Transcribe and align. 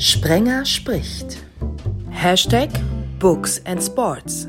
Sprenger 0.00 0.64
spricht. 0.64 1.36
Hashtag 2.08 2.70
Books 3.18 3.60
and 3.66 3.82
Sports. 3.82 4.48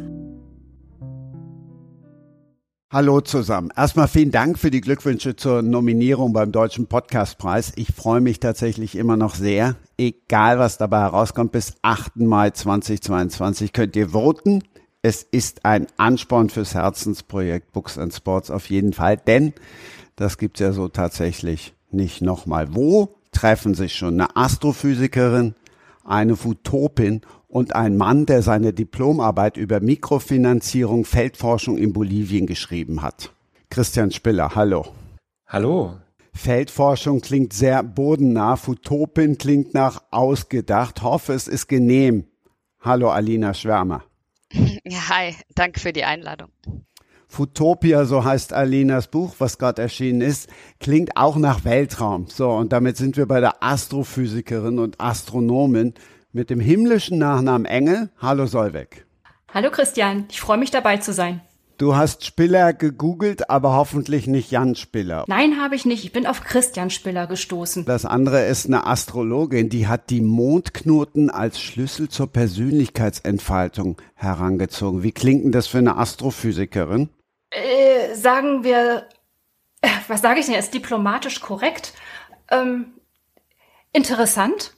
Hallo 2.90 3.20
zusammen. 3.20 3.70
Erstmal 3.76 4.08
vielen 4.08 4.32
Dank 4.32 4.58
für 4.58 4.72
die 4.72 4.80
Glückwünsche 4.80 5.36
zur 5.36 5.62
Nominierung 5.62 6.32
beim 6.32 6.54
Deutschen 6.54 6.88
Podcastpreis. 6.88 7.74
Ich 7.76 7.92
freue 7.92 8.22
mich 8.22 8.40
tatsächlich 8.40 8.96
immer 8.96 9.18
noch 9.18 9.36
sehr. 9.36 9.76
Egal 9.98 10.58
was 10.58 10.78
dabei 10.78 11.00
herauskommt, 11.02 11.52
bis 11.52 11.76
8. 11.82 12.16
Mai 12.16 12.52
2022 12.52 13.74
könnt 13.74 13.98
ihr 13.98 14.12
voten. 14.12 14.64
Es 15.02 15.22
ist 15.22 15.66
ein 15.66 15.88
Ansporn 15.98 16.50
fürs 16.50 16.76
Herzensprojekt 16.76 17.74
Books 17.74 17.98
and 17.98 18.14
Sports 18.14 18.50
auf 18.50 18.70
jeden 18.70 18.94
Fall, 18.94 19.18
denn 19.18 19.52
das 20.16 20.38
gibt's 20.38 20.62
ja 20.62 20.72
so 20.72 20.88
tatsächlich 20.88 21.74
nicht 21.92 22.22
nochmal. 22.22 22.74
Wo 22.74 23.18
treffen 23.42 23.74
sich 23.74 23.96
schon 23.96 24.22
eine 24.22 24.36
Astrophysikerin, 24.36 25.56
eine 26.06 26.36
Futopin 26.36 27.22
und 27.48 27.74
ein 27.76 27.98
Mann, 27.98 28.28
der 28.28 28.44
seine 28.44 28.72
Diplomarbeit 28.72 29.58
über 29.58 29.80
Mikrofinanzierung 29.80 31.06
Feldforschung 31.06 31.80
in 31.80 31.92
Bolivien 31.92 32.46
geschrieben 32.46 33.02
hat. 33.02 33.34
Christian 33.72 34.12
Spiller, 34.12 34.54
hallo. 34.54 34.86
Hallo. 35.48 35.98
Feldforschung 36.34 37.22
klingt 37.22 37.54
sehr 37.54 37.82
bodennah, 37.82 38.58
Futopin 38.58 39.40
klingt 39.40 39.74
nach 39.74 40.04
ausgedacht. 40.12 41.02
Hoffe, 41.02 41.34
es 41.34 41.48
ist 41.48 41.68
genehm. 41.68 42.26
Hallo, 42.80 43.10
Alina 43.10 43.56
Schwärmer. 43.56 44.04
Ja, 44.84 45.10
hi, 45.10 45.36
danke 45.56 45.80
für 45.80 45.94
die 45.94 46.04
Einladung. 46.04 46.50
Futopia, 47.32 48.04
so 48.04 48.26
heißt 48.26 48.52
Alinas 48.52 49.08
Buch, 49.08 49.36
was 49.40 49.58
gerade 49.58 49.82
erschienen 49.82 50.20
ist, 50.20 50.50
klingt 50.82 51.16
auch 51.16 51.38
nach 51.38 51.64
Weltraum. 51.64 52.26
So, 52.28 52.52
und 52.52 52.74
damit 52.74 52.98
sind 52.98 53.16
wir 53.16 53.26
bei 53.26 53.40
der 53.40 53.64
Astrophysikerin 53.64 54.80
und 54.80 55.00
Astronomin 55.00 55.94
mit 56.34 56.50
dem 56.50 56.60
himmlischen 56.60 57.20
Nachnamen 57.20 57.66
Engel. 57.66 58.10
Hallo 58.22 58.48
Solveig. 58.48 59.06
Hallo 59.54 59.72
Christian, 59.72 60.26
ich 60.30 60.42
freue 60.42 60.58
mich 60.58 60.72
dabei 60.72 60.98
zu 60.98 61.14
sein. 61.14 61.40
Du 61.78 61.96
hast 61.96 62.26
Spiller 62.26 62.74
gegoogelt, 62.74 63.50
aber 63.50 63.76
hoffentlich 63.76 64.28
nicht 64.28 64.52
Jan 64.52 64.76
Spiller. 64.76 65.24
Nein, 65.28 65.60
habe 65.60 65.76
ich 65.76 65.86
nicht. 65.86 66.04
Ich 66.04 66.12
bin 66.12 66.28
auf 66.28 66.42
Christian 66.42 66.90
Spiller 66.90 67.28
gestoßen. 67.28 67.86
Das 67.86 68.06
andere 68.06 68.46
ist 68.46 68.68
eine 68.68 68.86
Astrologin, 68.86 69.70
die 69.70 69.88
hat 69.88 70.10
die 70.10 70.22
Mondknoten 70.22 71.30
als 71.30 71.62
Schlüssel 71.62 72.10
zur 72.10 72.28
Persönlichkeitsentfaltung 72.28 74.00
herangezogen. 74.16 75.02
Wie 75.02 75.14
klingt 75.14 75.46
denn 75.46 75.54
das 75.54 75.68
für 75.68 75.80
eine 75.80 75.98
Astrophysikerin? 75.98 77.10
Äh, 77.52 78.16
sagen 78.16 78.64
wir, 78.64 79.08
äh, 79.82 79.90
was 80.08 80.22
sage 80.22 80.40
ich 80.40 80.46
denn 80.46 80.56
jetzt 80.56 80.74
diplomatisch 80.74 81.42
korrekt? 81.42 81.94
Ähm, 82.50 82.94
interessant. 83.92 84.74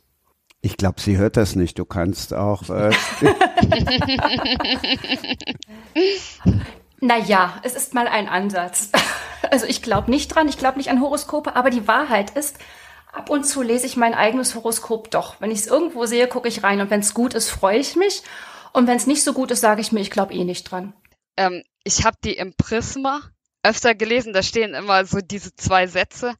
Ich 0.61 0.77
glaube, 0.77 0.99
sie 0.99 1.17
hört 1.17 1.37
das 1.37 1.55
nicht. 1.55 1.77
Du 1.77 1.85
kannst 1.85 2.33
auch. 2.33 2.69
Äh 2.69 2.91
naja, 6.99 7.59
es 7.63 7.75
ist 7.75 7.93
mal 7.93 8.07
ein 8.07 8.27
Ansatz. 8.27 8.89
Also 9.51 9.67
ich 9.67 9.83
glaube 9.83 10.09
nicht 10.09 10.29
dran, 10.29 10.47
ich 10.47 10.57
glaube 10.57 10.77
nicht 10.77 10.89
an 10.89 11.01
Horoskope, 11.01 11.55
aber 11.55 11.69
die 11.69 11.85
Wahrheit 11.85 12.31
ist, 12.31 12.57
ab 13.11 13.29
und 13.29 13.43
zu 13.43 13.61
lese 13.61 13.85
ich 13.85 13.97
mein 13.97 14.13
eigenes 14.13 14.55
Horoskop 14.55 15.11
doch. 15.11 15.41
Wenn 15.41 15.51
ich 15.51 15.59
es 15.59 15.67
irgendwo 15.67 16.05
sehe, 16.05 16.27
gucke 16.27 16.47
ich 16.47 16.63
rein 16.63 16.79
und 16.79 16.89
wenn 16.89 17.01
es 17.01 17.13
gut 17.13 17.33
ist, 17.33 17.49
freue 17.49 17.77
ich 17.77 17.97
mich. 17.97 18.23
Und 18.71 18.87
wenn 18.87 18.95
es 18.95 19.05
nicht 19.05 19.21
so 19.21 19.33
gut 19.33 19.51
ist, 19.51 19.59
sage 19.59 19.81
ich 19.81 19.91
mir, 19.91 19.99
ich 19.99 20.09
glaube 20.09 20.33
eh 20.33 20.45
nicht 20.45 20.63
dran. 20.63 20.93
Ähm, 21.35 21.61
ich 21.83 22.05
habe 22.05 22.17
die 22.23 22.35
im 22.35 22.53
Prisma 22.55 23.21
öfter 23.63 23.95
gelesen, 23.95 24.33
da 24.33 24.43
stehen 24.43 24.73
immer 24.73 25.05
so 25.05 25.19
diese 25.19 25.55
zwei 25.55 25.87
Sätze, 25.87 26.35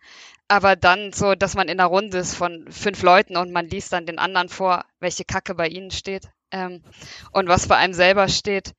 aber 0.48 0.76
dann 0.76 1.14
so, 1.14 1.36
dass 1.36 1.56
man 1.56 1.70
in 1.70 1.80
einer 1.80 1.90
Runde 1.90 2.18
ist 2.18 2.36
von 2.36 2.70
fünf 2.70 3.02
Leuten 3.02 3.38
und 3.38 3.52
man 3.52 3.68
liest 3.68 3.94
dann 3.94 4.06
den 4.06 4.20
anderen 4.20 4.50
vor, 4.50 4.86
welche 5.00 5.24
Kacke 5.24 5.56
bei 5.56 5.68
ihnen 5.68 5.92
steht 5.92 6.30
ähm, 6.52 6.84
und 7.32 7.48
was 7.48 7.68
bei 7.68 7.78
einem 7.78 7.94
selber 7.94 8.28
steht. 8.28 8.74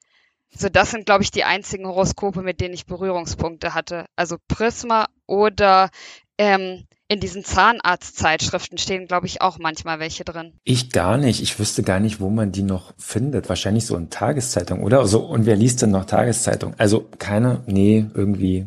So, 0.50 0.68
das 0.68 0.92
sind, 0.92 1.06
glaube 1.06 1.24
ich, 1.24 1.30
die 1.30 1.44
einzigen 1.44 1.86
Horoskope, 1.86 2.42
mit 2.42 2.60
denen 2.60 2.74
ich 2.74 2.86
Berührungspunkte 2.86 3.74
hatte. 3.74 4.06
Also 4.14 4.36
Prisma 4.46 5.08
oder 5.26 5.90
ähm, 6.38 6.86
in 7.08 7.20
diesen 7.20 7.44
Zahnarztzeitschriften 7.44 8.78
stehen, 8.78 9.06
glaube 9.06 9.26
ich, 9.26 9.42
auch 9.42 9.58
manchmal 9.58 9.98
welche 9.98 10.24
drin. 10.24 10.52
Ich 10.64 10.90
gar 10.90 11.18
nicht. 11.18 11.42
Ich 11.42 11.58
wüsste 11.58 11.82
gar 11.82 12.00
nicht, 12.00 12.20
wo 12.20 12.30
man 12.30 12.52
die 12.52 12.62
noch 12.62 12.94
findet. 12.96 13.48
Wahrscheinlich 13.48 13.86
so 13.86 13.96
in 13.96 14.10
Tageszeitung, 14.10 14.82
oder? 14.82 15.06
So, 15.06 15.20
und 15.20 15.46
wer 15.46 15.56
liest 15.56 15.82
denn 15.82 15.90
noch 15.90 16.06
Tageszeitung? 16.06 16.74
Also 16.78 17.06
keine, 17.18 17.62
nee, 17.66 18.06
irgendwie 18.14 18.66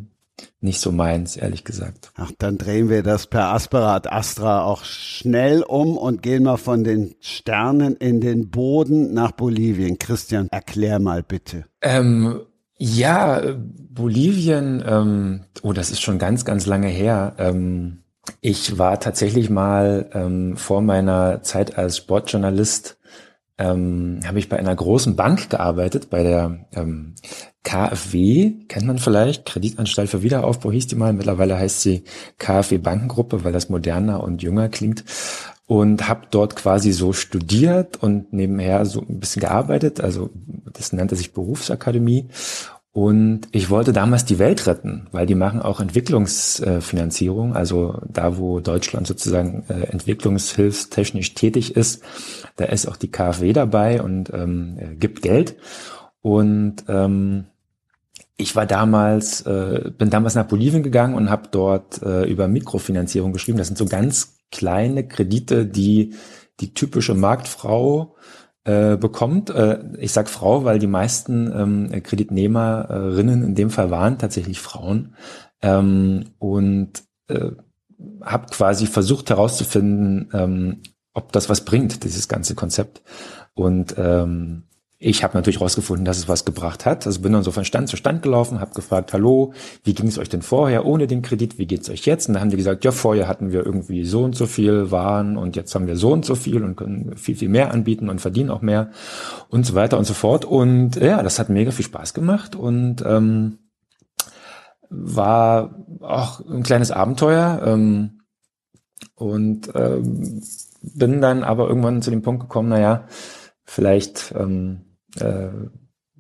nicht 0.60 0.80
so 0.80 0.92
meins, 0.92 1.36
ehrlich 1.36 1.64
gesagt. 1.64 2.12
Ach, 2.16 2.32
dann 2.38 2.58
drehen 2.58 2.90
wir 2.90 3.04
das 3.04 3.28
per 3.28 3.54
Asperat 3.54 4.12
Astra 4.12 4.64
auch 4.64 4.84
schnell 4.84 5.64
um 5.64 5.98
und 5.98 6.22
gehen 6.22 6.44
mal 6.44 6.58
von 6.58 6.84
den 6.84 7.16
Sternen 7.20 7.96
in 7.96 8.22
den 8.22 8.50
Boden 8.50 9.14
nach 9.14 9.32
Bolivien. 9.32 9.98
Christian, 9.98 10.48
erklär 10.52 11.00
mal 11.00 11.24
bitte. 11.24 11.66
Ähm, 11.82 12.42
ja, 12.78 13.42
Bolivien, 13.90 14.84
ähm, 14.88 15.46
oh, 15.64 15.74
das 15.74 15.90
ist 15.90 16.02
schon 16.02 16.20
ganz, 16.20 16.46
ganz 16.46 16.68
lange 16.68 16.90
her. 16.90 17.36
Ähm, 17.40 18.04
ich 18.42 18.78
war 18.78 19.00
tatsächlich 19.00 19.50
mal 19.50 20.10
ähm, 20.14 20.58
vor 20.58 20.82
meiner 20.82 21.42
Zeit 21.44 21.78
als 21.78 21.98
Sportjournalist, 21.98 22.98
ähm, 23.58 24.20
habe 24.26 24.40
ich 24.40 24.50
bei 24.50 24.58
einer 24.58 24.76
großen 24.76 25.16
Bank 25.16 25.50
gearbeitet, 25.50 26.10
bei 26.10 26.24
der 26.24 26.68
ähm, 26.74 27.16
KfW, 27.64 28.54
kennt 28.68 28.86
man 28.86 29.00
vielleicht, 29.00 29.46
Kreditanstalt 29.46 30.10
für 30.10 30.22
Wiederaufbau 30.22 30.72
hieß 30.72 30.88
die 30.88 30.96
mal, 30.96 31.14
mittlerweile 31.14 31.58
heißt 31.58 31.82
sie 31.82 32.04
KfW 32.38 32.78
Bankengruppe, 32.78 33.44
weil 33.44 33.54
das 33.54 33.70
moderner 33.70 34.24
und 34.24 34.44
jünger 34.44 34.70
klingt. 34.70 35.04
Und 35.66 36.08
habe 36.08 36.28
dort 36.32 36.56
quasi 36.56 36.94
so 36.94 37.12
studiert 37.12 38.02
und 38.02 38.32
nebenher 38.32 38.86
so 38.86 39.02
ein 39.02 39.20
bisschen 39.20 39.42
gearbeitet, 39.42 40.00
also 40.00 40.30
das 40.72 40.94
nannte 40.94 41.18
sich 41.18 41.34
Berufsakademie 41.34 42.30
und 42.98 43.42
ich 43.52 43.70
wollte 43.70 43.94
damals 43.94 44.26
die 44.26 44.40
Welt 44.40 44.66
retten, 44.66 45.06
weil 45.12 45.28
die 45.28 45.36
machen 45.36 45.62
auch 45.62 45.80
Entwicklungsfinanzierung, 45.80 47.56
also 47.56 48.02
da, 48.12 48.40
wo 48.40 48.60
Deutschland 48.60 49.06
sozusagen 49.06 49.66
äh, 49.70 49.84
entwicklungshilfstechnisch 49.92 51.36
tätig 51.36 51.76
ist, 51.76 52.02
da 52.56 52.66
ist 52.66 52.88
auch 52.88 52.96
die 52.96 53.12
KfW 53.12 53.54
dabei 53.54 54.02
und 54.02 54.34
ähm, 54.34 54.98
gibt 54.98 55.22
Geld. 55.22 55.58
Und 56.24 56.86
ähm, 56.88 57.46
ich 58.36 58.56
war 58.56 58.66
damals, 58.66 59.42
äh, 59.42 59.92
bin 59.96 60.10
damals 60.10 60.34
nach 60.34 60.48
Bolivien 60.48 60.82
gegangen 60.82 61.14
und 61.14 61.30
habe 61.30 61.50
dort 61.52 62.02
äh, 62.02 62.24
über 62.24 62.48
Mikrofinanzierung 62.48 63.32
geschrieben. 63.32 63.60
Das 63.60 63.68
sind 63.68 63.78
so 63.78 63.86
ganz 63.86 64.40
kleine 64.52 65.08
Kredite, 65.08 65.68
die 65.68 66.16
die 66.60 66.74
typische 66.74 67.14
Marktfrau 67.14 68.16
äh, 68.68 68.98
bekommt. 68.98 69.50
Äh, 69.50 69.80
ich 69.98 70.12
sag 70.12 70.30
Frau, 70.30 70.66
weil 70.66 70.78
die 70.78 70.88
meisten 70.88 71.52
ähm, 71.56 72.04
Kreditnehmerinnen 72.04 73.42
in 73.44 73.56
dem 73.56 73.70
Fall 73.70 73.92
waren 73.92 74.18
tatsächlich 74.18 74.60
Frauen. 74.60 75.16
Ähm, 75.62 76.26
und 76.38 77.04
äh, 77.30 77.52
habe 78.22 78.48
quasi 78.48 78.86
versucht 78.86 79.30
herauszufinden, 79.30 80.30
ähm, 80.34 80.82
ob 81.14 81.32
das 81.32 81.50
was 81.50 81.64
bringt, 81.64 82.04
dieses 82.04 82.28
ganze 82.28 82.56
Konzept. 82.56 83.02
Und 83.54 83.96
ähm, 83.98 84.64
ich 85.00 85.24
habe 85.24 85.38
natürlich 85.38 85.62
rausgefunden, 85.62 86.06
dass 86.06 86.18
es 86.18 86.28
was 86.28 86.44
gebracht 86.44 86.86
hat. 86.86 87.06
Also 87.06 87.22
bin 87.22 87.32
dann 87.32 87.44
so 87.44 87.52
von 87.52 87.66
Stand 87.66 87.88
zu 87.88 87.98
Stand 87.98 88.24
gelaufen, 88.24 88.60
habe 88.60 88.74
gefragt, 88.74 89.14
hallo, 89.14 89.54
wie 89.84 89.94
ging 89.94 90.08
es 90.08 90.18
euch 90.18 90.30
denn 90.30 90.42
vorher 90.42 90.88
ohne 90.88 91.06
den 91.06 91.22
Kredit? 91.22 91.60
Wie 91.60 91.68
geht's 91.68 91.90
euch 91.90 92.06
jetzt? 92.06 92.28
Und 92.28 92.34
dann 92.34 92.42
haben 92.42 92.50
die 92.50 92.58
gesagt, 92.58 92.84
ja, 92.84 92.92
vorher 92.92 93.28
hatten 93.28 93.52
wir 93.52 93.64
irgendwie 93.64 94.06
so 94.06 94.24
und 94.24 94.36
so 94.36 94.48
viel 94.48 94.90
Waren 94.90 95.38
und 95.38 95.56
jetzt 95.56 95.76
haben 95.76 95.86
wir 95.86 95.98
so 95.98 96.12
und 96.12 96.26
so 96.26 96.34
viel 96.34 96.64
und 96.64 96.76
können 96.76 97.16
viel, 97.16 97.36
viel 97.36 97.50
mehr 97.50 97.72
anbieten 97.72 98.10
und 98.10 98.22
verdienen 98.22 98.50
auch 98.50 98.62
mehr 98.62 98.90
und 99.50 99.68
so 99.68 99.76
weiter 99.76 100.00
und 100.00 100.06
so 100.06 100.16
fort. 100.16 100.46
Und 100.46 100.96
ja, 100.96 101.22
das 101.22 101.38
hat 101.38 101.50
mega 101.50 101.70
viel 101.70 101.86
Spaß 101.86 102.16
gemacht 102.16 102.56
und 102.56 103.04
ähm, 103.06 103.60
war 104.90 105.76
auch 106.02 106.40
ein 106.40 106.64
kleines 106.64 106.90
Abenteuer. 106.90 107.62
Ähm, 107.66 108.22
und 109.14 109.70
ähm, 109.76 110.42
bin 110.82 111.22
dann 111.22 111.44
aber 111.44 111.68
irgendwann 111.68 112.02
zu 112.02 112.10
dem 112.12 112.22
Punkt 112.22 112.42
gekommen, 112.42 112.70
naja, 112.70 113.06
vielleicht 113.64 114.34
ähm, 114.38 114.87
äh, 115.22 115.50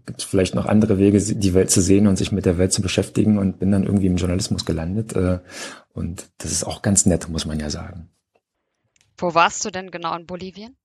gibt 0.05 0.21
es 0.21 0.25
vielleicht 0.25 0.55
noch 0.55 0.65
andere 0.65 0.97
Wege, 0.97 1.19
die 1.19 1.53
Welt 1.53 1.69
zu 1.69 1.81
sehen 1.81 2.07
und 2.07 2.17
sich 2.17 2.31
mit 2.31 2.45
der 2.45 2.57
Welt 2.57 2.73
zu 2.73 2.81
beschäftigen 2.81 3.37
und 3.37 3.59
bin 3.59 3.71
dann 3.71 3.83
irgendwie 3.83 4.07
im 4.07 4.15
Journalismus 4.15 4.65
gelandet. 4.65 5.15
Äh, 5.15 5.39
und 5.93 6.29
das 6.39 6.51
ist 6.51 6.63
auch 6.63 6.81
ganz 6.81 7.05
nett, 7.05 7.29
muss 7.29 7.45
man 7.45 7.59
ja 7.59 7.69
sagen. 7.69 8.09
Wo 9.17 9.33
warst 9.33 9.65
du 9.65 9.71
denn 9.71 9.91
genau 9.91 10.15
in 10.15 10.25
Bolivien? 10.25 10.77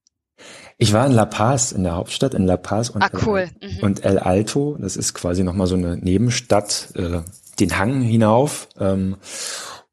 Ich 0.78 0.92
war 0.92 1.06
in 1.06 1.12
La 1.12 1.26
Paz, 1.26 1.72
in 1.72 1.84
der 1.84 1.94
Hauptstadt, 1.94 2.34
in 2.34 2.46
La 2.46 2.56
Paz 2.56 2.90
und, 2.90 3.02
ah, 3.02 3.10
cool. 3.24 3.48
El, 3.60 3.70
mhm. 3.70 3.82
und 3.82 4.04
El 4.04 4.18
Alto. 4.18 4.76
Das 4.80 4.96
ist 4.96 5.14
quasi 5.14 5.44
nochmal 5.44 5.66
so 5.66 5.76
eine 5.76 5.96
Nebenstadt, 5.96 6.88
äh, 6.96 7.20
den 7.60 7.78
Hang 7.78 8.00
hinauf. 8.00 8.68
Ähm, 8.78 9.16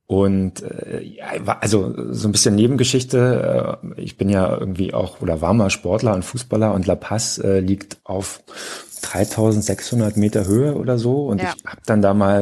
und 0.10 0.64
äh, 0.64 1.04
ja, 1.04 1.28
also 1.62 1.94
so 2.12 2.28
ein 2.28 2.32
bisschen 2.32 2.56
Nebengeschichte. 2.56 3.78
Äh, 3.96 4.02
ich 4.02 4.18
bin 4.18 4.28
ja 4.28 4.58
irgendwie 4.58 4.92
auch 4.92 5.22
oder 5.22 5.40
war 5.40 5.54
mal 5.54 5.70
Sportler 5.70 6.16
und 6.16 6.26
Fußballer 6.26 6.74
und 6.74 6.88
La 6.88 6.96
Paz 6.96 7.38
äh, 7.38 7.60
liegt 7.60 8.00
auf 8.06 8.42
3600 9.04 10.18
Meter 10.18 10.48
Höhe 10.48 10.74
oder 10.74 10.98
so 10.98 11.28
und 11.28 11.40
ja. 11.40 11.54
ich 11.56 11.64
habe 11.64 11.82
dann 11.86 12.02
da 12.02 12.16
mal 12.16 12.42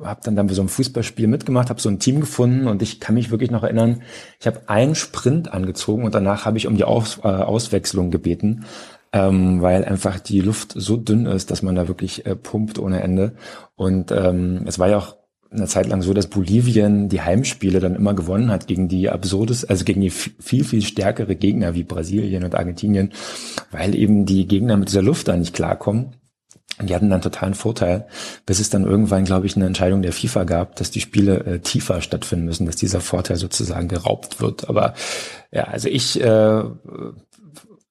äh, 0.00 0.06
habe 0.06 0.20
dann 0.22 0.36
da 0.36 0.54
so 0.54 0.62
einem 0.62 0.68
Fußballspiel 0.68 1.26
mitgemacht, 1.26 1.70
habe 1.70 1.80
so 1.80 1.88
ein 1.88 1.98
Team 1.98 2.20
gefunden 2.20 2.68
und 2.68 2.82
ich 2.82 3.00
kann 3.00 3.16
mich 3.16 3.32
wirklich 3.32 3.50
noch 3.50 3.64
erinnern, 3.64 4.02
ich 4.38 4.46
habe 4.46 4.68
einen 4.68 4.94
Sprint 4.94 5.52
angezogen 5.52 6.04
und 6.04 6.14
danach 6.14 6.44
habe 6.44 6.56
ich 6.56 6.68
um 6.68 6.76
die 6.76 6.84
Aus, 6.84 7.18
äh, 7.24 7.26
Auswechslung 7.26 8.12
gebeten, 8.12 8.64
ähm, 9.12 9.60
weil 9.60 9.84
einfach 9.84 10.20
die 10.20 10.40
Luft 10.40 10.72
so 10.76 10.96
dünn 10.96 11.26
ist, 11.26 11.50
dass 11.50 11.62
man 11.62 11.74
da 11.74 11.88
wirklich 11.88 12.26
äh, 12.26 12.36
pumpt 12.36 12.78
ohne 12.78 13.02
Ende 13.02 13.32
und 13.74 14.12
ähm, 14.12 14.62
es 14.66 14.78
war 14.78 14.88
ja 14.88 14.98
auch 14.98 15.16
eine 15.52 15.66
Zeit 15.66 15.86
lang 15.88 16.02
so, 16.02 16.14
dass 16.14 16.26
Bolivien 16.26 17.08
die 17.08 17.20
Heimspiele 17.20 17.80
dann 17.80 17.94
immer 17.94 18.14
gewonnen 18.14 18.50
hat 18.50 18.66
gegen 18.66 18.88
die 18.88 19.10
absurdes, 19.10 19.64
also 19.64 19.84
gegen 19.84 20.00
die 20.00 20.10
viel, 20.10 20.64
viel 20.64 20.82
stärkere 20.82 21.36
Gegner 21.36 21.74
wie 21.74 21.84
Brasilien 21.84 22.44
und 22.44 22.54
Argentinien, 22.54 23.12
weil 23.70 23.94
eben 23.94 24.26
die 24.26 24.46
Gegner 24.46 24.76
mit 24.76 24.88
dieser 24.88 25.02
Luft 25.02 25.28
da 25.28 25.36
nicht 25.36 25.54
klarkommen. 25.54 26.16
Und 26.78 26.88
die 26.88 26.94
hatten 26.94 27.10
dann 27.10 27.20
totalen 27.20 27.54
Vorteil, 27.54 28.06
bis 28.46 28.58
es 28.58 28.70
dann 28.70 28.84
irgendwann, 28.84 29.24
glaube 29.24 29.46
ich, 29.46 29.56
eine 29.56 29.66
Entscheidung 29.66 30.02
der 30.02 30.12
FIFA 30.12 30.44
gab, 30.44 30.76
dass 30.76 30.90
die 30.90 31.02
Spiele 31.02 31.44
äh, 31.44 31.58
tiefer 31.60 32.00
stattfinden 32.00 32.46
müssen, 32.46 32.66
dass 32.66 32.76
dieser 32.76 33.00
Vorteil 33.00 33.36
sozusagen 33.36 33.88
geraubt 33.88 34.40
wird. 34.40 34.68
Aber 34.68 34.94
ja, 35.50 35.64
also 35.64 35.88
ich 35.88 36.18
äh, 36.20 36.62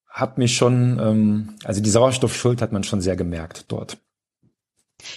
habe 0.10 0.34
mich 0.36 0.56
schon, 0.56 1.00
ähm, 1.00 1.56
also 1.63 1.81
die 1.81 1.90
Sauerstoffschuld 1.90 2.62
hat 2.62 2.72
man 2.72 2.84
schon 2.84 3.02
sehr 3.02 3.16
gemerkt 3.16 3.66
dort. 3.68 3.98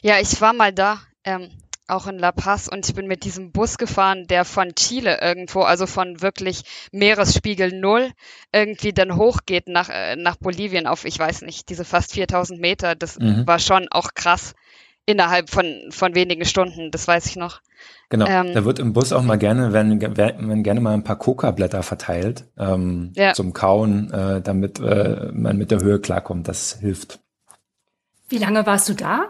Ja, 0.03 0.21
ich 0.21 0.41
war 0.41 0.53
mal 0.53 0.73
da. 0.73 1.01
Ähm, 1.25 1.51
auch 1.87 2.07
in 2.07 2.19
La 2.19 2.33
Paz 2.33 2.69
und 2.69 2.89
ich 2.89 2.95
bin 2.95 3.07
mit 3.07 3.25
diesem 3.25 3.53
Bus 3.53 3.77
gefahren, 3.77 4.27
der 4.27 4.45
von 4.45 4.75
Chile 4.75 5.19
irgendwo, 5.21 5.63
also 5.63 5.87
von 5.87 6.23
wirklich 6.23 6.65
Meeresspiegel 6.93 7.79
Null, 7.79 8.11
irgendwie 8.53 8.93
dann 8.93 9.17
hochgeht 9.17 9.69
nach, 9.69 9.91
äh, 9.91 10.17
nach 10.17 10.37
Bolivien 10.37 10.87
auf, 10.87 11.05
ich 11.05 11.19
weiß 11.19 11.43
nicht, 11.43 11.69
diese 11.69 11.85
fast 11.85 12.13
4000 12.13 12.61
Meter. 12.61 12.95
Das 12.95 13.19
mhm. 13.19 13.47
war 13.47 13.59
schon 13.59 13.89
auch 13.91 14.15
krass 14.15 14.55
innerhalb 15.07 15.51
von, 15.51 15.67
von 15.91 16.15
wenigen 16.15 16.45
Stunden, 16.45 16.91
das 16.91 17.07
weiß 17.07 17.27
ich 17.27 17.37
noch. 17.37 17.61
Genau, 18.09 18.27
ähm, 18.27 18.55
da 18.55 18.65
wird 18.65 18.79
im 18.79 18.93
Bus 18.93 19.13
auch 19.13 19.23
mal 19.23 19.37
gerne, 19.37 19.73
wenn, 19.73 20.01
wenn 20.01 20.63
gerne 20.63 20.81
mal 20.81 20.95
ein 20.95 21.05
paar 21.05 21.19
Coca-Blätter 21.19 21.83
verteilt 21.83 22.47
ähm, 22.59 23.13
ja. 23.15 23.35
zum 23.35 23.53
Kauen, 23.53 24.11
äh, 24.13 24.41
damit 24.41 24.81
äh, 24.81 25.31
man 25.33 25.59
mit 25.59 25.71
der 25.71 25.81
Höhe 25.81 26.01
klarkommt. 26.01 26.49
Das 26.49 26.79
hilft. 26.81 27.21
Wie 28.29 28.39
lange 28.39 28.65
warst 28.65 28.89
du 28.89 28.95
da? 28.95 29.29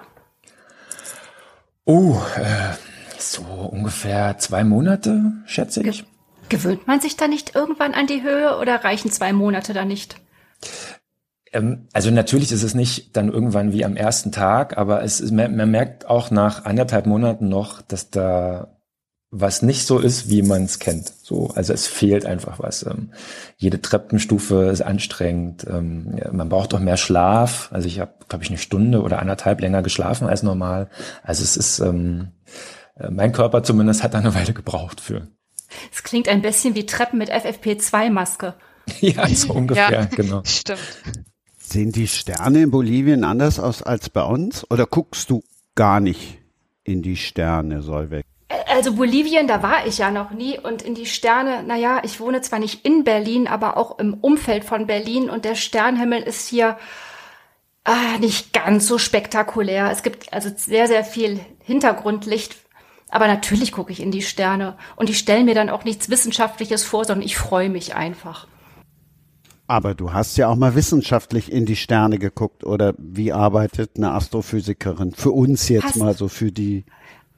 Oh, 1.87 2.17
äh, 2.37 2.75
so 3.19 3.43
ungefähr 3.43 4.39
zwei 4.39 4.65
Monate, 4.65 5.33
schätze 5.47 5.83
ich. 5.83 6.05
Gewöhnt 6.49 6.87
man 6.87 7.01
sich 7.01 7.17
da 7.17 7.29
nicht 7.29 7.55
irgendwann 7.55 7.95
an 7.95 8.07
die 8.07 8.23
Höhe 8.23 8.59
oder 8.59 8.85
reichen 8.85 9.11
zwei 9.11 9.33
Monate 9.33 9.73
da 9.73 9.85
nicht? 9.85 10.17
Ähm, 11.53 11.89
also 11.93 12.11
natürlich 12.11 12.53
ist 12.53 12.63
es 12.63 12.75
nicht 12.75 13.17
dann 13.17 13.31
irgendwann 13.31 13.73
wie 13.73 13.85
am 13.85 13.97
ersten 13.97 14.33
Tag, 14.33 14.77
aber 14.77 15.03
es 15.03 15.21
ist, 15.21 15.31
man, 15.31 15.57
man 15.57 15.71
merkt 15.71 16.07
auch 16.07 16.31
nach 16.31 16.65
anderthalb 16.65 17.07
Monaten 17.07 17.49
noch, 17.49 17.83
dass 17.83 18.11
da 18.11 18.74
was 19.37 19.63
nicht 19.63 19.85
so 19.85 19.99
ist, 19.99 20.31
wie 20.31 20.43
man 20.43 20.63
es 20.63 20.79
kennt. 20.79 21.13
So, 21.23 21.49
also 21.57 21.73
es 21.73 21.89
fehlt 21.89 22.25
einfach 22.25 22.61
was. 22.61 22.87
Ähm, 22.87 23.11
jede 23.57 23.83
Treppenstufe 23.83 24.67
ist 24.67 24.81
anstrengend. 24.81 25.67
Ähm, 25.69 26.17
ja, 26.17 26.33
man 26.33 26.49
braucht 26.49 26.73
auch 26.73 26.79
mehr 26.79 26.97
Schlaf. 26.97 27.69
Also 27.73 27.89
ich 27.89 27.99
habe, 27.99 28.13
glaube 28.29 28.45
ich, 28.45 28.51
eine 28.51 28.59
Stunde 28.59 29.03
oder 29.03 29.19
anderthalb 29.19 29.61
länger 29.61 29.83
geschlafen 29.83 30.29
als 30.29 30.45
normal. 30.45 30.89
Also 31.25 31.43
es 31.43 31.57
ist, 31.57 31.81
ähm, 31.81 32.29
äh, 32.97 33.11
mein 33.11 33.33
Körper 33.33 33.65
zumindest 33.65 34.05
hat 34.05 34.15
da 34.15 34.19
eine 34.19 34.37
Weile 34.37 34.53
gebraucht 34.53 35.01
für. 35.01 35.27
Es 35.93 36.05
klingt 36.05 36.29
ein 36.29 36.41
bisschen 36.41 36.77
wie 36.77 36.87
Treppen 36.87 37.19
mit 37.19 37.33
FFP2-Maske. 37.33 38.55
ja, 39.01 39.27
so 39.29 39.53
ungefähr, 39.55 39.91
ja, 39.91 40.05
genau. 40.05 40.43
Stimmt. 40.45 40.79
Sehen 41.59 41.91
die 41.91 42.07
Sterne 42.07 42.63
in 42.63 42.71
Bolivien 42.71 43.25
anders 43.25 43.59
aus 43.59 43.83
als 43.83 44.11
bei 44.11 44.23
uns? 44.23 44.65
Oder 44.71 44.87
guckst 44.87 45.29
du 45.29 45.43
gar 45.75 45.99
nicht 45.99 46.39
in 46.85 47.03
die 47.03 47.17
Sterne, 47.17 47.83
Solveig? 47.83 48.25
Also 48.49 48.95
Bolivien, 48.95 49.47
da 49.47 49.63
war 49.63 49.87
ich 49.87 49.99
ja 49.99 50.11
noch 50.11 50.31
nie 50.31 50.59
und 50.59 50.83
in 50.83 50.95
die 50.95 51.07
Sterne, 51.07 51.63
naja, 51.63 52.03
ich 52.05 52.21
wohne 52.21 52.43
zwar 52.43 52.59
nicht 52.59 52.85
in 52.85 53.03
Berlin, 53.03 53.49
aber 53.49 53.77
auch 53.77 53.99
im 53.99 54.15
Umfeld 54.15 54.65
von 54.65 54.87
Berlin 54.87 55.31
und 55.31 55.45
der 55.45 55.55
Sternhimmel 55.55 56.23
ist 56.23 56.47
hier 56.49 56.77
ah, 57.85 58.19
nicht 58.21 58.53
ganz 58.53 58.87
so 58.87 58.99
spektakulär. 58.99 59.91
Es 59.91 60.03
gibt 60.03 60.33
also 60.33 60.51
sehr, 60.55 60.89
sehr 60.89 61.05
viel 61.05 61.41
Hintergrundlicht, 61.61 62.57
aber 63.09 63.29
natürlich 63.29 63.73
gucke 63.73 63.93
ich 63.93 64.01
in 64.01 64.11
die 64.11 64.23
Sterne 64.23 64.77
und 64.97 65.09
die 65.09 65.15
stellen 65.15 65.47
mir 65.47 65.55
dann 65.55 65.71
auch 65.71 65.85
nichts 65.85 66.11
Wissenschaftliches 66.11 66.85
vor, 66.85 67.05
sondern 67.05 67.25
ich 67.25 67.37
freue 67.37 67.71
mich 67.71 67.95
einfach. 67.95 68.47
Aber 69.67 69.95
du 69.95 70.13
hast 70.13 70.37
ja 70.37 70.49
auch 70.49 70.57
mal 70.57 70.75
wissenschaftlich 70.75 71.51
in 71.51 71.65
die 71.65 71.77
Sterne 71.77 72.19
geguckt 72.19 72.65
oder 72.65 72.95
wie 72.99 73.33
arbeitet 73.33 73.93
eine 73.97 74.13
Astrophysikerin? 74.13 75.13
Für 75.13 75.31
uns 75.31 75.69
jetzt 75.71 75.85
hast, 75.85 75.97
mal 75.97 76.15
so 76.15 76.29
für 76.29 76.53
die 76.53 76.85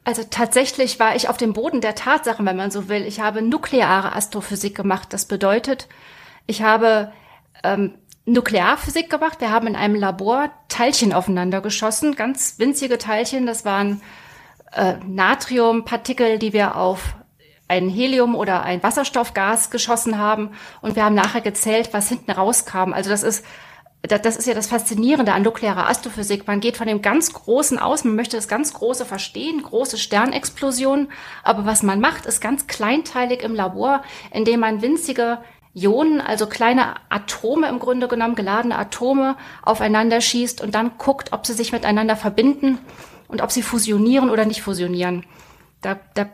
also 0.06 0.22
tatsächlich 0.22 1.00
war 1.00 1.16
ich 1.16 1.28
auf 1.28 1.36
dem 1.36 1.52
Boden 1.52 1.80
der 1.80 1.96
Tatsachen, 1.96 2.46
wenn 2.46 2.56
man 2.56 2.70
so 2.70 2.88
will. 2.88 3.04
Ich 3.06 3.18
habe 3.18 3.42
nukleare 3.42 4.14
Astrophysik 4.14 4.76
gemacht. 4.76 5.12
Das 5.12 5.24
bedeutet, 5.24 5.88
ich 6.46 6.62
habe 6.62 7.10
ähm, 7.64 7.98
Nuklearphysik 8.24 9.10
gemacht. 9.10 9.40
Wir 9.40 9.50
haben 9.50 9.66
in 9.66 9.74
einem 9.74 9.96
Labor 9.96 10.50
Teilchen 10.68 11.12
aufeinander 11.12 11.60
geschossen, 11.60 12.14
ganz 12.14 12.60
winzige 12.60 12.98
Teilchen. 12.98 13.46
Das 13.46 13.64
waren 13.64 14.00
äh, 14.70 14.94
Natriumpartikel, 15.04 16.38
die 16.38 16.52
wir 16.52 16.76
auf 16.76 17.16
ein 17.66 17.88
Helium 17.88 18.36
oder 18.36 18.62
ein 18.62 18.84
Wasserstoffgas 18.84 19.70
geschossen 19.70 20.18
haben. 20.18 20.52
Und 20.82 20.94
wir 20.94 21.04
haben 21.04 21.16
nachher 21.16 21.40
gezählt, 21.40 21.88
was 21.90 22.10
hinten 22.10 22.30
rauskam. 22.30 22.92
Also 22.92 23.10
das 23.10 23.24
ist 23.24 23.44
das 24.02 24.36
ist 24.36 24.46
ja 24.46 24.54
das 24.54 24.68
Faszinierende 24.68 25.32
an 25.32 25.42
nuklearer 25.42 25.88
Astrophysik. 25.88 26.46
Man 26.46 26.60
geht 26.60 26.76
von 26.76 26.86
dem 26.86 27.02
ganz 27.02 27.32
Großen 27.32 27.78
aus, 27.78 28.04
man 28.04 28.14
möchte 28.14 28.36
das 28.36 28.48
ganz 28.48 28.72
Große 28.74 29.04
verstehen, 29.04 29.62
große 29.62 29.98
Sternexplosionen. 29.98 31.08
Aber 31.42 31.66
was 31.66 31.82
man 31.82 32.00
macht, 32.00 32.26
ist 32.26 32.40
ganz 32.40 32.66
kleinteilig 32.66 33.42
im 33.42 33.54
Labor, 33.54 34.02
indem 34.32 34.60
man 34.60 34.82
winzige 34.82 35.38
Ionen, 35.74 36.20
also 36.20 36.46
kleine 36.46 36.94
Atome 37.10 37.68
im 37.68 37.78
Grunde 37.78 38.08
genommen, 38.08 38.34
geladene 38.34 38.78
Atome 38.78 39.36
aufeinander 39.62 40.20
schießt 40.20 40.62
und 40.62 40.74
dann 40.74 40.96
guckt, 40.96 41.32
ob 41.32 41.46
sie 41.46 41.52
sich 41.52 41.72
miteinander 41.72 42.16
verbinden 42.16 42.78
und 43.28 43.42
ob 43.42 43.50
sie 43.50 43.62
fusionieren 43.62 44.30
oder 44.30 44.46
nicht 44.46 44.62
fusionieren. 44.62 45.26
Da, 45.82 45.98
da, 46.14 46.28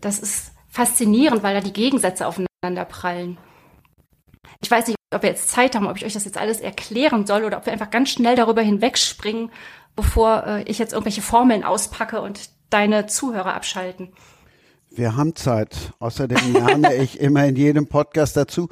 das 0.00 0.18
ist 0.18 0.52
faszinierend, 0.68 1.42
weil 1.42 1.54
da 1.54 1.60
die 1.60 1.72
Gegensätze 1.72 2.26
aufeinander 2.26 2.84
prallen. 2.84 3.38
Ich 4.60 4.70
weiß 4.70 4.88
nicht, 4.88 4.95
ob 5.12 5.22
wir 5.22 5.30
jetzt 5.30 5.50
Zeit 5.50 5.74
haben, 5.74 5.86
ob 5.86 5.96
ich 5.96 6.04
euch 6.04 6.14
das 6.14 6.24
jetzt 6.24 6.38
alles 6.38 6.60
erklären 6.60 7.26
soll 7.26 7.44
oder 7.44 7.58
ob 7.58 7.66
wir 7.66 7.72
einfach 7.72 7.90
ganz 7.90 8.10
schnell 8.10 8.36
darüber 8.36 8.62
hinwegspringen, 8.62 9.50
bevor 9.94 10.46
äh, 10.46 10.62
ich 10.64 10.78
jetzt 10.78 10.92
irgendwelche 10.92 11.22
Formeln 11.22 11.64
auspacke 11.64 12.20
und 12.20 12.50
deine 12.70 13.06
Zuhörer 13.06 13.54
abschalten. 13.54 14.12
Wir 14.90 15.16
haben 15.16 15.36
Zeit. 15.36 15.92
Außerdem 15.98 16.52
lerne 16.52 16.94
ich 16.94 17.20
immer 17.20 17.46
in 17.46 17.56
jedem 17.56 17.86
Podcast 17.86 18.36
dazu. 18.36 18.68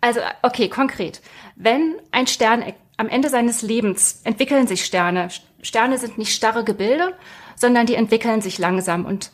Also, 0.00 0.20
okay, 0.42 0.68
konkret. 0.68 1.22
Wenn 1.56 1.96
ein 2.10 2.26
Stern 2.26 2.62
am 2.96 3.08
Ende 3.08 3.28
seines 3.28 3.62
Lebens 3.62 4.20
entwickeln 4.24 4.66
sich 4.66 4.84
Sterne. 4.84 5.28
Sterne 5.62 5.98
sind 5.98 6.18
nicht 6.18 6.34
starre 6.34 6.64
Gebilde, 6.64 7.14
sondern 7.56 7.86
die 7.86 7.94
entwickeln 7.94 8.40
sich 8.40 8.58
langsam 8.58 9.04
und 9.04 9.30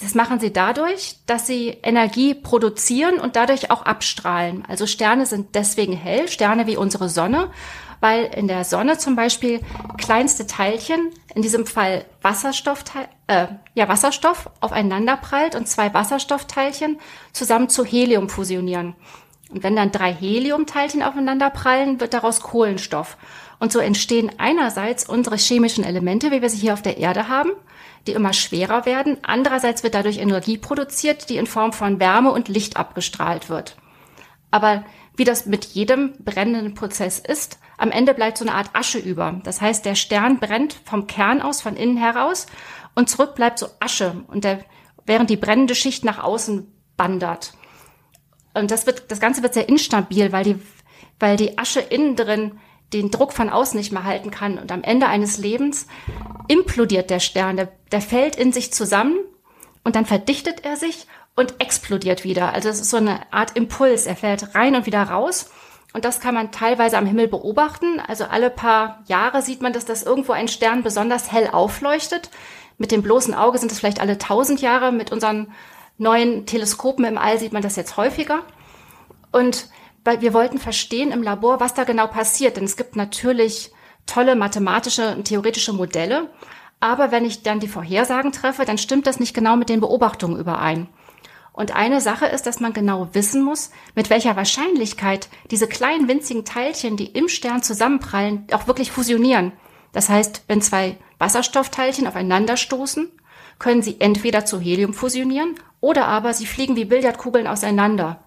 das 0.00 0.14
machen 0.14 0.40
sie 0.40 0.52
dadurch, 0.52 1.16
dass 1.26 1.46
sie 1.46 1.68
Energie 1.82 2.34
produzieren 2.34 3.20
und 3.20 3.36
dadurch 3.36 3.70
auch 3.70 3.82
abstrahlen. 3.82 4.64
Also 4.66 4.86
Sterne 4.86 5.24
sind 5.26 5.54
deswegen 5.54 5.92
hell, 5.92 6.28
Sterne 6.28 6.66
wie 6.66 6.76
unsere 6.76 7.08
Sonne, 7.08 7.50
weil 8.00 8.24
in 8.24 8.48
der 8.48 8.64
Sonne 8.64 8.98
zum 8.98 9.14
Beispiel 9.14 9.60
kleinste 9.96 10.46
Teilchen, 10.46 11.10
in 11.34 11.42
diesem 11.42 11.66
Fall 11.66 12.04
Wasserstoff, 12.22 12.84
äh, 13.28 13.46
ja, 13.74 13.88
Wasserstoff 13.88 14.50
aufeinander 14.60 15.16
prallt 15.16 15.54
und 15.54 15.68
zwei 15.68 15.94
Wasserstoffteilchen 15.94 16.98
zusammen 17.32 17.68
zu 17.68 17.84
Helium 17.84 18.28
fusionieren. 18.28 18.96
Und 19.50 19.62
wenn 19.62 19.76
dann 19.76 19.92
drei 19.92 20.12
Heliumteilchen 20.12 21.02
aufeinander 21.02 21.50
prallen, 21.50 22.00
wird 22.00 22.14
daraus 22.14 22.40
Kohlenstoff. 22.40 23.16
Und 23.60 23.72
so 23.72 23.78
entstehen 23.78 24.32
einerseits 24.38 25.08
unsere 25.08 25.36
chemischen 25.36 25.84
Elemente, 25.84 26.32
wie 26.32 26.42
wir 26.42 26.50
sie 26.50 26.58
hier 26.58 26.74
auf 26.74 26.82
der 26.82 26.98
Erde 26.98 27.28
haben, 27.28 27.52
die 28.06 28.12
immer 28.12 28.32
schwerer 28.32 28.86
werden. 28.86 29.18
Andererseits 29.22 29.82
wird 29.82 29.94
dadurch 29.94 30.18
Energie 30.18 30.58
produziert, 30.58 31.28
die 31.28 31.36
in 31.36 31.46
Form 31.46 31.72
von 31.72 32.00
Wärme 32.00 32.32
und 32.32 32.48
Licht 32.48 32.76
abgestrahlt 32.76 33.48
wird. 33.48 33.76
Aber 34.50 34.84
wie 35.16 35.24
das 35.24 35.46
mit 35.46 35.64
jedem 35.64 36.12
brennenden 36.18 36.74
Prozess 36.74 37.18
ist, 37.18 37.58
am 37.76 37.90
Ende 37.90 38.14
bleibt 38.14 38.38
so 38.38 38.44
eine 38.44 38.54
Art 38.54 38.70
Asche 38.72 38.98
über. 38.98 39.40
Das 39.44 39.60
heißt, 39.60 39.84
der 39.84 39.94
Stern 39.94 40.38
brennt 40.38 40.76
vom 40.84 41.06
Kern 41.06 41.42
aus, 41.42 41.60
von 41.60 41.76
innen 41.76 41.96
heraus 41.96 42.46
und 42.94 43.08
zurück 43.08 43.34
bleibt 43.34 43.58
so 43.58 43.66
Asche 43.80 44.24
und 44.28 44.44
der, 44.44 44.60
während 45.06 45.30
die 45.30 45.36
brennende 45.36 45.74
Schicht 45.74 46.04
nach 46.04 46.22
außen 46.22 46.72
wandert. 46.96 47.54
Und 48.54 48.70
das 48.70 48.86
wird, 48.86 49.10
das 49.10 49.20
Ganze 49.20 49.42
wird 49.42 49.54
sehr 49.54 49.68
instabil, 49.68 50.30
weil 50.30 50.44
die, 50.44 50.60
weil 51.18 51.36
die 51.36 51.58
Asche 51.58 51.80
innen 51.80 52.14
drin 52.14 52.60
den 53.02 53.10
Druck 53.10 53.32
von 53.32 53.50
außen 53.50 53.78
nicht 53.78 53.92
mehr 53.92 54.04
halten 54.04 54.30
kann. 54.30 54.58
Und 54.58 54.72
am 54.72 54.82
Ende 54.82 55.06
eines 55.06 55.38
Lebens 55.38 55.86
implodiert 56.48 57.10
der 57.10 57.20
Stern, 57.20 57.56
der, 57.56 57.72
der 57.92 58.00
fällt 58.00 58.36
in 58.36 58.52
sich 58.52 58.72
zusammen 58.72 59.18
und 59.82 59.96
dann 59.96 60.06
verdichtet 60.06 60.64
er 60.64 60.76
sich 60.76 61.06
und 61.36 61.60
explodiert 61.60 62.24
wieder. 62.24 62.52
Also 62.52 62.68
es 62.68 62.80
ist 62.80 62.90
so 62.90 62.96
eine 62.96 63.20
Art 63.32 63.56
Impuls. 63.56 64.06
Er 64.06 64.16
fällt 64.16 64.54
rein 64.54 64.76
und 64.76 64.86
wieder 64.86 65.02
raus. 65.02 65.50
Und 65.92 66.04
das 66.04 66.20
kann 66.20 66.34
man 66.34 66.50
teilweise 66.50 66.98
am 66.98 67.06
Himmel 67.06 67.28
beobachten. 67.28 68.00
Also 68.00 68.24
alle 68.24 68.50
paar 68.50 69.02
Jahre 69.06 69.42
sieht 69.42 69.62
man, 69.62 69.72
dass 69.72 69.84
das 69.84 70.02
irgendwo 70.02 70.32
ein 70.32 70.48
Stern 70.48 70.82
besonders 70.82 71.30
hell 71.30 71.48
aufleuchtet. 71.52 72.30
Mit 72.78 72.90
dem 72.90 73.02
bloßen 73.02 73.34
Auge 73.34 73.58
sind 73.58 73.70
es 73.70 73.78
vielleicht 73.78 74.00
alle 74.00 74.18
tausend 74.18 74.60
Jahre. 74.60 74.90
Mit 74.90 75.12
unseren 75.12 75.52
neuen 75.98 76.46
Teleskopen 76.46 77.04
im 77.04 77.18
All 77.18 77.38
sieht 77.38 77.52
man 77.52 77.62
das 77.62 77.76
jetzt 77.76 77.96
häufiger. 77.96 78.40
Und 79.30 79.68
wir 80.04 80.34
wollten 80.34 80.58
verstehen 80.58 81.12
im 81.12 81.22
Labor, 81.22 81.60
was 81.60 81.74
da 81.74 81.84
genau 81.84 82.06
passiert. 82.06 82.56
Denn 82.56 82.64
es 82.64 82.76
gibt 82.76 82.96
natürlich 82.96 83.72
tolle 84.06 84.36
mathematische 84.36 85.14
und 85.14 85.24
theoretische 85.24 85.72
Modelle. 85.72 86.30
Aber 86.80 87.10
wenn 87.10 87.24
ich 87.24 87.42
dann 87.42 87.60
die 87.60 87.68
Vorhersagen 87.68 88.32
treffe, 88.32 88.64
dann 88.64 88.78
stimmt 88.78 89.06
das 89.06 89.20
nicht 89.20 89.34
genau 89.34 89.56
mit 89.56 89.68
den 89.68 89.80
Beobachtungen 89.80 90.38
überein. 90.38 90.88
Und 91.52 91.74
eine 91.74 92.00
Sache 92.00 92.26
ist, 92.26 92.46
dass 92.46 92.58
man 92.58 92.72
genau 92.72 93.08
wissen 93.12 93.42
muss, 93.42 93.70
mit 93.94 94.10
welcher 94.10 94.34
Wahrscheinlichkeit 94.34 95.28
diese 95.52 95.68
kleinen 95.68 96.08
winzigen 96.08 96.44
Teilchen, 96.44 96.96
die 96.96 97.06
im 97.06 97.28
Stern 97.28 97.62
zusammenprallen, 97.62 98.46
auch 98.52 98.66
wirklich 98.66 98.90
fusionieren. 98.90 99.52
Das 99.92 100.08
heißt, 100.08 100.42
wenn 100.48 100.60
zwei 100.60 100.98
Wasserstoffteilchen 101.18 102.08
aufeinanderstoßen, 102.08 103.08
können 103.60 103.82
sie 103.82 104.00
entweder 104.00 104.44
zu 104.44 104.58
Helium 104.58 104.92
fusionieren 104.92 105.54
oder 105.80 106.06
aber 106.06 106.34
sie 106.34 106.46
fliegen 106.46 106.74
wie 106.74 106.86
Billardkugeln 106.86 107.46
auseinander. 107.46 108.23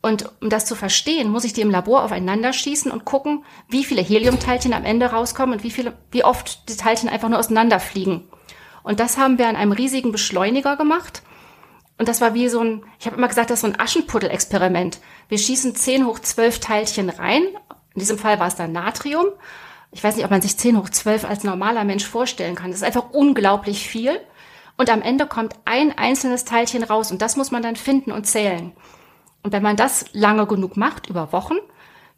Und 0.00 0.30
um 0.40 0.48
das 0.48 0.64
zu 0.64 0.76
verstehen, 0.76 1.30
muss 1.30 1.44
ich 1.44 1.52
die 1.52 1.60
im 1.60 1.70
Labor 1.70 2.04
aufeinander 2.04 2.52
schießen 2.52 2.90
und 2.90 3.04
gucken, 3.04 3.44
wie 3.68 3.84
viele 3.84 4.02
Heliumteilchen 4.02 4.72
am 4.72 4.84
Ende 4.84 5.06
rauskommen 5.06 5.56
und 5.56 5.64
wie 5.64 5.72
viele, 5.72 5.96
wie 6.12 6.24
oft 6.24 6.68
die 6.68 6.76
Teilchen 6.76 7.08
einfach 7.08 7.28
nur 7.28 7.38
auseinanderfliegen. 7.38 8.28
Und 8.84 9.00
das 9.00 9.18
haben 9.18 9.38
wir 9.38 9.48
an 9.48 9.56
einem 9.56 9.72
riesigen 9.72 10.12
Beschleuniger 10.12 10.76
gemacht. 10.76 11.22
Und 11.98 12.08
das 12.08 12.20
war 12.20 12.32
wie 12.32 12.48
so 12.48 12.60
ein, 12.60 12.84
ich 13.00 13.06
habe 13.06 13.16
immer 13.16 13.26
gesagt, 13.26 13.50
das 13.50 13.58
ist 13.58 13.62
so 13.62 13.66
ein 13.66 13.80
Aschenputtel-Experiment. 13.80 15.00
Wir 15.28 15.38
schießen 15.38 15.74
10 15.74 16.06
hoch 16.06 16.20
12 16.20 16.60
Teilchen 16.60 17.10
rein. 17.10 17.42
In 17.94 18.00
diesem 18.00 18.18
Fall 18.18 18.38
war 18.38 18.46
es 18.46 18.54
dann 18.54 18.70
Natrium. 18.70 19.26
Ich 19.90 20.04
weiß 20.04 20.14
nicht, 20.14 20.24
ob 20.24 20.30
man 20.30 20.42
sich 20.42 20.56
10 20.56 20.78
hoch 20.78 20.88
12 20.88 21.24
als 21.24 21.42
normaler 21.42 21.82
Mensch 21.82 22.06
vorstellen 22.06 22.54
kann. 22.54 22.70
Das 22.70 22.80
ist 22.80 22.86
einfach 22.86 23.10
unglaublich 23.10 23.88
viel. 23.88 24.20
Und 24.76 24.90
am 24.90 25.02
Ende 25.02 25.26
kommt 25.26 25.56
ein 25.64 25.98
einzelnes 25.98 26.44
Teilchen 26.44 26.84
raus 26.84 27.10
und 27.10 27.20
das 27.20 27.36
muss 27.36 27.50
man 27.50 27.64
dann 27.64 27.74
finden 27.74 28.12
und 28.12 28.28
zählen. 28.28 28.72
Und 29.48 29.52
wenn 29.52 29.62
man 29.62 29.76
das 29.76 30.04
lange 30.12 30.46
genug 30.46 30.76
macht, 30.76 31.08
über 31.08 31.32
Wochen, 31.32 31.54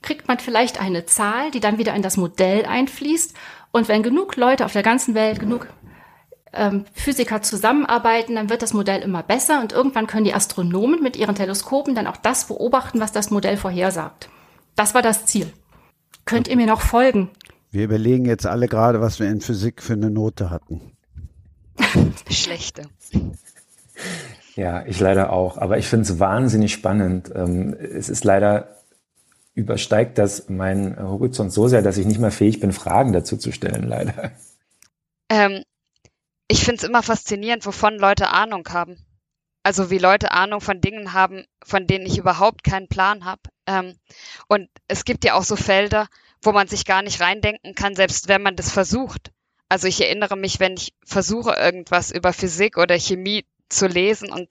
kriegt 0.03 0.27
man 0.27 0.41
vielleicht 0.41 0.81
eine 0.81 1.07
Zahl, 1.07 1.53
die 1.53 1.61
dann 1.61 1.79
wieder 1.79 1.95
in 1.95 2.03
das 2.03 2.17
Modell 2.17 2.67
einfließt. 2.67 3.37
Und 3.71 3.87
wenn 3.87 4.03
genug 4.03 4.35
Leute 4.35 4.65
auf 4.65 4.73
der 4.73 4.83
ganzen 4.83 5.15
Welt, 5.15 5.39
genug 5.39 5.69
ähm, 6.53 6.87
Physiker 6.93 7.41
zusammenarbeiten, 7.41 8.35
dann 8.35 8.51
wird 8.51 8.63
das 8.63 8.75
Modell 8.75 9.01
immer 9.03 9.23
besser 9.23 9.61
und 9.61 9.71
irgendwann 9.71 10.09
können 10.09 10.25
die 10.25 10.35
Astronomen 10.35 11.05
mit 11.05 11.17
ihren 11.17 11.37
Teleskopen 11.37 11.95
dann 11.95 12.09
auch 12.09 12.17
das 12.17 12.49
beobachten, 12.49 12.99
was 12.99 13.13
das 13.13 13.31
Modell 13.31 13.57
vorhersagt. 13.57 14.29
Das 14.75 14.93
war 14.95 15.03
das 15.03 15.25
Ziel. 15.27 15.53
Könnt 16.25 16.49
ihr 16.49 16.57
mir 16.57 16.67
noch 16.67 16.81
folgen? 16.81 17.31
Wir 17.71 17.85
überlegen 17.85 18.25
jetzt 18.25 18.45
alle 18.45 18.67
gerade, 18.67 19.01
was 19.01 19.21
wir 19.21 19.31
in 19.31 19.41
Physik 19.41 19.85
für 19.85 19.93
eine 19.93 20.11
Note 20.11 20.51
hatten. 20.51 20.81
Schlechte. 22.29 22.89
Ja, 24.61 24.85
ich 24.85 25.01
leider 25.01 25.33
auch. 25.33 25.57
Aber 25.57 25.79
ich 25.79 25.89
finde 25.89 26.03
es 26.03 26.19
wahnsinnig 26.19 26.71
spannend. 26.71 27.33
Ähm, 27.35 27.73
es 27.73 28.11
ist 28.11 28.25
leider 28.25 28.77
übersteigt 29.55 30.19
das 30.19 30.51
mein 30.51 30.99
Horizont 31.01 31.51
so 31.51 31.67
sehr, 31.67 31.81
dass 31.81 31.97
ich 31.97 32.05
nicht 32.05 32.21
mehr 32.21 32.31
fähig 32.31 32.61
bin, 32.61 32.71
Fragen 32.73 33.15
dazu 33.15 33.39
zu 33.39 33.53
stellen, 33.53 33.89
leider. 33.89 34.33
Ähm, 35.31 35.65
ich 36.47 36.63
finde 36.63 36.77
es 36.77 36.85
immer 36.85 37.03
faszinierend, 37.03 37.65
wovon 37.65 37.97
Leute 37.99 38.29
Ahnung 38.29 38.69
haben. 38.69 38.99
Also 39.63 39.91
wie 39.91 39.97
Leute 39.97 40.33
Ahnung 40.33 40.61
von 40.61 40.83
Dingen 40.83 41.15
haben, 41.15 41.47
von 41.65 41.87
denen 41.87 42.05
ich 42.05 42.19
überhaupt 42.19 42.63
keinen 42.63 42.89
Plan 42.89 43.25
habe. 43.25 43.41
Ähm, 43.67 43.95
und 44.47 44.69
es 44.89 45.07
gibt 45.07 45.25
ja 45.25 45.37
auch 45.37 45.45
so 45.45 45.57
Felder, 45.57 46.07
wo 46.43 46.53
man 46.53 46.69
sich 46.69 46.85
gar 46.85 47.01
nicht 47.01 47.23
reindenken 47.23 47.75
kann, 47.75 47.95
selbst 47.95 48.29
wenn 48.29 48.43
man 48.43 48.57
das 48.57 48.71
versucht. 48.71 49.33
Also 49.71 49.89
ich 49.89 50.03
erinnere 50.03 50.37
mich, 50.37 50.61
wenn 50.61 50.75
ich 50.75 50.93
versuche, 51.03 51.55
irgendwas 51.55 52.11
über 52.11 52.35
Physik 52.35 52.77
oder 52.77 52.99
Chemie 52.99 53.47
zu 53.71 53.87
lesen. 53.87 54.31
Und 54.31 54.49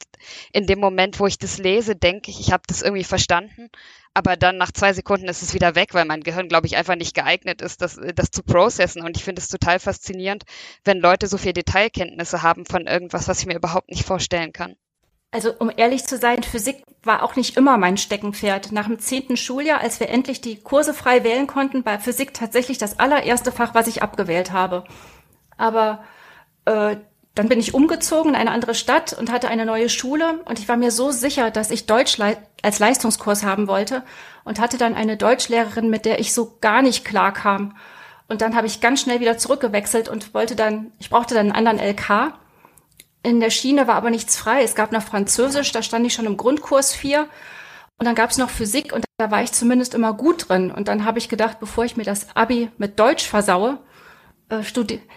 in 0.52 0.66
dem 0.66 0.80
Moment, 0.80 1.20
wo 1.20 1.28
ich 1.28 1.38
das 1.38 1.58
lese, 1.58 1.96
denke 1.96 2.32
ich, 2.32 2.40
ich 2.40 2.52
habe 2.52 2.64
das 2.68 2.82
irgendwie 2.82 3.04
verstanden. 3.04 3.70
Aber 4.14 4.36
dann 4.36 4.58
nach 4.58 4.72
zwei 4.72 4.94
Sekunden 4.94 5.28
ist 5.28 5.44
es 5.44 5.54
wieder 5.54 5.76
weg, 5.76 5.94
weil 5.94 6.06
mein 6.06 6.24
Gehirn, 6.24 6.50
glaube 6.50 6.68
ich, 6.68 6.76
einfach 6.76 6.96
nicht 6.96 7.14
geeignet 7.14 7.62
ist, 7.62 7.82
das, 7.82 8.00
das 8.16 8.32
zu 8.32 8.44
processen. 8.44 9.04
Und 9.04 9.18
ich 9.18 9.24
finde 9.24 9.42
es 9.42 9.48
total 9.48 9.80
faszinierend, 9.80 10.44
wenn 10.84 11.00
Leute 11.00 11.28
so 11.28 11.38
viel 11.38 11.54
Detailkenntnisse 11.54 12.42
haben 12.42 12.66
von 12.66 12.88
irgendwas, 12.88 13.28
was 13.28 13.40
ich 13.40 13.46
mir 13.46 13.56
überhaupt 13.56 13.90
nicht 13.90 14.06
vorstellen 14.06 14.52
kann. 14.52 14.76
Also 15.32 15.54
um 15.60 15.72
ehrlich 15.76 16.06
zu 16.06 16.18
sein, 16.18 16.42
Physik 16.42 16.84
war 17.04 17.22
auch 17.22 17.36
nicht 17.36 17.56
immer 17.56 17.78
mein 17.78 17.98
Steckenpferd. 17.98 18.72
Nach 18.72 18.88
dem 18.88 18.98
zehnten 18.98 19.38
Schuljahr, 19.38 19.80
als 19.80 20.00
wir 20.00 20.10
endlich 20.10 20.42
die 20.42 20.60
Kurse 20.60 20.94
frei 20.94 21.24
wählen 21.24 21.46
konnten, 21.46 21.86
war 21.86 22.00
Physik 22.00 22.34
tatsächlich 22.34 22.80
das 22.80 22.98
allererste 22.98 23.52
Fach, 23.52 23.76
was 23.76 23.88
ich 23.88 24.02
abgewählt 24.02 24.52
habe. 24.52 24.86
Aber 25.56 26.04
äh, 26.66 26.98
dann 27.39 27.48
bin 27.48 27.62
ich 27.62 27.74
umgezogen 27.74 28.31
in 28.31 28.36
eine 28.36 28.51
andere 28.51 28.75
Stadt 28.75 29.13
und 29.13 29.31
hatte 29.31 29.48
eine 29.48 29.65
neue 29.65 29.88
Schule 29.88 30.41
und 30.43 30.60
ich 30.60 30.67
war 30.67 30.75
mir 30.75 30.91
so 30.91 31.10
sicher, 31.12 31.51
dass 31.51 31.72
ich 31.72 31.86
Deutsch 31.86 32.17
als 32.62 32.79
Leistungskurs 32.79 33.43
haben 33.43 33.69
wollte 33.69 34.03
und 34.43 34.60
hatte 34.60 34.77
dann 34.77 34.93
eine 34.93 35.15
Deutschlehrerin, 35.15 35.89
mit 35.89 36.03
der 36.03 36.19
ich 36.19 36.34
so 36.34 36.58
gar 36.60 36.81
nicht 36.81 37.05
klar 37.05 37.31
kam. 37.31 37.77
Und 38.27 38.41
dann 38.41 38.58
habe 38.58 38.67
ich 38.67 38.81
ganz 38.81 39.00
schnell 39.00 39.22
wieder 39.22 39.38
zurückgewechselt 39.38 40.10
und 40.10 40.34
wollte 40.34 40.58
dann, 40.58 40.91
ich 41.00 41.10
brauchte 41.10 41.34
dann 41.34 41.50
einen 41.53 41.65
anderen 41.65 41.79
LK. 41.79 42.34
In 43.24 43.39
der 43.39 43.51
Schiene 43.51 43.88
war 43.88 43.96
aber 43.96 44.10
nichts 44.10 44.36
frei. 44.36 44.62
Es 44.62 44.75
gab 44.75 44.91
noch 44.91 45.03
Französisch, 45.03 45.72
da 45.72 45.81
stand 45.81 46.05
ich 46.05 46.13
schon 46.13 46.25
im 46.25 46.36
Grundkurs 46.36 46.93
4. 46.93 47.22
Und 47.22 48.05
dann 48.05 48.15
gab 48.15 48.31
es 48.31 48.38
noch 48.38 48.50
Physik 48.50 48.91
und 48.91 49.05
da 49.15 49.31
war 49.31 49.43
ich 49.43 49.53
zumindest 49.53 49.93
immer 49.93 50.12
gut 50.12 50.50
drin. 50.50 50.72
Und 50.72 50.89
dann 50.89 51.05
habe 51.05 51.19
ich 51.19 51.29
gedacht, 51.29 51.62
bevor 51.62 51.86
ich 51.86 51.96
mir 51.96 52.03
das 52.03 52.36
Abi 52.36 52.69
mit 52.77 53.00
Deutsch 53.00 53.25
versaue, 53.25 53.77
äh, 54.50 54.63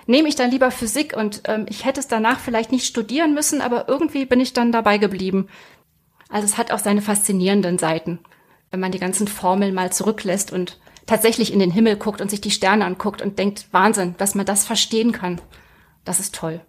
nehme 0.06 0.28
ich 0.28 0.36
dann 0.36 0.50
lieber 0.50 0.70
Physik 0.70 1.16
und 1.16 1.42
ähm, 1.46 1.66
ich 1.68 1.84
hätte 1.84 2.00
es 2.00 2.08
danach 2.08 2.38
vielleicht 2.38 2.72
nicht 2.72 2.86
studieren 2.86 3.34
müssen, 3.34 3.60
aber 3.60 3.88
irgendwie 3.88 4.26
bin 4.26 4.40
ich 4.40 4.52
dann 4.52 4.72
dabei 4.72 4.98
geblieben. 4.98 5.48
Also 6.28 6.46
es 6.46 6.58
hat 6.58 6.70
auch 6.70 6.78
seine 6.78 7.02
faszinierenden 7.02 7.78
Seiten, 7.78 8.20
wenn 8.70 8.80
man 8.80 8.92
die 8.92 8.98
ganzen 8.98 9.28
Formeln 9.28 9.74
mal 9.74 9.92
zurücklässt 9.92 10.52
und 10.52 10.78
tatsächlich 11.06 11.52
in 11.52 11.58
den 11.58 11.70
Himmel 11.70 11.96
guckt 11.96 12.20
und 12.20 12.30
sich 12.30 12.40
die 12.40 12.50
Sterne 12.50 12.84
anguckt 12.84 13.22
und 13.22 13.38
denkt, 13.38 13.66
Wahnsinn, 13.72 14.14
dass 14.18 14.34
man 14.34 14.46
das 14.46 14.64
verstehen 14.64 15.12
kann. 15.12 15.40
Das 16.04 16.20
ist 16.20 16.34
toll. 16.34 16.60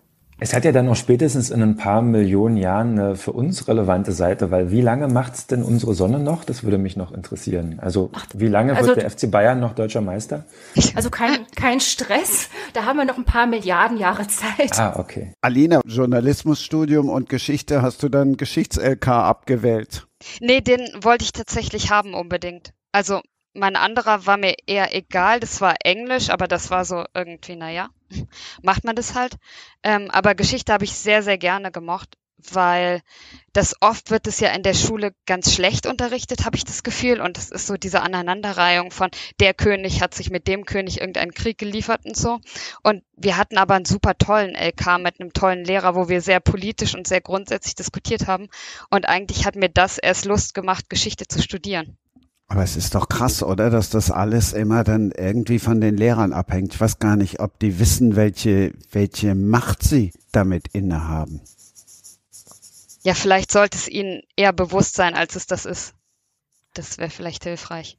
Es 0.43 0.53
hat 0.53 0.65
ja 0.65 0.73
dann 0.73 0.87
noch 0.87 0.97
spätestens 0.97 1.51
in 1.51 1.61
ein 1.61 1.77
paar 1.77 2.01
Millionen 2.01 2.57
Jahren 2.57 2.99
eine 2.99 3.15
für 3.15 3.31
uns 3.31 3.69
relevante 3.69 4.11
Seite, 4.11 4.51
weil 4.51 4.71
wie 4.71 4.81
lange 4.81 5.07
macht 5.07 5.35
es 5.35 5.47
denn 5.47 5.63
unsere 5.63 5.93
Sonne 5.93 6.19
noch? 6.19 6.43
Das 6.43 6.65
würde 6.65 6.77
mich 6.77 6.97
noch 6.97 7.13
interessieren. 7.13 7.79
Also 7.79 8.11
wie 8.33 8.49
lange 8.49 8.75
also, 8.75 8.89
wird 8.89 9.01
der 9.01 9.09
FC 9.09 9.31
Bayern 9.31 9.61
noch 9.61 9.73
deutscher 9.73 10.01
Meister? 10.01 10.43
Also 10.95 11.09
kein, 11.09 11.47
kein 11.55 11.79
Stress. 11.79 12.49
Da 12.73 12.83
haben 12.83 12.97
wir 12.97 13.05
noch 13.05 13.17
ein 13.17 13.23
paar 13.23 13.47
Milliarden 13.47 13.97
Jahre 13.97 14.27
Zeit. 14.27 14.77
Ah, 14.77 14.99
okay. 14.99 15.31
Alina, 15.39 15.79
Journalismusstudium 15.85 17.07
und 17.07 17.29
Geschichte, 17.29 17.81
hast 17.81 18.03
du 18.03 18.09
dann 18.09 18.35
Geschichts-LK 18.35 19.07
abgewählt? 19.07 20.07
Nee, 20.41 20.59
den 20.59 20.81
wollte 21.01 21.23
ich 21.23 21.31
tatsächlich 21.31 21.89
haben 21.89 22.13
unbedingt. 22.13 22.73
Also 22.91 23.21
mein 23.53 23.77
anderer 23.77 24.25
war 24.25 24.35
mir 24.35 24.55
eher 24.67 24.93
egal. 24.93 25.39
Das 25.39 25.61
war 25.61 25.75
Englisch, 25.85 26.29
aber 26.29 26.49
das 26.49 26.69
war 26.69 26.83
so 26.83 27.05
irgendwie, 27.13 27.55
naja, 27.55 27.89
macht 28.61 28.83
man 28.83 28.95
das 28.95 29.15
halt. 29.15 29.35
Ähm, 29.83 30.09
aber 30.11 30.35
Geschichte 30.35 30.73
habe 30.73 30.85
ich 30.85 30.93
sehr, 30.93 31.23
sehr 31.23 31.37
gerne 31.37 31.71
gemocht, 31.71 32.17
weil 32.51 33.01
das 33.53 33.75
oft 33.81 34.11
wird 34.11 34.27
es 34.27 34.39
ja 34.39 34.49
in 34.49 34.63
der 34.63 34.73
Schule 34.73 35.13
ganz 35.25 35.53
schlecht 35.53 35.85
unterrichtet, 35.85 36.45
habe 36.45 36.57
ich 36.57 36.65
das 36.65 36.83
Gefühl. 36.83 37.21
Und 37.21 37.37
es 37.37 37.51
ist 37.51 37.67
so 37.67 37.75
diese 37.75 38.01
Aneinanderreihung 38.01 38.91
von 38.91 39.09
der 39.39 39.53
König 39.53 40.01
hat 40.01 40.13
sich 40.13 40.29
mit 40.29 40.47
dem 40.47 40.65
König 40.65 40.99
irgendeinen 40.99 41.33
Krieg 41.33 41.57
geliefert 41.57 42.05
und 42.05 42.17
so. 42.17 42.39
Und 42.81 43.03
wir 43.15 43.37
hatten 43.37 43.57
aber 43.57 43.75
einen 43.75 43.85
super 43.85 44.17
tollen 44.17 44.55
LK 44.55 44.99
mit 44.99 45.19
einem 45.19 45.33
tollen 45.33 45.63
Lehrer, 45.63 45.95
wo 45.95 46.09
wir 46.09 46.21
sehr 46.21 46.39
politisch 46.39 46.95
und 46.95 47.07
sehr 47.07 47.21
grundsätzlich 47.21 47.75
diskutiert 47.75 48.27
haben. 48.27 48.49
Und 48.89 49.07
eigentlich 49.07 49.45
hat 49.45 49.55
mir 49.55 49.69
das 49.69 49.97
erst 49.97 50.25
Lust 50.25 50.53
gemacht, 50.53 50.89
Geschichte 50.89 51.27
zu 51.27 51.41
studieren. 51.41 51.97
Aber 52.53 52.61
es 52.61 52.75
ist 52.75 52.93
doch 52.93 53.09
krass, 53.09 53.41
oder? 53.41 53.71
Dass 53.71 53.89
das 53.89 54.11
alles 54.11 54.53
immer 54.53 54.83
dann 54.83 55.09
irgendwie 55.09 55.57
von 55.57 55.81
den 55.81 55.97
Lehrern 55.97 56.33
abhängt. 56.33 56.75
Ich 56.75 56.79
weiß 56.79 56.99
gar 56.99 57.15
nicht, 57.15 57.39
ob 57.39 57.57
die 57.57 57.79
wissen, 57.79 58.15
welche, 58.15 58.73
welche 58.91 59.33
Macht 59.33 59.81
sie 59.81 60.13
damit 60.31 60.67
innehaben. 60.67 61.41
Ja, 63.01 63.15
vielleicht 63.15 63.51
sollte 63.51 63.79
es 63.79 63.87
ihnen 63.87 64.21
eher 64.35 64.53
bewusst 64.53 64.93
sein, 64.93 65.15
als 65.15 65.35
es 65.35 65.47
das 65.47 65.65
ist. 65.65 65.95
Das 66.75 66.99
wäre 66.99 67.09
vielleicht 67.09 67.43
hilfreich. 67.43 67.97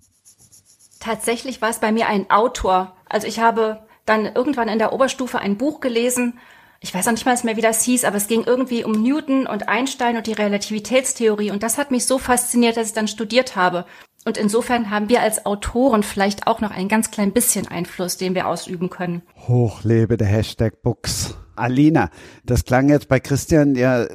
Tatsächlich 1.00 1.60
war 1.60 1.70
es 1.70 1.80
bei 1.80 1.90
mir 1.90 2.06
ein 2.06 2.30
Autor. 2.30 2.94
Also 3.08 3.26
ich 3.26 3.40
habe 3.40 3.82
dann 4.06 4.24
irgendwann 4.24 4.68
in 4.68 4.78
der 4.78 4.92
Oberstufe 4.92 5.40
ein 5.40 5.58
Buch 5.58 5.80
gelesen. 5.80 6.38
Ich 6.78 6.94
weiß 6.94 7.08
auch 7.08 7.12
nicht 7.12 7.26
mal 7.26 7.36
mehr, 7.42 7.56
wie 7.56 7.60
das 7.60 7.82
hieß, 7.82 8.04
aber 8.04 8.18
es 8.18 8.28
ging 8.28 8.44
irgendwie 8.44 8.84
um 8.84 9.02
Newton 9.02 9.48
und 9.48 9.68
Einstein 9.68 10.16
und 10.16 10.28
die 10.28 10.32
Relativitätstheorie. 10.32 11.50
Und 11.50 11.64
das 11.64 11.76
hat 11.76 11.90
mich 11.90 12.06
so 12.06 12.20
fasziniert, 12.20 12.76
dass 12.76 12.86
ich 12.86 12.94
dann 12.94 13.08
studiert 13.08 13.56
habe. 13.56 13.84
Und 14.24 14.38
insofern 14.38 14.90
haben 14.90 15.08
wir 15.08 15.20
als 15.20 15.44
Autoren 15.44 16.02
vielleicht 16.02 16.46
auch 16.46 16.60
noch 16.60 16.70
ein 16.70 16.88
ganz 16.88 17.10
klein 17.10 17.32
bisschen 17.32 17.68
Einfluss, 17.68 18.16
den 18.16 18.34
wir 18.34 18.48
ausüben 18.48 18.88
können. 18.88 19.22
Hochlebe 19.46 20.16
der 20.16 20.28
Hashtag 20.28 20.82
Books. 20.82 21.36
Alina, 21.56 22.10
das 22.44 22.64
klang 22.64 22.88
jetzt 22.88 23.08
bei 23.08 23.20
Christian 23.20 23.74
ja 23.74 24.06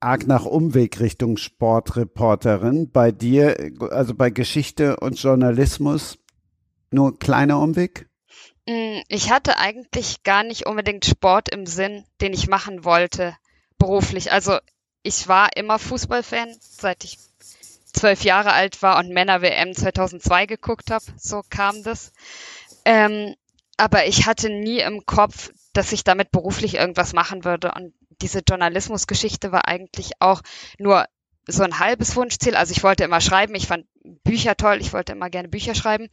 arg 0.00 0.26
nach 0.26 0.46
Umweg 0.46 0.98
Richtung 0.98 1.36
Sportreporterin. 1.36 2.90
Bei 2.90 3.12
dir, 3.12 3.72
also 3.90 4.14
bei 4.14 4.30
Geschichte 4.30 4.96
und 4.96 5.20
Journalismus, 5.20 6.18
nur 6.90 7.18
kleiner 7.18 7.60
Umweg? 7.60 8.08
Mm, 8.66 9.00
ich 9.08 9.30
hatte 9.30 9.58
eigentlich 9.58 10.22
gar 10.22 10.42
nicht 10.42 10.66
unbedingt 10.66 11.04
Sport 11.04 11.52
im 11.52 11.66
Sinn, 11.66 12.04
den 12.20 12.32
ich 12.32 12.48
machen 12.48 12.84
wollte, 12.84 13.36
beruflich. 13.78 14.32
Also 14.32 14.58
ich 15.02 15.28
war 15.28 15.50
immer 15.54 15.78
Fußballfan, 15.78 16.48
seit 16.60 17.04
ich 17.04 17.18
zwölf 17.92 18.22
Jahre 18.24 18.52
alt 18.52 18.82
war 18.82 18.98
und 18.98 19.10
Männer-WM 19.10 19.74
2002 19.74 20.46
geguckt 20.46 20.90
habe. 20.90 21.04
So 21.16 21.42
kam 21.48 21.82
das. 21.82 22.12
Ähm, 22.84 23.34
aber 23.76 24.06
ich 24.06 24.26
hatte 24.26 24.50
nie 24.50 24.80
im 24.80 25.06
Kopf, 25.06 25.50
dass 25.72 25.92
ich 25.92 26.04
damit 26.04 26.30
beruflich 26.30 26.74
irgendwas 26.74 27.12
machen 27.12 27.44
würde. 27.44 27.72
Und 27.74 27.94
diese 28.20 28.40
Journalismusgeschichte 28.46 29.52
war 29.52 29.68
eigentlich 29.68 30.12
auch 30.20 30.42
nur 30.78 31.06
so 31.46 31.62
ein 31.62 31.78
halbes 31.78 32.16
Wunschziel. 32.16 32.54
Also 32.54 32.72
ich 32.72 32.82
wollte 32.82 33.04
immer 33.04 33.20
schreiben, 33.20 33.54
ich 33.54 33.66
fand 33.66 33.86
Bücher 34.24 34.56
toll, 34.56 34.78
ich 34.80 34.92
wollte 34.92 35.12
immer 35.12 35.30
gerne 35.30 35.48
Bücher 35.48 35.74
schreiben. 35.74 36.08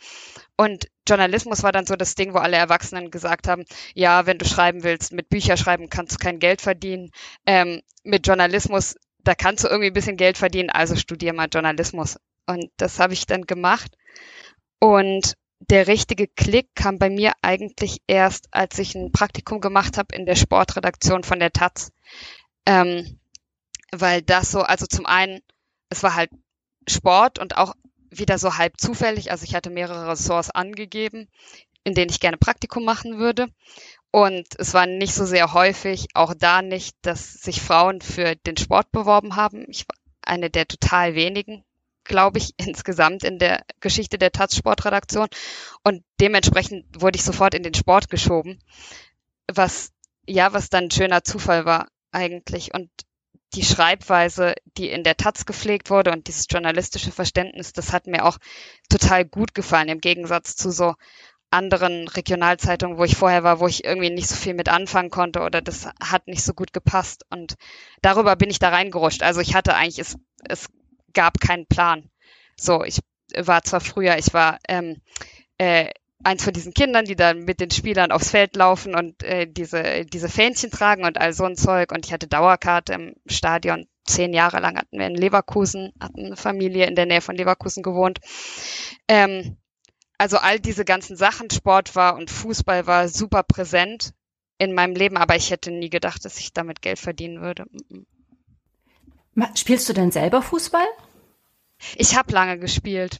Und 0.56 0.88
Journalismus 1.08 1.64
war 1.64 1.72
dann 1.72 1.86
so 1.86 1.96
das 1.96 2.16
Ding, 2.16 2.34
wo 2.34 2.38
alle 2.38 2.58
Erwachsenen 2.58 3.12
gesagt 3.12 3.48
haben, 3.48 3.66
ja, 3.94 4.26
wenn 4.26 4.38
du 4.38 4.46
schreiben 4.46 4.84
willst, 4.84 5.14
mit 5.14 5.30
Bücher 5.30 5.58
schreiben 5.58 5.90
kannst 5.90 6.16
du 6.16 6.18
kein 6.18 6.40
Geld 6.40 6.62
verdienen. 6.62 7.12
Ähm, 7.46 7.82
mit 8.04 8.28
Journalismus, 8.28 8.96
da 9.28 9.36
kannst 9.36 9.64
du 9.64 9.68
irgendwie 9.68 9.88
ein 9.88 9.94
bisschen 9.94 10.18
Geld 10.18 10.38
verdienen, 10.38 10.70
also 10.70 10.96
studier 10.96 11.34
mal 11.34 11.50
Journalismus. 11.52 12.18
Und 12.46 12.70
das 12.78 13.00
habe 13.00 13.14
ich 13.14 13.26
dann 13.26 13.44
gemacht. 13.44 13.92
Und 14.80 15.36
der 15.60 15.88
richtige 15.88 16.28
Klick 16.28 16.74
kam 16.76 16.98
bei 16.98 17.10
mir 17.10 17.34
eigentlich 17.42 17.98
erst, 18.08 18.48
als 18.52 18.80
ich 18.80 18.96
ein 18.96 19.12
Praktikum 19.12 19.60
gemacht 19.60 19.98
habe 19.98 20.16
in 20.16 20.26
der 20.26 20.36
Sportredaktion 20.36 21.24
von 21.24 21.40
der 21.40 21.52
Taz. 21.52 21.92
Ähm, 22.66 23.20
weil 23.92 24.22
das 24.22 24.52
so, 24.52 24.62
also 24.62 24.86
zum 24.86 25.06
einen, 25.06 25.42
es 25.90 26.04
war 26.04 26.16
halt 26.16 26.30
Sport 26.88 27.40
und 27.40 27.58
auch 27.58 27.74
wieder 28.10 28.38
so 28.38 28.58
halb 28.58 28.80
zufällig. 28.80 29.32
Also 29.32 29.44
ich 29.44 29.56
hatte 29.56 29.70
mehrere 29.70 30.10
Ressorts 30.10 30.52
angegeben, 30.52 31.28
in 31.84 31.94
denen 31.94 32.12
ich 32.12 32.22
gerne 32.22 32.38
Praktikum 32.38 32.86
machen 32.86 33.18
würde. 33.18 33.48
Und 34.18 34.48
es 34.58 34.74
war 34.74 34.88
nicht 34.88 35.14
so 35.14 35.28
sehr 35.28 35.54
häufig, 35.54 36.08
auch 36.16 36.34
da 36.34 36.64
nicht, 36.64 36.96
dass 37.04 37.34
sich 37.34 37.62
Frauen 37.62 38.02
für 38.02 38.36
den 38.36 38.58
Sport 38.58 38.92
beworben 38.92 39.36
haben. 39.36 39.68
Ich 39.70 39.88
war 39.88 39.96
eine 40.24 40.50
der 40.50 40.68
total 40.68 41.14
wenigen, 41.14 41.64
glaube 42.04 42.40
ich, 42.40 42.56
insgesamt 42.58 43.24
in 43.24 43.38
der 43.38 43.64
Geschichte 43.80 44.18
der 44.18 44.32
Taz-Sportredaktion. 44.32 45.28
Und 45.84 46.04
dementsprechend 46.20 47.00
wurde 47.00 47.18
ich 47.18 47.24
sofort 47.24 47.54
in 47.54 47.62
den 47.62 47.76
Sport 47.76 48.10
geschoben, 48.10 48.58
was, 49.54 49.92
ja, 50.26 50.52
was 50.52 50.72
dann 50.72 50.86
ein 50.86 50.92
schöner 50.92 51.24
Zufall 51.24 51.66
war 51.66 51.88
eigentlich. 52.12 52.74
Und 52.74 52.90
die 53.54 53.64
Schreibweise, 53.64 54.56
die 54.78 54.90
in 54.90 55.04
der 55.04 55.18
Taz 55.18 55.46
gepflegt 55.46 55.92
wurde 55.92 56.12
und 56.12 56.28
dieses 56.28 56.48
journalistische 56.50 57.12
Verständnis, 57.12 57.72
das 57.72 57.94
hat 57.94 58.08
mir 58.08 58.26
auch 58.26 58.40
total 58.90 59.26
gut 59.26 59.54
gefallen, 59.54 59.90
im 59.90 60.02
Gegensatz 60.02 60.56
zu 60.56 60.72
so 60.72 60.96
anderen 61.50 62.08
Regionalzeitungen, 62.08 62.98
wo 62.98 63.04
ich 63.04 63.16
vorher 63.16 63.44
war, 63.44 63.60
wo 63.60 63.68
ich 63.68 63.86
irgendwie 63.86 64.10
nicht 64.10 64.28
so 64.28 64.36
viel 64.36 64.54
mit 64.54 64.70
anfangen 64.70 65.10
konnte 65.10 65.42
oder 65.42 65.62
das 65.62 65.88
hat 66.02 66.28
nicht 66.28 66.44
so 66.44 66.54
gut 66.54 66.74
gepasst. 66.74 67.26
Und 67.30 67.56
darüber 68.02 68.36
bin 68.36 68.50
ich 68.50 68.60
da 68.60 68.70
reingerutscht. 68.70 69.24
Also 69.24 69.40
ich 69.40 69.56
hatte 69.56 69.76
eigentlich, 69.76 70.00
es, 70.00 70.18
es 70.48 70.68
gab 71.14 71.40
keinen 71.40 71.66
Plan. 71.66 72.10
So, 72.60 72.84
ich 72.84 73.00
war 73.36 73.64
zwar 73.64 73.82
früher, 73.82 74.18
ich 74.18 74.34
war 74.34 74.60
ähm, 74.68 75.02
äh, 75.58 75.90
eins 76.24 76.44
von 76.44 76.54
diesen 76.54 76.74
Kindern, 76.74 77.06
die 77.06 77.16
dann 77.16 77.46
mit 77.46 77.60
den 77.60 77.72
Spielern 77.72 78.12
aufs 78.12 78.32
Feld 78.32 78.56
laufen 78.56 78.96
und 78.96 79.24
äh, 79.24 79.48
diese, 79.48 80.06
diese 80.06 80.30
Fähnchen 80.30 80.72
tragen 80.72 81.06
und 81.06 81.18
all 81.18 81.34
so 81.34 81.46
ein 81.46 81.56
Zeug. 81.56 81.92
Und 81.92 82.06
ich 82.06 82.14
hatte 82.14 82.28
Dauerkarte 82.28 82.94
im 82.94 83.16
Stadion. 83.28 83.88
Zehn 84.06 84.34
Jahre 84.34 84.62
lang 84.62 84.78
hatten 84.78 84.98
wir 84.98 85.06
in 85.06 85.16
Leverkusen, 85.16 85.92
hatten 86.00 86.28
eine 86.28 86.38
Familie 86.38 86.86
in 86.88 86.96
der 86.96 87.06
Nähe 87.06 87.20
von 87.20 87.36
Leverkusen 87.36 87.84
gewohnt. 87.84 88.20
Ähm, 89.10 89.58
also 90.18 90.38
all 90.38 90.60
diese 90.60 90.86
ganzen 90.86 91.16
Sachen, 91.16 91.50
Sport 91.50 91.96
war 91.96 92.16
und 92.16 92.32
Fußball 92.32 92.88
war 92.88 93.08
super 93.08 93.44
präsent 93.44 94.14
in 94.58 94.74
meinem 94.74 94.96
Leben, 94.96 95.18
aber 95.18 95.36
ich 95.36 95.52
hätte 95.52 95.72
nie 95.72 95.90
gedacht, 95.90 96.26
dass 96.26 96.40
ich 96.40 96.54
damit 96.54 96.82
Geld 96.82 97.00
verdienen 97.00 97.42
würde. 97.42 97.66
Spielst 99.56 99.88
du 99.88 99.94
denn 99.94 100.12
selber 100.12 100.42
Fußball? 100.42 100.88
Ich 101.96 102.18
habe 102.18 102.34
lange 102.34 102.58
gespielt. 102.58 103.20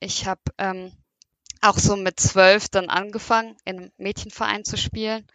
Ich 0.00 0.26
habe 0.26 0.40
ähm, 0.56 0.92
auch 1.60 1.76
so 1.76 1.96
mit 1.96 2.18
zwölf 2.18 2.70
dann 2.70 2.88
angefangen, 2.88 3.56
in 3.66 3.78
einem 3.78 3.92
Mädchenverein 3.98 4.64
zu 4.64 4.78
spielen. 4.78 5.26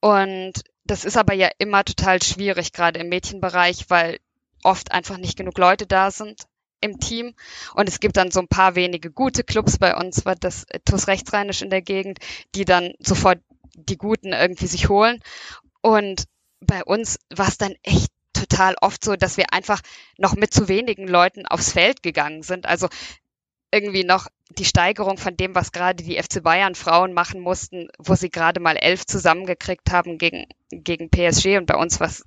Und 0.00 0.64
das 0.82 1.04
ist 1.04 1.16
aber 1.16 1.34
ja 1.34 1.50
immer 1.58 1.84
total 1.84 2.20
schwierig, 2.20 2.72
gerade 2.72 2.98
im 2.98 3.08
Mädchenbereich, 3.08 3.88
weil 3.88 4.18
oft 4.64 4.90
einfach 4.90 5.18
nicht 5.18 5.36
genug 5.36 5.56
Leute 5.58 5.86
da 5.86 6.10
sind 6.10 6.48
im 6.80 6.98
Team. 7.00 7.34
Und 7.74 7.88
es 7.88 8.00
gibt 8.00 8.16
dann 8.16 8.30
so 8.30 8.40
ein 8.40 8.48
paar 8.48 8.74
wenige 8.74 9.10
gute 9.10 9.44
Clubs. 9.44 9.78
Bei 9.78 9.96
uns 9.96 10.24
war 10.24 10.36
das 10.36 10.66
TuS 10.84 11.08
Rechtsrheinisch 11.08 11.62
in 11.62 11.70
der 11.70 11.82
Gegend, 11.82 12.18
die 12.54 12.64
dann 12.64 12.92
sofort 12.98 13.38
die 13.74 13.96
Guten 13.96 14.32
irgendwie 14.32 14.66
sich 14.66 14.88
holen. 14.88 15.20
Und 15.80 16.24
bei 16.60 16.84
uns 16.84 17.18
war 17.34 17.48
es 17.48 17.58
dann 17.58 17.74
echt 17.82 18.10
total 18.32 18.74
oft 18.80 19.04
so, 19.04 19.16
dass 19.16 19.36
wir 19.36 19.52
einfach 19.52 19.80
noch 20.18 20.34
mit 20.34 20.52
zu 20.52 20.68
wenigen 20.68 21.08
Leuten 21.08 21.46
aufs 21.46 21.72
Feld 21.72 22.02
gegangen 22.02 22.42
sind. 22.42 22.66
Also 22.66 22.88
irgendwie 23.72 24.04
noch 24.04 24.28
die 24.50 24.64
Steigerung 24.64 25.18
von 25.18 25.36
dem, 25.36 25.54
was 25.54 25.72
gerade 25.72 26.02
die 26.02 26.22
FC 26.22 26.42
Bayern 26.42 26.74
Frauen 26.74 27.12
machen 27.12 27.40
mussten, 27.40 27.88
wo 27.98 28.14
sie 28.14 28.30
gerade 28.30 28.60
mal 28.60 28.76
elf 28.76 29.04
zusammengekriegt 29.04 29.90
haben 29.90 30.18
gegen, 30.18 30.46
gegen 30.70 31.10
PSG 31.10 31.56
und 31.56 31.66
bei 31.66 31.76
uns 31.76 31.98
war 31.98 32.06
es 32.06 32.24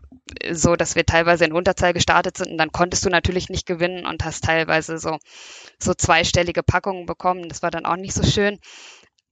so, 0.51 0.75
dass 0.75 0.95
wir 0.95 1.05
teilweise 1.05 1.45
in 1.45 1.53
Unterzahl 1.53 1.93
gestartet 1.93 2.37
sind 2.37 2.51
und 2.51 2.57
dann 2.57 2.71
konntest 2.71 3.05
du 3.05 3.09
natürlich 3.09 3.49
nicht 3.49 3.65
gewinnen 3.65 4.05
und 4.05 4.25
hast 4.25 4.43
teilweise 4.43 4.97
so, 4.97 5.17
so 5.79 5.93
zweistellige 5.93 6.61
Packungen 6.61 7.05
bekommen. 7.05 7.49
Das 7.49 7.63
war 7.63 7.71
dann 7.71 7.85
auch 7.85 7.95
nicht 7.95 8.13
so 8.13 8.23
schön. 8.23 8.59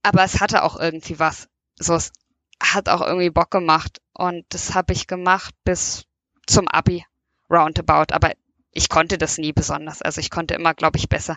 Aber 0.02 0.24
es 0.24 0.40
hatte 0.40 0.62
auch 0.62 0.78
irgendwie 0.78 1.18
was. 1.18 1.48
So, 1.78 1.94
es 1.94 2.12
hat 2.60 2.88
auch 2.88 3.02
irgendwie 3.02 3.30
Bock 3.30 3.50
gemacht 3.50 4.00
und 4.12 4.44
das 4.48 4.74
habe 4.74 4.92
ich 4.92 5.06
gemacht 5.06 5.54
bis 5.64 6.04
zum 6.46 6.66
Abi 6.68 7.04
roundabout. 7.50 8.12
Aber 8.12 8.32
ich 8.72 8.88
konnte 8.88 9.18
das 9.18 9.38
nie 9.38 9.52
besonders. 9.52 10.02
Also 10.02 10.20
ich 10.20 10.30
konnte 10.30 10.54
immer, 10.54 10.74
glaube 10.74 10.98
ich, 10.98 11.08
besser 11.08 11.36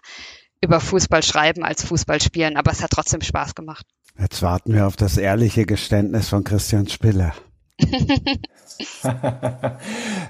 über 0.62 0.80
Fußball 0.80 1.24
schreiben 1.24 1.64
als 1.64 1.84
Fußball 1.84 2.22
spielen, 2.22 2.56
aber 2.58 2.72
es 2.72 2.82
hat 2.82 2.92
trotzdem 2.92 3.22
Spaß 3.22 3.56
gemacht. 3.56 3.86
Jetzt 4.20 4.42
warten 4.42 4.74
wir 4.74 4.88
auf 4.88 4.96
das 4.96 5.18
ehrliche 5.18 5.66
Geständnis 5.66 6.30
von 6.30 6.44
Christian 6.44 6.88
Spiller. 6.88 7.34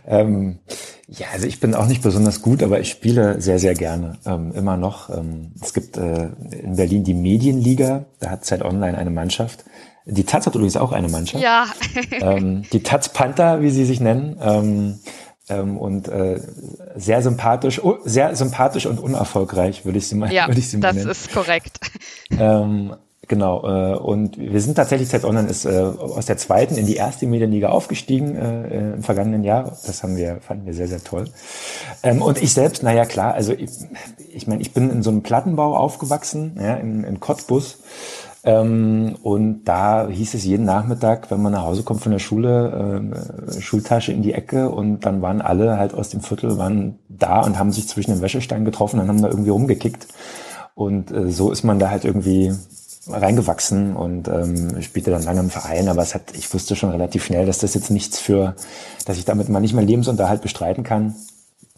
ähm, 0.07 0.59
ja, 1.07 1.27
also 1.33 1.45
ich 1.47 1.59
bin 1.59 1.75
auch 1.75 1.87
nicht 1.87 2.01
besonders 2.01 2.41
gut, 2.41 2.63
aber 2.63 2.79
ich 2.79 2.89
spiele 2.89 3.41
sehr, 3.41 3.59
sehr 3.59 3.73
gerne. 3.73 4.17
Ähm, 4.25 4.53
immer 4.53 4.77
noch. 4.77 5.09
Ähm, 5.09 5.51
es 5.61 5.73
gibt 5.73 5.97
äh, 5.97 6.29
in 6.63 6.77
Berlin 6.77 7.03
die 7.03 7.13
Medienliga, 7.13 8.05
da 8.19 8.29
hat 8.29 8.45
Zeit 8.45 8.61
Online 8.61 8.97
eine 8.97 9.09
Mannschaft. 9.09 9.65
Die 10.05 10.23
Taz 10.23 10.47
hat 10.47 10.55
übrigens 10.55 10.77
auch 10.77 10.93
eine 10.93 11.09
Mannschaft. 11.09 11.43
Ja. 11.43 11.65
ähm, 12.11 12.63
die 12.71 12.81
Taz 12.83 13.09
Panther, 13.09 13.61
wie 13.61 13.69
sie 13.69 13.85
sich 13.85 13.99
nennen. 13.99 14.37
Ähm, 15.51 15.77
und 15.77 16.07
äh, 16.07 16.39
sehr 16.95 17.21
sympathisch, 17.21 17.83
oh, 17.83 17.97
sehr 18.03 18.35
sympathisch 18.35 18.85
und 18.85 18.99
unerfolgreich, 18.99 19.85
würde 19.85 19.97
ich 19.97 20.07
sie 20.07 20.15
mal, 20.15 20.31
ja, 20.31 20.47
würde 20.47 20.59
ich 20.59 20.69
sie 20.69 20.77
mal 20.77 20.93
nennen. 20.93 21.07
das 21.07 21.21
ist 21.21 21.33
korrekt. 21.33 21.79
Ähm, 22.39 22.95
genau. 23.27 23.65
Äh, 23.65 23.97
und 23.97 24.37
wir 24.37 24.61
sind 24.61 24.75
tatsächlich 24.75 25.09
Zeit 25.09 25.25
Online 25.25 25.49
ist 25.49 25.65
äh, 25.65 25.69
aus 25.69 26.27
der 26.27 26.37
zweiten 26.37 26.77
in 26.77 26.85
die 26.85 26.95
erste 26.95 27.27
Medienliga 27.27 27.67
aufgestiegen 27.67 28.37
äh, 28.37 28.93
im 28.93 29.03
vergangenen 29.03 29.43
Jahr. 29.43 29.77
Das 29.85 30.01
haben 30.01 30.15
wir 30.15 30.39
fanden 30.39 30.65
wir 30.65 30.73
sehr 30.73 30.87
sehr 30.87 31.03
toll. 31.03 31.25
Ähm, 32.03 32.21
und 32.21 32.41
ich 32.41 32.53
selbst, 32.53 32.83
naja 32.83 33.03
klar, 33.03 33.33
also 33.33 33.51
ich, 33.51 33.69
ich 34.33 34.47
meine, 34.47 34.61
ich 34.61 34.73
bin 34.73 34.89
in 34.89 35.03
so 35.03 35.09
einem 35.09 35.23
Plattenbau 35.23 35.75
aufgewachsen, 35.75 36.57
ja, 36.57 36.75
in, 36.75 37.03
in 37.03 37.19
Cottbus. 37.19 37.79
Ähm, 38.43 39.17
und 39.21 39.65
da 39.65 40.07
hieß 40.07 40.33
es 40.33 40.45
jeden 40.45 40.65
Nachmittag, 40.65 41.29
wenn 41.29 41.41
man 41.41 41.51
nach 41.51 41.63
Hause 41.63 41.83
kommt 41.83 42.01
von 42.01 42.11
der 42.11 42.19
Schule, 42.19 43.11
äh, 43.53 43.61
Schultasche 43.61 44.11
in 44.11 44.23
die 44.23 44.33
Ecke 44.33 44.69
und 44.69 45.01
dann 45.01 45.21
waren 45.21 45.41
alle 45.41 45.77
halt 45.77 45.93
aus 45.93 46.09
dem 46.09 46.21
Viertel 46.21 46.57
waren 46.57 46.97
da 47.07 47.41
und 47.41 47.59
haben 47.59 47.71
sich 47.71 47.87
zwischen 47.87 48.11
den 48.11 48.21
Wäschesteinen 48.21 48.65
getroffen 48.65 48.99
und 48.99 49.07
haben 49.07 49.21
da 49.21 49.27
irgendwie 49.27 49.51
rumgekickt. 49.51 50.07
Und 50.73 51.11
äh, 51.11 51.29
so 51.31 51.51
ist 51.51 51.63
man 51.63 51.77
da 51.77 51.91
halt 51.91 52.03
irgendwie 52.03 52.53
reingewachsen 53.07 53.95
und 53.95 54.27
ähm, 54.27 54.81
spielte 54.81 55.11
dann 55.11 55.23
lange 55.23 55.39
im 55.41 55.49
Verein, 55.49 55.87
aber 55.89 56.01
es 56.01 56.13
hat, 56.13 56.33
ich 56.33 56.51
wusste 56.53 56.75
schon 56.75 56.91
relativ 56.91 57.25
schnell, 57.25 57.45
dass 57.45 57.59
das 57.59 57.73
jetzt 57.73 57.91
nichts 57.91 58.19
für, 58.19 58.55
dass 59.05 59.17
ich 59.17 59.25
damit 59.25 59.49
mal 59.49 59.59
nicht 59.59 59.73
mehr 59.73 59.83
Lebensunterhalt 59.83 60.41
bestreiten 60.41 60.83
kann. 60.83 61.15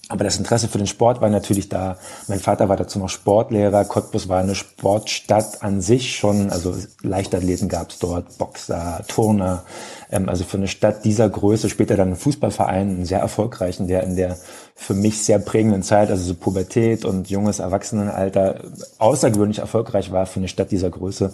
Aber 0.09 0.25
das 0.25 0.37
Interesse 0.37 0.67
für 0.67 0.77
den 0.77 0.87
Sport 0.87 1.21
war 1.21 1.29
natürlich 1.29 1.69
da. 1.69 1.97
Mein 2.27 2.41
Vater 2.41 2.67
war 2.67 2.75
dazu 2.75 2.99
noch 2.99 3.07
Sportlehrer. 3.07 3.85
Cottbus 3.85 4.27
war 4.27 4.41
eine 4.41 4.53
Sportstadt 4.53 5.63
an 5.63 5.79
sich 5.79 6.17
schon. 6.17 6.49
Also 6.49 6.75
Leichtathleten 7.01 7.69
gab 7.69 7.89
es 7.91 7.99
dort, 7.99 8.37
Boxer, 8.37 9.01
Turner. 9.07 9.63
Ähm, 10.11 10.27
also 10.27 10.43
für 10.43 10.57
eine 10.57 10.67
Stadt 10.67 11.05
dieser 11.05 11.29
Größe, 11.29 11.69
später 11.69 11.95
dann 11.95 12.09
ein 12.09 12.15
Fußballverein, 12.17 12.89
einen 12.89 13.05
sehr 13.05 13.19
erfolgreichen, 13.19 13.87
der 13.87 14.03
in 14.03 14.17
der 14.17 14.37
für 14.75 14.93
mich 14.93 15.23
sehr 15.23 15.39
prägenden 15.39 15.83
Zeit, 15.83 16.09
also 16.09 16.23
so 16.23 16.35
Pubertät 16.35 17.05
und 17.05 17.29
junges 17.29 17.59
Erwachsenenalter, 17.59 18.61
außergewöhnlich 18.97 19.59
erfolgreich 19.59 20.11
war 20.11 20.25
für 20.25 20.41
eine 20.41 20.49
Stadt 20.49 20.71
dieser 20.71 20.89
Größe. 20.89 21.33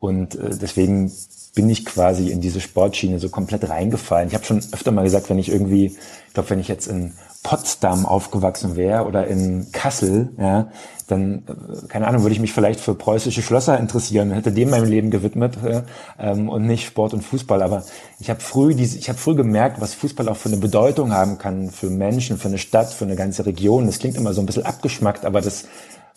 Und 0.00 0.34
äh, 0.34 0.50
deswegen 0.60 1.12
bin 1.54 1.70
ich 1.70 1.84
quasi 1.84 2.30
in 2.30 2.40
diese 2.40 2.60
Sportschiene 2.60 3.20
so 3.20 3.28
komplett 3.28 3.68
reingefallen. 3.68 4.28
Ich 4.28 4.34
habe 4.34 4.44
schon 4.44 4.58
öfter 4.72 4.90
mal 4.90 5.04
gesagt, 5.04 5.30
wenn 5.30 5.38
ich 5.38 5.50
irgendwie, 5.50 5.86
ich 6.26 6.34
glaube, 6.34 6.50
wenn 6.50 6.60
ich 6.60 6.68
jetzt 6.68 6.86
in 6.86 7.12
Potsdam 7.42 8.04
aufgewachsen 8.04 8.76
wäre 8.76 9.06
oder 9.06 9.26
in 9.26 9.72
Kassel, 9.72 10.30
ja, 10.38 10.68
dann, 11.10 11.42
äh, 11.46 11.86
keine 11.88 12.06
Ahnung, 12.06 12.22
würde 12.22 12.34
ich 12.34 12.40
mich 12.40 12.52
vielleicht 12.52 12.80
für 12.80 12.94
preußische 12.94 13.42
Schlösser 13.42 13.78
interessieren, 13.78 14.30
hätte 14.30 14.52
dem 14.52 14.70
mein 14.70 14.84
Leben 14.84 15.10
gewidmet 15.10 15.56
äh, 15.64 15.82
ähm, 16.18 16.48
und 16.48 16.66
nicht 16.66 16.86
Sport 16.86 17.14
und 17.14 17.22
Fußball. 17.22 17.62
Aber 17.62 17.82
ich 18.18 18.30
habe 18.30 18.40
früh 18.40 18.74
diese, 18.74 19.00
früh 19.14 19.34
gemerkt, 19.34 19.80
was 19.80 19.94
Fußball 19.94 20.28
auch 20.28 20.36
für 20.36 20.50
eine 20.50 20.58
Bedeutung 20.58 21.12
haben 21.12 21.38
kann 21.38 21.70
für 21.70 21.90
Menschen, 21.90 22.38
für 22.38 22.48
eine 22.48 22.58
Stadt, 22.58 22.92
für 22.92 23.04
eine 23.04 23.16
ganze 23.16 23.46
Region. 23.46 23.86
Das 23.86 23.98
klingt 23.98 24.16
immer 24.16 24.34
so 24.34 24.42
ein 24.42 24.46
bisschen 24.46 24.66
abgeschmackt, 24.66 25.24
aber 25.24 25.40
das 25.40 25.64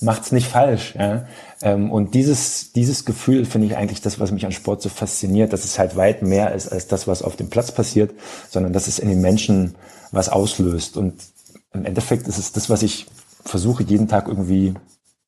macht's 0.02 0.32
nicht 0.32 0.48
falsch. 0.48 0.96
Ja? 0.96 1.26
Ähm, 1.62 1.92
und 1.92 2.14
dieses, 2.14 2.74
dieses 2.74 3.06
Gefühl 3.06 3.46
finde 3.46 3.68
ich 3.68 3.78
eigentlich 3.78 4.02
das, 4.02 4.20
was 4.20 4.32
mich 4.32 4.46
an 4.46 4.52
Sport 4.52 4.82
so 4.82 4.90
fasziniert, 4.90 5.54
dass 5.54 5.64
es 5.64 5.80
halt 5.80 5.96
weit 5.96 6.22
mehr 6.22 6.54
ist 6.54 6.68
als 6.68 6.88
das, 6.88 7.08
was 7.08 7.22
auf 7.22 7.36
dem 7.36 7.50
Platz 7.50 7.72
passiert, 7.72 8.12
sondern 8.50 8.74
dass 8.74 8.88
es 8.88 9.00
in 9.00 9.10
den 9.10 9.22
Menschen 9.22 9.76
was 10.13 10.30
auslöst. 10.30 10.97
Und 10.97 11.15
im 11.73 11.86
Endeffekt 11.86 12.28
ist 12.28 12.38
es 12.38 12.52
das, 12.52 12.69
was 12.69 12.84
ich 12.84 13.08
versuche, 13.43 13.84
jeden 13.84 14.08
Tag 14.08 14.28
irgendwie 14.28 14.73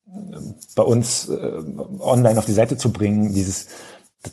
ähm, 0.08 0.54
bei 0.74 0.82
uns 0.82 1.28
äh, 1.28 1.62
online 2.00 2.38
auf 2.38 2.46
die 2.46 2.52
Seite 2.52 2.76
zu 2.76 2.92
bringen, 2.92 3.34
dieses 3.34 3.66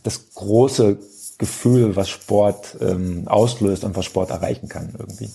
das 0.03 0.33
große 0.33 0.97
Gefühl, 1.37 1.95
was 1.95 2.09
Sport 2.09 2.77
ähm, 2.81 3.27
auslöst 3.27 3.83
und 3.83 3.95
was 3.95 4.05
Sport 4.05 4.31
erreichen 4.31 4.69
kann 4.69 4.93
irgendwie. 4.97 5.29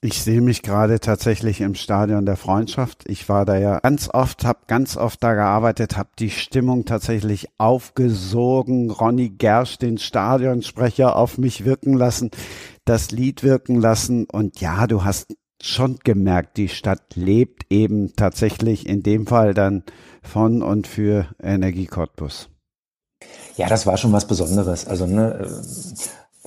Ich 0.00 0.22
sehe 0.22 0.42
mich 0.42 0.60
gerade 0.60 1.00
tatsächlich 1.00 1.62
im 1.62 1.74
Stadion 1.74 2.26
der 2.26 2.36
Freundschaft. 2.36 3.08
Ich 3.08 3.30
war 3.30 3.46
da 3.46 3.56
ja 3.56 3.78
ganz 3.78 4.10
oft, 4.12 4.44
habe 4.44 4.58
ganz 4.66 4.98
oft 4.98 5.22
da 5.24 5.32
gearbeitet, 5.32 5.96
habe 5.96 6.10
die 6.18 6.28
Stimmung 6.28 6.84
tatsächlich 6.84 7.48
aufgesogen. 7.56 8.90
Ronny 8.90 9.30
Gersch, 9.30 9.78
den 9.78 9.96
Stadionsprecher, 9.96 11.16
auf 11.16 11.38
mich 11.38 11.64
wirken 11.64 11.94
lassen, 11.94 12.32
das 12.84 13.10
Lied 13.10 13.42
wirken 13.42 13.80
lassen. 13.80 14.26
Und 14.30 14.60
ja, 14.60 14.86
du 14.86 15.04
hast 15.04 15.34
schon 15.62 15.98
gemerkt, 16.04 16.56
die 16.56 16.68
Stadt 16.68 17.14
lebt 17.14 17.66
eben 17.70 18.14
tatsächlich 18.16 18.88
in 18.88 19.02
dem 19.02 19.26
Fall 19.26 19.54
dann 19.54 19.84
von 20.22 20.62
und 20.62 20.86
für 20.86 21.28
Energie 21.42 21.86
Cottbus. 21.86 22.48
Ja, 23.56 23.68
das 23.68 23.86
war 23.86 23.96
schon 23.96 24.12
was 24.12 24.26
Besonderes. 24.26 24.86
Also 24.86 25.06
ne, 25.06 25.62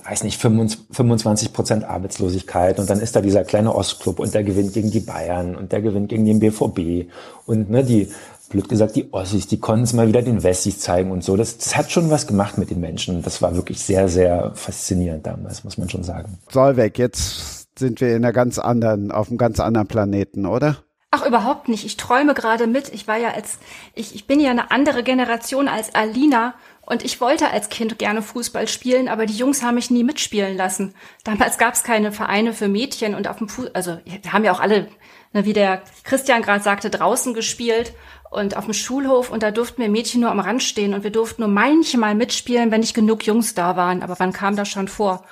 weiß 0.04 0.22
nicht, 0.22 0.40
25 0.40 1.52
Prozent 1.52 1.84
Arbeitslosigkeit 1.84 2.78
und 2.78 2.88
dann 2.88 3.00
ist 3.00 3.16
da 3.16 3.20
dieser 3.20 3.44
kleine 3.44 3.74
Ostclub 3.74 4.20
und 4.20 4.32
der 4.32 4.44
gewinnt 4.44 4.72
gegen 4.72 4.90
die 4.90 5.00
Bayern 5.00 5.56
und 5.56 5.72
der 5.72 5.82
gewinnt 5.82 6.08
gegen 6.08 6.24
den 6.24 6.40
BVB 6.40 7.10
und 7.46 7.68
ne, 7.70 7.84
die, 7.84 8.08
blöd 8.48 8.68
gesagt, 8.68 8.96
die 8.96 9.12
Ossis, 9.12 9.46
die 9.46 9.60
konnten 9.60 9.84
es 9.84 9.92
mal 9.92 10.08
wieder 10.08 10.22
den 10.22 10.42
Wessis 10.42 10.80
zeigen 10.80 11.10
und 11.10 11.22
so. 11.22 11.36
Das, 11.36 11.58
das 11.58 11.76
hat 11.76 11.90
schon 11.90 12.10
was 12.10 12.26
gemacht 12.26 12.58
mit 12.58 12.70
den 12.70 12.80
Menschen. 12.80 13.22
Das 13.22 13.42
war 13.42 13.54
wirklich 13.54 13.80
sehr, 13.80 14.08
sehr 14.08 14.52
faszinierend 14.54 15.26
damals, 15.26 15.64
muss 15.64 15.78
man 15.78 15.88
schon 15.88 16.02
sagen. 16.02 16.38
Solveig, 16.50 16.98
jetzt 16.98 17.68
sind 17.78 18.00
wir 18.00 18.10
in 18.10 18.24
einer 18.24 18.32
ganz 18.32 18.58
anderen, 18.58 19.10
auf 19.10 19.28
einem 19.28 19.38
ganz 19.38 19.60
anderen 19.60 19.86
Planeten, 19.86 20.46
oder? 20.46 20.78
Ach, 21.10 21.24
überhaupt 21.24 21.68
nicht. 21.68 21.86
Ich 21.86 21.96
träume 21.96 22.34
gerade 22.34 22.66
mit. 22.66 22.92
Ich 22.92 23.08
war 23.08 23.16
ja 23.16 23.30
als, 23.30 23.58
ich, 23.94 24.14
ich 24.14 24.26
bin 24.26 24.40
ja 24.40 24.50
eine 24.50 24.70
andere 24.70 25.02
Generation 25.02 25.66
als 25.66 25.94
Alina 25.94 26.54
und 26.82 27.02
ich 27.02 27.20
wollte 27.20 27.50
als 27.50 27.70
Kind 27.70 27.98
gerne 27.98 28.20
Fußball 28.20 28.68
spielen, 28.68 29.08
aber 29.08 29.24
die 29.24 29.36
Jungs 29.36 29.62
haben 29.62 29.76
mich 29.76 29.90
nie 29.90 30.04
mitspielen 30.04 30.56
lassen. 30.56 30.94
Damals 31.24 31.56
gab 31.56 31.74
es 31.74 31.82
keine 31.82 32.12
Vereine 32.12 32.52
für 32.52 32.68
Mädchen 32.68 33.14
und 33.14 33.26
auf 33.26 33.38
dem 33.38 33.48
Fußball, 33.48 33.72
also 33.74 33.98
wir 34.04 34.32
haben 34.32 34.44
ja 34.44 34.52
auch 34.52 34.60
alle, 34.60 34.88
wie 35.32 35.52
der 35.52 35.82
Christian 36.04 36.42
gerade 36.42 36.62
sagte, 36.62 36.90
draußen 36.90 37.34
gespielt 37.34 37.94
und 38.30 38.56
auf 38.56 38.64
dem 38.64 38.74
Schulhof 38.74 39.30
und 39.30 39.42
da 39.42 39.50
durften 39.50 39.82
wir 39.82 39.88
Mädchen 39.88 40.20
nur 40.20 40.30
am 40.30 40.40
Rand 40.40 40.62
stehen 40.62 40.94
und 40.94 41.04
wir 41.04 41.10
durften 41.10 41.42
nur 41.42 41.50
manchmal 41.50 42.14
mitspielen, 42.14 42.70
wenn 42.70 42.80
nicht 42.80 42.94
genug 42.94 43.26
Jungs 43.26 43.54
da 43.54 43.76
waren. 43.76 44.02
Aber 44.02 44.18
wann 44.18 44.32
kam 44.32 44.56
das 44.56 44.68
schon 44.68 44.88
vor? 44.88 45.24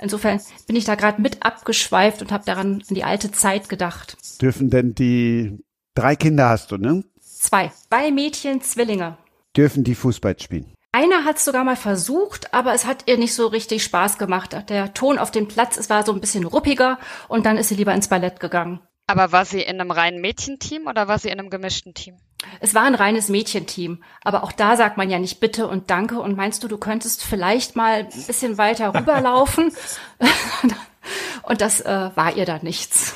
Insofern 0.00 0.40
bin 0.66 0.76
ich 0.76 0.84
da 0.84 0.94
gerade 0.94 1.20
mit 1.20 1.44
abgeschweift 1.44 2.22
und 2.22 2.32
habe 2.32 2.44
daran 2.44 2.82
an 2.88 2.94
die 2.94 3.04
alte 3.04 3.30
Zeit 3.30 3.68
gedacht. 3.68 4.16
Dürfen 4.40 4.70
denn 4.70 4.94
die 4.94 5.58
drei 5.94 6.16
Kinder 6.16 6.48
hast 6.48 6.72
du, 6.72 6.76
ne? 6.76 7.04
Zwei. 7.20 7.70
Zwei 7.88 8.10
Mädchen, 8.10 8.60
Zwillinge. 8.62 9.16
Dürfen 9.56 9.84
die 9.84 9.94
Fußball 9.94 10.38
spielen? 10.40 10.72
Einer 10.92 11.24
hat 11.24 11.36
es 11.38 11.44
sogar 11.44 11.64
mal 11.64 11.76
versucht, 11.76 12.52
aber 12.52 12.74
es 12.74 12.84
hat 12.84 13.04
ihr 13.06 13.16
nicht 13.16 13.34
so 13.34 13.46
richtig 13.46 13.82
Spaß 13.82 14.18
gemacht. 14.18 14.54
Der 14.68 14.92
Ton 14.92 15.18
auf 15.18 15.30
dem 15.30 15.48
Platz, 15.48 15.78
es 15.78 15.88
war 15.88 16.04
so 16.04 16.12
ein 16.12 16.20
bisschen 16.20 16.44
ruppiger 16.44 16.98
und 17.28 17.46
dann 17.46 17.56
ist 17.56 17.68
sie 17.68 17.76
lieber 17.76 17.94
ins 17.94 18.08
Ballett 18.08 18.40
gegangen. 18.40 18.80
Aber 19.12 19.30
war 19.30 19.44
sie 19.44 19.60
in 19.60 19.78
einem 19.78 19.90
reinen 19.90 20.22
Mädchenteam 20.22 20.86
oder 20.86 21.06
war 21.06 21.18
sie 21.18 21.28
in 21.28 21.38
einem 21.38 21.50
gemischten 21.50 21.92
Team? 21.92 22.16
Es 22.60 22.74
war 22.74 22.84
ein 22.84 22.94
reines 22.94 23.28
Mädchenteam, 23.28 24.02
aber 24.24 24.42
auch 24.42 24.52
da 24.52 24.74
sagt 24.74 24.96
man 24.96 25.10
ja 25.10 25.18
nicht 25.18 25.38
Bitte 25.38 25.66
und 25.66 25.90
Danke 25.90 26.18
und 26.18 26.34
meinst 26.34 26.64
du, 26.64 26.68
du 26.68 26.78
könntest 26.78 27.22
vielleicht 27.22 27.76
mal 27.76 28.04
ein 28.04 28.26
bisschen 28.26 28.56
weiter 28.56 28.94
rüberlaufen? 28.94 29.70
und 31.42 31.60
das 31.60 31.82
äh, 31.82 32.10
war 32.14 32.34
ihr 32.34 32.46
dann 32.46 32.62
nichts. 32.62 33.14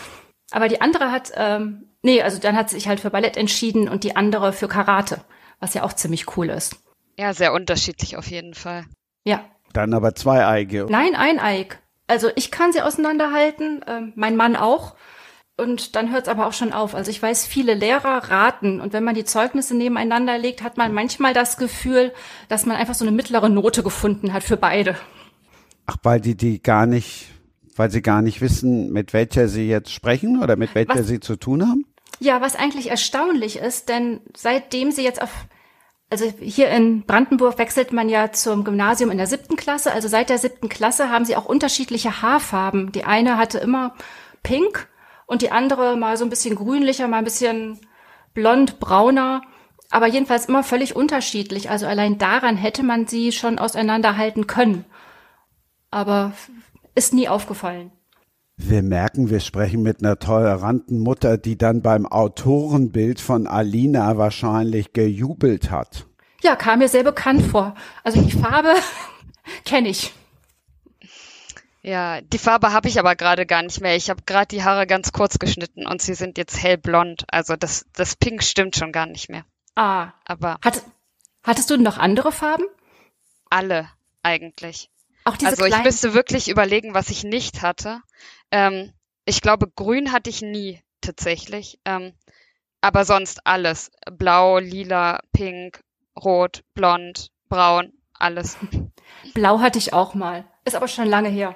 Aber 0.50 0.68
die 0.68 0.82
andere 0.82 1.10
hat, 1.10 1.32
ähm, 1.34 1.88
nee, 2.02 2.20
also 2.20 2.38
dann 2.38 2.56
hat 2.56 2.68
sie 2.68 2.76
sich 2.76 2.88
halt 2.88 3.00
für 3.00 3.08
Ballett 3.08 3.38
entschieden 3.38 3.88
und 3.88 4.04
die 4.04 4.16
andere 4.16 4.52
für 4.52 4.68
Karate, 4.68 5.24
was 5.60 5.72
ja 5.72 5.82
auch 5.82 5.94
ziemlich 5.94 6.36
cool 6.36 6.50
ist. 6.50 6.76
Ja, 7.18 7.32
sehr 7.32 7.54
unterschiedlich 7.54 8.18
auf 8.18 8.30
jeden 8.30 8.52
Fall. 8.52 8.84
Ja. 9.24 9.46
Dann 9.72 9.94
aber 9.94 10.14
zwei 10.14 10.46
Eige. 10.46 10.88
Nein, 10.90 11.16
ein 11.16 11.40
Eig. 11.40 11.78
Also 12.06 12.28
ich 12.36 12.50
kann 12.50 12.74
sie 12.74 12.82
auseinanderhalten, 12.82 13.80
äh, 13.80 14.02
mein 14.14 14.36
Mann 14.36 14.56
auch. 14.56 14.94
Und 15.58 15.96
dann 15.96 16.12
hört 16.12 16.24
es 16.24 16.28
aber 16.28 16.46
auch 16.46 16.52
schon 16.52 16.72
auf. 16.72 16.94
Also 16.94 17.10
ich 17.10 17.22
weiß, 17.22 17.46
viele 17.46 17.72
Lehrer 17.72 18.30
raten. 18.30 18.80
Und 18.80 18.92
wenn 18.92 19.04
man 19.04 19.14
die 19.14 19.24
Zeugnisse 19.24 19.74
nebeneinander 19.74 20.36
legt, 20.36 20.62
hat 20.62 20.76
man 20.76 20.92
manchmal 20.92 21.32
das 21.32 21.56
Gefühl, 21.56 22.12
dass 22.48 22.66
man 22.66 22.76
einfach 22.76 22.94
so 22.94 23.06
eine 23.06 23.16
mittlere 23.16 23.48
Note 23.48 23.82
gefunden 23.82 24.34
hat 24.34 24.42
für 24.42 24.58
beide. 24.58 24.96
Ach, 25.86 25.96
weil 26.02 26.20
die 26.20 26.36
die 26.36 26.62
gar 26.62 26.84
nicht, 26.84 27.28
weil 27.74 27.90
sie 27.90 28.02
gar 28.02 28.20
nicht 28.20 28.42
wissen, 28.42 28.92
mit 28.92 29.14
welcher 29.14 29.48
sie 29.48 29.66
jetzt 29.66 29.92
sprechen 29.92 30.42
oder 30.42 30.56
mit 30.56 30.74
welcher 30.74 30.98
was, 30.98 31.06
sie 31.06 31.20
zu 31.20 31.36
tun 31.36 31.66
haben? 31.66 31.86
Ja, 32.18 32.42
was 32.42 32.54
eigentlich 32.54 32.90
erstaunlich 32.90 33.56
ist, 33.56 33.88
denn 33.88 34.20
seitdem 34.36 34.90
sie 34.90 35.02
jetzt 35.02 35.22
auf 35.22 35.30
also 36.08 36.32
hier 36.38 36.68
in 36.68 37.02
Brandenburg 37.02 37.58
wechselt 37.58 37.92
man 37.92 38.08
ja 38.08 38.30
zum 38.30 38.62
Gymnasium 38.62 39.10
in 39.10 39.18
der 39.18 39.26
siebten 39.26 39.56
Klasse. 39.56 39.92
Also 39.92 40.06
seit 40.06 40.30
der 40.30 40.38
siebten 40.38 40.68
Klasse 40.68 41.10
haben 41.10 41.24
sie 41.24 41.34
auch 41.34 41.46
unterschiedliche 41.46 42.22
Haarfarben. 42.22 42.92
Die 42.92 43.02
eine 43.02 43.38
hatte 43.38 43.58
immer 43.58 43.96
pink 44.44 44.88
und 45.26 45.42
die 45.42 45.50
andere 45.50 45.96
mal 45.96 46.16
so 46.16 46.24
ein 46.24 46.30
bisschen 46.30 46.54
grünlicher, 46.54 47.08
mal 47.08 47.18
ein 47.18 47.24
bisschen 47.24 47.78
blond, 48.34 48.80
brauner. 48.80 49.42
Aber 49.90 50.06
jedenfalls 50.06 50.46
immer 50.46 50.62
völlig 50.62 50.96
unterschiedlich. 50.96 51.70
Also 51.70 51.86
allein 51.86 52.18
daran 52.18 52.56
hätte 52.56 52.82
man 52.82 53.06
sie 53.06 53.32
schon 53.32 53.58
auseinanderhalten 53.58 54.46
können. 54.46 54.84
Aber 55.90 56.32
ist 56.94 57.14
nie 57.14 57.28
aufgefallen. 57.28 57.92
Wir 58.56 58.82
merken, 58.82 59.28
wir 59.28 59.40
sprechen 59.40 59.82
mit 59.82 60.02
einer 60.02 60.18
toleranten 60.18 60.98
Mutter, 60.98 61.36
die 61.36 61.58
dann 61.58 61.82
beim 61.82 62.06
Autorenbild 62.06 63.20
von 63.20 63.46
Alina 63.46 64.16
wahrscheinlich 64.16 64.94
gejubelt 64.94 65.70
hat. 65.70 66.06
Ja, 66.42 66.56
kam 66.56 66.78
mir 66.78 66.88
sehr 66.88 67.04
bekannt 67.04 67.42
vor. 67.42 67.74
Also 68.02 68.22
die 68.22 68.32
Farbe 68.32 68.72
kenne 69.64 69.90
ich. 69.90 70.14
Ja, 71.86 72.20
die 72.20 72.38
Farbe 72.38 72.72
habe 72.72 72.88
ich 72.88 72.98
aber 72.98 73.14
gerade 73.14 73.46
gar 73.46 73.62
nicht 73.62 73.80
mehr. 73.80 73.94
Ich 73.94 74.10
habe 74.10 74.24
gerade 74.26 74.48
die 74.48 74.64
Haare 74.64 74.88
ganz 74.88 75.12
kurz 75.12 75.38
geschnitten 75.38 75.86
und 75.86 76.02
sie 76.02 76.14
sind 76.14 76.36
jetzt 76.36 76.60
hellblond. 76.60 77.24
Also 77.28 77.54
das, 77.54 77.86
das 77.92 78.16
Pink 78.16 78.42
stimmt 78.42 78.74
schon 78.74 78.90
gar 78.90 79.06
nicht 79.06 79.28
mehr. 79.28 79.44
Ah. 79.76 80.08
Aber. 80.24 80.58
Hat, 80.64 80.82
hattest 81.44 81.70
du 81.70 81.76
noch 81.76 81.96
andere 81.96 82.32
Farben? 82.32 82.64
Alle, 83.50 83.88
eigentlich. 84.24 84.90
Auch 85.22 85.36
diese 85.36 85.52
also 85.52 85.64
ich 85.64 85.80
müsste 85.84 86.12
wirklich 86.12 86.48
überlegen, 86.48 86.92
was 86.92 87.08
ich 87.08 87.22
nicht 87.22 87.62
hatte. 87.62 88.00
Ähm, 88.50 88.92
ich 89.24 89.40
glaube, 89.40 89.68
grün 89.70 90.10
hatte 90.10 90.28
ich 90.28 90.42
nie 90.42 90.82
tatsächlich. 91.02 91.78
Ähm, 91.84 92.14
aber 92.80 93.04
sonst 93.04 93.46
alles. 93.46 93.92
Blau, 94.10 94.58
lila, 94.58 95.20
pink, 95.32 95.78
rot, 96.18 96.64
blond, 96.74 97.30
braun, 97.48 97.92
alles. 98.12 98.56
Blau 99.34 99.60
hatte 99.60 99.78
ich 99.78 99.92
auch 99.92 100.14
mal. 100.14 100.46
Ist 100.64 100.74
aber 100.74 100.88
schon 100.88 101.06
lange 101.06 101.28
her. 101.28 101.54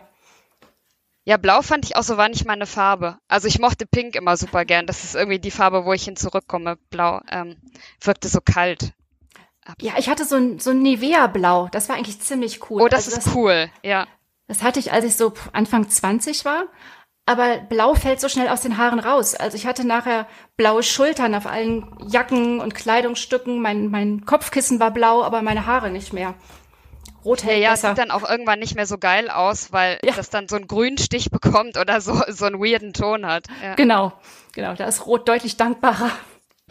Ja, 1.25 1.37
blau 1.37 1.63
fand 1.63 1.85
ich 1.85 1.97
auch 1.97 2.03
so 2.03 2.17
war 2.17 2.29
nicht 2.29 2.47
meine 2.47 2.67
Farbe. 2.67 3.19
Also 3.29 3.47
ich 3.47 3.59
mochte 3.59 3.87
pink 3.87 4.17
immer 4.17 4.37
super 4.37 4.65
gern. 4.65 4.87
Das 4.87 5.05
ist 5.05 5.15
irgendwie 5.15 5.39
die 5.39 5.51
Farbe, 5.51 5.85
wo 5.85 5.93
ich 5.93 6.05
hin 6.05 6.17
zurückkomme. 6.17 6.77
Blau 6.91 7.21
ähm, 7.31 7.57
wirkte 8.01 8.29
so 8.29 8.41
kalt. 8.41 8.93
Ja, 9.81 9.95
ich 9.99 10.09
hatte 10.09 10.25
so 10.25 10.37
ein, 10.37 10.59
so 10.59 10.71
ein 10.71 10.83
Nivea-Blau. 10.83 11.69
Das 11.71 11.89
war 11.89 11.97
eigentlich 11.97 12.21
ziemlich 12.21 12.71
cool. 12.71 12.83
Oh, 12.83 12.89
das 12.89 13.07
also 13.07 13.19
ist 13.19 13.27
das, 13.27 13.35
cool, 13.35 13.71
ja. 13.85 14.07
Das 14.49 14.63
hatte 14.63 14.81
ich, 14.81 14.93
als 14.93 15.05
ich 15.05 15.17
so 15.17 15.33
Anfang 15.53 15.89
20 15.89 16.45
war. 16.45 16.65
Aber 17.27 17.59
blau 17.59 17.95
fällt 17.95 18.21
so 18.21 18.29
schnell 18.29 18.49
aus 18.49 18.63
den 18.63 18.77
Haaren 18.79 18.99
raus. 18.99 19.37
Also 19.37 19.57
ich 19.57 19.67
hatte 19.67 19.87
nachher 19.87 20.27
blaue 20.57 20.83
Schultern 20.83 21.35
auf 21.35 21.47
allen 21.47 21.95
Jacken 22.09 22.59
und 22.59 22.75
Kleidungsstücken. 22.75 23.63
Mein, 23.63 23.89
mein 23.89 24.25
Kopfkissen 24.25 24.81
war 24.81 24.91
blau, 24.91 25.23
aber 25.23 25.43
meine 25.43 25.67
Haare 25.67 25.91
nicht 25.91 26.13
mehr. 26.13 26.35
Rot 27.25 27.45
hält 27.45 27.63
ja, 27.63 27.71
besser. 27.71 27.89
sieht 27.89 27.99
dann 27.99 28.11
auch 28.11 28.29
irgendwann 28.29 28.59
nicht 28.59 28.75
mehr 28.75 28.87
so 28.87 28.99
geil 28.99 29.31
aus, 29.31 29.73
weil 29.73 29.99
ja. 30.05 30.13
das 30.15 30.31
dann 30.31 30.49
so 30.49 30.57
einen 30.57 30.67
grünen 30.67 30.99
Stich 30.99 31.31
bekommt 31.31 31.77
oder 31.77 32.01
so, 32.01 32.23
so 32.29 32.47
einen 32.47 32.61
weirden 32.61 32.93
Ton 32.93 33.27
hat. 33.27 33.47
Ja. 33.63 33.75
Genau, 33.75 34.13
genau. 34.53 34.75
Da 34.75 34.85
ist 34.85 35.07
Rot 35.07 35.29
deutlich 35.29 35.57
dankbarer. 35.57 36.11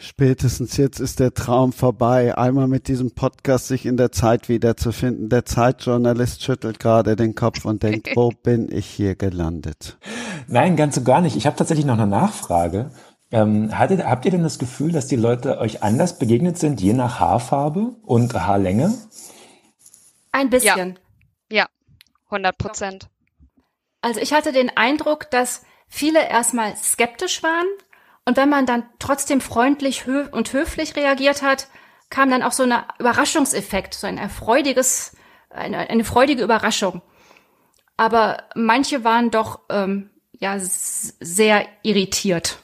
Spätestens 0.02 0.78
jetzt 0.78 0.98
ist 0.98 1.20
der 1.20 1.34
Traum 1.34 1.74
vorbei, 1.74 2.36
einmal 2.38 2.68
mit 2.68 2.88
diesem 2.88 3.10
Podcast 3.10 3.68
sich 3.68 3.84
in 3.84 3.98
der 3.98 4.10
Zeit 4.12 4.48
wiederzufinden. 4.48 5.28
Der 5.28 5.44
Zeitjournalist 5.44 6.42
schüttelt 6.42 6.80
gerade 6.80 7.16
den 7.16 7.34
Kopf 7.34 7.66
und 7.66 7.82
denkt, 7.82 8.08
wo 8.14 8.30
bin 8.30 8.72
ich 8.72 8.86
hier 8.86 9.14
gelandet? 9.14 9.98
Nein, 10.48 10.76
ganz 10.76 10.96
und 10.96 11.04
gar 11.04 11.20
nicht. 11.20 11.36
Ich 11.36 11.46
habe 11.46 11.56
tatsächlich 11.56 11.84
noch 11.84 11.98
eine 11.98 12.06
Nachfrage. 12.06 12.92
Ähm, 13.30 13.78
hattet, 13.78 14.02
habt 14.04 14.24
ihr 14.24 14.30
denn 14.30 14.42
das 14.42 14.58
Gefühl, 14.58 14.90
dass 14.90 15.06
die 15.06 15.16
Leute 15.16 15.58
euch 15.58 15.82
anders 15.82 16.18
begegnet 16.18 16.58
sind, 16.58 16.80
je 16.80 16.94
nach 16.94 17.20
Haarfarbe 17.20 17.94
und 18.02 18.32
Haarlänge? 18.32 18.94
Ein 20.32 20.50
bisschen. 20.50 20.98
Ja, 21.50 21.66
100 22.26 22.56
Prozent. 22.56 23.08
Also 24.00 24.20
ich 24.20 24.32
hatte 24.32 24.52
den 24.52 24.76
Eindruck, 24.76 25.30
dass 25.30 25.64
viele 25.88 26.28
erstmal 26.28 26.76
skeptisch 26.76 27.42
waren, 27.42 27.66
und 28.24 28.36
wenn 28.36 28.48
man 28.48 28.66
dann 28.66 28.84
trotzdem 28.98 29.40
freundlich 29.40 30.06
und 30.06 30.52
höflich 30.52 30.94
reagiert 30.96 31.42
hat, 31.42 31.68
kam 32.10 32.30
dann 32.30 32.42
auch 32.42 32.52
so 32.52 32.64
ein 32.64 32.72
Überraschungseffekt, 32.98 33.94
so 33.94 34.06
ein 34.06 34.18
erfreudiges, 34.18 35.16
eine, 35.48 35.90
eine 35.90 36.04
freudige 36.04 36.42
Überraschung. 36.42 37.02
Aber 37.96 38.44
manche 38.54 39.04
waren 39.04 39.30
doch 39.30 39.60
ähm, 39.68 40.10
ja 40.32 40.56
sehr 40.60 41.66
irritiert. 41.82 42.58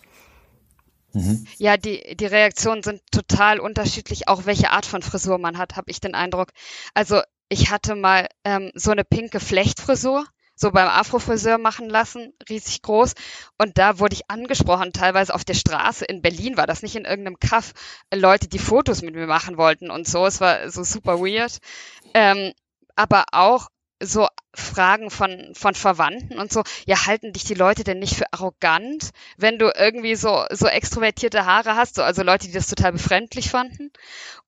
Mhm. 1.12 1.46
Ja, 1.57 1.76
die, 1.76 2.16
die 2.16 2.26
Reaktionen 2.26 2.83
sind 2.83 3.02
total 3.11 3.61
unterschiedlich, 3.61 4.29
auch 4.29 4.46
welche 4.46 4.70
Art 4.70 4.87
von 4.87 5.02
Frisur 5.02 5.38
man 5.38 5.59
hat, 5.59 5.76
habe 5.76 5.90
ich 5.90 6.00
den 6.00 6.14
Eindruck. 6.14 6.50
Also 6.94 7.22
ich 7.48 7.70
hatte 7.70 7.94
mal 7.94 8.28
ähm, 8.44 8.70
so 8.74 8.90
eine 8.90 9.04
pinke 9.04 9.40
Flechtfrisur 9.40 10.24
so 10.56 10.70
beim 10.70 10.88
Afrofriseur 10.88 11.59
machen 11.59 11.88
lassen, 11.88 12.32
riesig 12.48 12.82
groß. 12.82 13.12
Und 13.59 13.76
da 13.78 13.98
wurde 13.98 14.14
ich 14.14 14.30
angesprochen, 14.30 14.92
teilweise 14.92 15.35
auf 15.35 15.44
der 15.44 15.54
Straße 15.54 16.06
in 16.06 16.22
Berlin 16.22 16.56
war 16.56 16.66
das 16.66 16.82
nicht 16.82 16.96
in 16.96 17.04
irgendeinem 17.04 17.38
Kaff, 17.38 17.74
Leute, 18.12 18.48
die 18.48 18.59
Fotos 18.59 19.02
mit 19.02 19.14
mir 19.14 19.26
machen 19.26 19.59
wollten 19.59 19.90
und 19.90 20.09
so. 20.09 20.24
Es 20.24 20.40
war 20.40 20.70
so 20.70 20.82
super 20.82 21.20
weird. 21.20 21.59
Ähm, 22.14 22.52
aber 22.96 23.26
auch 23.32 23.68
so 24.00 24.28
Fragen 24.54 25.11
von, 25.11 25.54
von 25.54 25.74
Verwandten 25.74 26.38
und 26.38 26.52
so, 26.52 26.62
ja, 26.87 27.06
halten 27.06 27.32
dich 27.32 27.44
die 27.44 27.54
Leute 27.54 27.85
denn 27.85 27.98
nicht 27.98 28.16
für 28.16 28.32
arrogant, 28.32 29.11
wenn 29.37 29.59
du 29.59 29.70
irgendwie 29.74 30.16
so, 30.16 30.44
so 30.50 30.66
extrovertierte 30.66 31.46
Haare 31.46 31.76
hast, 31.76 31.96
so, 31.96 32.02
also 32.02 32.22
Leute, 32.22 32.46
die 32.46 32.52
das 32.52 32.68
total 32.68 32.92
befremdlich 32.92 33.50
fanden. 33.50 33.90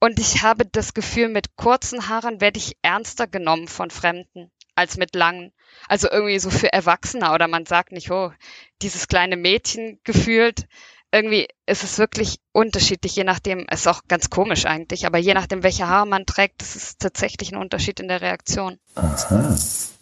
Und 0.01 0.19
ich 0.19 0.43
habe 0.43 0.67
das 0.67 0.95
Gefühl, 0.95 1.29
mit 1.29 1.57
kurzen 1.57 2.09
Haaren 2.09 2.41
werde 2.41 2.59
ich 2.59 2.77
ernster 2.83 3.27
genommen 3.27 3.69
von 3.69 3.91
Fremden 3.91 4.51
als 4.75 4.97
mit 4.97 5.15
langen. 5.15 5.53
Also 5.89 6.09
irgendwie 6.11 6.39
so 6.39 6.51
für 6.51 6.73
Erwachsene 6.73 7.33
oder 7.33 7.49
man 7.49 7.67
sagt 7.67 7.93
nicht, 7.93 8.11
oh, 8.11 8.33
dieses 8.81 9.09
kleine 9.09 9.37
Mädchen 9.37 9.99
gefühlt. 10.05 10.67
Irgendwie 11.11 11.49
ist 11.65 11.85
es 11.85 11.99
wirklich 11.99 12.39
unterschiedlich, 12.53 13.17
je 13.17 13.25
nachdem, 13.25 13.65
es 13.71 13.81
ist 13.81 13.87
auch 13.87 14.03
ganz 14.09 14.29
komisch 14.29 14.67
eigentlich, 14.67 15.07
aber 15.07 15.17
je 15.19 15.33
nachdem, 15.33 15.63
welche 15.63 15.89
Haare 15.89 16.07
man 16.07 16.27
trägt, 16.27 16.61
das 16.61 16.77
ist 16.77 17.01
tatsächlich 17.01 17.51
ein 17.51 17.57
Unterschied 17.57 17.99
in 17.99 18.09
der 18.09 18.21
Reaktion. 18.21 18.79
Aha. 18.95 19.57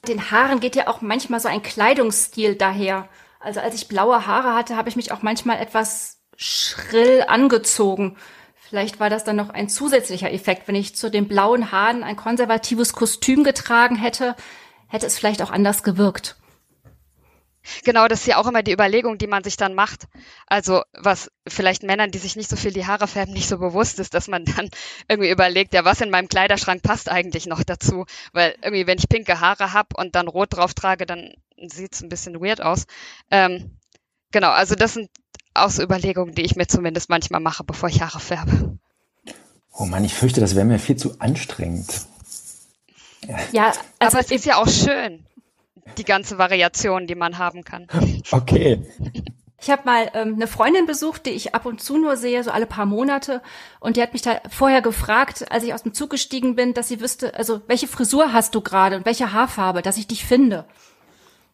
Den 0.08 0.30
Haaren 0.30 0.58
geht 0.58 0.74
ja 0.74 0.88
auch 0.88 1.00
manchmal 1.02 1.38
so 1.38 1.48
ein 1.48 1.62
Kleidungsstil 1.62 2.56
daher. 2.56 3.08
Also 3.38 3.60
als 3.60 3.76
ich 3.76 3.86
blaue 3.86 4.26
Haare 4.26 4.54
hatte, 4.54 4.76
habe 4.76 4.88
ich 4.88 4.96
mich 4.96 5.12
auch 5.12 5.22
manchmal 5.22 5.58
etwas 5.58 6.18
schrill 6.36 7.24
angezogen. 7.28 8.16
Vielleicht 8.68 8.98
war 8.98 9.08
das 9.08 9.22
dann 9.22 9.36
noch 9.36 9.50
ein 9.50 9.68
zusätzlicher 9.68 10.32
Effekt, 10.32 10.66
wenn 10.66 10.74
ich 10.74 10.96
zu 10.96 11.08
den 11.08 11.28
blauen 11.28 11.70
Haaren 11.70 12.02
ein 12.02 12.16
konservatives 12.16 12.92
Kostüm 12.92 13.44
getragen 13.44 13.94
hätte, 13.94 14.34
hätte 14.88 15.06
es 15.06 15.16
vielleicht 15.16 15.40
auch 15.42 15.52
anders 15.52 15.84
gewirkt. 15.84 16.36
Genau, 17.84 18.08
das 18.08 18.20
ist 18.20 18.26
ja 18.26 18.38
auch 18.38 18.46
immer 18.46 18.62
die 18.62 18.72
Überlegung, 18.72 19.18
die 19.18 19.26
man 19.26 19.44
sich 19.44 19.56
dann 19.56 19.74
macht. 19.74 20.06
Also 20.46 20.82
was 20.92 21.30
vielleicht 21.46 21.82
Männern, 21.82 22.10
die 22.10 22.18
sich 22.18 22.36
nicht 22.36 22.50
so 22.50 22.56
viel 22.56 22.72
die 22.72 22.86
Haare 22.86 23.06
färben, 23.06 23.32
nicht 23.32 23.48
so 23.48 23.58
bewusst 23.58 23.98
ist, 23.98 24.14
dass 24.14 24.28
man 24.28 24.44
dann 24.44 24.70
irgendwie 25.08 25.30
überlegt, 25.30 25.74
ja, 25.74 25.84
was 25.84 26.00
in 26.00 26.10
meinem 26.10 26.28
Kleiderschrank 26.28 26.82
passt 26.82 27.10
eigentlich 27.10 27.46
noch 27.46 27.62
dazu? 27.62 28.06
Weil 28.32 28.56
irgendwie, 28.62 28.86
wenn 28.86 28.98
ich 28.98 29.08
pinke 29.08 29.40
Haare 29.40 29.72
habe 29.72 29.96
und 29.96 30.14
dann 30.14 30.28
rot 30.28 30.56
drauf 30.56 30.74
trage, 30.74 31.06
dann 31.06 31.34
sieht 31.56 31.94
es 31.94 32.02
ein 32.02 32.08
bisschen 32.08 32.40
weird 32.40 32.60
aus. 32.60 32.86
Ähm, 33.30 33.78
genau, 34.30 34.50
also 34.50 34.74
das 34.74 34.94
sind 34.94 35.10
auch 35.54 35.70
so 35.70 35.82
Überlegungen, 35.82 36.34
die 36.34 36.42
ich 36.42 36.56
mir 36.56 36.66
zumindest 36.66 37.08
manchmal 37.08 37.40
mache, 37.40 37.64
bevor 37.64 37.88
ich 37.88 38.02
Haare 38.02 38.20
färbe. 38.20 38.78
Oh 39.72 39.84
Mann, 39.84 40.04
ich 40.04 40.14
fürchte, 40.14 40.40
das 40.40 40.54
wäre 40.54 40.64
mir 40.64 40.78
viel 40.78 40.96
zu 40.96 41.18
anstrengend. 41.20 42.06
Ja, 43.52 43.68
also 43.68 43.80
aber 43.98 44.20
es 44.20 44.30
ist 44.30 44.44
ja 44.44 44.56
auch 44.56 44.68
schön, 44.68 45.26
die 45.98 46.04
ganze 46.04 46.38
Variation, 46.38 47.06
die 47.06 47.14
man 47.14 47.38
haben 47.38 47.64
kann. 47.64 47.86
Okay. 48.30 48.82
Ich 49.60 49.70
habe 49.70 49.82
mal 49.84 50.10
ähm, 50.14 50.34
eine 50.34 50.46
Freundin 50.46 50.86
besucht, 50.86 51.26
die 51.26 51.30
ich 51.30 51.54
ab 51.54 51.64
und 51.64 51.80
zu 51.80 51.96
nur 51.96 52.16
sehe, 52.16 52.44
so 52.44 52.50
alle 52.50 52.66
paar 52.66 52.86
Monate. 52.86 53.40
Und 53.80 53.96
die 53.96 54.02
hat 54.02 54.12
mich 54.12 54.22
da 54.22 54.40
vorher 54.50 54.82
gefragt, 54.82 55.50
als 55.50 55.64
ich 55.64 55.72
aus 55.72 55.82
dem 55.82 55.94
Zug 55.94 56.10
gestiegen 56.10 56.56
bin, 56.56 56.74
dass 56.74 56.88
sie 56.88 57.00
wüsste, 57.00 57.34
also 57.34 57.62
welche 57.66 57.88
Frisur 57.88 58.32
hast 58.32 58.54
du 58.54 58.60
gerade 58.60 58.96
und 58.96 59.06
welche 59.06 59.32
Haarfarbe, 59.32 59.82
dass 59.82 59.96
ich 59.96 60.06
dich 60.06 60.24
finde. 60.24 60.66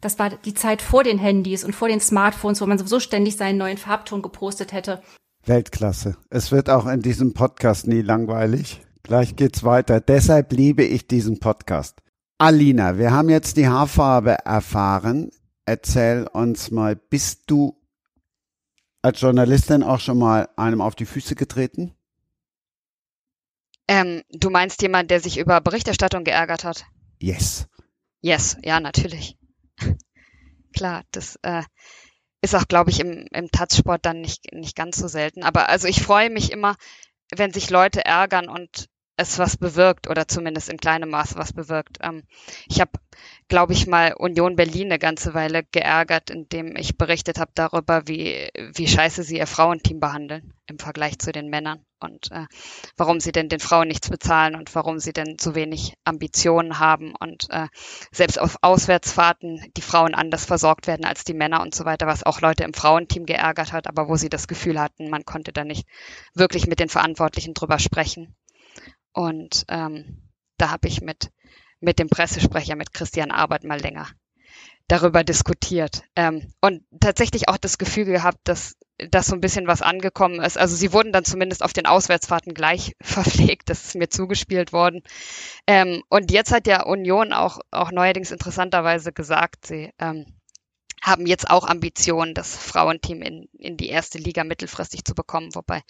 Das 0.00 0.18
war 0.18 0.30
die 0.30 0.54
Zeit 0.54 0.82
vor 0.82 1.04
den 1.04 1.18
Handys 1.18 1.62
und 1.62 1.76
vor 1.76 1.86
den 1.86 2.00
Smartphones, 2.00 2.60
wo 2.60 2.66
man 2.66 2.76
sowieso 2.76 2.98
ständig 2.98 3.36
seinen 3.36 3.58
neuen 3.58 3.78
Farbton 3.78 4.20
gepostet 4.20 4.72
hätte. 4.72 5.00
Weltklasse. 5.46 6.16
Es 6.28 6.50
wird 6.50 6.70
auch 6.70 6.86
in 6.86 7.02
diesem 7.02 7.34
Podcast 7.34 7.86
nie 7.86 8.02
langweilig. 8.02 8.80
Gleich 9.04 9.36
geht's 9.36 9.62
weiter. 9.64 10.00
Deshalb 10.00 10.52
liebe 10.52 10.84
ich 10.84 11.06
diesen 11.06 11.38
Podcast. 11.38 12.00
Alina, 12.42 12.98
wir 12.98 13.12
haben 13.12 13.28
jetzt 13.28 13.56
die 13.56 13.68
Haarfarbe 13.68 14.32
erfahren. 14.44 15.30
Erzähl 15.64 16.26
uns 16.26 16.72
mal, 16.72 16.96
bist 16.96 17.44
du 17.46 17.80
als 19.00 19.20
Journalistin 19.20 19.84
auch 19.84 20.00
schon 20.00 20.18
mal 20.18 20.48
einem 20.56 20.80
auf 20.80 20.96
die 20.96 21.06
Füße 21.06 21.36
getreten? 21.36 21.94
Ähm, 23.86 24.24
du 24.30 24.50
meinst 24.50 24.82
jemand, 24.82 25.12
der 25.12 25.20
sich 25.20 25.38
über 25.38 25.60
Berichterstattung 25.60 26.24
geärgert 26.24 26.64
hat? 26.64 26.84
Yes. 27.20 27.68
Yes, 28.22 28.56
ja, 28.64 28.80
natürlich. 28.80 29.38
Klar, 30.74 31.04
das 31.12 31.38
äh, 31.42 31.62
ist 32.40 32.56
auch, 32.56 32.66
glaube 32.66 32.90
ich, 32.90 32.98
im, 32.98 33.28
im 33.30 33.52
Touchsport 33.52 34.04
dann 34.04 34.20
nicht, 34.20 34.52
nicht 34.52 34.74
ganz 34.74 34.96
so 34.96 35.06
selten. 35.06 35.44
Aber 35.44 35.68
also 35.68 35.86
ich 35.86 36.02
freue 36.02 36.28
mich 36.28 36.50
immer, 36.50 36.74
wenn 37.32 37.52
sich 37.52 37.70
Leute 37.70 38.04
ärgern 38.04 38.48
und 38.48 38.88
es 39.22 39.38
was 39.38 39.56
bewirkt 39.56 40.08
oder 40.08 40.28
zumindest 40.28 40.68
in 40.68 40.76
kleinem 40.76 41.10
Maße 41.10 41.36
was 41.36 41.52
bewirkt. 41.52 41.98
Ähm, 42.02 42.24
ich 42.66 42.80
habe, 42.80 42.92
glaube 43.48 43.72
ich, 43.72 43.86
mal 43.86 44.14
Union 44.14 44.56
Berlin 44.56 44.88
eine 44.88 44.98
ganze 44.98 45.34
Weile 45.34 45.64
geärgert, 45.64 46.30
indem 46.30 46.76
ich 46.76 46.98
berichtet 46.98 47.38
habe 47.38 47.52
darüber, 47.54 48.06
wie, 48.06 48.48
wie 48.74 48.86
scheiße 48.86 49.22
sie 49.22 49.38
ihr 49.38 49.46
Frauenteam 49.46 50.00
behandeln 50.00 50.52
im 50.66 50.78
Vergleich 50.78 51.18
zu 51.18 51.32
den 51.32 51.48
Männern 51.48 51.84
und 52.02 52.30
äh, 52.32 52.46
warum 52.96 53.20
sie 53.20 53.32
denn 53.32 53.48
den 53.48 53.60
Frauen 53.60 53.88
nichts 53.88 54.10
bezahlen 54.10 54.54
und 54.54 54.74
warum 54.74 54.98
sie 54.98 55.12
denn 55.12 55.36
so 55.38 55.54
wenig 55.54 55.94
Ambitionen 56.04 56.78
haben 56.78 57.14
und 57.18 57.46
äh, 57.50 57.68
selbst 58.10 58.40
auf 58.40 58.56
Auswärtsfahrten 58.62 59.72
die 59.76 59.82
Frauen 59.82 60.14
anders 60.14 60.44
versorgt 60.44 60.86
werden 60.86 61.04
als 61.04 61.24
die 61.24 61.34
Männer 61.34 61.62
und 61.62 61.74
so 61.74 61.84
weiter, 61.84 62.06
was 62.06 62.24
auch 62.24 62.40
Leute 62.40 62.64
im 62.64 62.74
Frauenteam 62.74 63.26
geärgert 63.26 63.72
hat, 63.72 63.86
aber 63.86 64.08
wo 64.08 64.16
sie 64.16 64.28
das 64.28 64.48
Gefühl 64.48 64.80
hatten, 64.80 65.10
man 65.10 65.24
konnte 65.24 65.52
da 65.52 65.64
nicht 65.64 65.86
wirklich 66.34 66.66
mit 66.66 66.80
den 66.80 66.88
Verantwortlichen 66.88 67.54
drüber 67.54 67.78
sprechen. 67.78 68.34
Und 69.12 69.64
ähm, 69.68 70.30
da 70.58 70.70
habe 70.70 70.88
ich 70.88 71.00
mit, 71.00 71.30
mit 71.80 71.98
dem 71.98 72.08
Pressesprecher, 72.08 72.76
mit 72.76 72.92
Christian 72.92 73.30
Arbeit 73.30 73.64
mal 73.64 73.80
länger 73.80 74.08
darüber 74.88 75.24
diskutiert. 75.24 76.02
Ähm, 76.16 76.52
und 76.60 76.84
tatsächlich 77.00 77.48
auch 77.48 77.56
das 77.56 77.78
Gefühl 77.78 78.04
gehabt, 78.04 78.40
dass 78.44 78.76
dass 79.10 79.26
so 79.26 79.34
ein 79.34 79.40
bisschen 79.40 79.66
was 79.66 79.82
angekommen 79.82 80.40
ist. 80.40 80.58
Also 80.58 80.76
sie 80.76 80.92
wurden 80.92 81.12
dann 81.12 81.24
zumindest 81.24 81.62
auf 81.62 81.72
den 81.72 81.86
Auswärtsfahrten 81.86 82.54
gleich 82.54 82.94
verpflegt, 83.02 83.68
das 83.68 83.86
ist 83.86 83.94
mir 83.96 84.08
zugespielt 84.08 84.72
worden. 84.72 85.02
Ähm, 85.66 86.02
und 86.08 86.30
jetzt 86.30 86.52
hat 86.52 86.66
ja 86.66 86.84
Union 86.84 87.32
auch, 87.32 87.58
auch 87.70 87.90
neuerdings 87.90 88.30
interessanterweise 88.30 89.12
gesagt, 89.12 89.66
sie 89.66 89.90
ähm, 89.98 90.26
haben 91.02 91.26
jetzt 91.26 91.50
auch 91.50 91.66
Ambitionen, 91.66 92.32
das 92.32 92.56
Frauenteam 92.56 93.22
in, 93.22 93.48
in 93.58 93.76
die 93.76 93.88
erste 93.88 94.18
Liga 94.18 94.44
mittelfristig 94.44 95.04
zu 95.04 95.14
bekommen, 95.14 95.52
wobei 95.54 95.82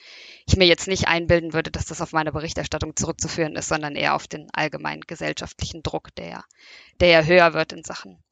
ich 0.47 0.57
mir 0.57 0.67
jetzt 0.67 0.89
nicht 0.89 1.07
einbilden 1.07 1.53
würde, 1.53 1.71
dass 1.71 1.85
das 1.85 2.01
auf 2.01 2.13
meine 2.13 2.33
Berichterstattung 2.33 2.97
zurückzuführen 2.97 3.55
ist, 3.55 3.69
sondern 3.69 3.95
eher 3.95 4.15
auf 4.15 4.27
den 4.27 4.49
allgemeinen 4.55 5.03
gesellschaftlichen 5.03 5.83
Druck, 5.83 6.15
der, 6.15 6.45
der 7.01 7.09
ja 7.09 7.23
höher 7.23 7.53
wird 7.53 7.75
in 7.75 7.85
Sachen, 7.85 8.23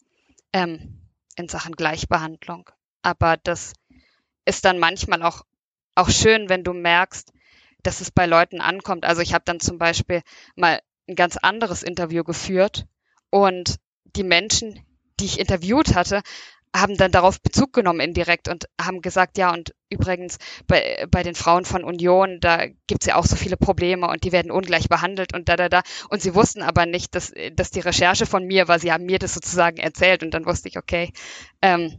ähm, 0.55 0.99
in 1.37 1.49
Sachen 1.49 1.77
Gleichbehandlung. 1.77 2.71
Aber 3.03 3.37
das 3.37 3.75
ist 4.47 4.65
dann 4.65 4.79
manchmal 4.79 5.23
auch, 5.23 5.43
auch 5.95 6.09
schön, 6.09 6.49
wenn 6.49 6.65
du 6.65 6.73
merkst, 6.73 7.31
dass 7.83 8.01
es 8.01 8.11
bei 8.11 8.25
Leuten 8.25 8.63
ankommt. 8.63 9.05
Also 9.05 9.21
ich 9.21 9.35
habe 9.35 9.45
dann 9.45 9.61
zum 9.61 9.77
Beispiel 9.77 10.23
mal 10.57 10.81
ein 11.07 11.15
ganz 11.15 11.37
anderes 11.37 11.83
Interview 11.83 12.25
geführt 12.25 12.87
und 13.29 13.77
die 14.17 14.25
Menschen, 14.25 14.81
die 15.19 15.27
ich 15.27 15.39
interviewt 15.39 15.95
hatte, 15.95 16.23
haben 16.75 16.97
dann 16.97 17.11
darauf 17.11 17.41
Bezug 17.41 17.73
genommen 17.73 18.01
indirekt 18.01 18.49
und 18.49 18.67
haben 18.81 19.03
gesagt, 19.03 19.39
ja, 19.39 19.53
und 19.53 19.75
übrigens 19.89 20.39
bei, 20.67 21.05
bei 21.11 21.23
den 21.23 21.35
Frauen 21.35 21.65
von 21.65 21.83
Union, 21.83 22.39
da 22.41 22.67
gibt's 22.87 23.07
ja 23.07 23.17
auch 23.17 23.27
so 23.27 23.37
viele 23.37 23.57
Probleme 23.57 24.09
und 24.09 24.23
die 24.23 24.33
werden 24.33 24.53
ungleich 24.53 24.89
behandelt 24.89 25.35
und 25.35 25.49
da, 25.49 25.57
da, 25.57 25.69
da. 25.69 25.83
Und 26.11 26.23
sie 26.23 26.35
wussten 26.35 26.63
aber 26.63 26.87
nicht, 26.87 27.15
dass, 27.15 27.33
dass 27.55 27.71
die 27.71 27.81
Recherche 27.81 28.27
von 28.27 28.45
mir 28.45 28.69
war, 28.69 28.79
sie 28.79 28.93
haben 28.93 29.05
mir 29.05 29.19
das 29.19 29.35
sozusagen 29.35 29.79
erzählt 29.79 30.23
und 30.23 30.33
dann 30.33 30.47
wusste 30.47 30.69
ich, 30.69 30.79
okay, 30.79 31.13
ähm, 31.61 31.99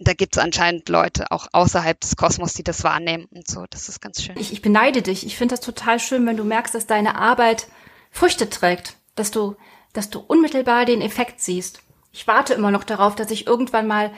da 0.00 0.12
gibt 0.12 0.36
es 0.36 0.42
anscheinend 0.42 0.88
Leute 0.88 1.30
auch 1.30 1.46
außerhalb 1.52 2.00
des 2.00 2.16
Kosmos, 2.16 2.54
die 2.54 2.64
das 2.64 2.82
wahrnehmen 2.82 3.26
und 3.30 3.48
so. 3.48 3.64
Das 3.70 3.88
ist 3.88 4.00
ganz 4.00 4.22
schön. 4.22 4.36
Ich, 4.36 4.52
ich 4.52 4.60
beneide 4.60 5.02
dich. 5.02 5.24
Ich 5.24 5.36
finde 5.36 5.54
das 5.54 5.64
total 5.64 6.00
schön, 6.00 6.26
wenn 6.26 6.36
du 6.36 6.44
merkst, 6.44 6.74
dass 6.74 6.86
deine 6.86 7.14
Arbeit 7.16 7.68
Früchte 8.10 8.50
trägt, 8.50 8.96
dass 9.14 9.30
du, 9.30 9.56
dass 9.92 10.10
du 10.10 10.18
unmittelbar 10.18 10.84
den 10.84 11.00
Effekt 11.00 11.40
siehst. 11.40 11.80
Ich 12.14 12.28
warte 12.28 12.54
immer 12.54 12.70
noch 12.70 12.84
darauf, 12.84 13.16
dass 13.16 13.32
ich 13.32 13.48
irgendwann 13.48 13.88
mal 13.88 14.12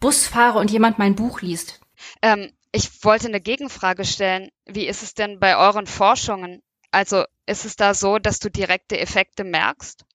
Bus 0.00 0.26
fahre 0.26 0.58
und 0.58 0.70
jemand 0.70 0.98
mein 0.98 1.14
Buch 1.14 1.42
liest. 1.42 1.80
Ähm, 2.22 2.50
ich 2.72 3.04
wollte 3.04 3.28
eine 3.28 3.42
Gegenfrage 3.42 4.06
stellen. 4.06 4.48
Wie 4.64 4.86
ist 4.86 5.02
es 5.02 5.12
denn 5.12 5.38
bei 5.38 5.58
euren 5.58 5.86
Forschungen? 5.86 6.62
Also 6.92 7.24
ist 7.44 7.66
es 7.66 7.76
da 7.76 7.92
so, 7.92 8.18
dass 8.18 8.38
du 8.38 8.50
direkte 8.50 8.98
Effekte 8.98 9.44
merkst? 9.44 10.06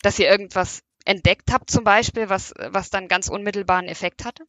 Dass 0.00 0.18
ihr 0.18 0.30
irgendwas 0.30 0.80
entdeckt 1.04 1.52
habt 1.52 1.70
zum 1.70 1.84
Beispiel, 1.84 2.30
was, 2.30 2.54
was 2.56 2.88
dann 2.88 3.06
ganz 3.06 3.28
unmittelbaren 3.28 3.86
Effekt 3.86 4.24
hatte? 4.24 4.44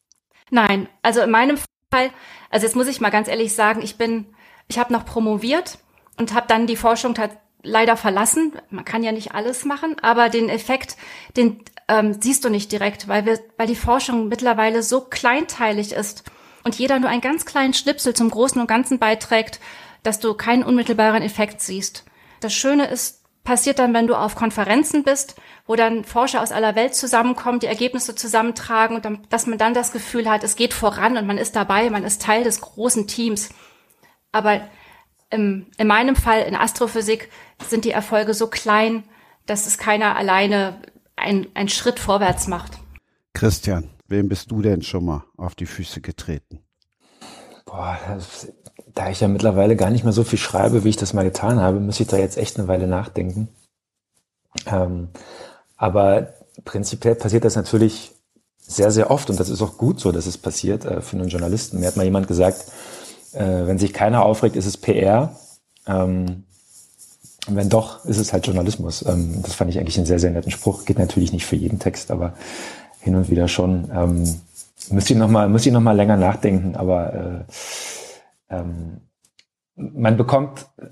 Nein, 0.50 0.88
also 1.02 1.20
in 1.20 1.30
meinem 1.30 1.58
Fall, 1.92 2.12
also 2.50 2.66
jetzt 2.66 2.78
muss 2.78 2.88
ich 2.88 3.02
mal 3.02 3.10
ganz 3.10 3.28
ehrlich 3.28 3.54
sagen, 3.54 3.82
ich 3.82 3.98
bin, 3.98 4.34
ich 4.70 4.80
habe 4.80 4.94
noch 4.94 5.06
promoviert 5.06 5.78
und 6.16 6.34
habe 6.34 6.48
dann 6.48 6.68
die 6.68 6.78
Forschung 6.78 7.14
leider 7.64 7.98
verlassen. 7.98 8.54
Man 8.70 8.86
kann 8.86 9.04
ja 9.04 9.12
nicht 9.12 9.34
alles 9.34 9.66
machen, 9.66 9.96
aber 10.02 10.30
den 10.30 10.50
Effekt, 10.50 10.98
den 11.36 11.64
ähm, 11.88 12.18
siehst 12.20 12.46
du 12.46 12.50
nicht 12.50 12.72
direkt, 12.72 13.08
weil 13.08 13.26
wir, 13.26 13.40
weil 13.58 13.68
die 13.68 13.76
Forschung 13.76 14.28
mittlerweile 14.28 14.84
so 14.84 15.02
kleinteilig 15.02 15.94
ist 15.94 16.24
und 16.64 16.76
jeder 16.76 17.00
nur 17.00 17.10
einen 17.10 17.22
ganz 17.22 17.46
kleinen 17.46 17.74
Schnipsel 17.74 18.14
zum 18.14 18.30
Großen 18.30 18.60
und 18.60 18.68
Ganzen 18.68 19.00
beiträgt, 19.00 19.60
dass 20.04 20.20
du 20.20 20.34
keinen 20.34 20.64
unmittelbaren 20.64 21.24
Effekt 21.24 21.62
siehst. 21.62 22.06
Das 22.40 22.54
Schöne 22.54 22.88
ist, 22.88 23.24
passiert 23.44 23.80
dann, 23.80 23.94
wenn 23.94 24.08
du 24.08 24.16
auf 24.16 24.36
Konferenzen 24.36 25.04
bist, 25.04 25.36
wo 25.66 25.76
dann 25.76 26.04
Forscher 26.04 26.42
aus 26.42 26.52
aller 26.52 26.76
Welt 26.76 26.96
zusammenkommen, 26.96 27.60
die 27.60 27.68
Ergebnisse 27.68 28.14
zusammentragen 28.14 28.96
und 28.98 29.06
dann, 29.06 29.26
dass 29.30 29.48
man 29.48 29.58
dann 29.58 29.74
das 29.74 29.94
Gefühl 29.94 30.30
hat, 30.30 30.44
es 30.44 30.58
geht 30.58 30.74
voran 30.74 31.18
und 31.18 31.26
man 31.26 31.38
ist 31.38 31.56
dabei, 31.56 31.90
man 31.90 32.04
ist 32.04 32.22
Teil 32.22 32.44
des 32.44 32.60
großen 32.60 33.08
Teams. 33.08 33.50
Aber 34.34 34.62
im, 35.30 35.68
in 35.78 35.88
meinem 35.88 36.16
Fall 36.16 36.44
in 36.44 36.56
Astrophysik 36.56 37.30
sind 37.68 37.86
die 37.86 37.92
Erfolge 37.92 38.34
so 38.34 38.48
klein, 38.48 39.04
dass 39.46 39.68
es 39.68 39.78
keiner 39.78 40.16
alleine 40.16 40.82
einen 41.16 41.70
Schritt 41.70 42.00
vorwärts 42.00 42.48
macht. 42.48 42.74
Christian, 43.34 43.90
wem 44.08 44.30
bist 44.30 44.52
du 44.52 44.62
denn 44.62 44.82
schon 44.82 45.06
mal 45.06 45.24
auf 45.38 45.56
die 45.56 45.66
Füße 45.66 46.02
getreten? 46.02 46.60
Boah, 47.66 47.98
das, 48.08 48.54
da 48.94 49.10
ich 49.10 49.20
ja 49.20 49.28
mittlerweile 49.28 49.76
gar 49.76 49.90
nicht 49.90 50.04
mehr 50.04 50.14
so 50.14 50.24
viel 50.24 50.40
schreibe, 50.40 50.84
wie 50.84 50.90
ich 50.90 50.98
das 50.98 51.14
mal 51.14 51.24
getan 51.24 51.60
habe, 51.60 51.80
muss 51.80 52.00
ich 52.00 52.08
da 52.08 52.18
jetzt 52.18 52.38
echt 52.38 52.58
eine 52.58 52.68
Weile 52.68 52.88
nachdenken. 52.88 53.50
Ähm, 54.66 55.10
aber 55.76 56.34
prinzipiell 56.66 57.16
passiert 57.16 57.46
das 57.46 57.56
natürlich 57.56 58.12
sehr, 58.60 58.92
sehr 58.92 59.12
oft 59.12 59.30
und 59.30 59.40
das 59.40 59.50
ist 59.50 59.62
auch 59.62 59.78
gut 59.78 60.00
so, 60.00 60.12
dass 60.12 60.26
es 60.26 60.38
passiert 60.38 60.86
äh, 60.86 61.02
für 61.02 61.18
einen 61.18 61.30
Journalisten. 61.30 61.80
Mir 61.80 61.88
hat 61.88 61.98
mal 61.98 62.04
jemand 62.04 62.28
gesagt, 62.28 62.66
äh, 63.38 63.68
wenn 63.68 63.78
sich 63.78 63.94
keiner 63.94 64.24
aufregt, 64.24 64.56
ist 64.56 64.66
es 64.66 64.78
PR. 64.78 65.36
Ähm, 65.88 66.44
wenn 67.48 67.70
doch, 67.70 68.04
ist 68.06 68.18
es 68.18 68.34
halt 68.34 68.46
Journalismus. 68.46 69.06
Ähm, 69.06 69.42
das 69.42 69.54
fand 69.54 69.72
ich 69.72 69.80
eigentlich 69.80 69.98
einen 69.98 70.06
sehr, 70.06 70.20
sehr 70.20 70.32
netten 70.32 70.52
Spruch. 70.52 70.86
Geht 70.86 71.00
natürlich 71.00 71.32
nicht 71.32 71.46
für 71.46 71.56
jeden 71.56 71.80
Text, 71.80 72.12
aber 72.12 72.34
hin 73.00 73.16
und 73.16 73.30
wieder 73.30 73.48
schon. 73.48 73.90
Ähm, 73.94 74.40
müsste 74.90 75.14
ich 75.14 75.20
nochmal, 75.20 75.50
noch 75.50 75.82
mal 75.82 75.96
länger 75.96 76.18
nachdenken, 76.18 76.76
aber 76.76 77.46
äh, 78.50 78.56
ähm, 78.56 79.02
man 79.76 80.18
bekommt, 80.18 80.68
äh, 80.78 80.86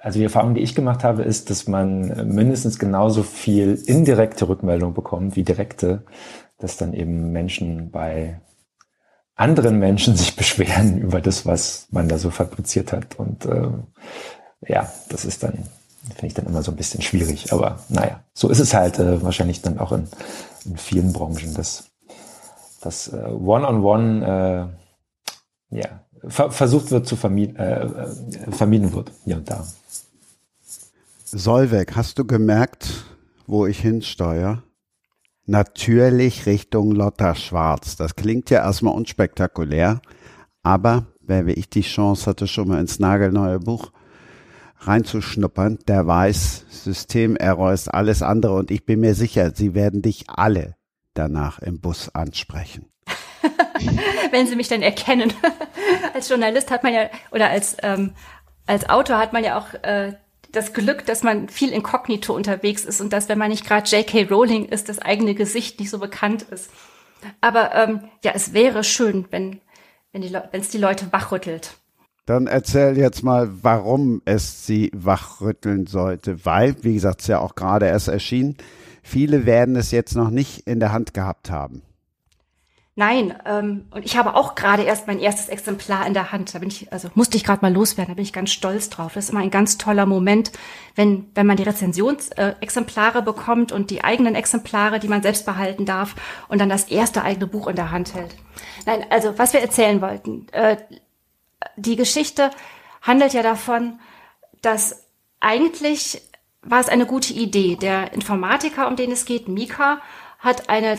also 0.00 0.18
die 0.18 0.24
Erfahrung, 0.24 0.54
die 0.54 0.60
ich 0.62 0.74
gemacht 0.74 1.04
habe, 1.04 1.22
ist, 1.22 1.48
dass 1.50 1.66
man 1.66 2.28
mindestens 2.34 2.78
genauso 2.78 3.22
viel 3.22 3.74
indirekte 3.86 4.48
Rückmeldung 4.48 4.92
bekommt 4.94 5.36
wie 5.36 5.44
direkte, 5.44 6.02
dass 6.58 6.76
dann 6.76 6.92
eben 6.92 7.32
Menschen 7.32 7.90
bei 7.90 8.40
anderen 9.36 9.78
Menschen 9.78 10.16
sich 10.16 10.34
beschweren 10.34 10.98
über 10.98 11.20
das, 11.20 11.46
was 11.46 11.86
man 11.90 12.08
da 12.08 12.18
so 12.18 12.30
fabriziert 12.30 12.92
hat. 12.92 13.18
Und 13.18 13.44
äh, 13.44 13.68
ja, 14.66 14.90
das 15.10 15.24
ist 15.24 15.42
dann, 15.42 15.52
finde 16.08 16.26
ich 16.26 16.34
dann 16.34 16.46
immer 16.46 16.62
so 16.62 16.72
ein 16.72 16.76
bisschen 16.76 17.02
schwierig. 17.02 17.52
Aber 17.52 17.78
naja, 17.88 18.24
so 18.34 18.48
ist 18.48 18.58
es 18.58 18.74
halt 18.74 18.98
äh, 18.98 19.22
wahrscheinlich 19.22 19.62
dann 19.62 19.78
auch 19.78 19.92
in, 19.92 20.08
in 20.64 20.76
vielen 20.76 21.12
Branchen, 21.12 21.54
dass 21.54 21.90
das 22.80 23.08
äh, 23.08 23.16
One-on-One 23.16 24.24
-on 24.24 24.24
-one, 24.24 24.68
äh, 25.70 25.78
ja, 25.78 26.06
ver 26.28 26.50
versucht 26.50 26.90
wird 26.90 27.06
zu 27.06 27.16
vermieden, 27.16 27.56
äh, 27.56 27.84
äh, 27.84 28.50
vermieden 28.52 28.92
wird, 28.92 29.12
hier 29.24 29.36
und 29.36 29.50
da. 29.50 29.66
Solveig, 31.24 31.94
hast 31.94 32.18
du 32.18 32.24
gemerkt, 32.24 33.04
wo 33.46 33.66
ich 33.66 33.80
hinsteuere? 33.80 34.62
Natürlich 35.46 36.46
Richtung 36.46 36.90
Lotta 36.90 37.36
Schwarz. 37.36 37.96
Das 37.96 38.16
klingt 38.16 38.50
ja 38.50 38.64
erstmal 38.64 38.94
unspektakulär, 38.94 40.00
aber 40.64 41.06
wer 41.20 41.46
wie 41.46 41.52
ich 41.52 41.70
die 41.70 41.82
Chance 41.82 42.28
hatte, 42.28 42.48
schon 42.48 42.68
mal 42.68 42.80
ins 42.80 42.98
nagelneue 42.98 43.60
Buch 43.60 43.92
reinzuschnuppern, 44.80 45.78
der 45.86 46.06
weiß, 46.06 46.66
Systemerror 46.68 47.72
ist 47.72 47.88
alles 47.88 48.22
andere 48.22 48.54
und 48.54 48.70
ich 48.72 48.84
bin 48.84 49.00
mir 49.00 49.14
sicher, 49.14 49.52
sie 49.54 49.74
werden 49.74 50.02
dich 50.02 50.28
alle 50.28 50.76
danach 51.14 51.60
im 51.60 51.80
Bus 51.80 52.12
ansprechen. 52.14 52.86
Wenn 54.32 54.46
sie 54.48 54.56
mich 54.56 54.68
dann 54.68 54.82
erkennen. 54.82 55.32
als 56.14 56.28
Journalist 56.28 56.70
hat 56.72 56.82
man 56.82 56.92
ja, 56.92 57.08
oder 57.30 57.50
als, 57.50 57.76
ähm, 57.82 58.12
als 58.66 58.88
Autor 58.88 59.18
hat 59.18 59.32
man 59.32 59.44
ja 59.44 59.58
auch 59.58 59.74
äh, 59.84 60.14
das 60.56 60.72
Glück, 60.72 61.06
dass 61.06 61.22
man 61.22 61.48
viel 61.48 61.70
inkognito 61.70 62.34
unterwegs 62.34 62.84
ist 62.84 63.00
und 63.00 63.12
dass, 63.12 63.28
wenn 63.28 63.38
man 63.38 63.50
nicht 63.50 63.66
gerade 63.66 63.88
J.K. 63.88 64.24
Rowling 64.30 64.66
ist, 64.66 64.88
das 64.88 64.98
eigene 64.98 65.34
Gesicht 65.34 65.78
nicht 65.78 65.90
so 65.90 65.98
bekannt 65.98 66.42
ist. 66.42 66.70
Aber 67.40 67.74
ähm, 67.74 68.00
ja, 68.24 68.32
es 68.34 68.52
wäre 68.52 68.84
schön, 68.84 69.26
wenn 69.30 69.60
wenn 70.16 70.22
die 70.22 70.34
es 70.52 70.70
die 70.70 70.78
Leute 70.78 71.12
wachrüttelt. 71.12 71.76
Dann 72.24 72.46
erzähl 72.46 72.96
jetzt 72.96 73.22
mal, 73.22 73.50
warum 73.62 74.22
es 74.24 74.66
sie 74.66 74.90
wachrütteln 74.94 75.86
sollte, 75.86 76.44
weil, 76.44 76.74
wie 76.82 76.94
gesagt, 76.94 77.20
es 77.20 77.26
ist 77.26 77.28
ja 77.28 77.38
auch 77.38 77.54
gerade 77.54 77.86
erst 77.86 78.08
erschienen. 78.08 78.56
Viele 79.02 79.46
werden 79.46 79.76
es 79.76 79.90
jetzt 79.90 80.16
noch 80.16 80.30
nicht 80.30 80.66
in 80.66 80.80
der 80.80 80.92
Hand 80.92 81.12
gehabt 81.12 81.50
haben. 81.50 81.82
Nein, 82.98 83.38
ähm, 83.44 83.84
und 83.90 84.06
ich 84.06 84.16
habe 84.16 84.34
auch 84.34 84.54
gerade 84.54 84.82
erst 84.82 85.06
mein 85.06 85.18
erstes 85.18 85.50
Exemplar 85.50 86.06
in 86.06 86.14
der 86.14 86.32
Hand. 86.32 86.54
Da 86.54 86.60
bin 86.60 86.68
ich, 86.68 86.90
also 86.94 87.10
musste 87.14 87.36
ich 87.36 87.44
gerade 87.44 87.60
mal 87.60 87.72
loswerden, 87.72 88.12
da 88.12 88.14
bin 88.14 88.24
ich 88.24 88.32
ganz 88.32 88.50
stolz 88.50 88.88
drauf. 88.88 89.12
Das 89.12 89.24
ist 89.24 89.30
immer 89.30 89.40
ein 89.40 89.50
ganz 89.50 89.76
toller 89.76 90.06
Moment, 90.06 90.50
wenn, 90.94 91.30
wenn 91.34 91.46
man 91.46 91.58
die 91.58 91.64
Rezensionsexemplare 91.64 93.18
äh, 93.18 93.22
bekommt 93.22 93.70
und 93.70 93.90
die 93.90 94.02
eigenen 94.02 94.34
Exemplare, 94.34 94.98
die 94.98 95.08
man 95.08 95.20
selbst 95.20 95.44
behalten 95.44 95.84
darf 95.84 96.14
und 96.48 96.58
dann 96.58 96.70
das 96.70 96.84
erste 96.84 97.22
eigene 97.22 97.46
Buch 97.46 97.66
in 97.66 97.76
der 97.76 97.90
Hand 97.90 98.14
hält. 98.14 98.34
Nein, 98.86 99.04
also 99.10 99.38
was 99.38 99.52
wir 99.52 99.60
erzählen 99.60 100.00
wollten. 100.00 100.46
Äh, 100.52 100.78
die 101.76 101.96
Geschichte 101.96 102.50
handelt 103.02 103.34
ja 103.34 103.42
davon, 103.42 104.00
dass 104.62 105.06
eigentlich 105.38 106.22
war 106.62 106.80
es 106.80 106.88
eine 106.88 107.04
gute 107.04 107.34
Idee. 107.34 107.76
Der 107.76 108.14
Informatiker, 108.14 108.88
um 108.88 108.96
den 108.96 109.12
es 109.12 109.26
geht, 109.26 109.48
Mika, 109.48 110.00
hat 110.38 110.70
eine 110.70 110.96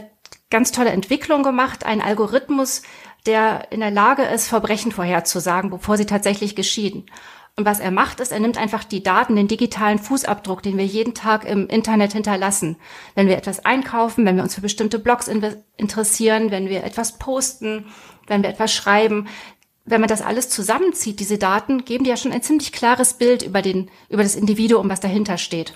ganz 0.49 0.71
tolle 0.71 0.91
Entwicklung 0.91 1.43
gemacht, 1.43 1.85
ein 1.85 2.01
Algorithmus, 2.01 2.81
der 3.25 3.71
in 3.71 3.81
der 3.81 3.91
Lage 3.91 4.23
ist, 4.23 4.47
Verbrechen 4.47 4.91
vorherzusagen, 4.91 5.69
bevor 5.69 5.97
sie 5.97 6.05
tatsächlich 6.05 6.55
geschehen. 6.55 7.05
Und 7.57 7.65
was 7.65 7.79
er 7.79 7.89
macht, 7.89 8.19
ist, 8.19 8.31
er 8.31 8.39
nimmt 8.39 8.57
einfach 8.57 8.83
die 8.83 9.01
Daten, 9.01 9.35
den 9.35 9.47
digitalen 9.47 9.97
Fußabdruck, 9.97 10.61
den 10.61 10.77
wir 10.77 10.85
jeden 10.85 11.15
Tag 11.15 11.43
im 11.43 11.67
Internet 11.67 12.13
hinterlassen. 12.13 12.77
Wenn 13.15 13.27
wir 13.27 13.35
etwas 13.35 13.65
einkaufen, 13.65 14.25
wenn 14.25 14.35
wir 14.35 14.43
uns 14.43 14.53
für 14.53 14.61
bestimmte 14.61 14.99
Blogs 14.99 15.27
interessieren, 15.27 16.51
wenn 16.51 16.69
wir 16.69 16.83
etwas 16.83 17.17
posten, 17.17 17.85
wenn 18.27 18.43
wir 18.43 18.51
etwas 18.51 18.71
schreiben, 18.71 19.27
wenn 19.85 20.01
man 20.01 20.09
das 20.09 20.21
alles 20.21 20.49
zusammenzieht, 20.49 21.19
diese 21.19 21.39
Daten, 21.39 21.83
geben 21.83 22.03
die 22.03 22.11
ja 22.11 22.17
schon 22.17 22.31
ein 22.31 22.43
ziemlich 22.43 22.71
klares 22.73 23.13
Bild 23.13 23.41
über 23.41 23.63
den, 23.63 23.89
über 24.09 24.21
das 24.21 24.35
Individuum, 24.35 24.89
was 24.89 24.99
dahinter 24.99 25.39
steht. 25.39 25.73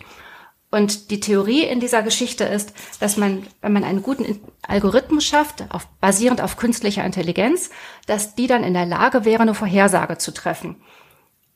Und 0.74 1.12
die 1.12 1.20
Theorie 1.20 1.64
in 1.64 1.82
dieser 1.82 2.02
Geschichte 2.02 2.46
ist, 2.46 2.74
dass 3.02 3.18
man, 3.18 3.46
wenn 3.60 3.74
man 3.74 3.84
einen 3.84 4.02
guten 4.02 4.40
Algorithmus 4.66 5.26
schafft, 5.26 5.66
auf, 5.70 5.86
basierend 6.00 6.40
auf 6.42 6.56
künstlicher 6.56 7.04
Intelligenz, 7.04 7.72
dass 8.08 8.36
die 8.36 8.48
dann 8.48 8.64
in 8.64 8.74
der 8.74 8.86
Lage 8.86 9.26
wäre, 9.26 9.42
eine 9.42 9.54
Vorhersage 9.54 10.18
zu 10.18 10.34
treffen. 10.34 10.82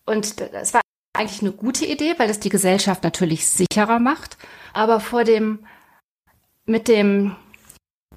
Und 0.05 0.41
das 0.41 0.73
war 0.73 0.81
eigentlich 1.13 1.41
eine 1.41 1.53
gute 1.53 1.85
Idee, 1.85 2.15
weil 2.17 2.27
das 2.27 2.41
die 2.41 2.49
Gesellschaft 2.49 3.03
natürlich 3.03 3.47
sicherer 3.47 3.99
macht. 3.99 4.37
Aber 4.73 4.99
vor 4.99 5.23
dem, 5.23 5.65
mit 6.65 6.89
dem, 6.89 7.37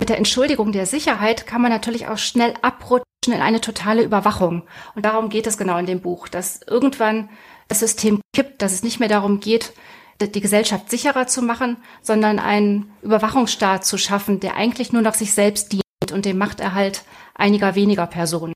mit 0.01 0.09
der 0.09 0.19
Entschuldigung 0.19 0.73
der 0.73 0.87
Sicherheit 0.87 1.47
kann 1.47 1.63
man 1.63 1.71
natürlich 1.71 2.09
auch 2.09 2.19
schnell 2.19 2.55
abrutschen 2.61 3.05
in 3.27 3.41
eine 3.41 3.61
totale 3.61 4.03
Überwachung. 4.03 4.65
Und 4.97 5.05
darum 5.05 5.29
geht 5.29 5.47
es 5.47 5.59
genau 5.59 5.79
in 5.79 5.87
dem 5.87 6.01
Buch, 6.01 6.27
dass 6.27 6.61
irgendwann 6.67 7.31
das 7.69 7.81
System 7.81 8.21
kippt, 8.35 8.63
dass 8.63 8.73
es 8.73 8.83
nicht 8.83 8.99
mehr 8.99 9.09
darum 9.09 9.39
geht, 9.39 9.73
die 10.21 10.41
Gesellschaft 10.41 10.91
sicherer 10.91 11.27
zu 11.27 11.43
machen, 11.43 11.77
sondern 12.03 12.39
einen 12.39 12.93
Überwachungsstaat 13.03 13.85
zu 13.85 13.99
schaffen, 13.99 14.41
der 14.41 14.57
eigentlich 14.57 14.93
nur 14.93 15.03
noch 15.03 15.15
sich 15.15 15.33
selbst 15.33 15.73
dient 15.73 16.13
und 16.13 16.25
dem 16.25 16.39
Machterhalt 16.39 17.05
einiger 17.35 17.75
weniger 17.75 18.07
Personen. 18.07 18.55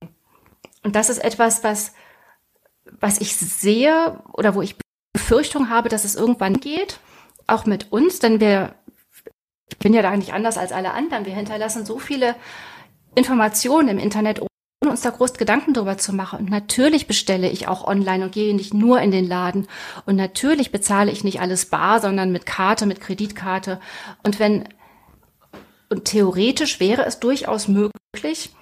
Und 0.82 0.96
das 0.96 1.08
ist 1.08 1.22
etwas, 1.22 1.62
was, 1.62 1.92
was 3.00 3.20
ich 3.20 3.36
sehe 3.36 4.20
oder 4.32 4.54
wo 4.54 4.62
ich 4.62 4.76
Befürchtung 5.12 5.70
habe, 5.70 5.88
dass 5.88 6.04
es 6.04 6.14
irgendwann 6.14 6.54
geht, 6.54 6.98
auch 7.46 7.66
mit 7.66 7.92
uns, 7.92 8.18
denn 8.18 8.40
wir, 8.40 8.74
ich 9.70 9.78
bin 9.78 9.94
ja 9.94 10.02
da 10.02 10.16
nicht 10.16 10.32
anders 10.32 10.58
als 10.58 10.72
alle 10.72 10.92
anderen. 10.92 11.26
Wir 11.26 11.34
hinterlassen 11.34 11.86
so 11.86 11.98
viele 11.98 12.34
Informationen 13.14 13.88
im 13.88 13.98
Internet, 13.98 14.40
uns 14.93 15.01
da 15.01 15.11
groß 15.11 15.34
Gedanken 15.34 15.74
drüber 15.74 15.99
zu 15.99 16.12
machen. 16.12 16.38
Und 16.38 16.51
natürlich 16.51 17.07
bestelle 17.07 17.51
ich 17.51 17.66
auch 17.66 17.84
online 17.86 18.24
und 18.24 18.32
gehe 18.32 18.55
nicht 18.55 18.72
nur 18.72 19.01
in 19.01 19.11
den 19.11 19.26
Laden. 19.26 19.66
Und 20.07 20.16
natürlich 20.16 20.70
bezahle 20.70 21.11
ich 21.11 21.24
nicht 21.24 21.40
alles 21.40 21.66
bar, 21.66 22.01
sondern 22.01 22.30
mit 22.30 22.47
Karte, 22.47 22.86
mit 22.86 23.01
Kreditkarte. 23.01 23.80
Und 24.22 24.38
wenn, 24.38 24.68
und 25.88 26.05
theoretisch 26.05 26.78
wäre 26.78 27.05
es 27.05 27.18
durchaus 27.18 27.66
möglich, 27.66 28.55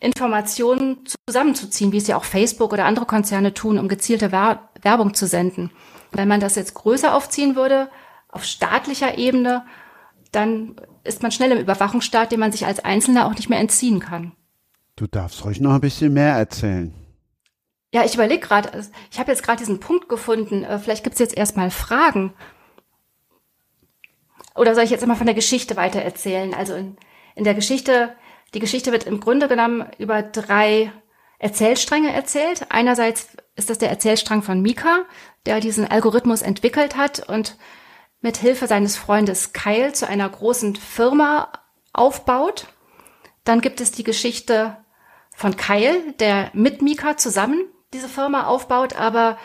Informationen 0.00 1.04
zusammenzuziehen, 1.28 1.92
wie 1.92 1.98
es 1.98 2.06
ja 2.06 2.16
auch 2.16 2.24
Facebook 2.24 2.72
oder 2.72 2.86
andere 2.86 3.06
Konzerne 3.06 3.54
tun, 3.54 3.78
um 3.78 3.86
gezielte 3.86 4.32
Werbung 4.32 5.14
zu 5.14 5.26
senden. 5.26 5.70
Wenn 6.12 6.26
man 6.26 6.40
das 6.40 6.56
jetzt 6.56 6.74
größer 6.74 7.14
aufziehen 7.14 7.54
würde, 7.54 7.90
auf 8.28 8.44
staatlicher 8.44 9.18
Ebene, 9.18 9.64
dann 10.32 10.76
ist 11.04 11.22
man 11.22 11.32
schnell 11.32 11.52
im 11.52 11.58
Überwachungsstaat, 11.58 12.32
dem 12.32 12.40
man 12.40 12.52
sich 12.52 12.66
als 12.66 12.80
Einzelner 12.80 13.26
auch 13.26 13.34
nicht 13.34 13.50
mehr 13.50 13.58
entziehen 13.58 14.00
kann. 14.00 14.32
Du 15.00 15.06
darfst 15.06 15.46
ruhig 15.46 15.62
noch 15.62 15.72
ein 15.72 15.80
bisschen 15.80 16.12
mehr 16.12 16.34
erzählen. 16.34 16.92
Ja, 17.90 18.04
ich 18.04 18.12
überlege 18.12 18.46
gerade, 18.46 18.86
ich 19.10 19.18
habe 19.18 19.30
jetzt 19.30 19.42
gerade 19.42 19.56
diesen 19.56 19.80
Punkt 19.80 20.10
gefunden. 20.10 20.62
Äh, 20.62 20.78
vielleicht 20.78 21.04
gibt 21.04 21.14
es 21.14 21.20
jetzt 21.20 21.34
erstmal 21.34 21.70
Fragen. 21.70 22.34
Oder 24.54 24.74
soll 24.74 24.84
ich 24.84 24.90
jetzt 24.90 25.02
immer 25.02 25.16
von 25.16 25.24
der 25.24 25.34
Geschichte 25.34 25.76
weiter 25.76 26.02
erzählen? 26.02 26.52
Also 26.52 26.74
in, 26.74 26.98
in 27.34 27.44
der 27.44 27.54
Geschichte, 27.54 28.14
die 28.52 28.58
Geschichte 28.58 28.92
wird 28.92 29.04
im 29.04 29.20
Grunde 29.20 29.48
genommen 29.48 29.86
über 29.96 30.20
drei 30.20 30.92
Erzählstränge 31.38 32.12
erzählt. 32.12 32.66
Einerseits 32.68 33.28
ist 33.56 33.70
das 33.70 33.78
der 33.78 33.88
Erzählstrang 33.88 34.42
von 34.42 34.60
Mika, 34.60 35.06
der 35.46 35.60
diesen 35.60 35.90
Algorithmus 35.90 36.42
entwickelt 36.42 36.98
hat 36.98 37.26
und 37.26 37.56
mit 38.20 38.36
Hilfe 38.36 38.66
seines 38.66 38.98
Freundes 38.98 39.54
Kyle 39.54 39.94
zu 39.94 40.06
einer 40.06 40.28
großen 40.28 40.76
Firma 40.76 41.50
aufbaut. 41.94 42.66
Dann 43.44 43.62
gibt 43.62 43.80
es 43.80 43.92
die 43.92 44.04
Geschichte 44.04 44.76
von 45.40 45.56
Kyle, 45.56 46.12
der 46.18 46.50
mit 46.52 46.82
Mika 46.82 47.16
zusammen 47.16 47.64
diese 47.94 48.10
Firma 48.10 48.44
aufbaut, 48.44 48.94
aber 48.94 49.38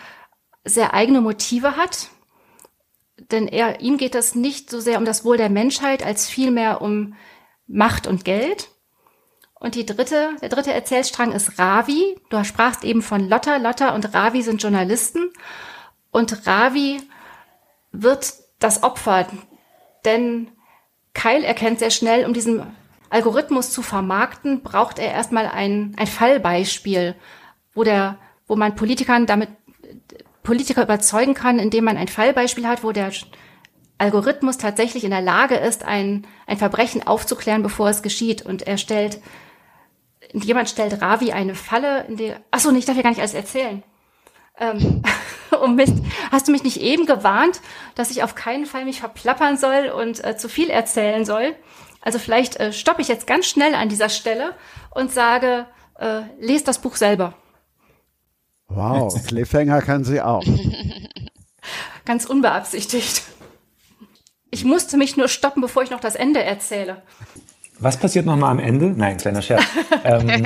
sehr 0.65 0.93
eigene 0.93 1.21
Motive 1.21 1.77
hat. 1.77 2.09
Denn 3.31 3.47
er, 3.47 3.79
ihm 3.79 3.97
geht 3.97 4.13
es 4.13 4.35
nicht 4.35 4.69
so 4.69 4.81
sehr 4.81 4.97
um 4.97 5.05
das 5.05 5.23
Wohl 5.23 5.37
der 5.37 5.49
Menschheit, 5.49 6.05
als 6.05 6.27
vielmehr 6.27 6.81
um 6.81 7.15
Macht 7.65 8.07
und 8.07 8.25
Geld. 8.25 8.71
Und 9.53 9.75
die 9.75 9.85
dritte, 9.85 10.35
der 10.41 10.49
dritte 10.49 10.73
Erzählstrang 10.73 11.31
ist 11.31 11.57
Ravi. 11.59 12.19
Du 12.29 12.43
sprachst 12.43 12.83
eben 12.83 13.01
von 13.01 13.29
Lotta. 13.29 13.55
Lotta 13.55 13.95
und 13.95 14.13
Ravi 14.13 14.41
sind 14.41 14.61
Journalisten. 14.61 15.31
Und 16.11 16.45
Ravi 16.45 17.01
wird 17.93 18.33
das 18.59 18.83
Opfer, 18.83 19.29
denn 20.03 20.51
Kyle 21.13 21.45
erkennt 21.45 21.79
sehr 21.79 21.91
schnell, 21.91 22.25
um 22.25 22.33
diesen 22.33 22.75
Algorithmus 23.15 23.71
zu 23.71 23.81
vermarkten, 23.81 24.61
braucht 24.61 24.99
er 24.99 25.09
erstmal 25.13 25.47
ein, 25.47 25.93
ein 25.95 26.05
Fallbeispiel, 26.05 27.15
wo 27.73 27.85
der, 27.85 28.17
wo 28.45 28.57
man 28.57 28.75
Politikern 28.75 29.25
damit 29.25 29.47
Politiker 30.43 30.83
überzeugen 30.83 31.33
kann, 31.33 31.57
indem 31.57 31.85
man 31.85 31.95
ein 31.95 32.09
Fallbeispiel 32.09 32.67
hat, 32.67 32.83
wo 32.83 32.91
der 32.91 33.13
Algorithmus 33.97 34.57
tatsächlich 34.57 35.05
in 35.05 35.11
der 35.11 35.21
Lage 35.21 35.55
ist, 35.55 35.85
ein, 35.85 36.27
ein 36.45 36.57
Verbrechen 36.57 37.07
aufzuklären, 37.07 37.63
bevor 37.63 37.87
es 37.87 38.01
geschieht. 38.01 38.41
Und 38.41 38.67
er 38.67 38.77
stellt, 38.77 39.21
jemand 40.33 40.67
stellt 40.67 41.01
Ravi 41.01 41.31
eine 41.31 41.55
Falle, 41.55 42.03
in 42.09 42.17
der, 42.17 42.41
ach 42.51 42.59
so, 42.59 42.69
ich 42.75 42.83
darf 42.83 42.97
ja 42.97 43.01
gar 43.01 43.11
nicht 43.11 43.21
alles 43.21 43.33
erzählen. 43.33 43.81
Ähm, 44.59 45.03
oh 45.61 45.67
Mist, 45.67 45.95
hast 46.33 46.49
du 46.49 46.51
mich 46.51 46.63
nicht 46.63 46.81
eben 46.81 47.05
gewarnt, 47.05 47.61
dass 47.95 48.11
ich 48.11 48.23
auf 48.23 48.35
keinen 48.35 48.65
Fall 48.65 48.83
mich 48.83 48.99
verplappern 48.99 49.55
soll 49.55 49.87
und 49.87 50.21
äh, 50.21 50.35
zu 50.35 50.49
viel 50.49 50.69
erzählen 50.69 51.23
soll? 51.23 51.55
Also 52.05 52.19
vielleicht 52.19 52.57
äh, 52.57 52.71
stoppe 52.71 53.01
ich 53.01 53.07
jetzt 53.07 53.25
ganz 53.25 53.47
schnell 53.47 53.73
an 53.73 53.89
dieser 53.89 54.09
Stelle 54.09 54.53
und 54.91 55.11
sage, 55.11 55.65
äh, 55.99 56.21
lest 56.39 56.67
das 56.67 56.79
Buch 56.79 56.95
selber. 56.95 57.33
Wow, 58.67 59.13
Cliffhanger 59.25 59.81
kann 59.81 60.03
sie 60.03 60.21
auch. 60.21 60.43
Ganz 62.05 62.25
unbeabsichtigt. 62.25 63.23
Ich 64.51 64.63
musste 64.63 64.97
mich 64.97 65.17
nur 65.17 65.27
stoppen, 65.27 65.61
bevor 65.61 65.81
ich 65.81 65.89
noch 65.89 65.99
das 65.99 66.15
Ende 66.15 66.43
erzähle. 66.43 67.01
Was 67.79 67.97
passiert 67.97 68.27
nochmal 68.27 68.51
am 68.51 68.59
Ende? 68.59 68.85
Nein, 68.85 69.17
kleiner 69.17 69.41
Scherz. 69.41 69.63
ähm, 70.03 70.45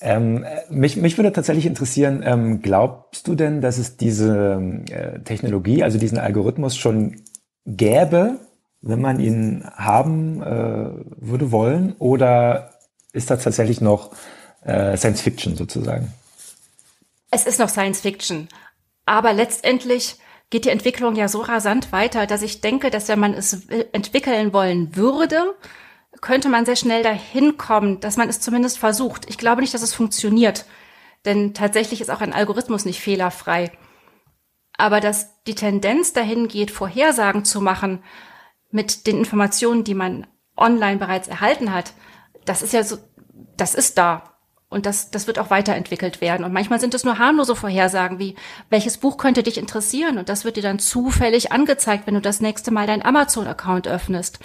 ähm, 0.00 0.46
mich, 0.70 0.96
mich 0.96 1.18
würde 1.18 1.32
tatsächlich 1.32 1.66
interessieren, 1.66 2.22
ähm, 2.24 2.62
glaubst 2.62 3.28
du 3.28 3.34
denn, 3.34 3.60
dass 3.60 3.76
es 3.76 3.98
diese 3.98 4.82
äh, 4.88 5.20
Technologie, 5.20 5.82
also 5.82 5.98
diesen 5.98 6.18
Algorithmus 6.18 6.76
schon 6.76 7.20
gäbe, 7.66 8.38
wenn 8.88 9.00
man 9.00 9.20
ihn 9.20 9.64
haben 9.74 10.42
äh, 10.42 10.90
würde 11.16 11.52
wollen? 11.52 11.94
Oder 11.98 12.70
ist 13.12 13.30
das 13.30 13.42
tatsächlich 13.42 13.80
noch 13.80 14.12
äh, 14.62 14.96
Science 14.96 15.20
Fiction 15.20 15.56
sozusagen? 15.56 16.12
Es 17.30 17.46
ist 17.46 17.58
noch 17.58 17.68
Science 17.68 18.00
Fiction. 18.00 18.48
Aber 19.04 19.32
letztendlich 19.32 20.16
geht 20.50 20.64
die 20.64 20.70
Entwicklung 20.70 21.16
ja 21.16 21.28
so 21.28 21.40
rasant 21.40 21.92
weiter, 21.92 22.26
dass 22.26 22.42
ich 22.42 22.60
denke, 22.60 22.90
dass 22.90 23.08
wenn 23.08 23.18
man 23.18 23.34
es 23.34 23.66
entwickeln 23.92 24.52
wollen 24.52 24.94
würde, 24.94 25.54
könnte 26.20 26.48
man 26.48 26.64
sehr 26.64 26.76
schnell 26.76 27.02
dahin 27.02 27.56
kommen, 27.56 28.00
dass 28.00 28.16
man 28.16 28.28
es 28.28 28.40
zumindest 28.40 28.78
versucht. 28.78 29.28
Ich 29.28 29.38
glaube 29.38 29.60
nicht, 29.60 29.74
dass 29.74 29.82
es 29.82 29.94
funktioniert, 29.94 30.64
denn 31.24 31.52
tatsächlich 31.52 32.00
ist 32.00 32.10
auch 32.10 32.20
ein 32.20 32.32
Algorithmus 32.32 32.84
nicht 32.84 33.00
fehlerfrei. 33.00 33.72
Aber 34.78 35.00
dass 35.00 35.42
die 35.44 35.54
Tendenz 35.54 36.12
dahin 36.12 36.48
geht, 36.48 36.70
Vorhersagen 36.70 37.44
zu 37.44 37.60
machen 37.60 38.02
mit 38.70 39.06
den 39.06 39.18
Informationen, 39.18 39.84
die 39.84 39.94
man 39.94 40.26
online 40.56 40.98
bereits 40.98 41.28
erhalten 41.28 41.72
hat, 41.72 41.92
das 42.44 42.62
ist 42.62 42.72
ja 42.72 42.82
so, 42.82 42.98
das 43.56 43.74
ist 43.74 43.98
da. 43.98 44.36
Und 44.68 44.84
das, 44.84 45.10
das 45.10 45.28
wird 45.28 45.38
auch 45.38 45.50
weiterentwickelt 45.50 46.20
werden. 46.20 46.44
Und 46.44 46.52
manchmal 46.52 46.80
sind 46.80 46.92
es 46.94 47.04
nur 47.04 47.18
harmlose 47.18 47.54
Vorhersagen 47.54 48.18
wie, 48.18 48.34
welches 48.68 48.98
Buch 48.98 49.16
könnte 49.16 49.44
dich 49.44 49.58
interessieren? 49.58 50.18
Und 50.18 50.28
das 50.28 50.44
wird 50.44 50.56
dir 50.56 50.62
dann 50.62 50.80
zufällig 50.80 51.52
angezeigt, 51.52 52.06
wenn 52.06 52.14
du 52.14 52.20
das 52.20 52.40
nächste 52.40 52.72
Mal 52.72 52.86
deinen 52.86 53.04
Amazon-Account 53.04 53.86
öffnest. 53.86 54.40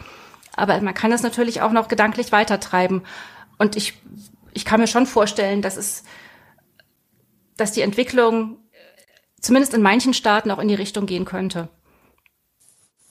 Aber 0.55 0.80
man 0.82 0.93
kann 0.93 1.11
das 1.11 1.24
natürlich 1.24 1.61
auch 1.61 1.72
noch 1.72 1.88
gedanklich 1.88 2.32
weitertreiben. 2.32 3.01
Und 3.57 3.76
ich, 3.76 3.99
ich 4.53 4.63
kann 4.63 4.80
mir 4.80 4.88
schon 4.88 5.07
vorstellen, 5.07 5.63
dass 5.63 5.76
es, 5.76 6.03
dass 7.57 7.72
die 7.72 7.82
Entwicklung 7.82 8.57
zumindest 9.39 9.74
in 9.74 9.82
manchen 9.82 10.13
Staaten 10.13 10.51
auch 10.51 10.59
in 10.59 10.67
die 10.67 10.76
Richtung 10.76 11.07
gehen 11.07 11.26
könnte. 11.26 11.67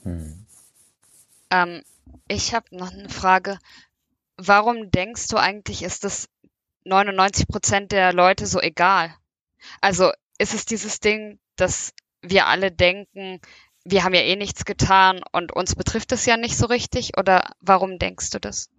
Hm. 0.05 0.40
Ähm, 1.51 1.83
ich 2.29 2.55
habe 2.55 2.67
noch 2.71 2.93
eine 2.93 3.09
Frage. 3.09 3.59
Warum 4.37 4.91
denkst 4.91 5.29
du 5.29 5.37
eigentlich, 5.37 5.83
ist 5.83 6.05
das 6.05 6.29
99 6.85 7.49
Prozent 7.49 7.93
der 7.93 8.13
Leute 8.13 8.47
so 8.47 8.61
egal? 8.61 9.15
Also 9.81 10.11
ist 10.39 10.55
es 10.55 10.65
dieses 10.65 11.01
Ding, 11.01 11.39
dass 11.57 11.93
wir 12.23 12.47
alle 12.47 12.71
denken, 12.71 13.41
wir 13.85 14.05
haben 14.05 14.15
ja 14.15 14.23
eh 14.23 14.37
nichts 14.37 14.65
getan 14.65 15.21
und 15.33 15.53
uns 15.53 15.75
betrifft 15.75 16.13
es 16.13 16.27
ja 16.27 16.37
nicht 16.37 16.57
so 16.57 16.67
richtig? 16.67 17.19
Oder 17.19 17.53
warum 17.61 17.99
denkst 17.99 18.31
du 18.31 18.39
das? 18.39 18.71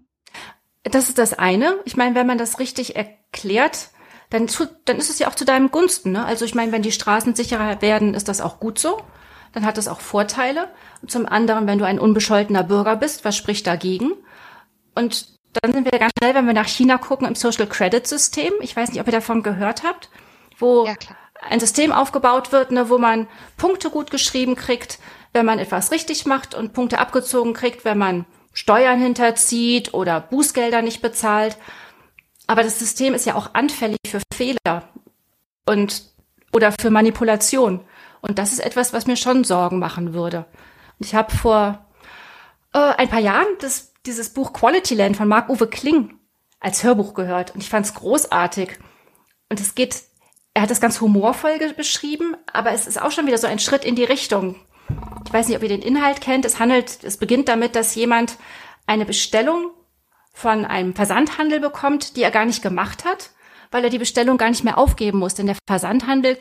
Das 0.84 1.10
ist 1.10 1.18
das 1.18 1.34
eine. 1.34 1.80
Ich 1.86 1.96
meine, 1.96 2.16
wenn 2.16 2.28
man 2.28 2.38
das 2.38 2.60
richtig 2.60 2.96
erklärt, 2.96 3.90
dann, 4.30 4.48
tut, 4.48 4.70
dann 4.86 4.98
ist 4.98 5.10
es 5.10 5.20
ja 5.20 5.28
auch 5.28 5.36
zu 5.36 5.46
deinem 5.46 5.72
Gunsten. 5.72 6.12
Ne? 6.12 6.26
Also 6.26 6.46
ich 6.46 6.56
meine, 6.56 6.72
wenn 6.72 6.82
die 6.82 6.92
Straßen 6.92 7.36
sicherer 7.36 7.82
werden, 7.82 8.14
ist 8.14 8.28
das 8.28 8.42
auch 8.42 8.60
gut 8.60 8.80
so. 8.80 9.02
Dann 9.54 9.66
hat 9.66 9.78
es 9.78 9.88
auch 9.88 9.99
Vorteile. 9.99 10.70
Und 11.02 11.12
zum 11.12 11.26
anderen, 11.26 11.68
wenn 11.68 11.78
du 11.78 11.86
ein 11.86 11.99
unbescholtener 11.99 12.64
Bürger 12.64 12.95
bist, 12.95 13.26
was 13.26 13.36
spricht 13.36 13.68
dagegen? 13.68 14.14
Und 14.95 15.28
dann 15.62 15.74
sind 15.74 15.91
wir 15.91 15.99
ganz 15.99 16.14
schnell, 16.18 16.36
wenn 16.36 16.45
wir 16.45 16.54
nach 16.54 16.68
China 16.68 16.97
gucken, 16.97 17.28
im 17.28 17.36
Social 17.36 17.68
Credit 17.68 18.06
System. 18.08 18.54
Ich 18.62 18.76
weiß 18.76 18.91
nicht, 18.91 19.02
ob 19.02 19.08
ihr 19.08 19.14
davon 19.14 19.43
gehört 19.43 19.84
habt, 19.84 20.10
wo 20.58 20.86
ja, 20.86 20.95
ein 21.41 21.60
System 21.60 21.91
aufgebaut 21.91 22.52
wird, 22.52 22.72
ne, 22.72 22.89
wo 22.89 22.97
man 22.97 23.28
Punkte 23.58 23.89
gut 23.89 24.12
geschrieben 24.12 24.56
kriegt, 24.56 24.99
wenn 25.34 25.45
man 25.45 25.60
etwas 25.60 25.91
richtig 25.91 26.26
macht 26.26 26.56
und 26.56 26.74
Punkte 26.74 26.99
abgezogen 26.99 27.54
kriegt, 27.54 27.84
wenn 27.84 27.97
man 27.97 28.26
Steuern 28.54 28.99
hinterzieht 28.99 29.93
oder 29.93 30.20
Bußgelder 30.20 30.82
nicht 30.82 31.02
bezahlt. 31.02 31.58
Aber 32.47 32.64
das 32.64 32.80
System 32.80 33.14
ist 33.14 33.26
ja 33.26 33.36
auch 33.36 33.54
anfällig 33.54 33.99
für 34.06 34.22
Fehler 34.34 34.89
und 35.66 36.04
oder 36.54 36.74
für 36.80 36.89
Manipulation. 36.89 37.82
Und 38.22 38.40
das 38.40 38.52
ist 38.54 38.60
etwas, 38.60 38.94
was 38.94 39.08
mir 39.08 39.18
schon 39.18 39.44
Sorgen 39.44 39.80
machen 39.80 40.14
würde. 40.14 40.46
Und 41.00 41.06
ich 41.06 41.16
habe 41.16 41.36
vor 41.36 41.86
äh, 42.74 42.80
ein 42.80 43.10
paar 43.10 43.20
Jahren 43.20 43.48
das, 43.60 43.94
dieses 44.06 44.34
Buch 44.34 44.54
Quality 44.54 44.96
Land 44.96 45.18
von 45.18 45.28
Marc-Uwe 45.28 45.68
Kling 45.68 46.20
als 46.60 46.84
Hörbuch 46.84 47.16
gehört 47.16 47.56
und 47.56 47.62
ich 47.62 47.70
fand 47.70 47.86
es 47.86 47.96
großartig. 47.96 48.78
Und 49.50 49.60
es 49.60 49.74
geht 49.76 50.04
er 50.54 50.64
hat 50.64 50.70
das 50.72 50.82
ganz 50.82 51.00
humorvoll 51.00 51.58
beschrieben, 51.76 52.36
aber 52.52 52.72
es 52.72 52.88
ist 52.88 53.02
auch 53.02 53.12
schon 53.12 53.26
wieder 53.26 53.38
so 53.38 53.48
ein 53.48 53.60
Schritt 53.60 53.86
in 53.86 53.96
die 53.96 54.04
Richtung. 54.04 54.56
Ich 55.26 55.32
weiß 55.32 55.48
nicht, 55.48 55.56
ob 55.56 55.64
ihr 55.64 55.70
den 55.70 55.82
Inhalt 55.82 56.20
kennt. 56.20 56.44
Es 56.44 56.60
handelt, 56.60 57.04
es 57.04 57.18
beginnt 57.18 57.48
damit, 57.48 57.76
dass 57.76 57.96
jemand 57.96 58.38
eine 58.86 59.06
Bestellung 59.06 59.72
von 60.34 60.66
einem 60.66 60.94
Versandhandel 60.94 61.60
bekommt, 61.60 62.18
die 62.18 62.24
er 62.24 62.32
gar 62.32 62.46
nicht 62.46 62.62
gemacht 62.62 63.06
hat, 63.06 63.30
weil 63.72 63.84
er 63.84 63.90
die 63.90 63.98
Bestellung 63.98 64.38
gar 64.38 64.50
nicht 64.50 64.64
mehr 64.64 64.78
aufgeben 64.78 65.20
muss. 65.20 65.34
Denn 65.34 65.48
der 65.48 65.58
Versandhandel 65.68 66.38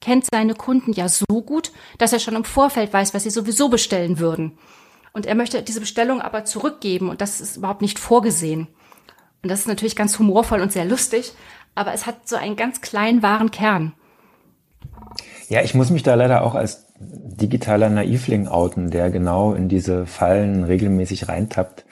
kennt 0.00 0.26
seine 0.30 0.54
Kunden 0.54 0.92
ja 0.92 1.08
so 1.08 1.24
gut, 1.44 1.72
dass 1.98 2.12
er 2.12 2.20
schon 2.20 2.36
im 2.36 2.44
Vorfeld 2.44 2.92
weiß, 2.92 3.14
was 3.14 3.24
sie 3.24 3.30
sowieso 3.30 3.68
bestellen 3.68 4.18
würden. 4.18 4.58
Und 5.12 5.26
er 5.26 5.34
möchte 5.34 5.62
diese 5.62 5.80
Bestellung 5.80 6.20
aber 6.20 6.44
zurückgeben 6.44 7.08
und 7.08 7.22
das 7.22 7.40
ist 7.40 7.56
überhaupt 7.56 7.80
nicht 7.80 7.98
vorgesehen. 7.98 8.68
Und 9.42 9.50
das 9.50 9.60
ist 9.60 9.68
natürlich 9.68 9.96
ganz 9.96 10.18
humorvoll 10.18 10.60
und 10.60 10.72
sehr 10.72 10.84
lustig, 10.84 11.32
aber 11.74 11.94
es 11.94 12.04
hat 12.04 12.28
so 12.28 12.36
einen 12.36 12.56
ganz 12.56 12.82
kleinen 12.82 13.22
wahren 13.22 13.50
Kern. 13.50 13.94
Ja, 15.48 15.62
ich 15.62 15.74
muss 15.74 15.90
mich 15.90 16.02
da 16.02 16.14
leider 16.14 16.42
auch 16.42 16.54
als 16.54 16.86
digitaler 16.98 17.88
Naivling 17.88 18.48
outen, 18.48 18.90
der 18.90 19.10
genau 19.10 19.54
in 19.54 19.68
diese 19.68 20.06
Fallen 20.06 20.64
regelmäßig 20.64 21.28
reintappt. 21.28 21.84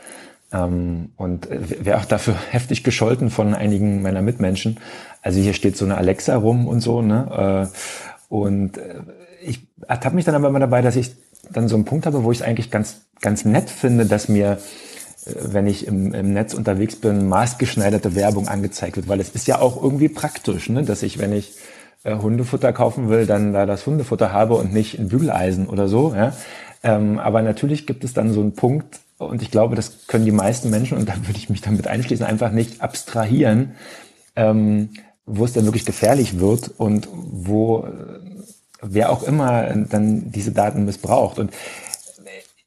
Ähm, 0.55 1.11
und 1.17 1.49
wäre 1.51 1.99
auch 1.99 2.05
dafür 2.05 2.37
heftig 2.51 2.85
gescholten 2.85 3.31
von 3.31 3.55
einigen 3.55 4.03
meiner 4.03 4.23
Mitmenschen. 4.23 4.79
Also 5.21 5.41
hier 5.41 5.53
steht 5.53 5.77
so 5.77 5.85
eine 5.85 5.97
Alexa 5.97 6.37
rum 6.37 6.69
und 6.69 6.81
so, 6.81 7.03
ne? 7.03 7.71
Äh, 7.73 7.77
und 8.29 8.79
äh, 8.79 9.01
ich 9.43 9.67
ertappe 9.87 10.15
mich 10.15 10.25
dann 10.25 10.35
aber 10.35 10.49
immer 10.49 10.61
dabei, 10.61 10.81
dass 10.81 10.97
ich 10.97 11.15
dann 11.51 11.69
so 11.69 11.75
einen 11.75 11.85
Punkt 11.85 12.07
habe, 12.07 12.25
wo 12.25 12.33
ich 12.33 12.39
es 12.39 12.45
eigentlich 12.45 12.71
ganz, 12.71 13.03
ganz 13.21 13.45
nett 13.45 13.69
finde, 13.69 14.07
dass 14.07 14.29
mir 14.29 14.59
äh, 15.27 15.33
wenn 15.35 15.67
ich 15.67 15.87
im, 15.87 16.15
im 16.15 16.33
Netz 16.33 16.55
unterwegs 16.55 16.97
bin, 16.97 17.29
maßgeschneiderte 17.29 18.15
Werbung 18.15 18.49
angezeigt 18.49 18.97
wird, 18.97 19.09
weil 19.09 19.21
es 19.21 19.31
ist 19.31 19.47
ja 19.47 19.61
auch 19.61 19.83
irgendwie 19.83 20.09
praktisch, 20.09 20.69
ne? 20.69 20.85
dass 20.85 21.03
ich, 21.03 21.19
wenn 21.19 21.33
ich 21.33 21.55
äh, 22.05 22.17
Hundefutter 22.17 22.73
kaufen 22.73 23.09
will, 23.09 23.27
dann 23.27 23.53
da 23.53 23.67
das 23.67 23.87
Hundefutter 23.87 24.33
habe 24.33 24.55
und 24.55 24.73
nicht 24.73 24.99
ein 24.99 25.09
Bügeleisen 25.09 25.67
oder 25.67 25.89
so. 25.89 26.15
Ja? 26.15 26.33
Ähm, 26.83 27.19
aber 27.19 27.43
natürlich 27.43 27.87
gibt 27.87 28.05
es 28.05 28.13
dann 28.13 28.33
so 28.33 28.41
einen 28.41 28.55
Punkt, 28.55 29.01
und 29.19 29.43
ich 29.43 29.51
glaube, 29.51 29.77
das 29.77 30.07
können 30.07 30.25
die 30.25 30.33
meisten 30.33 30.71
Menschen, 30.71 30.99
und 30.99 31.09
da 31.09 31.17
würde 31.17 31.39
ich 31.39 31.51
mich 31.51 31.61
damit 31.61 31.87
einschließen, 31.87 32.27
einfach 32.27 32.51
nicht 32.51 32.81
abstrahieren, 32.81 33.75
ähm, 34.37 34.91
wo 35.27 35.45
es 35.45 35.53
dann 35.53 35.65
wirklich 35.65 35.85
gefährlich 35.85 36.39
wird 36.41 36.71
und 36.77 37.09
wo 37.13 37.85
äh, 37.85 38.21
wer 38.83 39.11
auch 39.11 39.23
immer 39.23 39.73
dann 39.89 40.31
diese 40.31 40.53
Daten 40.53 40.85
missbraucht. 40.85 41.39
Und 41.39 41.53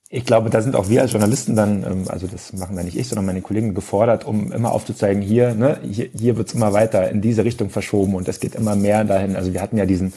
ich 0.10 0.26
glaube, 0.26 0.50
da 0.50 0.62
sind 0.62 0.76
auch 0.76 0.90
wir 0.90 1.02
als 1.02 1.12
Journalisten 1.12 1.56
dann, 1.56 1.84
ähm, 1.84 2.06
also 2.08 2.28
das 2.28 2.54
machen 2.54 2.76
da 2.76 2.84
nicht 2.84 2.98
ich, 2.98 3.08
sondern 3.08 3.26
meine 3.26 3.42
Kollegen 3.42 3.74
gefordert, 3.74 4.26
um 4.26 4.52
immer 4.52 4.72
aufzuzeigen, 4.72 5.22
hier, 5.22 5.54
ne, 5.54 5.80
hier, 5.84 6.10
hier 6.18 6.38
wird 6.38 6.48
es 6.48 6.54
immer 6.54 6.74
weiter 6.74 7.10
in 7.10 7.22
diese 7.22 7.44
Richtung 7.44 7.70
verschoben 7.70 8.16
und 8.16 8.28
es 8.28 8.40
geht 8.40 8.56
immer 8.56 8.76
mehr 8.76 9.04
dahin. 9.04 9.36
Also 9.36 9.54
wir 9.54 9.62
hatten 9.62 9.78
ja 9.78 9.86
diesen, 9.86 10.14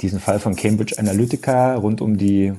diesen 0.00 0.18
Fall 0.18 0.40
von 0.40 0.56
Cambridge 0.56 0.98
Analytica 0.98 1.76
rund 1.76 2.00
um 2.00 2.18
die 2.18 2.52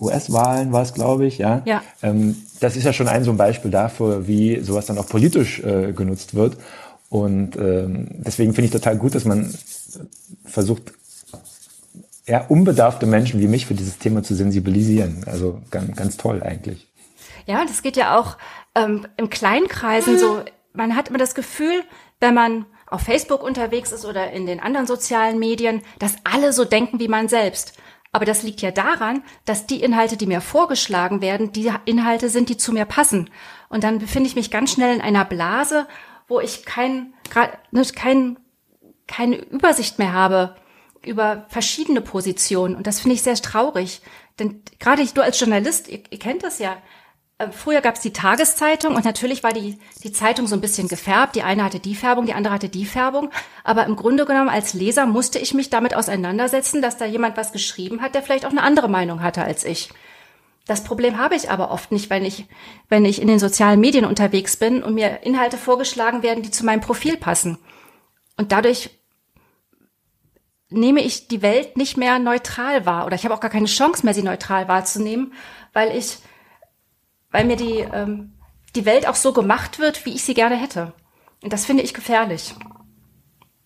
US-Wahlen 0.00 0.72
war 0.72 0.82
es, 0.82 0.94
glaube 0.94 1.26
ich, 1.26 1.38
ja. 1.38 1.62
ja. 1.64 1.82
Ähm, 2.02 2.36
das 2.60 2.76
ist 2.76 2.84
ja 2.84 2.92
schon 2.92 3.08
ein 3.08 3.24
so 3.24 3.30
ein 3.30 3.36
Beispiel 3.36 3.70
dafür, 3.70 4.26
wie 4.26 4.60
sowas 4.60 4.86
dann 4.86 4.98
auch 4.98 5.08
politisch 5.08 5.60
äh, 5.60 5.92
genutzt 5.92 6.34
wird. 6.34 6.56
Und 7.08 7.56
ähm, 7.56 8.08
deswegen 8.10 8.52
finde 8.52 8.66
ich 8.66 8.72
total 8.72 8.96
gut, 8.96 9.14
dass 9.14 9.24
man 9.24 9.54
versucht, 10.44 10.92
ja, 12.26 12.44
unbedarfte 12.48 13.06
Menschen 13.06 13.40
wie 13.40 13.46
mich 13.46 13.66
für 13.66 13.74
dieses 13.74 13.98
Thema 13.98 14.22
zu 14.22 14.34
sensibilisieren. 14.34 15.24
Also 15.26 15.60
ganz, 15.70 15.96
ganz 15.96 16.16
toll 16.16 16.42
eigentlich. 16.42 16.88
Ja, 17.46 17.64
das 17.64 17.82
geht 17.82 17.96
ja 17.96 18.18
auch 18.18 18.36
ähm, 18.74 19.06
im 19.16 19.30
Kleinkreisen 19.30 20.18
so. 20.18 20.42
Man 20.72 20.96
hat 20.96 21.08
immer 21.08 21.18
das 21.18 21.34
Gefühl, 21.34 21.82
wenn 22.20 22.34
man 22.34 22.66
auf 22.88 23.02
Facebook 23.02 23.42
unterwegs 23.42 23.92
ist 23.92 24.04
oder 24.04 24.32
in 24.32 24.46
den 24.46 24.60
anderen 24.60 24.86
sozialen 24.86 25.38
Medien, 25.38 25.82
dass 25.98 26.16
alle 26.24 26.52
so 26.52 26.64
denken 26.64 26.98
wie 26.98 27.08
man 27.08 27.28
selbst. 27.28 27.74
Aber 28.16 28.24
das 28.24 28.42
liegt 28.42 28.62
ja 28.62 28.70
daran, 28.70 29.22
dass 29.44 29.66
die 29.66 29.82
Inhalte, 29.82 30.16
die 30.16 30.24
mir 30.24 30.40
vorgeschlagen 30.40 31.20
werden, 31.20 31.52
die 31.52 31.70
Inhalte 31.84 32.30
sind, 32.30 32.48
die 32.48 32.56
zu 32.56 32.72
mir 32.72 32.86
passen. 32.86 33.28
Und 33.68 33.84
dann 33.84 33.98
befinde 33.98 34.26
ich 34.26 34.34
mich 34.34 34.50
ganz 34.50 34.72
schnell 34.72 34.94
in 34.94 35.02
einer 35.02 35.26
Blase, 35.26 35.86
wo 36.26 36.40
ich 36.40 36.64
kein, 36.64 37.12
ne, 37.72 37.82
kein, 37.94 38.38
keine 39.06 39.36
Übersicht 39.36 39.98
mehr 39.98 40.14
habe 40.14 40.56
über 41.04 41.44
verschiedene 41.48 42.00
Positionen. 42.00 42.74
Und 42.74 42.86
das 42.86 43.00
finde 43.00 43.16
ich 43.16 43.22
sehr 43.22 43.34
traurig. 43.34 44.00
Denn 44.38 44.62
gerade 44.78 45.04
du 45.04 45.20
als 45.20 45.38
Journalist, 45.38 45.86
ihr, 45.86 46.00
ihr 46.08 46.18
kennt 46.18 46.42
das 46.42 46.58
ja, 46.58 46.78
Früher 47.50 47.82
gab 47.82 47.96
es 47.96 48.00
die 48.00 48.14
Tageszeitung 48.14 48.94
und 48.94 49.04
natürlich 49.04 49.42
war 49.42 49.52
die, 49.52 49.78
die 50.02 50.12
Zeitung 50.12 50.46
so 50.46 50.54
ein 50.54 50.62
bisschen 50.62 50.88
gefärbt. 50.88 51.36
Die 51.36 51.42
eine 51.42 51.64
hatte 51.64 51.80
die 51.80 51.94
Färbung, 51.94 52.24
die 52.24 52.32
andere 52.32 52.54
hatte 52.54 52.70
die 52.70 52.86
Färbung. 52.86 53.30
Aber 53.62 53.84
im 53.84 53.94
Grunde 53.94 54.24
genommen 54.24 54.48
als 54.48 54.72
Leser 54.72 55.04
musste 55.04 55.38
ich 55.38 55.52
mich 55.52 55.68
damit 55.68 55.94
auseinandersetzen, 55.94 56.80
dass 56.80 56.96
da 56.96 57.04
jemand 57.04 57.36
was 57.36 57.52
geschrieben 57.52 58.00
hat, 58.00 58.14
der 58.14 58.22
vielleicht 58.22 58.46
auch 58.46 58.50
eine 58.50 58.62
andere 58.62 58.88
Meinung 58.88 59.22
hatte 59.22 59.42
als 59.42 59.64
ich. 59.64 59.90
Das 60.66 60.82
Problem 60.82 61.18
habe 61.18 61.36
ich 61.36 61.50
aber 61.50 61.70
oft 61.70 61.92
nicht, 61.92 62.08
wenn 62.08 62.24
ich, 62.24 62.46
wenn 62.88 63.04
ich 63.04 63.20
in 63.20 63.28
den 63.28 63.38
sozialen 63.38 63.80
Medien 63.80 64.06
unterwegs 64.06 64.56
bin 64.56 64.82
und 64.82 64.94
mir 64.94 65.22
Inhalte 65.22 65.58
vorgeschlagen 65.58 66.22
werden, 66.22 66.42
die 66.42 66.50
zu 66.50 66.64
meinem 66.64 66.80
Profil 66.80 67.18
passen. 67.18 67.58
Und 68.38 68.50
dadurch 68.50 68.90
nehme 70.68 71.02
ich 71.02 71.28
die 71.28 71.42
Welt 71.42 71.76
nicht 71.76 71.96
mehr 71.96 72.18
neutral 72.18 72.86
wahr 72.86 73.06
oder 73.06 73.14
ich 73.14 73.24
habe 73.24 73.34
auch 73.34 73.40
gar 73.40 73.50
keine 73.50 73.66
Chance 73.66 74.04
mehr, 74.04 74.14
sie 74.14 74.22
neutral 74.22 74.66
wahrzunehmen, 74.66 75.34
weil 75.72 75.96
ich, 75.96 76.18
weil 77.36 77.44
mir 77.44 77.56
die, 77.56 77.80
ähm, 77.80 78.32
die 78.74 78.86
Welt 78.86 79.06
auch 79.06 79.14
so 79.14 79.34
gemacht 79.34 79.78
wird, 79.78 80.06
wie 80.06 80.14
ich 80.14 80.24
sie 80.24 80.32
gerne 80.32 80.56
hätte. 80.56 80.94
Und 81.42 81.52
das 81.52 81.66
finde 81.66 81.82
ich 81.82 81.92
gefährlich. 81.92 82.54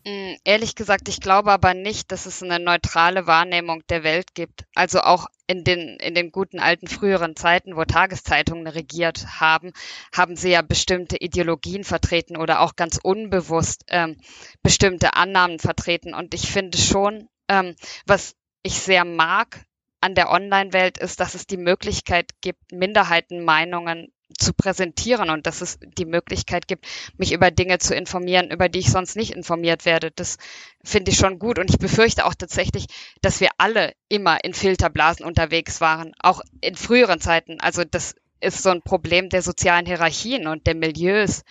Mm, 0.05 0.33
ehrlich 0.43 0.75
gesagt, 0.75 1.09
ich 1.09 1.21
glaube 1.21 1.53
aber 1.53 1.73
nicht, 1.73 2.11
dass 2.11 2.27
es 2.27 2.43
eine 2.43 2.59
neutrale 2.59 3.29
Wahrnehmung 3.29 3.85
der 3.89 4.03
Welt 4.03 4.35
gibt. 4.35 4.65
Also 4.75 5.03
auch 5.03 5.29
in 5.47 5.63
den, 5.63 5.99
in 6.01 6.17
den 6.17 6.33
guten 6.33 6.59
alten 6.59 6.89
früheren 6.89 7.37
Zeiten, 7.37 7.77
wo 7.77 7.85
Tageszeitungen 7.85 8.67
regiert 8.67 9.25
haben, 9.39 9.73
haben 10.13 10.35
sie 10.35 10.51
ja 10.51 10.63
bestimmte 10.63 11.19
Ideologien 11.19 11.85
vertreten 11.85 12.37
oder 12.37 12.63
auch 12.63 12.75
ganz 12.75 12.99
unbewusst 13.01 13.85
ähm, 13.87 14.17
bestimmte 14.65 15.15
Annahmen 15.15 15.61
vertreten. 15.61 16.13
Und 16.13 16.35
ich 16.35 16.51
finde 16.51 16.77
schon, 16.77 17.29
ähm, 17.47 17.77
was 18.05 18.35
ich 18.65 18.81
sehr 18.81 19.05
mag 19.05 19.65
an 20.01 20.15
der 20.15 20.31
Online-Welt 20.31 20.99
ist, 20.99 21.21
dass 21.21 21.35
es 21.35 21.47
die 21.47 21.57
Möglichkeit 21.57 22.31
gibt, 22.41 22.73
Minderheitenmeinungen 22.73 24.13
zu 24.39 24.55
präsentieren 24.55 25.29
und 25.31 25.47
dass 25.47 25.61
es 25.61 25.79
die 25.81 26.05
Möglichkeit 26.05 26.69
gibt, 26.69 26.87
mich 27.17 27.33
über 27.33 27.51
Dinge 27.51 27.79
zu 27.79 27.95
informieren, 27.95 28.51
über 28.51 28.69
die 28.69 28.79
ich 28.79 28.91
sonst 28.91 29.17
nicht 29.17 29.33
informiert 29.33 29.85
werde. 29.85 30.11
Das 30.13 30.39
finde 30.85 31.11
ich 31.11 31.19
schon 31.19 31.39
gut 31.39 31.59
und 31.59 31.69
ich 31.69 31.79
befürchte 31.79 32.25
auch 32.25 32.35
tatsächlich, 32.35 32.87
dass 33.23 33.41
wir 33.41 33.51
alle 33.59 33.93
immer 34.09 34.43
in 34.45 34.55
Filterblasen 34.55 35.27
unterwegs 35.27 35.81
waren, 35.81 36.13
auch 36.21 36.41
in 36.61 36.77
früheren 36.77 37.21
Zeiten. 37.21 37.61
Also 37.61 37.85
das 37.85 38.15
ist 38.41 38.63
so 38.63 38.71
ein 38.71 38.83
Problem 38.83 39.29
der 39.29 39.43
sozialen 39.43 39.87
Hierarchien 39.87 40.47
und 40.47 40.67
der 40.67 40.75
Milieus. 40.75 41.43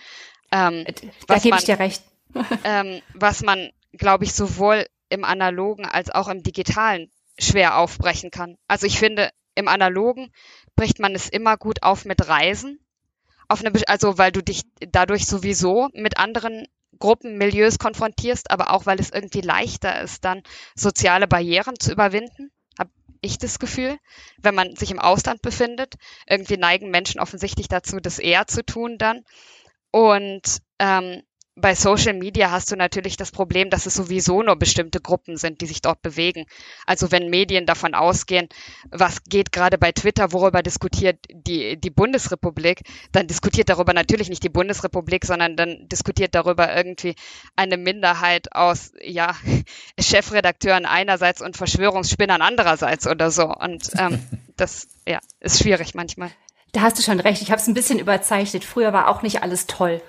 Ähm, 0.50 0.84
da 1.26 1.38
gebe 1.38 1.56
ich 1.56 1.64
dir 1.64 1.78
recht. 1.78 2.02
ähm, 2.64 3.02
was 3.14 3.42
man, 3.42 3.70
glaube 3.92 4.24
ich, 4.24 4.32
sowohl 4.32 4.86
im 5.08 5.24
analogen 5.24 5.84
als 5.84 6.10
auch 6.10 6.28
im 6.28 6.42
digitalen 6.42 7.10
schwer 7.40 7.78
aufbrechen 7.78 8.30
kann. 8.30 8.56
Also 8.68 8.86
ich 8.86 8.98
finde, 8.98 9.30
im 9.54 9.68
analogen 9.68 10.32
bricht 10.76 10.98
man 10.98 11.14
es 11.14 11.28
immer 11.28 11.56
gut 11.56 11.82
auf 11.82 12.04
mit 12.04 12.26
Reisen. 12.28 12.80
Auf 13.48 13.64
eine, 13.64 13.72
also 13.88 14.18
weil 14.18 14.32
du 14.32 14.42
dich 14.42 14.62
dadurch 14.78 15.26
sowieso 15.26 15.88
mit 15.92 16.18
anderen 16.18 16.66
Gruppen, 16.98 17.38
Milieus 17.38 17.78
konfrontierst, 17.78 18.50
aber 18.50 18.70
auch 18.70 18.86
weil 18.86 19.00
es 19.00 19.10
irgendwie 19.10 19.40
leichter 19.40 20.00
ist, 20.02 20.24
dann 20.24 20.42
soziale 20.74 21.26
Barrieren 21.26 21.78
zu 21.78 21.92
überwinden, 21.92 22.50
habe 22.78 22.90
ich 23.22 23.38
das 23.38 23.58
Gefühl. 23.58 23.96
Wenn 24.38 24.54
man 24.54 24.76
sich 24.76 24.90
im 24.90 24.98
Ausland 24.98 25.42
befindet, 25.42 25.94
irgendwie 26.28 26.58
neigen 26.58 26.90
Menschen 26.90 27.20
offensichtlich 27.20 27.68
dazu, 27.68 27.98
das 28.00 28.18
eher 28.18 28.46
zu 28.46 28.64
tun 28.64 28.98
dann. 28.98 29.24
Und 29.90 30.58
ähm, 30.78 31.22
bei 31.60 31.74
Social 31.74 32.14
Media 32.14 32.50
hast 32.50 32.70
du 32.70 32.76
natürlich 32.76 33.16
das 33.16 33.30
Problem, 33.30 33.70
dass 33.70 33.86
es 33.86 33.94
sowieso 33.94 34.42
nur 34.42 34.56
bestimmte 34.56 35.00
Gruppen 35.00 35.36
sind, 35.36 35.60
die 35.60 35.66
sich 35.66 35.80
dort 35.80 36.02
bewegen. 36.02 36.46
Also 36.86 37.12
wenn 37.12 37.30
Medien 37.30 37.66
davon 37.66 37.94
ausgehen, 37.94 38.48
was 38.90 39.24
geht 39.24 39.52
gerade 39.52 39.78
bei 39.78 39.92
Twitter, 39.92 40.32
worüber 40.32 40.62
diskutiert 40.62 41.18
die, 41.30 41.80
die 41.80 41.90
Bundesrepublik, 41.90 42.82
dann 43.12 43.26
diskutiert 43.26 43.68
darüber 43.68 43.92
natürlich 43.92 44.28
nicht 44.28 44.42
die 44.42 44.48
Bundesrepublik, 44.48 45.24
sondern 45.24 45.56
dann 45.56 45.88
diskutiert 45.88 46.34
darüber 46.34 46.74
irgendwie 46.74 47.14
eine 47.56 47.76
Minderheit 47.76 48.52
aus, 48.52 48.92
ja, 49.02 49.34
Chefredakteuren 50.00 50.86
einerseits 50.86 51.40
und 51.40 51.56
Verschwörungsspinnern 51.56 52.42
andererseits 52.42 53.06
oder 53.06 53.30
so. 53.30 53.54
Und 53.54 53.90
ähm, 53.98 54.20
das, 54.56 54.88
ja, 55.06 55.20
ist 55.40 55.60
schwierig 55.62 55.94
manchmal. 55.94 56.30
Da 56.72 56.82
hast 56.82 56.98
du 56.98 57.02
schon 57.02 57.20
recht. 57.20 57.42
Ich 57.42 57.50
habe 57.50 57.60
es 57.60 57.66
ein 57.66 57.74
bisschen 57.74 57.98
überzeichnet. 57.98 58.64
Früher 58.64 58.92
war 58.92 59.08
auch 59.08 59.22
nicht 59.22 59.42
alles 59.42 59.66
toll. 59.66 60.00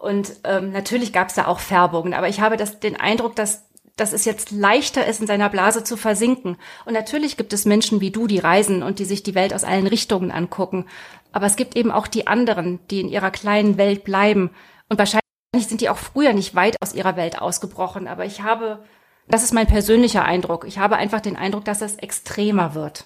Und 0.00 0.32
ähm, 0.44 0.72
natürlich 0.72 1.12
gab 1.12 1.28
es 1.28 1.34
da 1.34 1.46
auch 1.46 1.60
Färbungen, 1.60 2.14
aber 2.14 2.26
ich 2.26 2.40
habe 2.40 2.56
das, 2.56 2.80
den 2.80 2.98
Eindruck, 2.98 3.36
dass, 3.36 3.66
dass 3.96 4.14
es 4.14 4.24
jetzt 4.24 4.50
leichter 4.50 5.06
ist, 5.06 5.20
in 5.20 5.26
seiner 5.26 5.50
Blase 5.50 5.84
zu 5.84 5.98
versinken. 5.98 6.56
Und 6.86 6.94
natürlich 6.94 7.36
gibt 7.36 7.52
es 7.52 7.66
Menschen 7.66 8.00
wie 8.00 8.10
du, 8.10 8.26
die 8.26 8.38
reisen 8.38 8.82
und 8.82 8.98
die 8.98 9.04
sich 9.04 9.22
die 9.22 9.34
Welt 9.34 9.52
aus 9.52 9.62
allen 9.62 9.86
Richtungen 9.86 10.30
angucken. 10.30 10.86
Aber 11.32 11.44
es 11.44 11.54
gibt 11.54 11.76
eben 11.76 11.92
auch 11.92 12.06
die 12.06 12.26
anderen, 12.26 12.80
die 12.88 13.02
in 13.02 13.10
ihrer 13.10 13.30
kleinen 13.30 13.76
Welt 13.76 14.02
bleiben. 14.02 14.48
Und 14.88 14.98
wahrscheinlich 14.98 15.20
sind 15.58 15.82
die 15.82 15.90
auch 15.90 15.98
früher 15.98 16.32
nicht 16.32 16.54
weit 16.54 16.80
aus 16.80 16.94
ihrer 16.94 17.16
Welt 17.16 17.38
ausgebrochen. 17.38 18.08
Aber 18.08 18.24
ich 18.24 18.40
habe, 18.40 18.82
das 19.28 19.42
ist 19.42 19.52
mein 19.52 19.66
persönlicher 19.66 20.24
Eindruck. 20.24 20.64
Ich 20.66 20.78
habe 20.78 20.96
einfach 20.96 21.20
den 21.20 21.36
Eindruck, 21.36 21.66
dass 21.66 21.82
es 21.82 21.96
extremer 21.96 22.74
wird. 22.74 23.04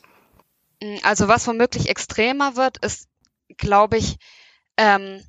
Also 1.03 1.27
was 1.27 1.45
womöglich 1.49 1.89
extremer 1.89 2.55
wird, 2.55 2.79
ist, 2.85 3.09
glaube 3.57 3.97
ich, 3.97 4.17
ähm, 4.77 5.25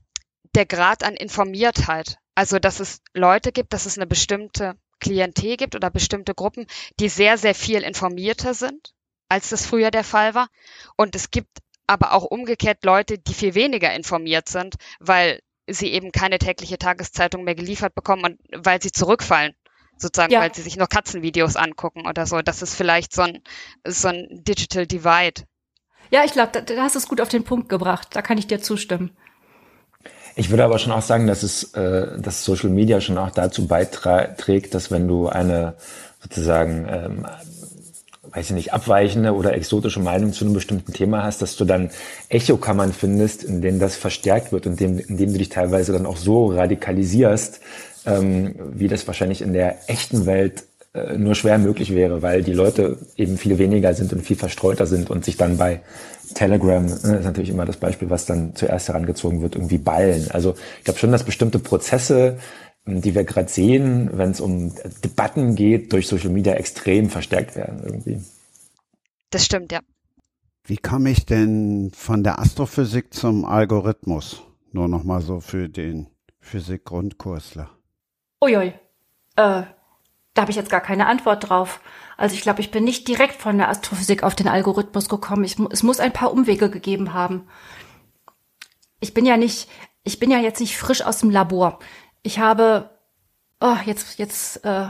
der 0.55 0.65
Grad 0.65 1.03
an 1.03 1.15
Informiertheit. 1.15 2.17
Also, 2.33 2.59
dass 2.59 2.79
es 2.79 3.01
Leute 3.13 3.51
gibt, 3.51 3.73
dass 3.73 3.85
es 3.85 3.97
eine 3.97 4.07
bestimmte 4.07 4.75
Klientel 4.99 5.57
gibt 5.57 5.75
oder 5.75 5.89
bestimmte 5.89 6.33
Gruppen, 6.33 6.65
die 6.99 7.09
sehr, 7.09 7.37
sehr 7.37 7.55
viel 7.55 7.81
informierter 7.81 8.53
sind, 8.53 8.93
als 9.29 9.49
das 9.49 9.65
früher 9.65 9.91
der 9.91 10.03
Fall 10.03 10.33
war. 10.33 10.47
Und 10.95 11.15
es 11.15 11.31
gibt 11.31 11.59
aber 11.87 12.13
auch 12.13 12.23
umgekehrt 12.23 12.83
Leute, 12.83 13.17
die 13.17 13.33
viel 13.33 13.55
weniger 13.55 13.93
informiert 13.93 14.49
sind, 14.49 14.75
weil 14.99 15.41
sie 15.67 15.91
eben 15.91 16.11
keine 16.11 16.39
tägliche 16.39 16.77
Tageszeitung 16.77 17.43
mehr 17.43 17.55
geliefert 17.55 17.95
bekommen 17.95 18.23
und 18.23 18.65
weil 18.65 18.81
sie 18.81 18.91
zurückfallen 18.91 19.53
sozusagen, 19.97 20.33
ja. 20.33 20.41
weil 20.41 20.53
sie 20.53 20.61
sich 20.61 20.77
noch 20.77 20.89
Katzenvideos 20.89 21.55
angucken 21.55 22.07
oder 22.07 22.25
so. 22.25 22.41
Das 22.41 22.61
ist 22.61 22.75
vielleicht 22.75 23.13
so 23.13 23.23
ein, 23.23 23.41
so 23.85 24.09
ein 24.09 24.27
Digital 24.31 24.85
Divide. 24.85 25.43
Ja, 26.11 26.23
ich 26.23 26.33
glaube, 26.33 26.51
da, 26.51 26.61
da 26.61 26.83
hast 26.83 26.95
du 26.95 26.99
es 26.99 27.07
gut 27.07 27.21
auf 27.21 27.29
den 27.29 27.43
Punkt 27.43 27.69
gebracht. 27.69 28.09
Da 28.11 28.21
kann 28.21 28.37
ich 28.37 28.47
dir 28.47 28.61
zustimmen. 28.61 29.15
Ich 30.35 30.49
würde 30.49 30.65
aber 30.65 30.79
schon 30.79 30.91
auch 30.91 31.01
sagen, 31.01 31.27
dass 31.27 31.43
es, 31.43 31.73
äh, 31.75 32.19
dass 32.19 32.43
Social 32.43 32.69
Media 32.69 32.99
schon 32.99 33.17
auch 33.17 33.31
dazu 33.31 33.67
beiträgt, 33.67 34.73
dass 34.73 34.91
wenn 34.91 35.07
du 35.07 35.29
eine 35.29 35.75
sozusagen, 36.21 36.87
ähm, 36.89 37.25
weiß 38.31 38.47
ich 38.47 38.55
nicht, 38.55 38.73
abweichende 38.73 39.33
oder 39.33 39.53
exotische 39.53 40.01
Meinung 40.01 40.33
zu 40.33 40.43
einem 40.43 40.53
bestimmten 40.53 40.91
Thema 40.91 41.23
hast, 41.23 41.41
dass 41.41 41.55
du 41.55 41.63
dann 41.63 41.89
Echokammern 42.27 42.91
findest, 42.91 43.43
in 43.43 43.61
denen 43.61 43.79
das 43.79 43.95
verstärkt 43.95 44.51
wird 44.51 44.67
und 44.67 44.81
in, 44.81 44.99
in 44.99 45.17
dem 45.17 45.31
du 45.31 45.37
dich 45.37 45.49
teilweise 45.49 45.93
dann 45.93 46.05
auch 46.05 46.17
so 46.17 46.47
radikalisierst, 46.47 47.61
ähm, 48.05 48.55
wie 48.73 48.89
das 48.89 49.07
wahrscheinlich 49.07 49.41
in 49.41 49.53
der 49.53 49.89
echten 49.89 50.25
Welt 50.25 50.65
äh, 50.93 51.17
nur 51.17 51.35
schwer 51.35 51.57
möglich 51.59 51.95
wäre, 51.95 52.21
weil 52.21 52.43
die 52.43 52.53
Leute 52.53 52.97
eben 53.15 53.37
viel 53.37 53.57
weniger 53.57 53.93
sind 53.93 54.11
und 54.11 54.21
viel 54.21 54.35
verstreuter 54.35 54.85
sind 54.85 55.09
und 55.09 55.23
sich 55.23 55.37
dann 55.37 55.57
bei 55.57 55.81
Telegram, 56.33 56.85
ne, 56.85 56.91
ist 56.91 57.25
natürlich 57.25 57.49
immer 57.49 57.65
das 57.65 57.77
Beispiel, 57.77 58.09
was 58.09 58.25
dann 58.25 58.55
zuerst 58.55 58.87
herangezogen 58.87 59.41
wird, 59.41 59.55
irgendwie 59.55 59.77
ballen. 59.77 60.29
Also 60.31 60.55
ich 60.79 60.83
glaube 60.85 60.99
schon, 60.99 61.11
dass 61.11 61.23
bestimmte 61.23 61.59
Prozesse, 61.59 62.39
die 62.85 63.15
wir 63.15 63.23
gerade 63.23 63.49
sehen, 63.49 64.09
wenn 64.13 64.31
es 64.31 64.41
um 64.41 64.73
Debatten 65.03 65.55
geht, 65.55 65.93
durch 65.93 66.07
Social 66.07 66.29
Media 66.29 66.53
extrem 66.53 67.09
verstärkt 67.09 67.55
werden 67.55 67.81
irgendwie. 67.83 68.21
Das 69.29 69.45
stimmt, 69.45 69.71
ja. 69.71 69.79
Wie 70.63 70.77
komme 70.77 71.11
ich 71.11 71.25
denn 71.25 71.91
von 71.95 72.23
der 72.23 72.39
Astrophysik 72.39 73.13
zum 73.13 73.45
Algorithmus? 73.45 74.41
Nur 74.71 74.87
noch 74.87 75.03
mal 75.03 75.21
so 75.21 75.39
für 75.39 75.69
den 75.69 76.07
Physik-Grundkursler. 76.39 77.69
Uiui, 78.41 78.67
äh, 78.67 78.73
da 79.35 80.41
habe 80.41 80.51
ich 80.51 80.57
jetzt 80.57 80.69
gar 80.69 80.81
keine 80.81 81.07
Antwort 81.07 81.49
drauf. 81.49 81.81
Also 82.17 82.35
ich 82.35 82.41
glaube, 82.41 82.61
ich 82.61 82.71
bin 82.71 82.83
nicht 82.83 83.07
direkt 83.07 83.41
von 83.41 83.57
der 83.57 83.69
Astrophysik 83.69 84.23
auf 84.23 84.35
den 84.35 84.47
Algorithmus 84.47 85.09
gekommen. 85.09 85.43
Ich, 85.43 85.57
es 85.71 85.83
muss 85.83 85.99
ein 85.99 86.13
paar 86.13 86.31
Umwege 86.31 86.69
gegeben 86.69 87.13
haben. 87.13 87.47
Ich 88.99 89.13
bin 89.13 89.25
ja 89.25 89.37
nicht, 89.37 89.67
ich 90.03 90.19
bin 90.19 90.31
ja 90.31 90.39
jetzt 90.39 90.59
nicht 90.59 90.77
frisch 90.77 91.01
aus 91.01 91.19
dem 91.19 91.29
Labor. 91.29 91.79
Ich 92.23 92.39
habe, 92.39 92.89
oh, 93.59 93.75
jetzt, 93.85 94.17
jetzt, 94.17 94.63
äh, 94.63 94.87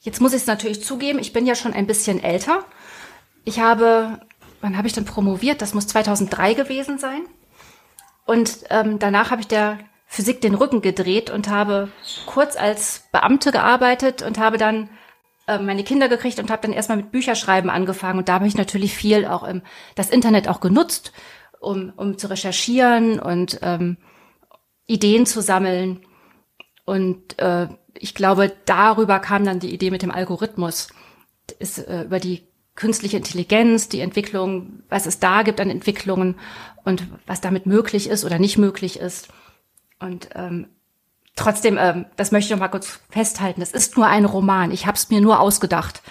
jetzt 0.00 0.20
muss 0.20 0.32
ich 0.32 0.42
es 0.42 0.46
natürlich 0.46 0.84
zugeben, 0.84 1.18
ich 1.18 1.32
bin 1.32 1.46
ja 1.46 1.54
schon 1.54 1.72
ein 1.72 1.86
bisschen 1.86 2.22
älter. 2.22 2.64
Ich 3.44 3.60
habe, 3.60 4.20
wann 4.60 4.76
habe 4.76 4.88
ich 4.88 4.92
denn 4.92 5.04
promoviert? 5.04 5.62
Das 5.62 5.74
muss 5.74 5.86
2003 5.86 6.54
gewesen 6.54 6.98
sein. 6.98 7.22
Und 8.24 8.64
ähm, 8.70 8.98
danach 8.98 9.30
habe 9.30 9.40
ich 9.40 9.48
der 9.48 9.78
Physik 10.06 10.40
den 10.40 10.54
Rücken 10.54 10.82
gedreht 10.82 11.30
und 11.30 11.48
habe 11.48 11.88
kurz 12.26 12.56
als 12.56 13.04
Beamte 13.12 13.50
gearbeitet 13.50 14.22
und 14.22 14.38
habe 14.38 14.58
dann 14.58 14.90
meine 15.46 15.84
Kinder 15.84 16.08
gekriegt 16.08 16.38
und 16.38 16.50
habe 16.50 16.62
dann 16.62 16.72
erstmal 16.72 16.98
mit 16.98 17.10
Bücherschreiben 17.10 17.70
angefangen. 17.70 18.18
Und 18.18 18.28
da 18.28 18.34
habe 18.34 18.46
ich 18.46 18.56
natürlich 18.56 18.94
viel 18.94 19.26
auch 19.26 19.42
im, 19.42 19.62
das 19.94 20.10
Internet 20.10 20.48
auch 20.48 20.60
genutzt, 20.60 21.12
um, 21.60 21.92
um 21.96 22.18
zu 22.18 22.28
recherchieren 22.28 23.18
und 23.18 23.58
ähm, 23.62 23.96
Ideen 24.86 25.26
zu 25.26 25.40
sammeln. 25.42 26.00
Und 26.84 27.38
äh, 27.38 27.68
ich 27.94 28.14
glaube, 28.14 28.52
darüber 28.64 29.18
kam 29.18 29.44
dann 29.44 29.60
die 29.60 29.72
Idee 29.72 29.90
mit 29.90 30.02
dem 30.02 30.10
Algorithmus. 30.10 30.88
Ist, 31.58 31.78
äh, 31.78 32.04
über 32.04 32.20
die 32.20 32.46
künstliche 32.74 33.16
Intelligenz, 33.16 33.88
die 33.88 34.00
Entwicklung, 34.00 34.82
was 34.88 35.06
es 35.06 35.18
da 35.18 35.42
gibt 35.42 35.60
an 35.60 35.70
Entwicklungen 35.70 36.36
und 36.84 37.06
was 37.26 37.40
damit 37.40 37.66
möglich 37.66 38.08
ist 38.08 38.24
oder 38.24 38.38
nicht 38.38 38.58
möglich 38.58 38.98
ist. 38.98 39.28
Und 39.98 40.30
ähm, 40.34 40.68
trotzdem, 41.36 41.78
ähm, 41.78 42.06
das 42.16 42.32
möchte 42.32 42.46
ich 42.46 42.52
noch 42.52 42.60
mal 42.60 42.68
kurz 42.68 43.00
festhalten, 43.10 43.62
es 43.62 43.72
ist 43.72 43.96
nur 43.96 44.06
ein 44.06 44.24
Roman. 44.24 44.70
Ich 44.70 44.86
habe 44.86 44.96
es 44.96 45.10
mir 45.10 45.20
nur 45.20 45.40
ausgedacht. 45.40 46.02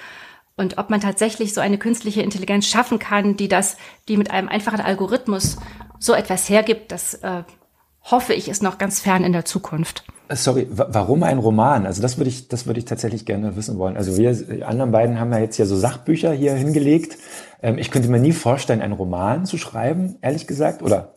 Und 0.58 0.78
ob 0.78 0.90
man 0.90 1.02
tatsächlich 1.02 1.54
so 1.54 1.62
eine 1.62 1.78
künstliche 1.78 2.22
Intelligenz 2.22 2.68
schaffen 2.68 3.00
kann, 3.00 3.38
die 3.38 3.48
das, 3.48 3.78
die 4.08 4.18
mit 4.18 4.32
einem 4.32 4.48
einfachen 4.48 4.82
Algorithmus 4.82 5.58
so 5.98 6.14
etwas 6.14 6.50
hergibt, 6.50 6.92
das 6.92 7.16
äh, 7.16 7.44
hoffe 8.04 8.34
ich, 8.34 8.50
ist 8.50 8.64
noch 8.64 8.78
ganz 8.78 9.00
fern 9.00 9.24
in 9.24 9.34
der 9.34 9.46
Zukunft. 9.46 10.04
Äh, 10.28 10.36
sorry, 10.36 10.68
warum 10.70 11.24
ein 11.24 11.38
Roman? 11.38 11.86
Also 11.86 12.02
das 12.02 12.18
würde 12.18 12.30
ich, 12.30 12.48
das 12.48 12.66
würde 12.66 12.80
ich 12.80 12.86
tatsächlich 12.86 13.26
gerne 13.26 13.56
wissen 13.56 13.78
wollen. 13.78 13.98
Also 13.98 14.18
wir, 14.18 14.34
die 14.34 14.64
anderen 14.64 14.92
beiden 14.92 15.20
haben 15.20 15.32
ja 15.32 15.40
jetzt 15.40 15.56
hier 15.56 15.66
so 15.66 15.76
Sachbücher 15.76 16.32
hier 16.32 16.54
hingelegt. 16.54 17.18
Ähm, 17.62 17.78
ich 17.78 17.92
könnte 17.92 18.10
mir 18.10 18.20
nie 18.20 18.34
vorstellen, 18.34 18.82
einen 18.82 18.94
Roman 18.94 19.46
zu 19.46 19.58
schreiben, 19.58 20.18
ehrlich 20.22 20.48
gesagt. 20.48 20.82
Oder 20.82 21.14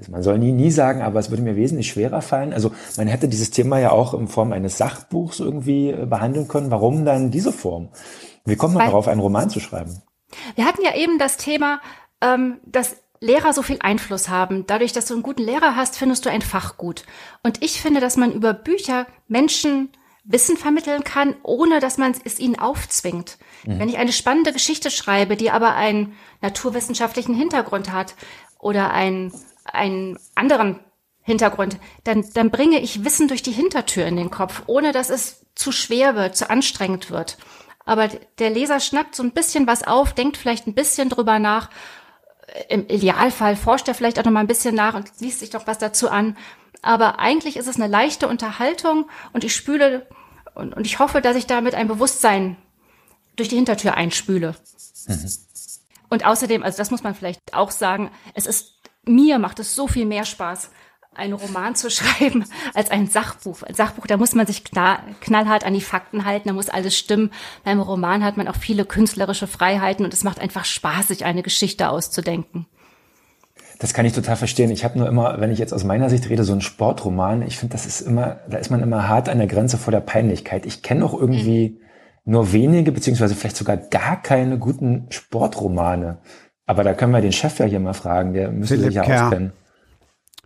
also 0.00 0.12
man 0.12 0.22
soll 0.22 0.38
nie, 0.38 0.52
nie 0.52 0.70
sagen, 0.70 1.02
aber 1.02 1.20
es 1.20 1.30
würde 1.30 1.42
mir 1.42 1.56
wesentlich 1.56 1.88
schwerer 1.88 2.22
fallen. 2.22 2.52
Also 2.52 2.72
man 2.96 3.06
hätte 3.06 3.28
dieses 3.28 3.50
Thema 3.50 3.78
ja 3.78 3.92
auch 3.92 4.14
in 4.14 4.28
Form 4.28 4.52
eines 4.52 4.78
Sachbuchs 4.78 5.40
irgendwie 5.40 5.90
äh, 5.90 6.06
behandeln 6.06 6.48
können. 6.48 6.70
Warum 6.70 7.04
dann 7.04 7.30
diese 7.30 7.52
Form? 7.52 7.88
Wie 8.44 8.56
kommt 8.56 8.74
man 8.74 8.82
Weil, 8.82 8.90
darauf, 8.90 9.08
einen 9.08 9.20
Roman 9.20 9.50
zu 9.50 9.60
schreiben? 9.60 10.02
Wir 10.54 10.64
hatten 10.64 10.82
ja 10.82 10.94
eben 10.94 11.18
das 11.18 11.36
Thema, 11.36 11.80
ähm, 12.20 12.58
dass 12.66 12.96
Lehrer 13.20 13.52
so 13.52 13.62
viel 13.62 13.78
Einfluss 13.80 14.28
haben. 14.28 14.66
Dadurch, 14.66 14.92
dass 14.92 15.06
du 15.06 15.14
einen 15.14 15.22
guten 15.22 15.42
Lehrer 15.42 15.76
hast, 15.76 15.96
findest 15.96 16.24
du 16.24 16.30
ein 16.30 16.42
Fach 16.42 16.78
gut. 16.78 17.04
Und 17.42 17.62
ich 17.62 17.80
finde, 17.82 18.00
dass 18.00 18.16
man 18.16 18.32
über 18.32 18.54
Bücher 18.54 19.06
Menschen 19.28 19.90
Wissen 20.24 20.56
vermitteln 20.56 21.02
kann, 21.02 21.34
ohne 21.42 21.80
dass 21.80 21.98
man 21.98 22.14
es 22.24 22.38
ihnen 22.38 22.58
aufzwingt. 22.58 23.38
Mhm. 23.64 23.78
Wenn 23.78 23.88
ich 23.88 23.98
eine 23.98 24.12
spannende 24.12 24.52
Geschichte 24.52 24.90
schreibe, 24.90 25.36
die 25.36 25.50
aber 25.50 25.74
einen 25.74 26.14
naturwissenschaftlichen 26.40 27.34
Hintergrund 27.34 27.92
hat 27.92 28.14
oder 28.58 28.92
ein 28.92 29.32
einen 29.64 30.18
anderen 30.34 30.80
Hintergrund, 31.22 31.78
dann, 32.04 32.24
dann 32.34 32.50
bringe 32.50 32.80
ich 32.80 33.04
Wissen 33.04 33.28
durch 33.28 33.42
die 33.42 33.52
Hintertür 33.52 34.06
in 34.06 34.16
den 34.16 34.30
Kopf, 34.30 34.62
ohne 34.66 34.92
dass 34.92 35.10
es 35.10 35.46
zu 35.54 35.72
schwer 35.72 36.16
wird, 36.16 36.36
zu 36.36 36.50
anstrengend 36.50 37.10
wird. 37.10 37.36
Aber 37.84 38.08
der 38.38 38.50
Leser 38.50 38.80
schnappt 38.80 39.14
so 39.14 39.22
ein 39.22 39.32
bisschen 39.32 39.66
was 39.66 39.82
auf, 39.82 40.12
denkt 40.12 40.36
vielleicht 40.36 40.66
ein 40.66 40.74
bisschen 40.74 41.08
drüber 41.08 41.38
nach. 41.38 41.70
Im 42.68 42.86
Idealfall 42.88 43.56
forscht 43.56 43.88
er 43.88 43.94
vielleicht 43.94 44.18
auch 44.18 44.24
noch 44.24 44.32
mal 44.32 44.40
ein 44.40 44.46
bisschen 44.46 44.74
nach 44.74 44.94
und 44.94 45.08
liest 45.20 45.40
sich 45.40 45.50
doch 45.50 45.66
was 45.66 45.78
dazu 45.78 46.10
an. 46.10 46.36
Aber 46.82 47.18
eigentlich 47.18 47.56
ist 47.56 47.68
es 47.68 47.76
eine 47.76 47.86
leichte 47.86 48.28
Unterhaltung 48.28 49.08
und 49.32 49.44
ich 49.44 49.54
spüle 49.54 50.06
und, 50.54 50.74
und 50.74 50.86
ich 50.86 50.98
hoffe, 50.98 51.20
dass 51.20 51.36
ich 51.36 51.46
damit 51.46 51.74
ein 51.74 51.88
Bewusstsein 51.88 52.56
durch 53.36 53.48
die 53.48 53.56
Hintertür 53.56 53.94
einspüle. 53.94 54.54
Mhm. 55.06 55.30
Und 56.08 56.24
außerdem, 56.24 56.62
also 56.62 56.78
das 56.78 56.90
muss 56.90 57.02
man 57.02 57.14
vielleicht 57.14 57.54
auch 57.54 57.70
sagen, 57.70 58.10
es 58.34 58.46
ist 58.46 58.79
mir 59.10 59.38
macht 59.38 59.58
es 59.58 59.74
so 59.74 59.86
viel 59.86 60.06
mehr 60.06 60.24
Spaß, 60.24 60.70
einen 61.14 61.32
Roman 61.34 61.74
zu 61.74 61.90
schreiben 61.90 62.44
als 62.74 62.90
ein 62.90 63.08
Sachbuch. 63.08 63.62
Ein 63.62 63.74
Sachbuch, 63.74 64.06
da 64.06 64.16
muss 64.16 64.34
man 64.34 64.46
sich 64.46 64.64
knallhart 64.64 65.64
an 65.64 65.74
die 65.74 65.80
Fakten 65.80 66.24
halten, 66.24 66.48
da 66.48 66.54
muss 66.54 66.70
alles 66.70 66.96
stimmen. 66.96 67.30
Beim 67.64 67.80
Roman 67.80 68.24
hat 68.24 68.36
man 68.36 68.48
auch 68.48 68.56
viele 68.56 68.84
künstlerische 68.84 69.46
Freiheiten 69.46 70.04
und 70.04 70.14
es 70.14 70.24
macht 70.24 70.40
einfach 70.40 70.64
Spaß, 70.64 71.08
sich 71.08 71.24
eine 71.24 71.42
Geschichte 71.42 71.90
auszudenken. 71.90 72.66
Das 73.80 73.94
kann 73.94 74.04
ich 74.04 74.12
total 74.12 74.36
verstehen. 74.36 74.70
Ich 74.70 74.84
habe 74.84 74.98
nur 74.98 75.08
immer, 75.08 75.40
wenn 75.40 75.50
ich 75.50 75.58
jetzt 75.58 75.72
aus 75.72 75.84
meiner 75.84 76.10
Sicht 76.10 76.28
rede, 76.28 76.44
so 76.44 76.52
ein 76.52 76.60
Sportroman. 76.60 77.40
Ich 77.40 77.56
finde, 77.56 77.72
das 77.72 77.86
ist 77.86 78.02
immer, 78.02 78.40
da 78.46 78.58
ist 78.58 78.70
man 78.70 78.82
immer 78.82 79.08
hart 79.08 79.30
an 79.30 79.38
der 79.38 79.46
Grenze 79.46 79.78
vor 79.78 79.90
der 79.90 80.00
Peinlichkeit. 80.00 80.66
Ich 80.66 80.82
kenne 80.82 81.02
auch 81.02 81.14
irgendwie 81.14 81.80
mhm. 82.24 82.32
nur 82.32 82.52
wenige, 82.52 82.92
beziehungsweise 82.92 83.34
vielleicht 83.34 83.56
sogar 83.56 83.78
gar 83.78 84.20
keine 84.20 84.58
guten 84.58 85.06
Sportromane. 85.08 86.18
Aber 86.70 86.84
da 86.84 86.94
können 86.94 87.12
wir 87.12 87.20
den 87.20 87.32
Chef 87.32 87.58
ja 87.58 87.66
hier 87.66 87.80
mal 87.80 87.94
fragen, 87.94 88.32
der 88.32 88.48
müsste 88.52 88.76
Philipp 88.76 88.90
sich 88.90 88.94
ja 88.94 89.02
Kerr. 89.02 89.24
auskennen. 89.24 89.52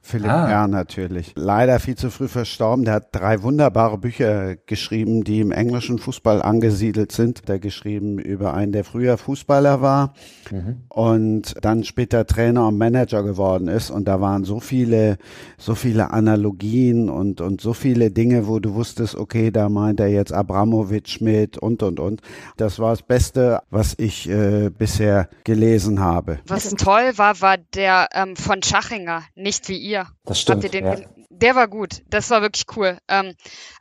Philipp 0.04 0.30
ah. 0.30 0.46
Herr 0.46 0.68
natürlich. 0.68 1.32
Leider 1.34 1.80
viel 1.80 1.96
zu 1.96 2.10
früh 2.10 2.28
verstorben. 2.28 2.84
Der 2.84 2.94
hat 2.94 3.08
drei 3.12 3.42
wunderbare 3.42 3.96
Bücher 3.96 4.54
geschrieben, 4.54 5.24
die 5.24 5.40
im 5.40 5.50
englischen 5.50 5.98
Fußball 5.98 6.42
angesiedelt 6.42 7.10
sind. 7.10 7.48
Der 7.48 7.58
geschrieben 7.58 8.18
über 8.18 8.52
einen, 8.52 8.72
der 8.72 8.84
früher 8.84 9.16
Fußballer 9.16 9.80
war 9.80 10.12
mhm. 10.50 10.82
und 10.90 11.54
dann 11.62 11.84
später 11.84 12.26
Trainer 12.26 12.68
und 12.68 12.76
Manager 12.76 13.22
geworden 13.22 13.66
ist. 13.66 13.90
Und 13.90 14.06
da 14.06 14.20
waren 14.20 14.44
so 14.44 14.60
viele, 14.60 15.16
so 15.56 15.74
viele 15.74 16.10
Analogien 16.10 17.08
und, 17.08 17.40
und 17.40 17.62
so 17.62 17.72
viele 17.72 18.10
Dinge, 18.10 18.46
wo 18.46 18.58
du 18.58 18.74
wusstest, 18.74 19.14
okay, 19.14 19.50
da 19.50 19.70
meint 19.70 20.00
er 20.00 20.08
jetzt 20.08 20.34
Abramowitsch 20.34 21.22
mit 21.22 21.56
und, 21.56 21.82
und, 21.82 21.98
und. 21.98 22.20
Das 22.58 22.78
war 22.78 22.90
das 22.90 23.02
Beste, 23.02 23.60
was 23.70 23.94
ich 23.96 24.28
äh, 24.28 24.68
bisher 24.68 25.30
gelesen 25.44 26.00
habe. 26.00 26.40
Was 26.46 26.68
toll 26.74 27.12
war, 27.16 27.40
war 27.40 27.56
der 27.56 28.08
ähm, 28.12 28.36
von 28.36 28.62
Schachinger, 28.62 29.22
nicht 29.34 29.66
wie 29.70 29.78
ihr 29.78 29.93
ihr. 29.94 30.08
Das 30.24 30.40
stimmt. 30.40 30.72
Ja. 30.72 30.96
Der 31.30 31.54
war 31.54 31.68
gut. 31.68 32.02
Das 32.08 32.30
war 32.30 32.42
wirklich 32.42 32.66
cool. 32.76 32.98
Ähm, 33.08 33.34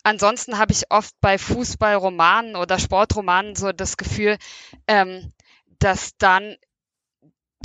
ansonsten 0.03 0.57
habe 0.57 0.71
ich 0.71 0.89
oft 0.89 1.13
bei 1.21 1.37
Fußballromanen 1.37 2.55
oder 2.55 2.79
Sportromanen 2.79 3.55
so 3.55 3.71
das 3.71 3.97
Gefühl, 3.97 4.37
ähm, 4.87 5.31
dass 5.79 6.17
dann 6.17 6.55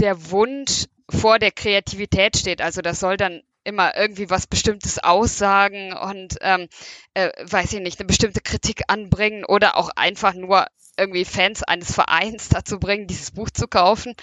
der 0.00 0.30
Wunsch 0.30 0.86
vor 1.10 1.38
der 1.38 1.52
Kreativität 1.52 2.36
steht. 2.36 2.60
Also 2.60 2.82
das 2.82 3.00
soll 3.00 3.16
dann 3.16 3.42
immer 3.64 3.96
irgendwie 3.96 4.30
was 4.30 4.46
Bestimmtes 4.46 4.98
aussagen 4.98 5.92
und 5.92 6.36
ähm, 6.40 6.68
äh, 7.14 7.30
weiß 7.44 7.72
ich 7.74 7.80
nicht, 7.80 7.98
eine 7.98 8.06
bestimmte 8.06 8.40
Kritik 8.40 8.82
anbringen 8.88 9.44
oder 9.44 9.76
auch 9.76 9.90
einfach 9.94 10.34
nur 10.34 10.66
irgendwie 10.96 11.24
Fans 11.24 11.62
eines 11.62 11.92
Vereins 11.92 12.48
dazu 12.48 12.78
bringen, 12.78 13.06
dieses 13.06 13.30
Buch 13.30 13.50
zu 13.50 13.68
kaufen. 13.68 14.14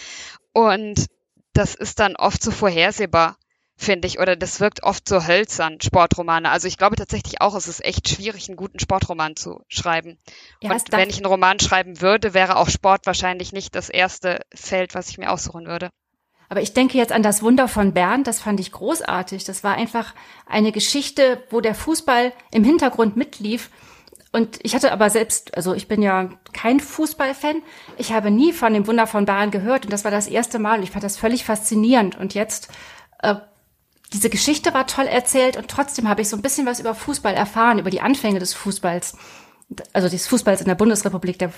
Und 0.52 1.08
das 1.54 1.76
ist 1.76 2.00
dann 2.00 2.16
oft 2.16 2.44
so 2.44 2.52
vorhersehbar 2.52 3.38
finde 3.78 4.08
ich. 4.08 4.20
Oder 4.20 4.36
das 4.36 4.60
wirkt 4.60 4.84
oft 4.84 5.08
so 5.08 5.26
hölzern, 5.28 5.80
Sportromane. 5.82 6.50
Also 6.50 6.68
ich 6.68 6.78
glaube 6.78 6.96
tatsächlich 6.96 7.42
auch, 7.42 7.56
es 7.56 7.68
ist 7.68 7.84
echt 7.84 8.10
schwierig, 8.10 8.48
einen 8.48 8.58
guten 8.58 8.80
Sportroman 8.80 9.36
zu 9.36 9.62
schreiben. 9.68 10.18
Ja, 10.62 10.72
Und 10.72 10.92
wenn 10.92 11.10
ich 11.10 11.18
einen 11.18 11.26
Roman 11.26 11.60
schreiben 11.60 12.02
würde, 12.02 12.34
wäre 12.34 12.58
auch 12.58 12.70
Sport 12.70 13.06
wahrscheinlich 13.06 13.54
nicht 13.54 13.76
das 13.76 13.90
erste 13.90 14.42
Feld, 14.54 14.96
was 14.96 15.10
ich 15.10 15.18
mir 15.18 15.32
aussuchen 15.32 15.66
würde. 15.66 15.90
Aber 16.48 16.62
ich 16.62 16.74
denke 16.74 16.98
jetzt 16.98 17.12
an 17.12 17.24
das 17.24 17.42
Wunder 17.42 17.68
von 17.68 17.94
Bern, 17.94 18.24
das 18.24 18.40
fand 18.40 18.60
ich 18.60 18.72
großartig. 18.72 19.44
Das 19.46 19.64
war 19.64 19.76
einfach 19.76 20.14
eine 20.46 20.72
Geschichte, 20.72 21.44
wo 21.50 21.60
der 21.60 21.76
Fußball 21.76 22.34
im 22.52 22.64
Hintergrund 22.64 23.18
mitlief. 23.18 23.72
Und 24.32 24.60
ich 24.64 24.76
hatte 24.76 24.92
aber 24.92 25.10
selbst, 25.10 25.56
also 25.56 25.74
ich 25.74 25.88
bin 25.88 26.02
ja 26.02 26.30
kein 26.54 26.80
Fußballfan. 26.80 27.64
Ich 27.98 28.12
habe 28.12 28.32
nie 28.32 28.54
von 28.54 28.74
dem 28.74 28.86
Wunder 28.86 29.08
von 29.08 29.26
Bern 29.26 29.50
gehört 29.50 29.86
und 29.86 29.94
das 29.94 30.04
war 30.04 30.12
das 30.12 30.28
erste 30.28 30.60
Mal. 30.60 30.84
Ich 30.84 30.92
fand 30.92 31.04
das 31.04 31.18
völlig 31.18 31.46
faszinierend. 31.46 32.18
Und 32.18 32.34
jetzt 32.34 32.70
äh, 33.24 33.36
diese 34.14 34.30
Geschichte 34.30 34.74
war 34.74 34.88
toll 34.88 35.06
erzählt 35.06 35.58
und 35.58 35.68
trotzdem 35.68 36.08
habe 36.08 36.22
ich 36.22 36.30
so 36.30 36.36
ein 36.36 36.42
bisschen 36.42 36.66
was 36.66 36.80
über 36.80 36.96
Fußball 36.96 37.34
erfahren, 37.34 37.80
über 37.80 37.90
die 37.90 38.02
Anfänge 38.02 38.40
des 38.40 38.54
Fußballs, 38.54 39.18
also 39.94 40.10
des 40.10 40.28
Fußballs 40.28 40.62
in 40.62 40.68
der 40.68 40.76
Bundesrepublik 40.76 41.40
der, 41.40 41.52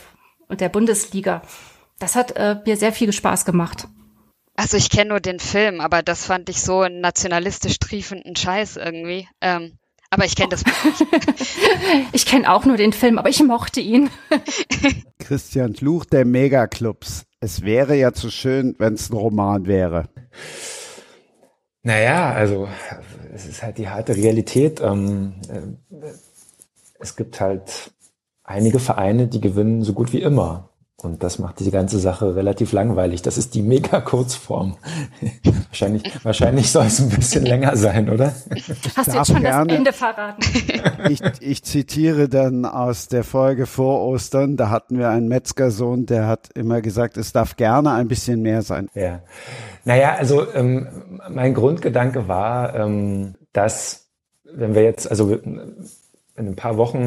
und 0.48 0.62
der 0.62 0.70
Bundesliga. 0.70 1.42
Das 2.00 2.16
hat 2.16 2.36
äh, 2.36 2.58
mir 2.66 2.78
sehr 2.78 2.94
viel 2.94 3.12
Spaß 3.12 3.46
gemacht. 3.46 3.88
Also 4.56 4.78
ich 4.78 4.90
kenne 4.90 5.12
nur 5.12 5.20
den 5.20 5.40
Film, 5.40 5.82
aber 5.82 6.02
das 6.02 6.26
fand 6.26 6.50
ich 6.50 6.62
so 6.62 6.82
einen 6.82 7.00
nationalistisch 7.00 7.78
triefenden 7.80 8.36
Scheiß 8.36 8.78
irgendwie. 8.78 9.28
Ähm, 9.40 9.78
aber 10.10 10.26
ich 10.26 10.36
kenne 10.36 10.50
das 10.50 10.64
Buch 10.64 10.84
nicht. 10.84 11.06
ich 12.12 12.26
kenne 12.26 12.52
auch 12.52 12.66
nur 12.66 12.78
den 12.78 12.94
Film, 12.94 13.20
aber 13.20 13.30
ich 13.30 13.44
mochte 13.44 13.82
ihn. 13.82 14.10
Christian 15.20 15.76
Fluch 15.76 16.06
der 16.06 16.26
Megaclubs. 16.26 17.26
Es 17.40 17.62
wäre 17.62 17.96
ja 17.96 18.14
zu 18.14 18.32
schön, 18.32 18.76
wenn 18.80 18.94
es 18.94 19.10
ein 19.12 19.18
Roman 19.18 19.68
wäre. 19.68 20.10
Naja, 21.84 22.32
also 22.34 22.68
es 23.34 23.46
ist 23.46 23.64
halt 23.64 23.78
die 23.78 23.88
harte 23.88 24.16
Realität. 24.16 24.82
Ähm, 24.82 25.36
äh, 25.50 26.08
es 27.00 27.16
gibt 27.16 27.40
halt 27.40 27.94
einige 28.44 28.80
Vereine, 28.80 29.28
die 29.28 29.42
gewinnen 29.42 29.84
so 29.84 29.94
gut 29.94 30.12
wie 30.14 30.22
immer. 30.22 30.70
Und 31.00 31.22
das 31.22 31.38
macht 31.38 31.60
die 31.60 31.70
ganze 31.70 32.00
Sache 32.00 32.36
relativ 32.36 32.72
langweilig. 32.72 33.22
Das 33.22 33.38
ist 33.38 33.54
die 33.54 33.62
mega-Kurzform. 33.62 34.78
wahrscheinlich, 35.70 36.26
wahrscheinlich 36.26 36.72
soll 36.72 36.88
es 36.88 37.00
ein 37.00 37.10
bisschen 37.10 37.46
länger 37.46 37.78
sein, 37.78 38.10
oder? 38.10 38.34
Hast 38.96 39.14
du 39.14 39.18
jetzt 39.18 39.28
schon 39.28 39.42
gerne, 39.42 39.68
das 39.68 39.78
Ende 39.78 39.94
verraten? 39.94 40.42
ich, 41.10 41.22
ich 41.40 41.64
zitiere 41.64 42.30
dann 42.30 42.66
aus 42.66 43.10
der 43.10 43.24
Folge 43.24 43.68
vor 43.68 44.02
Ostern. 44.08 44.58
Da 44.58 44.72
hatten 44.72 44.98
wir 44.98 45.10
einen 45.10 45.28
Metzgersohn, 45.28 46.08
der 46.08 46.26
hat 46.26 46.50
immer 46.56 46.82
gesagt, 46.82 47.18
es 47.18 47.32
darf 47.32 47.58
gerne 47.58 47.92
ein 47.92 48.08
bisschen 48.08 48.42
mehr 48.42 48.64
sein. 48.64 48.90
Ja. 48.96 49.22
Naja, 49.86 50.16
also 50.16 50.52
ähm, 50.56 50.88
mein 51.30 51.54
Grundgedanke 51.54 52.28
war, 52.28 52.74
ähm, 52.74 53.36
dass 53.54 54.08
wenn 54.44 54.74
wir 54.74 54.82
jetzt, 54.82 55.08
also 55.08 55.32
in 55.36 55.88
ein 56.38 56.56
paar 56.56 56.78
Wochen 56.78 57.06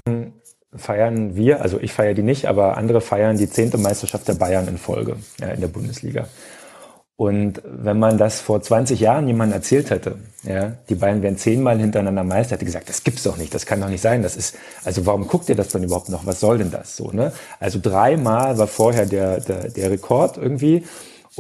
feiern 0.75 1.37
wir, 1.37 1.63
also 1.63 1.81
ich 1.81 1.93
feiere 1.93 2.15
die 2.15 2.23
nicht, 2.23 2.47
aber 2.47 2.77
andere 2.77 3.01
feiern 3.01 3.37
die 3.37 3.51
zehnte 3.51 3.79
Meisterschaft 3.79 4.29
der 4.29 4.35
Bayern 4.35 4.69
in 4.69 4.79
Folge 4.79 5.17
ja, 5.41 5.49
in 5.49 5.61
der 5.61 5.69
Bundesliga. 5.69 6.27
Und 7.17 7.61
wenn 7.65 7.99
man 7.99 8.17
das 8.17 8.41
vor 8.41 8.63
20 8.63 8.99
Jahren 8.99 9.27
jemandem 9.27 9.57
erzählt 9.57 9.91
hätte, 9.91 10.17
ja, 10.43 10.73
die 10.89 10.95
Bayern 10.95 11.21
wären 11.21 11.37
zehnmal 11.37 11.79
hintereinander 11.79 12.25
Meister, 12.25 12.55
hätte 12.55 12.65
gesagt, 12.65 12.89
das 12.89 13.05
gibt's 13.05 13.25
doch 13.25 13.37
nicht, 13.37 13.53
das 13.53 13.67
kann 13.67 13.79
doch 13.79 13.91
nicht 13.91 14.01
sein, 14.01 14.23
das 14.23 14.37
ist, 14.37 14.57
also 14.85 15.05
warum 15.05 15.27
guckt 15.27 15.51
ihr 15.51 15.55
das 15.55 15.69
dann 15.69 15.83
überhaupt 15.83 16.09
noch, 16.09 16.25
was 16.25 16.41
soll 16.41 16.57
denn 16.57 16.71
das 16.71 16.97
so, 16.97 17.11
ne? 17.11 17.33
Also 17.59 17.79
dreimal 17.83 18.57
war 18.57 18.67
vorher 18.67 19.05
der, 19.05 19.41
der, 19.41 19.69
der 19.69 19.91
Rekord 19.91 20.39
irgendwie 20.39 20.87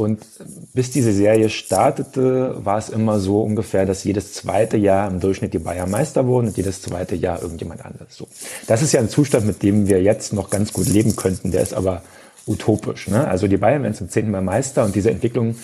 und 0.00 0.26
bis 0.74 0.90
diese 0.90 1.12
Serie 1.12 1.48
startete, 1.50 2.56
war 2.64 2.78
es 2.78 2.88
immer 2.88 3.20
so 3.20 3.42
ungefähr, 3.42 3.86
dass 3.86 4.04
jedes 4.04 4.32
zweite 4.32 4.76
Jahr 4.76 5.10
im 5.10 5.20
Durchschnitt 5.20 5.52
die 5.52 5.58
Bayern 5.58 5.90
Meister 5.90 6.26
wurden 6.26 6.48
und 6.48 6.56
jedes 6.56 6.82
zweite 6.82 7.14
Jahr 7.14 7.42
irgendjemand 7.42 7.84
anderes. 7.84 8.16
So. 8.16 8.26
Das 8.66 8.82
ist 8.82 8.92
ja 8.92 9.00
ein 9.00 9.08
Zustand, 9.08 9.46
mit 9.46 9.62
dem 9.62 9.88
wir 9.88 10.02
jetzt 10.02 10.32
noch 10.32 10.50
ganz 10.50 10.72
gut 10.72 10.88
leben 10.88 11.16
könnten. 11.16 11.50
Der 11.50 11.62
ist 11.62 11.74
aber 11.74 12.02
utopisch. 12.46 13.08
Ne? 13.08 13.28
Also 13.28 13.46
die 13.46 13.58
Bayern 13.58 13.82
werden 13.82 13.94
zum 13.94 14.08
zehnten 14.08 14.30
Mal 14.30 14.42
Meister 14.42 14.84
und 14.84 14.94
diese 14.94 15.10
Entwicklung, 15.10 15.56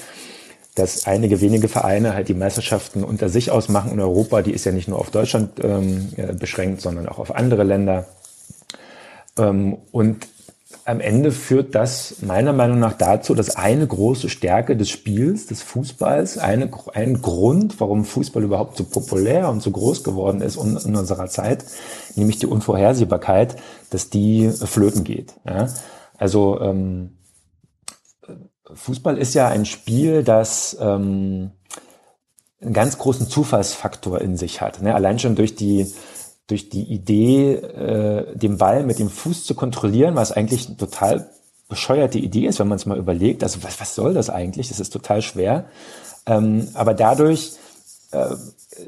dass 0.75 1.07
einige 1.07 1.41
wenige 1.41 1.69
Vereine 1.69 2.15
halt 2.15 2.29
die 2.29 2.35
Meisterschaften 2.35 3.03
unter 3.03 3.31
sich 3.31 3.51
ausmachen 3.51 3.93
in 3.93 4.01
Europa, 4.01 4.43
die 4.43 4.53
ist 4.53 4.67
ja 4.67 4.73
nicht 4.73 4.89
nur 4.89 4.99
auf 4.99 5.11
Deutschland 5.11 5.53
ähm, 5.63 6.11
beschränkt, 6.39 6.83
sondern 6.83 7.09
auch 7.09 7.19
auf 7.19 7.35
andere 7.35 7.65
Länder. 7.65 8.07
Ähm, 9.39 9.79
und 9.91 10.29
am 10.87 11.01
Ende 11.01 11.33
führt 11.33 11.75
das 11.75 12.17
meiner 12.21 12.53
Meinung 12.53 12.79
nach 12.79 12.93
dazu, 12.93 13.35
dass 13.35 13.57
eine 13.57 13.85
große 13.85 14.29
Stärke 14.29 14.77
des 14.77 14.89
Spiels, 14.89 15.47
des 15.47 15.61
Fußballs, 15.63 16.39
eine, 16.39 16.71
ein 16.95 17.21
Grund, 17.21 17.81
warum 17.81 18.05
Fußball 18.05 18.45
überhaupt 18.45 18.77
so 18.77 18.85
populär 18.85 19.49
und 19.49 19.61
so 19.63 19.73
groß 19.73 20.05
geworden 20.05 20.41
ist 20.41 20.57
in, 20.57 20.77
in 20.77 20.95
unserer 20.95 21.27
Zeit, 21.27 21.65
nämlich 22.15 22.39
die 22.39 22.47
Unvorhersehbarkeit, 22.47 23.57
dass 23.91 24.11
die 24.11 24.49
flöten 24.51 25.03
geht. 25.03 25.35
Ja? 25.45 25.69
Also 26.19 26.61
ähm, 26.61 27.19
Fußball 28.73 29.19
ist 29.19 29.35
ja 29.35 29.49
ein 29.49 29.67
Spiel, 29.67 30.23
das 30.23 30.77
ähm, 30.81 31.51
einen 32.61 32.73
ganz 32.73 32.97
großen 32.97 33.29
Zufallsfaktor 33.29 34.21
in 34.21 34.37
sich 34.37 34.61
hat. 34.61 34.83
Ne? 34.83 34.95
Allein 34.95 35.19
schon 35.19 35.35
durch 35.35 35.57
die 35.57 35.93
durch 36.47 36.69
die 36.69 36.85
Idee, 36.85 37.55
äh, 37.55 38.37
den 38.37 38.59
Ball 38.59 38.85
mit 38.85 38.99
dem 38.99 39.11
Fuß 39.11 39.45
zu 39.45 39.55
kontrollieren, 39.55 40.15
was 40.15 40.33
eigentlich 40.33 40.67
eine 40.67 40.77
total 40.77 41.29
bescheuerte 41.69 42.19
Idee 42.19 42.47
ist, 42.47 42.61
wenn 42.61 42.69
man 42.69 42.77
es 42.77 42.87
mal 42.87 42.99
überlegt. 42.99 43.43
Also 43.43 43.63
was, 43.63 43.81
was 43.81 43.95
soll 43.95 44.15
das 44.15 44.31
eigentlich? 44.31 44.69
Das 44.69 44.79
ist 44.79 44.93
total 44.93 45.23
schwer. 45.23 45.67
Ähm, 46.27 46.69
aber 46.75 46.95
dadurch 46.95 47.55
äh, 48.13 48.35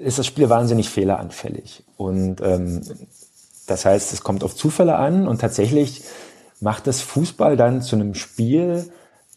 ist 0.03 0.19
das 0.19 0.27
Spiel 0.27 0.49
wahnsinnig 0.49 0.89
fehleranfällig. 0.89 1.83
Und 1.97 2.41
ähm, 2.41 2.83
das 3.67 3.85
heißt, 3.85 4.13
es 4.13 4.23
kommt 4.23 4.45
auf 4.45 4.55
Zufälle 4.55 4.97
an 4.97 5.27
und 5.27 5.41
tatsächlich 5.41 6.03
macht 6.61 6.87
das 6.87 7.01
Fußball 7.01 7.57
dann 7.57 7.83
zu 7.83 7.97
einem 7.97 8.15
Spiel, 8.15 8.91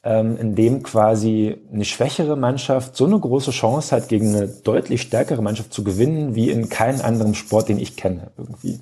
ähm, 0.04 0.38
in 0.38 0.56
dem 0.56 0.84
quasi 0.84 1.58
eine 1.72 1.86
schwächere 1.86 2.36
Mannschaft 2.36 2.96
so 2.96 3.06
eine 3.06 3.20
große 3.20 3.52
Chance 3.52 3.96
hat, 3.96 4.10
gegen 4.10 4.36
eine 4.36 4.48
deutlich 4.48 5.02
stärkere 5.04 5.42
Mannschaft 5.42 5.74
zu 5.74 5.84
gewinnen, 5.84 6.34
wie 6.36 6.50
in 6.50 6.70
keinem 6.70 7.02
anderen 7.02 7.36
Sport, 7.36 7.70
den 7.70 7.80
ich 7.80 7.96
kenne, 7.96 8.32
irgendwie. 8.38 8.80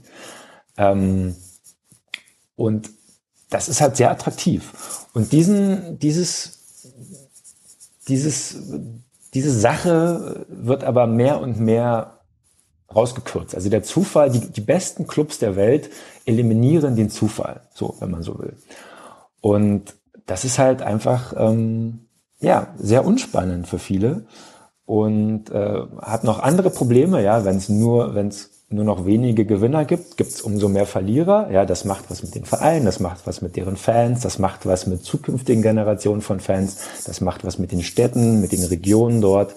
Ähm, 0.78 1.36
und 2.56 2.90
das 3.50 3.68
ist 3.68 3.82
halt 3.82 3.98
sehr 3.98 4.12
attraktiv. 4.12 5.08
Und 5.14 5.32
diesen, 5.32 6.00
dieses, 6.00 6.84
dieses, 8.08 8.58
diese 9.34 9.52
Sache 9.52 10.46
wird 10.50 10.84
aber 10.84 11.08
mehr 11.08 11.42
und 11.42 11.60
mehr 11.60 12.20
rausgekürzt. 12.94 13.56
Also 13.56 13.70
der 13.70 13.84
Zufall, 13.84 14.32
die, 14.32 14.40
die 14.40 14.62
besten 14.62 15.06
Clubs 15.06 15.40
der 15.40 15.56
Welt 15.56 15.90
eliminieren 16.26 16.96
den 16.96 17.10
Zufall, 17.10 17.62
so, 17.74 17.96
wenn 18.00 18.12
man 18.12 18.24
so 18.24 18.40
will. 18.40 18.56
Und 19.42 19.96
das 20.30 20.46
ist 20.46 20.60
halt 20.60 20.82
einfach 20.82 21.34
ähm, 21.38 22.08
ja 22.40 22.68
sehr 22.78 23.06
unspannend 23.06 23.68
für 23.68 23.80
viele 23.80 24.26
und 24.86 25.50
äh, 25.50 25.82
hat 26.02 26.24
noch 26.24 26.40
andere 26.40 26.70
Probleme. 26.70 27.24
Ja, 27.24 27.46
wenn 27.46 27.58
es 27.58 27.68
nur 27.70 28.16
wenn 28.16 28.28
es 28.28 28.52
nur 28.72 28.86
noch 28.86 29.08
wenige 29.08 29.46
Gewinner 29.46 29.84
gibt, 29.84 30.18
gibt 30.18 30.30
es 30.30 30.42
umso 30.42 30.70
mehr 30.70 30.86
Verlierer. 30.86 31.50
Ja, 31.52 31.66
das 31.66 31.86
macht 31.86 32.06
was 32.10 32.22
mit 32.22 32.36
den 32.36 32.46
Vereinen, 32.46 32.86
das 32.86 33.00
macht 33.00 33.26
was 33.26 33.42
mit 33.42 33.56
deren 33.56 33.76
Fans, 33.76 34.22
das 34.22 34.38
macht 34.38 34.68
was 34.68 34.86
mit 34.86 35.04
zukünftigen 35.04 35.64
Generationen 35.64 36.22
von 36.22 36.40
Fans, 36.40 36.78
das 37.08 37.22
macht 37.22 37.44
was 37.44 37.58
mit 37.58 37.72
den 37.72 37.82
Städten, 37.82 38.40
mit 38.42 38.52
den 38.52 38.64
Regionen 38.64 39.22
dort. 39.22 39.56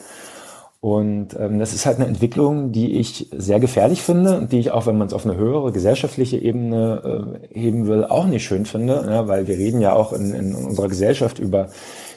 Und 0.83 1.39
ähm, 1.39 1.61
das 1.61 1.75
ist 1.75 1.87
halt 1.87 1.99
eine 1.99 2.09
Entwicklung, 2.09 2.73
die 2.73 2.99
ich 2.99 3.29
sehr 3.31 3.61
gefährlich 3.61 4.03
finde 4.03 4.37
und 4.37 4.51
die 4.51 4.59
ich 4.59 4.73
auch, 4.73 4.87
wenn 4.87 4.99
man 4.99 5.07
es 5.07 5.13
auf 5.15 5.25
eine 5.25 5.37
höhere 5.37 5.71
gesellschaftliche 5.71 6.39
Ebene 6.39 7.39
äh, 7.55 7.57
heben 7.57 7.87
will, 7.87 8.05
auch 8.05 8.27
nicht 8.27 8.45
schön 8.45 8.67
finde, 8.67 9.07
ja, 9.09 9.29
weil 9.29 9.47
wir 9.47 9.57
reden 9.57 9.81
ja 9.81 9.93
auch 9.93 10.13
in, 10.13 10.35
in 10.35 10.57
unserer 10.57 10.89
Gesellschaft 10.89 11.39
über 11.39 11.69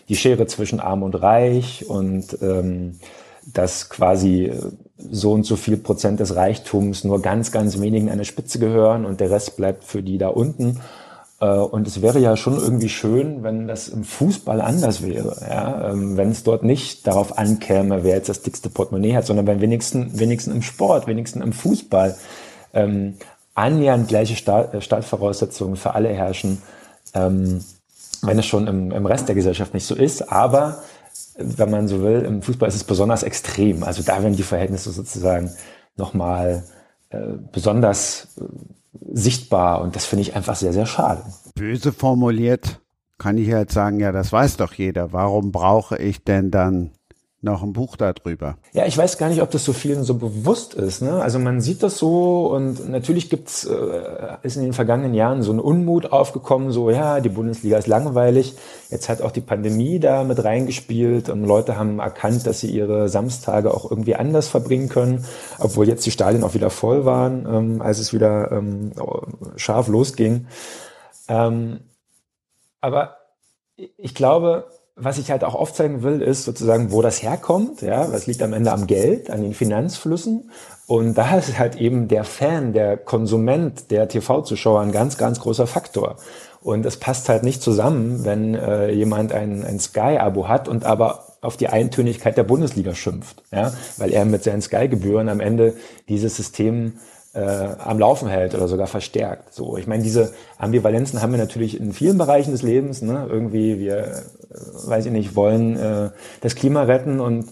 die 0.09 0.15
Schere 0.15 0.47
zwischen 0.47 0.79
Arm 0.79 1.03
und 1.03 1.13
Reich 1.13 1.85
und 1.87 2.39
ähm, 2.41 2.93
dass 3.53 3.89
quasi 3.89 4.51
so 4.97 5.33
und 5.33 5.45
so 5.45 5.57
viel 5.57 5.77
Prozent 5.77 6.19
des 6.19 6.35
Reichtums 6.35 7.03
nur 7.03 7.21
ganz, 7.21 7.51
ganz 7.51 7.79
wenigen 7.79 8.09
an 8.09 8.17
der 8.17 8.25
Spitze 8.25 8.57
gehören 8.57 9.05
und 9.05 9.19
der 9.19 9.29
Rest 9.29 9.57
bleibt 9.57 9.83
für 9.83 10.01
die 10.01 10.17
da 10.17 10.29
unten. 10.29 10.79
Äh, 11.39 11.45
und 11.45 11.87
es 11.87 12.01
wäre 12.01 12.19
ja 12.19 12.37
schon 12.37 12.57
irgendwie 12.57 12.89
schön, 12.89 13.43
wenn 13.43 13.67
das 13.67 13.87
im 13.87 14.03
Fußball 14.03 14.61
anders 14.61 15.03
wäre. 15.03 15.35
Ja? 15.47 15.91
Ähm, 15.91 16.17
wenn 16.17 16.31
es 16.31 16.43
dort 16.43 16.63
nicht 16.63 17.05
darauf 17.07 17.37
ankäme, 17.37 18.03
wer 18.03 18.15
jetzt 18.15 18.29
das 18.29 18.41
dickste 18.41 18.69
Portemonnaie 18.69 19.15
hat, 19.15 19.25
sondern 19.25 19.47
wenn 19.47 19.61
wenigstens, 19.61 20.17
wenigstens 20.19 20.53
im 20.53 20.61
Sport, 20.61 21.07
wenigstens 21.07 21.43
im 21.43 21.53
Fußball 21.53 22.15
ähm, 22.73 23.15
annähernd 23.53 24.07
gleiche 24.07 24.33
äh, 24.51 24.81
Startvoraussetzungen 24.81 25.75
für 25.75 25.95
alle 25.95 26.09
herrschen, 26.09 26.61
ähm, 27.13 27.63
wenn 28.21 28.39
es 28.39 28.45
schon 28.45 28.67
im, 28.67 28.91
im 28.91 29.05
Rest 29.05 29.27
der 29.27 29.35
Gesellschaft 29.35 29.73
nicht 29.73 29.85
so 29.85 29.95
ist. 29.95 30.31
Aber 30.31 30.79
wenn 31.37 31.69
man 31.69 31.87
so 31.87 32.01
will, 32.01 32.21
im 32.21 32.41
Fußball 32.41 32.67
ist 32.67 32.75
es 32.75 32.83
besonders 32.83 33.23
extrem. 33.23 33.83
Also 33.83 34.03
da 34.03 34.21
werden 34.23 34.35
die 34.35 34.43
Verhältnisse 34.43 34.91
sozusagen 34.91 35.51
nochmal 35.97 36.63
äh, 37.09 37.19
besonders 37.51 38.27
äh, 38.39 38.43
sichtbar 39.13 39.81
und 39.81 39.95
das 39.95 40.05
finde 40.05 40.23
ich 40.23 40.35
einfach 40.35 40.55
sehr, 40.55 40.73
sehr 40.73 40.85
schade. 40.85 41.23
Böse 41.55 41.91
formuliert 41.91 42.81
kann 43.17 43.37
ich 43.37 43.47
jetzt 43.47 43.73
sagen, 43.73 43.99
ja, 43.99 44.11
das 44.11 44.31
weiß 44.31 44.57
doch 44.57 44.73
jeder. 44.73 45.13
Warum 45.13 45.51
brauche 45.51 45.97
ich 45.97 46.23
denn 46.23 46.51
dann 46.51 46.91
noch 47.45 47.63
ein 47.63 47.71
Buch 47.71 47.95
darüber. 47.95 48.57
Ja, 48.73 48.85
ich 48.85 48.97
weiß 48.97 49.17
gar 49.17 49.29
nicht, 49.29 49.41
ob 49.41 49.51
das 49.51 49.63
so 49.63 49.71
vielen 49.71 50.03
so 50.03 50.15
bewusst 50.15 50.73
ist. 50.73 51.01
Ne? 51.01 51.21
Also 51.21 51.39
man 51.39 51.61
sieht 51.61 51.81
das 51.83 51.97
so 51.97 52.47
und 52.47 52.89
natürlich 52.89 53.29
gibt's, 53.29 53.63
äh, 53.65 54.37
ist 54.43 54.57
in 54.57 54.63
den 54.63 54.73
vergangenen 54.73 55.13
Jahren 55.13 55.41
so 55.43 55.53
ein 55.53 55.59
Unmut 55.59 56.11
aufgekommen, 56.11 56.71
so 56.71 56.89
ja, 56.89 57.21
die 57.21 57.29
Bundesliga 57.29 57.77
ist 57.77 57.87
langweilig. 57.87 58.55
Jetzt 58.89 59.07
hat 59.07 59.21
auch 59.21 59.31
die 59.31 59.41
Pandemie 59.41 59.99
da 59.99 60.23
mit 60.23 60.43
reingespielt 60.43 61.29
und 61.29 61.45
Leute 61.45 61.77
haben 61.77 61.99
erkannt, 61.99 62.45
dass 62.45 62.59
sie 62.59 62.69
ihre 62.69 63.07
Samstage 63.07 63.73
auch 63.73 63.89
irgendwie 63.89 64.15
anders 64.15 64.49
verbringen 64.49 64.89
können, 64.89 65.23
obwohl 65.59 65.87
jetzt 65.87 66.05
die 66.05 66.11
Stadien 66.11 66.43
auch 66.43 66.53
wieder 66.53 66.69
voll 66.69 67.05
waren, 67.05 67.45
ähm, 67.47 67.81
als 67.81 67.99
es 67.99 68.13
wieder 68.13 68.51
ähm, 68.51 68.91
scharf 69.55 69.87
losging. 69.87 70.47
Ähm, 71.27 71.79
aber 72.81 73.17
ich 73.97 74.15
glaube, 74.15 74.67
was 74.95 75.17
ich 75.17 75.29
halt 75.29 75.43
auch 75.43 75.55
aufzeigen 75.55 76.03
will, 76.03 76.21
ist 76.21 76.45
sozusagen, 76.45 76.91
wo 76.91 77.01
das 77.01 77.21
herkommt. 77.21 77.81
Ja, 77.81 78.11
was 78.13 78.27
liegt 78.27 78.41
am 78.41 78.53
Ende 78.53 78.71
am 78.71 78.87
Geld, 78.87 79.29
an 79.29 79.41
den 79.41 79.53
Finanzflüssen. 79.53 80.49
Und 80.87 81.15
da 81.15 81.37
ist 81.37 81.59
halt 81.59 81.75
eben 81.75 82.07
der 82.07 82.23
Fan, 82.23 82.71
der 82.73 82.95
Konsument, 82.95 83.91
der 83.91 84.07
TV-Zuschauer 84.07 84.81
ein 84.81 84.91
ganz, 84.91 85.17
ganz 85.17 85.39
großer 85.39 85.67
Faktor. 85.67 86.17
Und 86.61 86.85
es 86.85 86.97
passt 86.97 87.29
halt 87.29 87.43
nicht 87.43 87.61
zusammen, 87.61 88.23
wenn 88.23 88.55
äh, 88.55 88.91
jemand 88.91 89.33
ein, 89.33 89.63
ein 89.63 89.79
Sky-Abo 89.79 90.47
hat 90.47 90.67
und 90.67 90.85
aber 90.85 91.25
auf 91.41 91.57
die 91.57 91.67
Eintönigkeit 91.67 92.37
der 92.37 92.43
Bundesliga 92.43 92.95
schimpft, 92.95 93.43
ja, 93.51 93.71
weil 93.97 94.11
er 94.11 94.25
mit 94.25 94.43
seinen 94.43 94.63
Sky-Gebühren 94.63 95.29
am 95.29 95.39
Ende 95.39 95.75
dieses 96.09 96.35
System 96.35 96.93
äh, 97.35 97.75
am 97.83 97.99
Laufen 97.99 98.29
hält 98.29 98.55
oder 98.55 98.67
sogar 98.67 98.87
verstärkt. 98.87 99.53
So, 99.53 99.77
ich 99.77 99.87
meine, 99.87 100.03
diese 100.03 100.33
Ambivalenzen 100.57 101.21
haben 101.21 101.31
wir 101.31 101.37
natürlich 101.37 101.79
in 101.79 101.91
vielen 101.91 102.17
Bereichen 102.17 102.51
des 102.51 102.61
Lebens. 102.61 103.01
Ne? 103.01 103.27
Irgendwie, 103.29 103.77
wir, 103.77 103.97
äh, 103.97 104.21
weiß 104.87 105.05
ich 105.05 105.11
nicht, 105.11 105.35
wollen 105.35 105.75
äh, 105.77 106.09
das 106.41 106.55
Klima 106.55 106.83
retten 106.83 107.19
und 107.19 107.45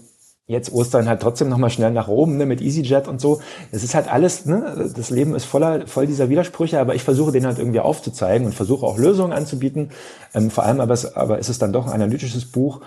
jetzt 0.46 0.72
Ostern 0.72 1.08
halt 1.08 1.22
trotzdem 1.22 1.48
nochmal 1.48 1.70
schnell 1.70 1.90
nach 1.90 2.08
Rom 2.08 2.36
ne, 2.36 2.44
mit 2.44 2.60
EasyJet 2.60 3.08
und 3.08 3.20
so. 3.20 3.40
Das 3.72 3.82
ist 3.82 3.94
halt 3.94 4.12
alles, 4.12 4.44
ne, 4.44 4.90
das 4.94 5.10
Leben 5.10 5.34
ist 5.34 5.44
voller, 5.44 5.86
voll 5.86 6.06
dieser 6.06 6.28
Widersprüche, 6.28 6.80
aber 6.80 6.94
ich 6.94 7.02
versuche 7.02 7.32
den 7.32 7.46
halt 7.46 7.58
irgendwie 7.58 7.80
aufzuzeigen 7.80 8.46
und 8.46 8.54
versuche 8.54 8.84
auch 8.84 8.98
Lösungen 8.98 9.32
anzubieten. 9.32 9.90
Ähm, 10.34 10.50
vor 10.50 10.64
allem 10.64 10.80
aber, 10.80 10.94
es, 10.94 11.16
aber 11.16 11.38
ist 11.38 11.48
es 11.48 11.58
dann 11.58 11.72
doch 11.72 11.86
ein 11.86 11.92
analytisches 11.92 12.44
Buch 12.44 12.80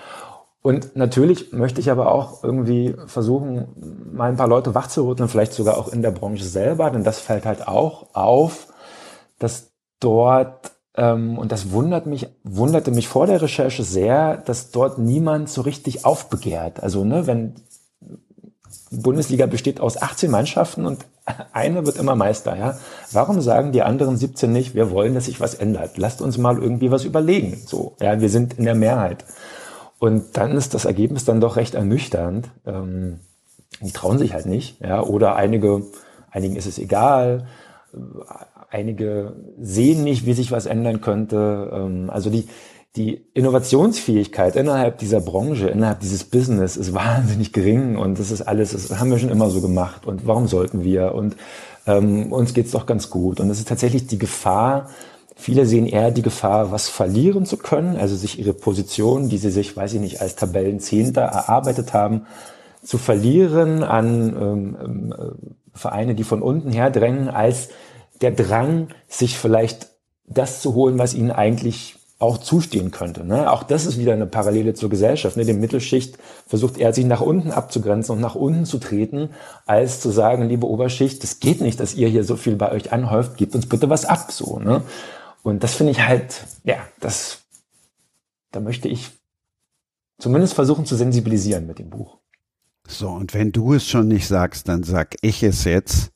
und 0.62 0.96
natürlich 0.96 1.54
möchte 1.54 1.80
ich 1.80 1.92
aber 1.92 2.12
auch 2.12 2.44
irgendwie 2.44 2.96
versuchen, 3.06 3.68
mal 4.12 4.30
ein 4.30 4.38
paar 4.38 4.48
Leute 4.48 4.76
wachzurütteln, 4.76 5.30
vielleicht 5.30 5.54
sogar 5.54 5.78
auch 5.78 5.88
in 5.88 6.02
der 6.02 6.12
Branche 6.12 6.44
selber, 6.44 6.90
denn 6.90 7.04
das 7.04 7.20
fällt 7.20 7.46
halt 7.46 7.68
auch 7.68 8.14
auf, 8.14 8.68
dass 9.40 9.72
dort, 10.00 10.72
ähm, 10.96 11.38
und 11.38 11.52
das 11.52 11.72
wundert 11.72 12.06
mich, 12.06 12.28
wunderte 12.44 12.92
mich 12.92 13.08
vor 13.08 13.28
der 13.28 13.42
Recherche 13.42 13.84
sehr, 13.84 14.38
dass 14.38 14.72
dort 14.72 14.98
niemand 14.98 15.50
so 15.50 15.62
richtig 15.62 16.06
aufbegehrt. 16.06 16.82
Also, 16.84 17.06
ne, 17.06 17.28
wenn 17.28 17.56
Bundesliga 18.92 19.46
besteht 19.46 19.80
aus 19.80 20.02
18 20.02 20.32
Mannschaften 20.32 20.86
und 20.86 21.06
eine 21.54 21.86
wird 21.86 21.98
immer 21.98 22.16
Meister, 22.16 22.58
ja. 22.58 22.78
Warum 23.12 23.42
sagen 23.42 23.72
die 23.72 23.84
anderen 23.84 24.18
17 24.18 24.52
nicht, 24.52 24.76
wir 24.76 24.92
wollen, 24.92 25.14
dass 25.14 25.26
sich 25.26 25.40
was 25.40 25.56
ändert? 25.56 25.98
Lasst 25.98 26.22
uns 26.22 26.38
mal 26.38 26.58
irgendwie 26.58 26.92
was 26.92 27.06
überlegen. 27.06 27.62
So, 27.66 27.96
ja, 28.02 28.20
wir 28.20 28.30
sind 28.30 28.58
in 28.58 28.66
der 28.66 28.76
Mehrheit. 28.76 29.24
Und 30.00 30.38
dann 30.38 30.52
ist 30.52 30.74
das 30.74 30.86
Ergebnis 30.86 31.26
dann 31.26 31.42
doch 31.42 31.56
recht 31.56 31.76
ernüchternd. 31.76 32.50
Ähm, 32.66 33.20
die 33.82 33.92
trauen 33.92 34.18
sich 34.18 34.34
halt 34.34 34.46
nicht, 34.46 34.80
ja, 34.82 35.04
oder 35.04 35.36
einige, 35.36 35.84
einigen 36.32 36.56
ist 36.56 36.66
es 36.66 36.80
egal, 36.80 37.48
einige 38.70 39.34
sehen 39.60 40.04
nicht, 40.04 40.26
wie 40.26 40.34
sich 40.34 40.52
was 40.52 40.66
ändern 40.66 41.02
könnte. 41.02 41.72
Ähm, 41.74 42.10
also 42.10 42.30
die, 42.30 42.48
die 42.96 43.26
Innovationsfähigkeit 43.34 44.56
innerhalb 44.56 44.98
dieser 44.98 45.22
Branche, 45.22 45.68
innerhalb 45.68 46.00
dieses 46.00 46.24
Business 46.24 46.78
ist 46.78 46.94
wahnsinnig 46.94 47.54
gering. 47.54 47.98
Und 47.98 48.20
das 48.20 48.32
ist 48.32 48.42
alles, 48.42 48.72
das 48.72 49.00
haben 49.00 49.12
wir 49.12 49.20
schon 49.20 49.30
immer 49.30 49.50
so 49.50 49.62
gemacht. 49.62 50.06
Und 50.06 50.26
warum 50.26 50.48
sollten 50.48 50.84
wir? 50.84 51.14
Und 51.14 51.36
ähm, 51.86 52.32
uns 52.32 52.54
geht's 52.54 52.72
doch 52.72 52.86
ganz 52.86 53.10
gut. 53.10 53.40
Und 53.40 53.50
es 53.50 53.60
ist 53.60 53.68
tatsächlich 53.68 54.08
die 54.08 54.20
Gefahr, 54.20 54.90
Viele 55.38 55.66
sehen 55.66 55.86
eher 55.86 56.12
die 56.12 56.24
Gefahr, 56.24 56.72
was 56.72 56.90
verlieren 56.90 57.46
zu 57.46 57.58
können, 57.58 57.96
also 57.96 58.16
sich 58.16 58.40
ihre 58.40 58.54
Position, 58.54 59.30
die 59.30 59.38
sie 59.38 59.52
sich, 59.52 59.78
weiß 59.78 59.94
ich 59.94 60.02
nicht, 60.02 60.20
als 60.20 60.36
Tabellenzehnter 60.36 61.22
erarbeitet 61.22 61.94
haben, 61.94 62.26
zu 62.84 62.98
verlieren 62.98 63.84
an 63.84 64.36
ähm, 64.36 64.78
ähm, 64.84 65.14
Vereine, 65.74 66.16
die 66.16 66.24
von 66.24 66.42
unten 66.42 66.72
her 66.72 66.90
drängen, 66.90 67.30
als 67.30 67.70
der 68.22 68.32
Drang, 68.32 68.88
sich 69.08 69.38
vielleicht 69.38 69.90
das 70.26 70.62
zu 70.62 70.74
holen, 70.74 70.98
was 70.98 71.14
ihnen 71.14 71.32
eigentlich 71.32 71.96
auch 72.20 72.40
zustehen 72.40 72.90
könnte. 72.90 73.24
Ne? 73.24 73.52
Auch 73.52 73.62
das 73.62 73.86
ist 73.86 74.00
wieder 74.00 74.14
eine 74.14 74.26
Parallele 74.26 74.74
zur 74.74 74.90
Gesellschaft. 74.90 75.38
Ne? 75.38 75.46
Die 75.46 75.54
Mittelschicht 75.54 76.18
versucht 76.48 76.80
eher, 76.80 76.92
sich 76.94 77.06
nach 77.06 77.22
unten 77.22 77.52
abzugrenzen 77.52 78.16
und 78.16 78.22
nach 78.22 78.34
unten 78.34 78.66
zu 78.66 78.80
treten, 78.80 79.30
als 79.68 80.02
zu 80.02 80.10
sagen, 80.10 80.50
liebe 80.50 80.68
Oberschicht, 80.68 81.22
das 81.22 81.40
geht 81.40 81.62
nicht, 81.62 81.80
dass 81.80 81.94
ihr 81.94 82.08
hier 82.08 82.24
so 82.24 82.36
viel 82.36 82.56
bei 82.56 82.72
euch 82.72 82.92
anhäuft, 82.92 83.38
gebt 83.38 83.54
uns 83.54 83.70
bitte 83.70 83.90
was 83.90 84.06
ab. 84.06 84.32
So, 84.32 84.58
ne? 84.58 84.82
Und 85.44 85.64
das 85.64 85.76
finde 85.76 85.92
ich 85.92 86.02
halt, 86.02 86.46
ja, 86.64 86.78
das, 87.00 87.46
da 88.52 88.60
möchte 88.60 88.88
ich 88.88 89.12
zumindest 90.20 90.54
versuchen 90.54 90.86
zu 90.86 90.96
sensibilisieren 90.96 91.68
mit 91.68 91.80
dem 91.80 91.90
Buch. 91.90 92.18
So, 92.88 93.10
und 93.10 93.34
wenn 93.34 93.52
du 93.52 93.74
es 93.74 93.88
schon 93.88 94.08
nicht 94.08 94.28
sagst, 94.28 94.68
dann 94.70 94.84
sag 94.84 95.16
ich 95.22 95.44
es 95.44 95.66
jetzt. 95.66 96.12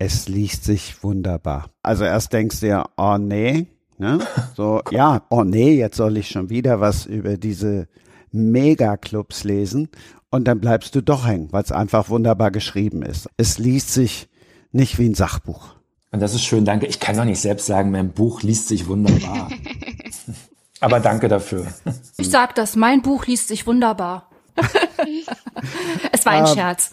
Es 0.00 0.28
liest 0.28 0.64
sich 0.64 1.02
wunderbar. 1.02 1.70
Also 1.82 2.04
erst 2.04 2.32
denkst 2.32 2.60
du 2.60 2.68
ja, 2.68 2.88
oh 2.96 3.18
nee, 3.18 3.66
ne? 3.98 4.18
So, 4.56 4.80
ja, 4.90 5.22
oh 5.30 5.44
nee, 5.44 5.76
jetzt 5.76 5.96
soll 5.96 6.16
ich 6.16 6.28
schon 6.28 6.50
wieder 6.50 6.80
was 6.80 7.06
über 7.06 7.36
diese 7.36 7.88
Megaclubs 8.30 9.44
lesen. 9.44 9.88
Und 10.30 10.44
dann 10.44 10.60
bleibst 10.60 10.94
du 10.94 11.02
doch 11.02 11.26
hängen, 11.26 11.52
weil 11.52 11.62
es 11.62 11.72
einfach 11.72 12.10
wunderbar 12.10 12.50
geschrieben 12.50 13.02
ist. 13.02 13.28
Es 13.36 13.58
liest 13.58 13.92
sich 13.92 14.28
nicht 14.72 14.98
wie 14.98 15.08
ein 15.08 15.14
Sachbuch. 15.14 15.77
Und 16.10 16.20
das 16.20 16.34
ist 16.34 16.44
schön, 16.44 16.64
danke. 16.64 16.86
Ich 16.86 17.00
kann 17.00 17.16
doch 17.16 17.24
nicht 17.24 17.40
selbst 17.40 17.66
sagen, 17.66 17.90
mein 17.90 18.12
Buch 18.12 18.42
liest 18.42 18.68
sich 18.68 18.86
wunderbar. 18.86 19.50
Aber 20.80 21.00
danke 21.00 21.28
dafür. 21.28 21.66
Ich 22.16 22.30
sag 22.30 22.54
das, 22.54 22.76
mein 22.76 23.02
Buch 23.02 23.26
liest 23.26 23.48
sich 23.48 23.66
wunderbar. 23.66 24.30
es 26.12 26.24
war 26.24 26.32
ein 26.32 26.46
ähm, 26.46 26.54
Scherz. 26.54 26.92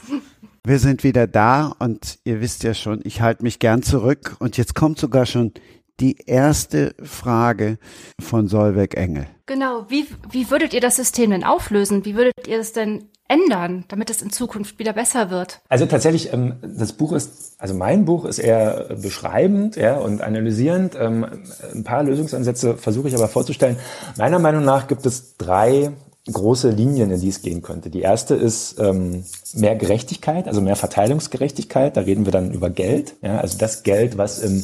Wir 0.63 0.79
sind 0.79 1.03
wieder 1.03 1.27
da 1.27 1.75
und 1.79 2.17
ihr 2.23 2.41
wisst 2.41 2.63
ja 2.63 2.73
schon, 2.73 3.01
ich 3.03 3.21
halte 3.21 3.43
mich 3.43 3.59
gern 3.59 3.83
zurück 3.83 4.35
und 4.39 4.57
jetzt 4.57 4.73
kommt 4.73 4.99
sogar 4.99 5.25
schon 5.25 5.53
die 5.99 6.17
erste 6.25 6.95
Frage 7.03 7.77
von 8.19 8.47
Solveig 8.47 8.95
Engel. 8.95 9.27
Genau, 9.45 9.85
wie, 9.89 10.07
wie 10.31 10.49
würdet 10.49 10.73
ihr 10.73 10.81
das 10.81 10.95
System 10.97 11.29
denn 11.29 11.43
auflösen? 11.43 12.03
Wie 12.03 12.15
würdet 12.15 12.47
ihr 12.47 12.59
es 12.59 12.73
denn 12.73 13.09
ändern, 13.27 13.85
damit 13.87 14.09
es 14.09 14.21
in 14.21 14.29
Zukunft 14.29 14.77
wieder 14.79 14.93
besser 14.93 15.29
wird? 15.29 15.59
Also 15.67 15.85
tatsächlich, 15.85 16.31
ähm, 16.31 16.55
das 16.61 16.93
Buch 16.93 17.11
ist, 17.11 17.55
also 17.57 17.73
mein 17.73 18.05
Buch 18.05 18.25
ist 18.25 18.39
eher 18.39 18.95
beschreibend 19.01 19.75
ja, 19.75 19.97
und 19.97 20.21
analysierend. 20.21 20.95
Ähm, 20.99 21.25
ein 21.73 21.83
paar 21.83 22.03
Lösungsansätze 22.03 22.77
versuche 22.77 23.07
ich 23.07 23.15
aber 23.15 23.27
vorzustellen. 23.27 23.77
Meiner 24.17 24.39
Meinung 24.39 24.63
nach 24.63 24.87
gibt 24.87 25.05
es 25.05 25.37
drei 25.37 25.91
große 26.31 26.69
Linien, 26.69 27.11
in 27.11 27.21
die 27.21 27.29
es 27.29 27.41
gehen 27.41 27.61
könnte. 27.61 27.89
Die 27.89 28.01
erste 28.01 28.35
ist 28.35 28.79
ähm, 28.79 29.23
mehr 29.53 29.75
Gerechtigkeit, 29.75 30.47
also 30.47 30.61
mehr 30.61 30.75
Verteilungsgerechtigkeit. 30.75 31.95
Da 31.97 32.01
reden 32.01 32.25
wir 32.25 32.31
dann 32.31 32.51
über 32.51 32.69
Geld. 32.69 33.15
Ja, 33.21 33.37
also 33.39 33.57
das 33.57 33.83
Geld, 33.83 34.17
was 34.17 34.39
im 34.39 34.63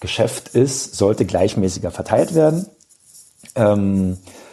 Geschäft 0.00 0.48
ist, 0.48 0.94
sollte 0.94 1.24
gleichmäßiger 1.24 1.90
verteilt 1.90 2.34
werden. 2.34 2.66
Ähm, 3.54 4.12
äh, 4.14 4.47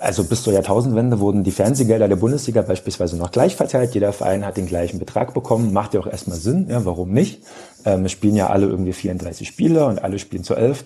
also 0.00 0.24
bis 0.24 0.42
zur 0.42 0.52
Jahrtausendwende 0.52 1.20
wurden 1.20 1.44
die 1.44 1.52
Fernsehgelder 1.52 2.08
der 2.08 2.16
Bundesliga 2.16 2.62
beispielsweise 2.62 3.16
noch 3.16 3.30
gleich 3.30 3.54
verteilt. 3.54 3.94
Jeder 3.94 4.12
Verein 4.12 4.44
hat 4.44 4.56
den 4.56 4.66
gleichen 4.66 4.98
Betrag 4.98 5.32
bekommen. 5.32 5.72
Macht 5.72 5.94
ja 5.94 6.00
auch 6.00 6.08
erstmal 6.08 6.38
Sinn. 6.38 6.66
Ja, 6.68 6.84
warum 6.84 7.12
nicht? 7.12 7.44
Ähm, 7.84 8.04
es 8.04 8.12
spielen 8.12 8.34
ja 8.34 8.48
alle 8.48 8.66
irgendwie 8.66 8.92
34 8.92 9.46
Spiele 9.46 9.86
und 9.86 10.02
alle 10.02 10.18
spielen 10.18 10.42
zu 10.42 10.54
elf. 10.54 10.84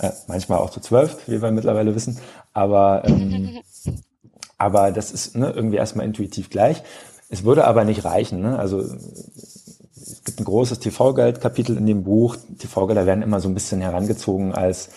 Äh, 0.00 0.10
manchmal 0.26 0.58
auch 0.58 0.70
zu 0.70 0.80
zwölf, 0.80 1.16
wie 1.26 1.40
wir 1.40 1.50
mittlerweile 1.50 1.94
wissen. 1.94 2.18
Aber, 2.52 3.04
ähm, 3.06 3.58
aber 4.58 4.92
das 4.92 5.10
ist 5.10 5.34
ne, 5.34 5.50
irgendwie 5.50 5.76
erstmal 5.76 6.04
intuitiv 6.04 6.50
gleich. 6.50 6.82
Es 7.30 7.44
würde 7.44 7.64
aber 7.64 7.84
nicht 7.84 8.04
reichen. 8.04 8.42
Ne? 8.42 8.58
Also 8.58 8.80
es 8.80 10.22
gibt 10.24 10.40
ein 10.40 10.44
großes 10.44 10.78
TV-Geld-Kapitel 10.80 11.78
in 11.78 11.86
dem 11.86 12.04
Buch. 12.04 12.36
TV-Gelder 12.58 13.06
werden 13.06 13.22
immer 13.22 13.40
so 13.40 13.48
ein 13.48 13.54
bisschen 13.54 13.80
herangezogen 13.80 14.52
als 14.52 14.90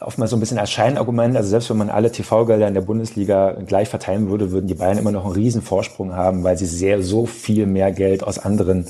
oftmals 0.00 0.32
so 0.32 0.36
ein 0.36 0.40
bisschen 0.40 0.58
als 0.58 0.70
Scheinargument, 0.70 1.36
also 1.36 1.48
selbst 1.48 1.70
wenn 1.70 1.76
man 1.76 1.90
alle 1.90 2.10
TV-Gelder 2.10 2.66
in 2.66 2.74
der 2.74 2.80
Bundesliga 2.80 3.52
gleich 3.66 3.88
verteilen 3.88 4.28
würde, 4.30 4.50
würden 4.50 4.66
die 4.66 4.74
Bayern 4.74 4.98
immer 4.98 5.12
noch 5.12 5.24
einen 5.24 5.34
riesen 5.34 5.62
Vorsprung 5.62 6.14
haben, 6.14 6.42
weil 6.42 6.58
sie 6.58 6.66
sehr, 6.66 7.02
so 7.02 7.26
viel 7.26 7.66
mehr 7.66 7.92
Geld 7.92 8.24
aus 8.24 8.40
anderen 8.40 8.86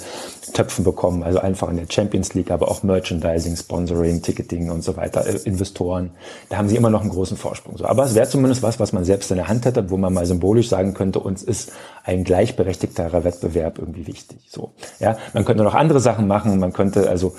Töpfen 0.55 0.85
bekommen, 0.85 1.23
also 1.23 1.39
einfach 1.41 1.69
in 1.69 1.77
der 1.77 1.87
Champions 1.91 2.33
League, 2.33 2.51
aber 2.51 2.71
auch 2.71 2.83
Merchandising, 2.83 3.57
Sponsoring, 3.57 4.23
Ticketing 4.23 4.71
und 4.71 4.83
so 4.83 4.97
weiter, 4.97 5.27
äh, 5.27 5.37
Investoren, 5.45 6.11
da 6.49 6.57
haben 6.57 6.69
sie 6.69 6.77
immer 6.77 6.89
noch 6.89 7.03
einen 7.03 7.11
großen 7.11 7.37
Vorsprung. 7.37 7.77
So, 7.77 7.85
aber 7.85 8.05
es 8.05 8.15
wäre 8.15 8.27
zumindest 8.27 8.63
was, 8.63 8.81
was 8.81 8.95
man 8.95 9.05
selbst 9.05 9.31
in 9.31 9.37
der 9.37 9.49
Hand 9.49 9.67
hätte, 9.67 9.91
wo 9.91 9.99
man 9.99 10.15
mal 10.15 10.25
symbolisch 10.25 10.71
sagen 10.71 10.95
könnte, 10.95 11.21
uns 11.21 11.43
ist 11.43 11.73
ein 12.05 12.25
gleichberechtigterer 12.25 13.25
Wettbewerb 13.25 13.79
irgendwie 13.79 14.07
wichtig. 14.07 14.39
So, 14.49 14.73
ja, 14.99 15.19
man 15.35 15.45
könnte 15.45 15.63
noch 15.63 15.75
andere 15.75 16.01
Sachen 16.01 16.27
machen, 16.27 16.59
man 16.59 16.73
könnte 16.73 17.11
also 17.11 17.35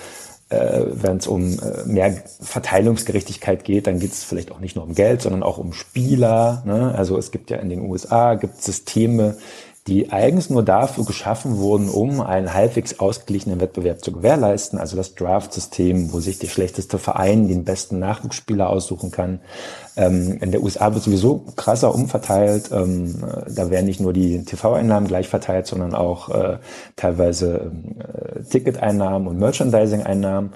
äh, 0.50 0.86
wenn 0.92 1.18
es 1.18 1.28
um 1.28 1.60
äh, 1.60 1.86
mehr 1.86 2.24
Verteilungsgerechtigkeit 2.42 3.64
geht, 3.64 3.88
dann 3.88 4.00
geht 4.00 4.14
es 4.14 4.24
vielleicht 4.24 4.52
auch 4.52 4.60
nicht 4.60 4.76
nur 4.76 4.86
um 4.86 4.96
Geld, 4.96 5.22
sondern 5.22 5.44
auch 5.44 5.58
um 5.58 5.74
Spieler. 5.74 6.64
Ne? 6.66 6.94
Also 6.96 7.18
es 7.18 7.32
gibt 7.32 7.50
ja 7.50 7.58
in 7.58 7.70
den 7.70 7.82
USA 7.82 8.36
gibt 8.36 8.62
Systeme, 8.62 9.38
die 9.88 10.12
eigens 10.12 10.50
nur 10.50 10.64
dafür 10.64 11.06
geschaffen 11.06 11.58
wurden, 11.58 11.90
um 11.90 12.22
einen 12.22 12.54
halbwegs 12.54 13.00
ausgeglichenen 13.00 13.60
Wettbewerb 13.60 14.04
zu 14.04 14.12
gewährleisten. 14.12 14.78
Also 14.78 14.96
das 14.96 15.16
Draft-System, 15.16 16.14
wo 16.14 16.20
sich 16.20 16.38
der 16.38 16.48
schlechteste 16.48 17.00
Verein 17.00 17.48
den 17.48 17.64
besten 17.64 17.98
Nachwuchsspieler 17.98 18.70
aussuchen 18.70 19.10
kann. 19.10 19.40
Ähm, 20.00 20.38
in 20.40 20.52
der 20.52 20.64
USA 20.64 20.94
wird 20.94 21.04
sowieso 21.04 21.44
krasser 21.58 21.94
umverteilt. 21.94 22.72
Ähm, 22.72 23.22
da 23.54 23.70
werden 23.70 23.86
nicht 23.86 24.00
nur 24.00 24.14
die 24.14 24.46
TV-Einnahmen 24.46 25.10
gleich 25.10 25.28
verteilt, 25.28 25.68
sondern 25.68 25.94
auch 25.94 26.30
äh, 26.30 26.58
teilweise 26.96 27.72
äh, 28.00 28.44
Ticketeinnahmen 28.44 29.28
und 29.28 29.38
Merchandising-Einnahmen. 29.40 30.54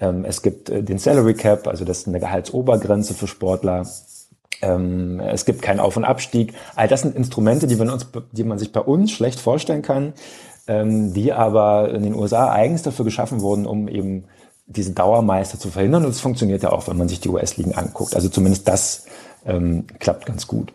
Ähm, 0.00 0.24
es 0.24 0.40
gibt 0.40 0.70
äh, 0.70 0.82
den 0.82 0.96
Salary 0.96 1.34
Cap, 1.34 1.68
also 1.68 1.84
das 1.84 1.98
ist 1.98 2.08
eine 2.08 2.20
Gehaltsobergrenze 2.20 3.12
für 3.12 3.26
Sportler. 3.26 3.86
Ähm, 4.62 5.20
es 5.20 5.44
gibt 5.44 5.60
keinen 5.60 5.80
Auf- 5.80 5.98
und 5.98 6.06
Abstieg. 6.06 6.54
All 6.74 6.88
das 6.88 7.02
sind 7.02 7.16
Instrumente, 7.16 7.66
die 7.66 7.76
man, 7.76 7.90
uns, 7.90 8.06
die 8.32 8.44
man 8.44 8.58
sich 8.58 8.72
bei 8.72 8.80
uns 8.80 9.12
schlecht 9.12 9.40
vorstellen 9.40 9.82
kann, 9.82 10.14
ähm, 10.68 11.12
die 11.12 11.34
aber 11.34 11.90
in 11.90 12.02
den 12.02 12.14
USA 12.14 12.50
eigens 12.50 12.82
dafür 12.82 13.04
geschaffen 13.04 13.42
wurden, 13.42 13.66
um 13.66 13.88
eben 13.88 14.24
diese 14.66 14.92
Dauermeister 14.92 15.58
zu 15.58 15.70
verhindern. 15.70 16.04
Und 16.04 16.10
es 16.10 16.20
funktioniert 16.20 16.62
ja 16.62 16.72
auch, 16.72 16.88
wenn 16.88 16.96
man 16.96 17.08
sich 17.08 17.20
die 17.20 17.28
US-Ligen 17.28 17.74
anguckt. 17.74 18.14
Also 18.14 18.28
zumindest 18.28 18.68
das 18.68 19.06
ähm, 19.46 19.86
klappt 19.98 20.26
ganz 20.26 20.46
gut. 20.46 20.72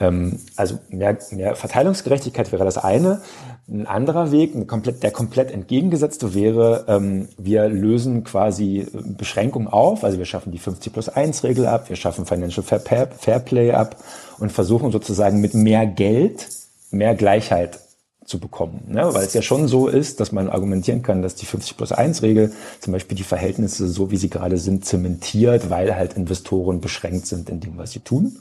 Ähm, 0.00 0.40
also 0.56 0.78
mehr, 0.88 1.18
mehr 1.30 1.54
Verteilungsgerechtigkeit 1.54 2.52
wäre 2.52 2.64
das 2.64 2.78
eine. 2.78 3.20
Ein 3.68 3.86
anderer 3.86 4.30
Weg, 4.30 4.68
komplett, 4.68 5.02
der 5.02 5.10
komplett 5.10 5.50
entgegengesetzte 5.50 6.34
wäre, 6.34 6.84
ähm, 6.88 7.28
wir 7.38 7.68
lösen 7.68 8.24
quasi 8.24 8.80
äh, 8.80 8.86
Beschränkungen 8.92 9.68
auf, 9.68 10.04
also 10.04 10.18
wir 10.18 10.26
schaffen 10.26 10.52
die 10.52 10.58
50 10.58 10.92
plus 10.92 11.08
1 11.08 11.44
Regel 11.44 11.66
ab, 11.66 11.88
wir 11.88 11.96
schaffen 11.96 12.26
Financial 12.26 12.62
Fair 12.62 13.38
Play 13.38 13.72
ab 13.72 13.96
und 14.38 14.52
versuchen 14.52 14.92
sozusagen 14.92 15.40
mit 15.40 15.54
mehr 15.54 15.86
Geld 15.86 16.46
mehr 16.90 17.14
Gleichheit 17.14 17.80
zu 18.24 18.38
bekommen. 18.38 18.84
Ne? 18.88 19.12
Weil 19.12 19.24
es 19.24 19.34
ja 19.34 19.42
schon 19.42 19.68
so 19.68 19.88
ist, 19.88 20.20
dass 20.20 20.32
man 20.32 20.48
argumentieren 20.48 21.02
kann, 21.02 21.22
dass 21.22 21.34
die 21.34 21.46
50 21.46 21.76
plus 21.76 21.92
1 21.92 22.22
Regel 22.22 22.52
zum 22.80 22.92
Beispiel 22.92 23.16
die 23.16 23.22
Verhältnisse 23.22 23.88
so, 23.88 24.10
wie 24.10 24.16
sie 24.16 24.30
gerade 24.30 24.58
sind, 24.58 24.84
zementiert, 24.84 25.70
weil 25.70 25.94
halt 25.94 26.14
Investoren 26.14 26.80
beschränkt 26.80 27.26
sind 27.26 27.50
in 27.50 27.60
dem, 27.60 27.76
was 27.76 27.92
sie 27.92 28.00
tun. 28.00 28.36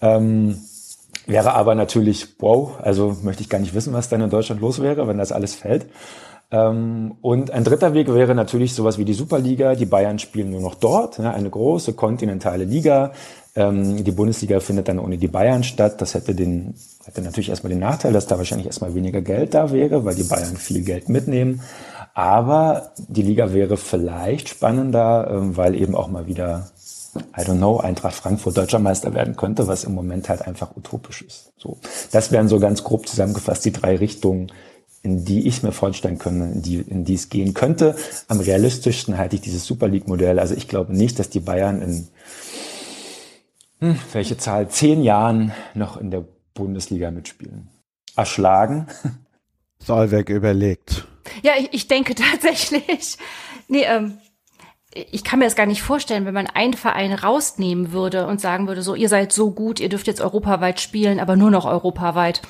Ähm, 0.00 0.58
wäre 1.26 1.54
aber 1.54 1.74
natürlich, 1.74 2.28
wow, 2.38 2.72
also 2.80 3.16
möchte 3.22 3.42
ich 3.42 3.48
gar 3.48 3.58
nicht 3.58 3.74
wissen, 3.74 3.92
was 3.92 4.08
dann 4.08 4.20
in 4.20 4.30
Deutschland 4.30 4.60
los 4.60 4.82
wäre, 4.82 5.06
wenn 5.08 5.18
das 5.18 5.32
alles 5.32 5.54
fällt. 5.54 5.86
Ähm, 6.50 7.16
und 7.20 7.50
ein 7.50 7.64
dritter 7.64 7.94
Weg 7.94 8.12
wäre 8.12 8.34
natürlich 8.34 8.74
sowas 8.74 8.98
wie 8.98 9.04
die 9.04 9.14
Superliga. 9.14 9.74
Die 9.74 9.86
Bayern 9.86 10.18
spielen 10.18 10.50
nur 10.50 10.60
noch 10.60 10.74
dort, 10.74 11.18
ne, 11.18 11.32
eine 11.32 11.50
große 11.50 11.94
kontinentale 11.94 12.64
Liga. 12.64 13.12
Ähm, 13.56 14.02
die 14.02 14.10
Bundesliga 14.10 14.60
findet 14.60 14.88
dann 14.88 14.98
ohne 14.98 15.18
die 15.18 15.28
Bayern 15.28 15.62
statt. 15.62 16.00
Das 16.00 16.14
hätte 16.14 16.34
den, 16.34 16.74
hätte 17.04 17.22
natürlich 17.22 17.50
erstmal 17.50 17.70
den 17.70 17.80
Nachteil, 17.80 18.12
dass 18.12 18.26
da 18.26 18.38
wahrscheinlich 18.38 18.66
erstmal 18.66 18.94
weniger 18.94 19.22
Geld 19.22 19.54
da 19.54 19.72
wäre, 19.72 20.04
weil 20.04 20.14
die 20.14 20.24
Bayern 20.24 20.56
viel 20.56 20.82
Geld 20.82 21.08
mitnehmen. 21.08 21.60
Aber 22.14 22.92
die 23.08 23.22
Liga 23.22 23.52
wäre 23.52 23.76
vielleicht 23.76 24.48
spannender, 24.48 25.28
ähm, 25.30 25.56
weil 25.56 25.74
eben 25.74 25.94
auch 25.94 26.08
mal 26.08 26.26
wieder 26.26 26.70
I 27.16 27.42
don't 27.42 27.58
know, 27.58 27.78
Eintracht 27.78 28.14
Frankfurt 28.14 28.56
deutscher 28.56 28.78
Meister 28.78 29.14
werden 29.14 29.36
könnte, 29.36 29.68
was 29.68 29.84
im 29.84 29.94
Moment 29.94 30.28
halt 30.28 30.42
einfach 30.42 30.76
utopisch 30.76 31.22
ist. 31.22 31.52
So. 31.56 31.78
Das 32.10 32.32
wären 32.32 32.48
so 32.48 32.58
ganz 32.58 32.82
grob 32.82 33.08
zusammengefasst 33.08 33.64
die 33.64 33.72
drei 33.72 33.96
Richtungen, 33.96 34.50
in 35.02 35.24
die 35.24 35.46
ich 35.46 35.62
mir 35.62 35.72
vorstellen 35.72 36.18
könnte, 36.18 36.44
in 36.46 36.62
die, 36.62 36.76
in 36.80 37.04
die 37.04 37.14
es 37.14 37.28
gehen 37.28 37.54
könnte. 37.54 37.94
Am 38.26 38.40
realistischsten 38.40 39.18
halte 39.18 39.36
ich 39.36 39.42
dieses 39.42 39.66
Super 39.66 39.86
League-Modell. 39.86 40.38
Also 40.38 40.54
ich 40.54 40.66
glaube 40.66 40.96
nicht, 40.96 41.18
dass 41.18 41.28
die 41.28 41.40
Bayern 41.40 41.82
in, 41.82 42.08
hm, 43.80 43.98
welche 44.12 44.36
Zahl, 44.36 44.68
zehn 44.68 45.02
Jahren 45.02 45.52
noch 45.74 45.96
in 45.96 46.10
der 46.10 46.24
Bundesliga 46.54 47.10
mitspielen. 47.10 47.68
Erschlagen. 48.16 48.86
Solveig 49.78 50.30
überlegt. 50.30 51.06
Ja, 51.42 51.52
ich, 51.58 51.68
ich 51.72 51.88
denke 51.88 52.14
tatsächlich. 52.14 53.18
Nee, 53.68 53.84
ähm, 53.84 54.18
ich 54.92 55.24
kann 55.24 55.40
mir 55.40 55.46
das 55.46 55.56
gar 55.56 55.66
nicht 55.66 55.82
vorstellen, 55.82 56.24
wenn 56.24 56.34
man 56.34 56.46
einen 56.46 56.74
Verein 56.74 57.12
rausnehmen 57.12 57.92
würde 57.92 58.26
und 58.26 58.40
sagen 58.40 58.68
würde, 58.68 58.82
so, 58.82 58.94
ihr 58.94 59.08
seid 59.08 59.32
so 59.32 59.50
gut, 59.50 59.80
ihr 59.80 59.88
dürft 59.88 60.06
jetzt 60.06 60.20
europaweit 60.20 60.80
spielen, 60.80 61.18
aber 61.18 61.36
nur 61.36 61.50
noch 61.50 61.64
europaweit. 61.64 62.42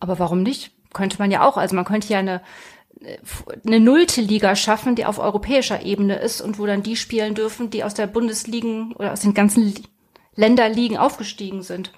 Aber 0.00 0.18
warum 0.18 0.42
nicht? 0.42 0.72
Könnte 0.92 1.18
man 1.18 1.30
ja 1.30 1.46
auch. 1.46 1.56
Also 1.56 1.76
man 1.76 1.84
könnte 1.84 2.08
ja 2.08 2.18
eine, 2.18 2.40
eine 3.66 3.80
nullte 3.80 4.22
Liga 4.22 4.56
schaffen, 4.56 4.94
die 4.94 5.04
auf 5.04 5.18
europäischer 5.18 5.82
Ebene 5.82 6.16
ist 6.16 6.40
und 6.40 6.58
wo 6.58 6.66
dann 6.66 6.82
die 6.82 6.96
spielen 6.96 7.34
dürfen, 7.34 7.68
die 7.68 7.84
aus 7.84 7.94
der 7.94 8.06
Bundesligen 8.06 8.94
oder 8.94 9.12
aus 9.12 9.20
den 9.20 9.34
ganzen 9.34 9.74
Länderligen 10.36 10.96
aufgestiegen 10.96 11.62
sind. 11.62 11.92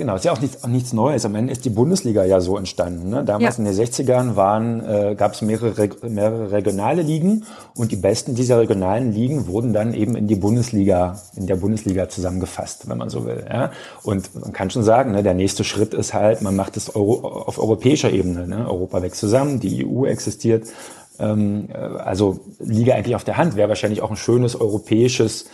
Genau, 0.00 0.16
ist 0.16 0.24
ja 0.24 0.32
auch 0.32 0.40
nichts, 0.40 0.64
auch 0.64 0.68
nichts 0.68 0.94
Neues. 0.94 1.26
Am 1.26 1.34
Ende 1.34 1.52
ist 1.52 1.66
die 1.66 1.70
Bundesliga 1.70 2.24
ja 2.24 2.40
so 2.40 2.56
entstanden. 2.56 3.10
Ne? 3.10 3.22
Damals 3.22 3.58
ja. 3.58 3.64
in 3.66 3.70
den 3.70 3.74
60ern 3.74 4.34
waren, 4.34 4.82
äh, 4.82 5.14
gab 5.14 5.34
es 5.34 5.42
mehrere, 5.42 5.90
mehrere 6.08 6.52
regionale 6.52 7.02
Ligen 7.02 7.44
und 7.76 7.92
die 7.92 7.96
besten 7.96 8.34
dieser 8.34 8.58
regionalen 8.60 9.12
Ligen 9.12 9.46
wurden 9.46 9.74
dann 9.74 9.92
eben 9.92 10.16
in 10.16 10.26
die 10.26 10.36
Bundesliga, 10.36 11.20
in 11.36 11.46
der 11.46 11.56
Bundesliga 11.56 12.08
zusammengefasst, 12.08 12.88
wenn 12.88 12.96
man 12.96 13.10
so 13.10 13.26
will. 13.26 13.44
Ja? 13.46 13.72
Und 14.02 14.34
man 14.40 14.54
kann 14.54 14.70
schon 14.70 14.84
sagen, 14.84 15.12
ne, 15.12 15.22
der 15.22 15.34
nächste 15.34 15.64
Schritt 15.64 15.92
ist 15.92 16.14
halt, 16.14 16.40
man 16.40 16.56
macht 16.56 16.78
es 16.78 16.96
Euro, 16.96 17.16
auf 17.28 17.58
europäischer 17.58 18.10
Ebene. 18.10 18.48
Ne? 18.48 18.66
Europa 18.66 19.02
wächst 19.02 19.20
zusammen, 19.20 19.60
die 19.60 19.86
EU 19.86 20.06
existiert. 20.06 20.64
Ähm, 21.18 21.68
äh, 21.74 21.76
also 21.76 22.40
Liga 22.58 22.94
eigentlich 22.94 23.16
auf 23.16 23.24
der 23.24 23.36
Hand, 23.36 23.54
wäre 23.54 23.68
wahrscheinlich 23.68 24.00
auch 24.00 24.10
ein 24.10 24.16
schönes 24.16 24.58
europäisches 24.58 25.44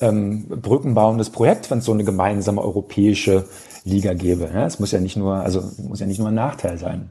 ähm, 0.00 0.46
brückenbauendes 0.48 1.30
Projekt, 1.30 1.70
wenn 1.70 1.78
es 1.78 1.84
so 1.84 1.92
eine 1.92 2.04
gemeinsame 2.04 2.62
europäische 2.62 3.44
Liga 3.84 4.14
gäbe. 4.14 4.50
Ja, 4.52 4.66
es 4.66 4.78
muss 4.78 4.92
ja 4.92 5.00
nicht 5.00 5.16
nur, 5.16 5.34
also 5.36 5.62
muss 5.88 6.00
ja 6.00 6.06
nicht 6.06 6.18
nur 6.18 6.28
ein 6.28 6.34
Nachteil 6.34 6.78
sein. 6.78 7.10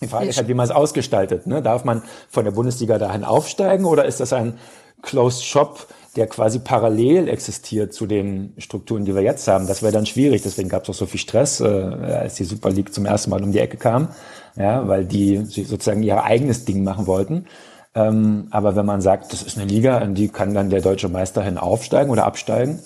Die 0.00 0.06
Frage 0.06 0.28
ist 0.28 0.38
halt, 0.38 0.48
wie 0.48 0.54
man 0.54 0.64
es 0.64 0.70
ausgestaltet. 0.70 1.46
Ne? 1.46 1.60
Darf 1.60 1.84
man 1.84 2.02
von 2.28 2.44
der 2.44 2.52
Bundesliga 2.52 2.98
dahin 2.98 3.24
aufsteigen 3.24 3.84
oder 3.84 4.04
ist 4.04 4.20
das 4.20 4.32
ein 4.32 4.54
Closed 5.02 5.44
Shop, 5.44 5.88
der 6.16 6.28
quasi 6.28 6.60
parallel 6.60 7.28
existiert 7.28 7.92
zu 7.92 8.06
den 8.06 8.54
Strukturen, 8.58 9.04
die 9.04 9.14
wir 9.14 9.22
jetzt 9.22 9.48
haben? 9.48 9.66
Das 9.66 9.82
wäre 9.82 9.92
dann 9.92 10.06
schwierig. 10.06 10.42
Deswegen 10.42 10.68
gab 10.68 10.84
es 10.84 10.90
auch 10.90 10.94
so 10.94 11.06
viel 11.06 11.20
Stress, 11.20 11.60
äh, 11.60 11.64
als 11.64 12.34
die 12.34 12.44
Super 12.44 12.70
League 12.70 12.94
zum 12.94 13.06
ersten 13.06 13.30
Mal 13.30 13.42
um 13.42 13.50
die 13.50 13.58
Ecke 13.58 13.76
kam, 13.76 14.08
ja, 14.56 14.86
weil 14.86 15.04
die 15.04 15.44
sozusagen 15.46 16.02
ihr 16.02 16.22
eigenes 16.22 16.64
Ding 16.64 16.84
machen 16.84 17.06
wollten. 17.06 17.46
Ähm, 17.94 18.48
aber 18.50 18.76
wenn 18.76 18.86
man 18.86 19.00
sagt, 19.00 19.32
das 19.32 19.42
ist 19.42 19.56
eine 19.56 19.66
Liga, 19.66 19.98
in 19.98 20.14
die 20.14 20.28
kann 20.28 20.54
dann 20.54 20.70
der 20.70 20.80
deutsche 20.80 21.08
Meister 21.08 21.42
hin 21.42 21.58
aufsteigen 21.58 22.10
oder 22.10 22.26
absteigen, 22.26 22.82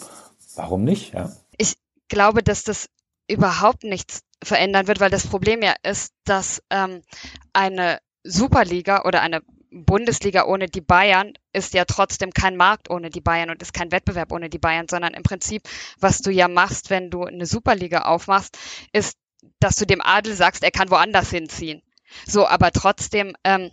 warum 0.55 0.84
nicht? 0.84 1.14
Ja? 1.14 1.32
Ich 1.59 1.74
glaube, 2.09 2.42
dass 2.42 2.64
das 2.64 2.86
überhaupt 3.28 3.84
nichts 3.84 4.20
verändern 4.42 4.86
wird, 4.86 5.00
weil 5.00 5.11
das 5.11 5.26
Problem 5.26 5.62
ja 5.62 5.74
ist, 5.82 6.12
dass 6.24 6.62
ähm, 6.70 7.03
eine 7.53 7.98
Superliga 8.24 9.05
oder 9.05 9.22
eine 9.22 9.40
Bundesliga 9.72 10.44
ohne 10.44 10.66
die 10.66 10.82
Bayern 10.82 11.32
ist 11.53 11.72
ja 11.72 11.84
trotzdem 11.86 12.32
kein 12.32 12.57
Markt 12.57 12.90
ohne 12.90 13.09
die 13.09 13.22
Bayern 13.22 13.50
und 13.50 13.62
ist 13.62 13.72
kein 13.72 13.90
Wettbewerb 13.90 14.32
ohne 14.32 14.50
die 14.50 14.59
Bayern, 14.59 14.86
sondern 14.88 15.14
im 15.14 15.22
Prinzip, 15.22 15.62
was 15.98 16.18
du 16.18 16.30
ja 16.30 16.48
machst, 16.48 16.90
wenn 16.90 17.11
du 17.11 17.24
eine 17.24 17.46
Superliga 17.46 18.03
aufmachst, 18.03 18.59
ist, 18.92 19.16
dass 19.61 19.76
du 19.76 19.86
dem 19.86 20.03
Adel 20.03 20.34
sagst, 20.34 20.62
er 20.62 20.70
kann 20.70 20.90
woanders 20.90 21.30
hinziehen. 21.30 21.82
So, 22.26 22.46
aber 22.46 22.70
trotzdem 22.70 23.34
ähm, 23.44 23.70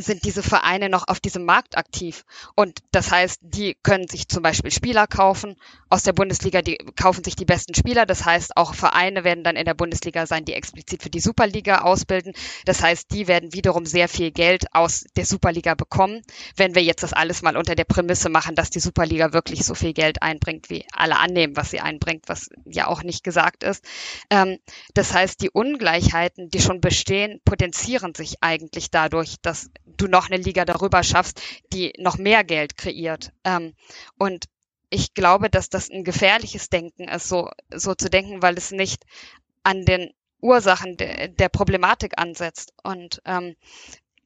sind 0.00 0.24
diese 0.24 0.42
Vereine 0.42 0.88
noch 0.88 1.08
auf 1.08 1.20
diesem 1.20 1.44
Markt 1.44 1.76
aktiv. 1.76 2.24
Und 2.54 2.80
das 2.92 3.10
heißt, 3.10 3.40
die 3.42 3.76
können 3.82 4.08
sich 4.08 4.28
zum 4.28 4.42
Beispiel 4.42 4.70
Spieler 4.70 5.06
kaufen 5.06 5.56
aus 5.90 6.02
der 6.02 6.14
Bundesliga, 6.14 6.62
die 6.62 6.78
kaufen 6.96 7.22
sich 7.22 7.36
die 7.36 7.44
besten 7.44 7.74
Spieler. 7.74 8.06
Das 8.06 8.24
heißt, 8.24 8.56
auch 8.56 8.74
Vereine 8.74 9.24
werden 9.24 9.44
dann 9.44 9.56
in 9.56 9.66
der 9.66 9.74
Bundesliga 9.74 10.26
sein, 10.26 10.46
die 10.46 10.54
explizit 10.54 11.02
für 11.02 11.10
die 11.10 11.20
Superliga 11.20 11.82
ausbilden. 11.82 12.32
Das 12.64 12.82
heißt, 12.82 13.10
die 13.10 13.28
werden 13.28 13.52
wiederum 13.52 13.84
sehr 13.84 14.08
viel 14.08 14.30
Geld 14.30 14.64
aus 14.72 15.04
der 15.16 15.26
Superliga 15.26 15.74
bekommen, 15.74 16.22
wenn 16.56 16.74
wir 16.74 16.82
jetzt 16.82 17.02
das 17.02 17.12
alles 17.12 17.42
mal 17.42 17.56
unter 17.56 17.74
der 17.74 17.84
Prämisse 17.84 18.30
machen, 18.30 18.54
dass 18.54 18.70
die 18.70 18.80
Superliga 18.80 19.32
wirklich 19.34 19.64
so 19.64 19.74
viel 19.74 19.92
Geld 19.92 20.22
einbringt, 20.22 20.70
wie 20.70 20.86
alle 20.92 21.18
annehmen, 21.18 21.56
was 21.56 21.70
sie 21.70 21.80
einbringt, 21.80 22.24
was 22.28 22.48
ja 22.64 22.86
auch 22.86 23.02
nicht 23.02 23.24
gesagt 23.24 23.62
ist. 23.62 23.84
Ähm, 24.30 24.58
das 24.94 25.12
heißt, 25.12 25.42
die 25.42 25.50
Ungleichheiten, 25.50 26.48
die 26.48 26.60
schon 26.60 26.80
bestehen, 26.80 27.40
potenzieren 27.44 28.14
sich 28.14 28.36
eigentlich 28.40 28.90
dadurch, 28.90 29.36
dass 29.42 29.70
du 29.84 30.06
noch 30.06 30.30
eine 30.30 30.42
Liga 30.42 30.64
darüber 30.64 31.02
schaffst, 31.02 31.40
die 31.72 31.92
noch 31.98 32.18
mehr 32.18 32.44
Geld 32.44 32.76
kreiert. 32.76 33.32
Ähm, 33.44 33.74
und 34.18 34.46
ich 34.90 35.14
glaube, 35.14 35.48
dass 35.48 35.70
das 35.70 35.90
ein 35.90 36.04
gefährliches 36.04 36.68
Denken 36.68 37.08
ist, 37.08 37.28
so, 37.28 37.48
so 37.74 37.94
zu 37.94 38.10
denken, 38.10 38.42
weil 38.42 38.56
es 38.58 38.70
nicht 38.72 39.04
an 39.62 39.84
den 39.84 40.12
Ursachen 40.40 40.96
de, 40.96 41.28
der 41.28 41.48
Problematik 41.48 42.18
ansetzt. 42.18 42.74
Und 42.82 43.22
ähm, 43.24 43.56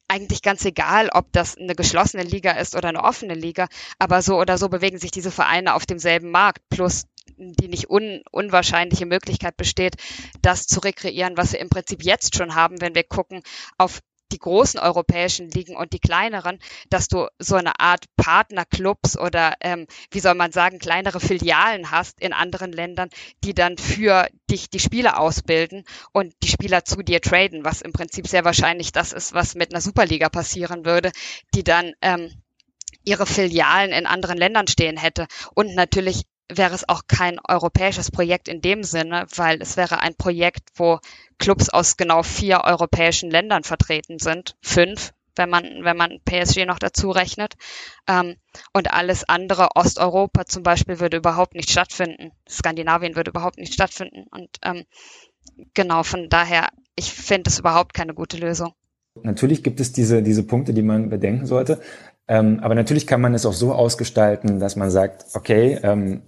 eigentlich 0.07 0.41
ganz 0.41 0.63
egal, 0.65 1.09
ob 1.13 1.31
das 1.31 1.57
eine 1.57 1.75
geschlossene 1.75 2.23
Liga 2.23 2.51
ist 2.51 2.75
oder 2.75 2.89
eine 2.89 3.03
offene 3.03 3.33
Liga, 3.33 3.67
aber 3.99 4.21
so 4.21 4.39
oder 4.39 4.57
so 4.57 4.69
bewegen 4.69 4.99
sich 4.99 5.11
diese 5.11 5.31
Vereine 5.31 5.73
auf 5.75 5.85
demselben 5.85 6.31
Markt, 6.31 6.67
plus 6.69 7.05
die 7.37 7.67
nicht 7.67 7.89
un 7.89 8.23
unwahrscheinliche 8.31 9.05
Möglichkeit 9.05 9.57
besteht, 9.57 9.95
das 10.41 10.65
zu 10.65 10.79
rekreieren, 10.79 11.37
was 11.37 11.51
wir 11.51 11.59
im 11.59 11.69
Prinzip 11.69 12.03
jetzt 12.03 12.35
schon 12.35 12.55
haben, 12.55 12.81
wenn 12.81 12.95
wir 12.95 13.03
gucken 13.03 13.41
auf 13.77 14.01
die 14.31 14.39
großen 14.39 14.79
europäischen 14.79 15.49
Ligen 15.49 15.75
und 15.75 15.93
die 15.93 15.99
kleineren, 15.99 16.59
dass 16.89 17.07
du 17.07 17.27
so 17.39 17.55
eine 17.55 17.79
Art 17.79 18.05
Partnerclubs 18.15 19.17
oder 19.17 19.55
ähm, 19.61 19.87
wie 20.11 20.19
soll 20.19 20.35
man 20.35 20.51
sagen, 20.51 20.79
kleinere 20.79 21.19
Filialen 21.19 21.91
hast 21.91 22.19
in 22.19 22.33
anderen 22.33 22.71
Ländern, 22.71 23.09
die 23.43 23.53
dann 23.53 23.77
für 23.77 24.27
dich 24.49 24.69
die 24.69 24.79
Spieler 24.79 25.19
ausbilden 25.19 25.83
und 26.11 26.33
die 26.43 26.49
Spieler 26.49 26.85
zu 26.85 27.01
dir 27.01 27.21
traden, 27.21 27.63
was 27.65 27.81
im 27.81 27.93
Prinzip 27.93 28.27
sehr 28.27 28.45
wahrscheinlich 28.45 28.91
das 28.91 29.13
ist, 29.13 29.33
was 29.33 29.55
mit 29.55 29.71
einer 29.71 29.81
Superliga 29.81 30.29
passieren 30.29 30.85
würde, 30.85 31.11
die 31.53 31.63
dann 31.63 31.93
ähm, 32.01 32.31
ihre 33.03 33.25
Filialen 33.25 33.91
in 33.91 34.05
anderen 34.05 34.37
Ländern 34.37 34.67
stehen 34.67 34.97
hätte 34.97 35.27
und 35.55 35.75
natürlich 35.75 36.23
wäre 36.49 36.73
es 36.73 36.87
auch 36.87 37.03
kein 37.07 37.39
europäisches 37.47 38.11
Projekt 38.11 38.47
in 38.47 38.61
dem 38.61 38.83
Sinne, 38.83 39.25
weil 39.35 39.61
es 39.61 39.77
wäre 39.77 39.99
ein 39.99 40.15
Projekt, 40.15 40.69
wo 40.75 40.99
Clubs 41.39 41.69
aus 41.69 41.97
genau 41.97 42.23
vier 42.23 42.61
europäischen 42.63 43.29
Ländern 43.29 43.63
vertreten 43.63 44.19
sind. 44.19 44.55
Fünf, 44.61 45.13
wenn 45.35 45.49
man, 45.49 45.83
wenn 45.83 45.97
man 45.97 46.19
PSG 46.25 46.65
noch 46.65 46.79
dazu 46.79 47.11
rechnet. 47.11 47.55
Ähm, 48.07 48.35
und 48.73 48.91
alles 48.93 49.27
andere, 49.27 49.69
Osteuropa 49.75 50.45
zum 50.45 50.63
Beispiel, 50.63 50.99
würde 50.99 51.17
überhaupt 51.17 51.53
nicht 51.53 51.69
stattfinden. 51.69 52.31
Skandinavien 52.49 53.15
würde 53.15 53.31
überhaupt 53.31 53.57
nicht 53.57 53.73
stattfinden. 53.73 54.25
Und 54.31 54.49
ähm, 54.63 54.85
genau, 55.73 56.03
von 56.03 56.29
daher, 56.29 56.69
ich 56.95 57.11
finde 57.11 57.49
es 57.49 57.59
überhaupt 57.59 57.93
keine 57.93 58.13
gute 58.13 58.37
Lösung. 58.37 58.73
Natürlich 59.23 59.63
gibt 59.63 59.79
es 59.79 59.91
diese, 59.91 60.21
diese 60.21 60.43
Punkte, 60.43 60.73
die 60.73 60.83
man 60.83 61.09
bedenken 61.09 61.45
sollte. 61.45 61.81
Ähm, 62.27 62.59
aber 62.61 62.75
natürlich 62.75 63.07
kann 63.07 63.21
man 63.21 63.33
es 63.33 63.45
auch 63.45 63.53
so 63.53 63.73
ausgestalten, 63.73 64.59
dass 64.59 64.75
man 64.75 64.91
sagt, 64.91 65.25
okay, 65.33 65.79
ähm, 65.81 66.23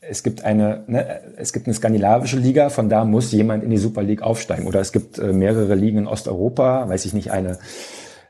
es 0.00 0.22
gibt 0.22 0.44
eine, 0.44 0.84
ne, 0.86 1.20
es 1.36 1.52
gibt 1.52 1.66
eine 1.66 1.74
skandinavische 1.74 2.36
Liga, 2.36 2.68
von 2.68 2.88
da 2.88 3.04
muss 3.04 3.32
jemand 3.32 3.64
in 3.64 3.70
die 3.70 3.78
Super 3.78 4.02
League 4.02 4.22
aufsteigen. 4.22 4.66
Oder 4.66 4.80
es 4.80 4.92
gibt 4.92 5.18
äh, 5.18 5.32
mehrere 5.32 5.74
Ligen 5.74 5.98
in 5.98 6.06
Osteuropa, 6.06 6.88
weiß 6.88 7.04
ich 7.04 7.14
nicht, 7.14 7.30
eine 7.30 7.58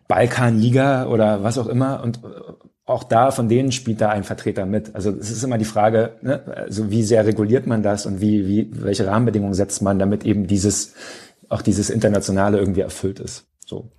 Balkanliga 0.07 1.07
oder 1.07 1.43
was 1.43 1.59
auch 1.59 1.67
immer. 1.67 2.03
Und 2.03 2.19
äh, 2.19 2.29
auch 2.85 3.05
da, 3.05 3.31
von 3.31 3.49
denen 3.49 3.73
spielt 3.73 4.01
da 4.01 4.11
ein 4.11 4.25
Vertreter 4.25 4.67
mit. 4.67 4.95
Also 4.95 5.11
es 5.11 5.31
ist 5.31 5.43
immer 5.43 5.59
die 5.59 5.65
Frage, 5.65 6.17
ne, 6.23 6.43
also 6.55 6.91
wie 6.91 7.03
sehr 7.03 7.25
reguliert 7.25 7.67
man 7.67 7.83
das 7.83 8.07
und 8.07 8.21
wie, 8.21 8.47
wie, 8.47 8.71
welche 8.73 9.07
Rahmenbedingungen 9.07 9.55
setzt 9.55 9.81
man, 9.81 9.99
damit 9.99 10.25
eben 10.25 10.47
dieses, 10.47 10.95
auch 11.49 11.63
dieses 11.63 11.91
Internationale 11.91 12.59
irgendwie 12.59 12.81
erfüllt 12.81 13.21
ist. 13.21 13.47
So. 13.65 13.91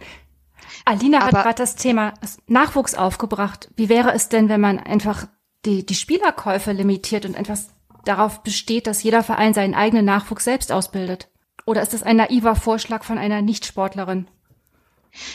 Alina 0.86 1.26
hat 1.26 1.32
gerade 1.32 1.56
das 1.56 1.76
Thema 1.76 2.14
Nachwuchs 2.48 2.96
aufgebracht. 2.96 3.70
Wie 3.76 3.90
wäre 3.90 4.14
es 4.14 4.30
denn, 4.30 4.50
wenn 4.50 4.62
man 4.62 4.80
einfach 4.80 5.28
die, 5.66 5.86
die 5.86 5.96
Spielerkäufe 5.96 6.72
limitiert 6.72 7.26
und 7.26 7.36
etwas 7.36 7.70
darauf 8.06 8.42
besteht, 8.44 8.88
dass 8.88 9.04
jeder 9.04 9.24
Verein 9.24 9.54
seinen 9.54 9.76
eigenen 9.76 10.06
Nachwuchs 10.06 10.44
selbst 10.44 10.72
ausbildet? 10.72 11.30
Oder 11.66 11.82
ist 11.82 11.94
das 11.94 12.04
ein 12.04 12.18
naiver 12.18 12.56
Vorschlag 12.56 13.04
von 13.04 13.18
einer 13.18 13.42
Nichtsportlerin? 13.42 14.28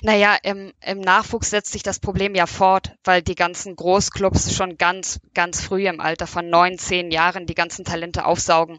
Naja, 0.02 0.36
im, 0.42 0.72
im 0.80 1.00
Nachwuchs 1.00 1.50
setzt 1.50 1.72
sich 1.72 1.82
das 1.82 1.98
Problem 1.98 2.34
ja 2.34 2.46
fort, 2.46 2.94
weil 3.04 3.22
die 3.22 3.34
ganzen 3.34 3.76
Großclubs 3.76 4.54
schon 4.54 4.78
ganz, 4.78 5.20
ganz 5.34 5.60
früh 5.60 5.86
im 5.86 6.00
Alter 6.00 6.26
von 6.26 6.48
neun, 6.48 6.78
zehn 6.78 7.10
Jahren 7.10 7.46
die 7.46 7.54
ganzen 7.54 7.84
Talente 7.84 8.24
aufsaugen. 8.24 8.78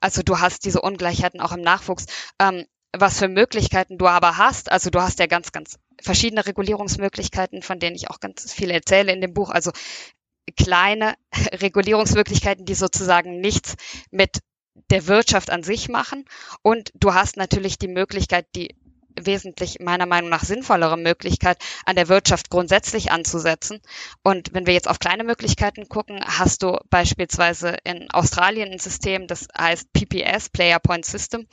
Also 0.00 0.22
du 0.22 0.38
hast 0.38 0.64
diese 0.64 0.80
Ungleichheiten 0.80 1.40
auch 1.40 1.52
im 1.52 1.60
Nachwuchs. 1.60 2.06
Ähm, 2.38 2.66
was 2.96 3.18
für 3.18 3.28
Möglichkeiten 3.28 3.98
du 3.98 4.06
aber 4.06 4.38
hast, 4.38 4.70
also 4.72 4.90
du 4.90 5.00
hast 5.00 5.18
ja 5.18 5.26
ganz, 5.26 5.52
ganz 5.52 5.78
verschiedene 6.00 6.46
Regulierungsmöglichkeiten, 6.46 7.62
von 7.62 7.78
denen 7.78 7.96
ich 7.96 8.10
auch 8.10 8.20
ganz 8.20 8.52
viel 8.52 8.70
erzähle 8.70 9.12
in 9.12 9.20
dem 9.20 9.34
Buch. 9.34 9.50
Also 9.50 9.72
kleine 10.56 11.14
Regulierungsmöglichkeiten, 11.60 12.64
die 12.64 12.74
sozusagen 12.74 13.40
nichts 13.40 13.76
mit 14.10 14.40
der 14.90 15.06
Wirtschaft 15.06 15.50
an 15.50 15.62
sich 15.62 15.88
machen. 15.88 16.24
Und 16.62 16.92
du 16.94 17.14
hast 17.14 17.36
natürlich 17.36 17.78
die 17.78 17.88
Möglichkeit, 17.88 18.46
die 18.54 18.77
wesentlich 19.26 19.78
meiner 19.80 20.06
Meinung 20.06 20.30
nach 20.30 20.44
sinnvollere 20.44 20.96
Möglichkeit, 20.96 21.58
an 21.84 21.96
der 21.96 22.08
Wirtschaft 22.08 22.50
grundsätzlich 22.50 23.10
anzusetzen. 23.10 23.80
Und 24.22 24.52
wenn 24.52 24.66
wir 24.66 24.74
jetzt 24.74 24.88
auf 24.88 24.98
kleine 24.98 25.24
Möglichkeiten 25.24 25.88
gucken, 25.88 26.20
hast 26.24 26.62
du 26.62 26.78
beispielsweise 26.90 27.76
in 27.84 28.10
Australien 28.10 28.72
ein 28.72 28.78
System, 28.78 29.26
das 29.26 29.48
heißt 29.56 29.92
PPS, 29.92 30.50
Player 30.50 30.78
Point 30.78 31.04
System, 31.04 31.46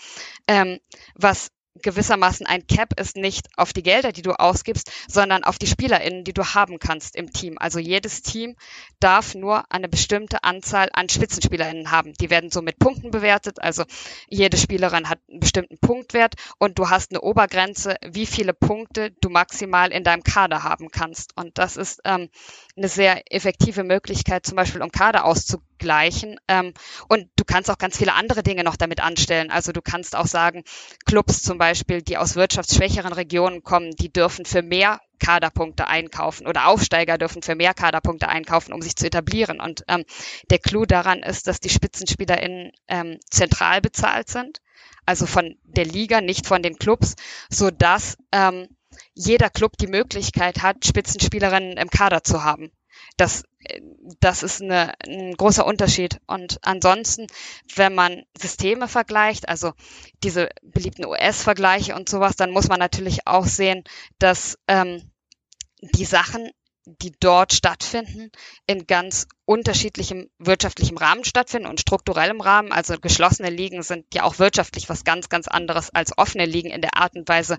ähm, 0.47 0.79
was 1.15 1.51
gewissermaßen 1.81 2.45
ein 2.45 2.67
Cap 2.67 2.99
ist 2.99 3.15
nicht 3.15 3.47
auf 3.57 3.73
die 3.73 3.83
Gelder, 3.83 4.11
die 4.11 4.21
du 4.21 4.31
ausgibst, 4.31 4.91
sondern 5.07 5.43
auf 5.43 5.57
die 5.57 5.67
SpielerInnen, 5.67 6.23
die 6.23 6.33
du 6.33 6.43
haben 6.43 6.79
kannst 6.79 7.15
im 7.15 7.31
Team. 7.31 7.57
Also 7.59 7.79
jedes 7.79 8.21
Team 8.21 8.55
darf 8.99 9.35
nur 9.35 9.71
eine 9.71 9.89
bestimmte 9.89 10.43
Anzahl 10.43 10.89
an 10.93 11.09
SpitzenspielerInnen 11.09 11.91
haben. 11.91 12.13
Die 12.13 12.29
werden 12.29 12.49
so 12.49 12.61
mit 12.61 12.79
Punkten 12.79 13.11
bewertet. 13.11 13.61
Also 13.61 13.83
jede 14.29 14.57
Spielerin 14.57 15.09
hat 15.09 15.19
einen 15.29 15.39
bestimmten 15.39 15.77
Punktwert 15.77 16.35
und 16.59 16.79
du 16.79 16.89
hast 16.89 17.11
eine 17.11 17.21
Obergrenze, 17.21 17.97
wie 18.05 18.25
viele 18.25 18.53
Punkte 18.53 19.11
du 19.21 19.29
maximal 19.29 19.91
in 19.91 20.03
deinem 20.03 20.23
Kader 20.23 20.63
haben 20.63 20.89
kannst. 20.89 21.35
Und 21.35 21.57
das 21.57 21.77
ist 21.77 22.01
ähm, 22.05 22.29
eine 22.77 22.87
sehr 22.87 23.21
effektive 23.31 23.83
Möglichkeit, 23.83 24.45
zum 24.45 24.55
Beispiel 24.55 24.81
um 24.81 24.91
Kader 24.91 25.25
auszugleichen. 25.25 25.74
Ähm, 26.47 26.73
und 27.07 27.27
du 27.35 27.43
kannst 27.45 27.69
auch 27.69 27.77
ganz 27.77 27.97
viele 27.97 28.13
andere 28.13 28.43
Dinge 28.43 28.63
noch 28.63 28.75
damit 28.75 29.01
anstellen. 29.01 29.51
Also 29.51 29.71
du 29.71 29.81
kannst 29.81 30.15
auch 30.15 30.27
sagen, 30.27 30.63
Clubs 31.05 31.41
zum 31.41 31.57
Beispiel, 31.57 32.01
die 32.01 32.17
aus 32.17 32.35
wirtschaftsschwächeren 32.35 33.13
Regionen 33.13 33.63
kommen, 33.63 33.91
die 33.91 34.11
dürfen 34.11 34.45
für 34.45 34.61
mehr 34.61 35.01
Kaderpunkte 35.19 35.87
einkaufen 35.87 36.47
oder 36.47 36.67
Aufsteiger 36.67 37.17
dürfen 37.17 37.41
für 37.41 37.55
mehr 37.55 37.73
Kaderpunkte 37.73 38.27
einkaufen, 38.27 38.73
um 38.73 38.81
sich 38.81 38.95
zu 38.95 39.05
etablieren. 39.05 39.59
Und 39.59 39.83
ähm, 39.87 40.03
der 40.49 40.59
Clou 40.59 40.85
daran 40.85 41.23
ist, 41.23 41.47
dass 41.47 41.59
die 41.59 41.69
SpitzenspielerInnen 41.69 42.71
ähm, 42.87 43.19
zentral 43.29 43.81
bezahlt 43.81 44.29
sind, 44.29 44.61
also 45.05 45.25
von 45.25 45.57
der 45.63 45.85
Liga, 45.85 46.21
nicht 46.21 46.47
von 46.47 46.61
den 46.61 46.77
Clubs, 46.77 47.15
so 47.49 47.69
dass 47.71 48.17
ähm, 48.31 48.67
jeder 49.13 49.49
Club 49.49 49.77
die 49.77 49.87
Möglichkeit 49.87 50.61
hat, 50.61 50.85
Spitzenspielerinnen 50.85 51.77
im 51.77 51.89
Kader 51.89 52.23
zu 52.23 52.43
haben. 52.43 52.71
Das, 53.17 53.43
das 54.19 54.43
ist 54.43 54.61
eine, 54.61 54.93
ein 55.07 55.33
großer 55.33 55.65
Unterschied. 55.65 56.19
Und 56.27 56.59
ansonsten, 56.61 57.27
wenn 57.75 57.95
man 57.95 58.23
Systeme 58.37 58.87
vergleicht, 58.87 59.47
also 59.47 59.73
diese 60.23 60.49
beliebten 60.61 61.05
US-Vergleiche 61.05 61.95
und 61.95 62.09
sowas, 62.09 62.35
dann 62.35 62.51
muss 62.51 62.67
man 62.67 62.79
natürlich 62.79 63.25
auch 63.25 63.45
sehen, 63.45 63.83
dass 64.19 64.57
ähm, 64.67 65.11
die 65.81 66.05
Sachen 66.05 66.49
die 66.85 67.13
dort 67.19 67.53
stattfinden, 67.53 68.31
in 68.67 68.85
ganz 68.85 69.27
unterschiedlichem 69.45 70.29
wirtschaftlichem 70.37 70.97
Rahmen 70.97 71.23
stattfinden 71.23 71.67
und 71.67 71.79
strukturellem 71.79 72.41
Rahmen. 72.41 72.71
Also 72.71 72.99
geschlossene 72.99 73.49
Ligen 73.49 73.81
sind 73.81 74.13
ja 74.13 74.23
auch 74.23 74.37
wirtschaftlich 74.39 74.87
was 74.87 75.03
ganz, 75.03 75.29
ganz 75.29 75.47
anderes 75.47 75.89
als 75.93 76.17
offene 76.17 76.45
Ligen 76.45 76.69
in 76.69 76.81
der 76.81 76.95
Art 76.97 77.15
und 77.15 77.27
Weise, 77.27 77.57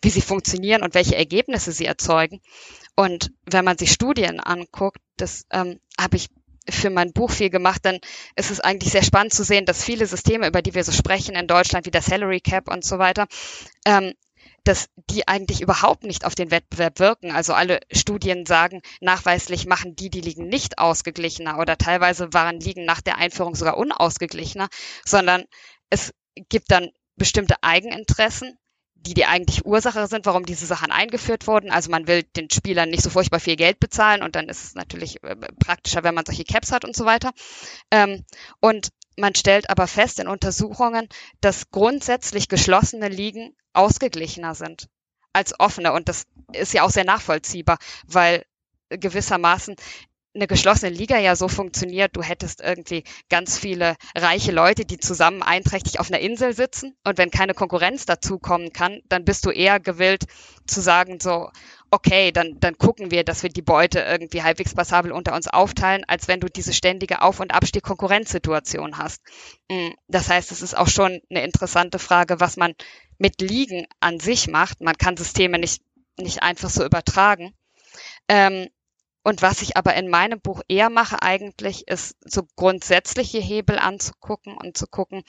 wie 0.00 0.10
sie 0.10 0.20
funktionieren 0.20 0.82
und 0.82 0.94
welche 0.94 1.16
Ergebnisse 1.16 1.72
sie 1.72 1.86
erzeugen. 1.86 2.40
Und 2.98 3.30
wenn 3.46 3.64
man 3.64 3.78
sich 3.78 3.92
Studien 3.92 4.40
anguckt, 4.40 4.98
das 5.18 5.46
ähm, 5.52 5.78
habe 6.00 6.16
ich 6.16 6.30
für 6.68 6.90
mein 6.90 7.12
Buch 7.12 7.30
viel 7.30 7.48
gemacht, 7.48 7.84
dann 7.84 8.00
ist 8.34 8.50
es 8.50 8.58
eigentlich 8.58 8.90
sehr 8.90 9.04
spannend 9.04 9.32
zu 9.32 9.44
sehen, 9.44 9.66
dass 9.66 9.84
viele 9.84 10.04
Systeme, 10.04 10.48
über 10.48 10.62
die 10.62 10.74
wir 10.74 10.82
so 10.82 10.90
sprechen 10.90 11.36
in 11.36 11.46
Deutschland, 11.46 11.86
wie 11.86 11.92
der 11.92 12.02
Salary 12.02 12.40
Cap 12.40 12.68
und 12.68 12.84
so 12.84 12.98
weiter, 12.98 13.28
ähm, 13.84 14.14
dass 14.64 14.88
die 15.10 15.28
eigentlich 15.28 15.60
überhaupt 15.60 16.02
nicht 16.02 16.24
auf 16.24 16.34
den 16.34 16.50
Wettbewerb 16.50 16.98
wirken. 16.98 17.30
Also 17.30 17.54
alle 17.54 17.78
Studien 17.92 18.46
sagen, 18.46 18.82
nachweislich 19.00 19.64
machen 19.66 19.94
die 19.94 20.10
die 20.10 20.20
Ligen 20.20 20.48
nicht 20.48 20.80
ausgeglichener 20.80 21.60
oder 21.60 21.78
teilweise 21.78 22.32
waren 22.32 22.58
Ligen 22.58 22.84
nach 22.84 23.00
der 23.00 23.18
Einführung 23.18 23.54
sogar 23.54 23.76
unausgeglichener, 23.76 24.66
sondern 25.04 25.44
es 25.88 26.12
gibt 26.48 26.72
dann 26.72 26.90
bestimmte 27.14 27.62
Eigeninteressen, 27.62 28.58
die 29.08 29.14
die 29.14 29.26
eigentliche 29.26 29.64
Ursache 29.64 30.06
sind, 30.06 30.26
warum 30.26 30.44
diese 30.44 30.66
Sachen 30.66 30.90
eingeführt 30.90 31.46
wurden. 31.46 31.70
Also 31.70 31.90
man 31.90 32.06
will 32.06 32.22
den 32.22 32.50
Spielern 32.50 32.90
nicht 32.90 33.02
so 33.02 33.10
furchtbar 33.10 33.40
viel 33.40 33.56
Geld 33.56 33.80
bezahlen 33.80 34.22
und 34.22 34.36
dann 34.36 34.48
ist 34.48 34.64
es 34.64 34.74
natürlich 34.74 35.22
äh, 35.24 35.34
praktischer, 35.58 36.04
wenn 36.04 36.14
man 36.14 36.26
solche 36.26 36.44
Caps 36.44 36.72
hat 36.72 36.84
und 36.84 36.94
so 36.94 37.04
weiter. 37.04 37.32
Ähm, 37.90 38.24
und 38.60 38.90
man 39.16 39.34
stellt 39.34 39.70
aber 39.70 39.86
fest 39.86 40.20
in 40.20 40.28
Untersuchungen, 40.28 41.08
dass 41.40 41.70
grundsätzlich 41.70 42.48
geschlossene 42.48 43.08
Ligen 43.08 43.56
ausgeglichener 43.72 44.54
sind 44.54 44.88
als 45.32 45.58
offene. 45.58 45.92
Und 45.92 46.08
das 46.08 46.26
ist 46.52 46.74
ja 46.74 46.82
auch 46.82 46.90
sehr 46.90 47.04
nachvollziehbar, 47.04 47.78
weil 48.06 48.44
gewissermaßen 48.90 49.76
eine 50.38 50.46
geschlossene 50.46 50.90
Liga 50.90 51.18
ja 51.18 51.36
so 51.36 51.48
funktioniert, 51.48 52.16
du 52.16 52.22
hättest 52.22 52.60
irgendwie 52.60 53.04
ganz 53.28 53.58
viele 53.58 53.96
reiche 54.16 54.52
Leute, 54.52 54.84
die 54.84 54.98
zusammen 54.98 55.42
einträchtig 55.42 56.00
auf 56.00 56.08
einer 56.10 56.20
Insel 56.20 56.54
sitzen 56.54 56.96
und 57.04 57.18
wenn 57.18 57.30
keine 57.30 57.54
Konkurrenz 57.54 58.06
dazukommen 58.06 58.72
kann, 58.72 59.00
dann 59.08 59.24
bist 59.24 59.44
du 59.44 59.50
eher 59.50 59.80
gewillt 59.80 60.24
zu 60.66 60.80
sagen 60.80 61.18
so, 61.20 61.50
okay, 61.90 62.30
dann, 62.32 62.60
dann 62.60 62.76
gucken 62.78 63.10
wir, 63.10 63.24
dass 63.24 63.42
wir 63.42 63.50
die 63.50 63.62
Beute 63.62 64.00
irgendwie 64.00 64.42
halbwegs 64.42 64.74
passabel 64.74 65.12
unter 65.12 65.34
uns 65.34 65.48
aufteilen, 65.48 66.04
als 66.06 66.28
wenn 66.28 66.40
du 66.40 66.48
diese 66.48 66.72
ständige 66.72 67.22
Auf- 67.22 67.40
und 67.40 67.52
Abstieg-Konkurrenzsituation 67.52 68.98
hast. 68.98 69.22
Mm, 69.70 69.90
das 70.06 70.28
heißt, 70.28 70.52
es 70.52 70.62
ist 70.62 70.76
auch 70.76 70.88
schon 70.88 71.20
eine 71.30 71.44
interessante 71.44 71.98
Frage, 71.98 72.40
was 72.40 72.56
man 72.56 72.74
mit 73.18 73.40
Ligen 73.40 73.86
an 74.00 74.20
sich 74.20 74.48
macht. 74.48 74.80
Man 74.80 74.96
kann 74.96 75.16
Systeme 75.16 75.58
nicht, 75.58 75.82
nicht 76.18 76.42
einfach 76.42 76.70
so 76.70 76.84
übertragen. 76.84 77.54
Ähm, 78.28 78.68
und 79.28 79.42
was 79.42 79.60
ich 79.60 79.76
aber 79.76 79.92
in 79.92 80.08
meinem 80.08 80.40
Buch 80.40 80.62
eher 80.68 80.88
mache 80.88 81.20
eigentlich, 81.20 81.86
ist 81.86 82.16
so 82.24 82.44
grundsätzliche 82.56 83.38
Hebel 83.38 83.78
anzugucken 83.78 84.56
und 84.56 84.78
zu 84.78 84.86
gucken, 84.86 85.22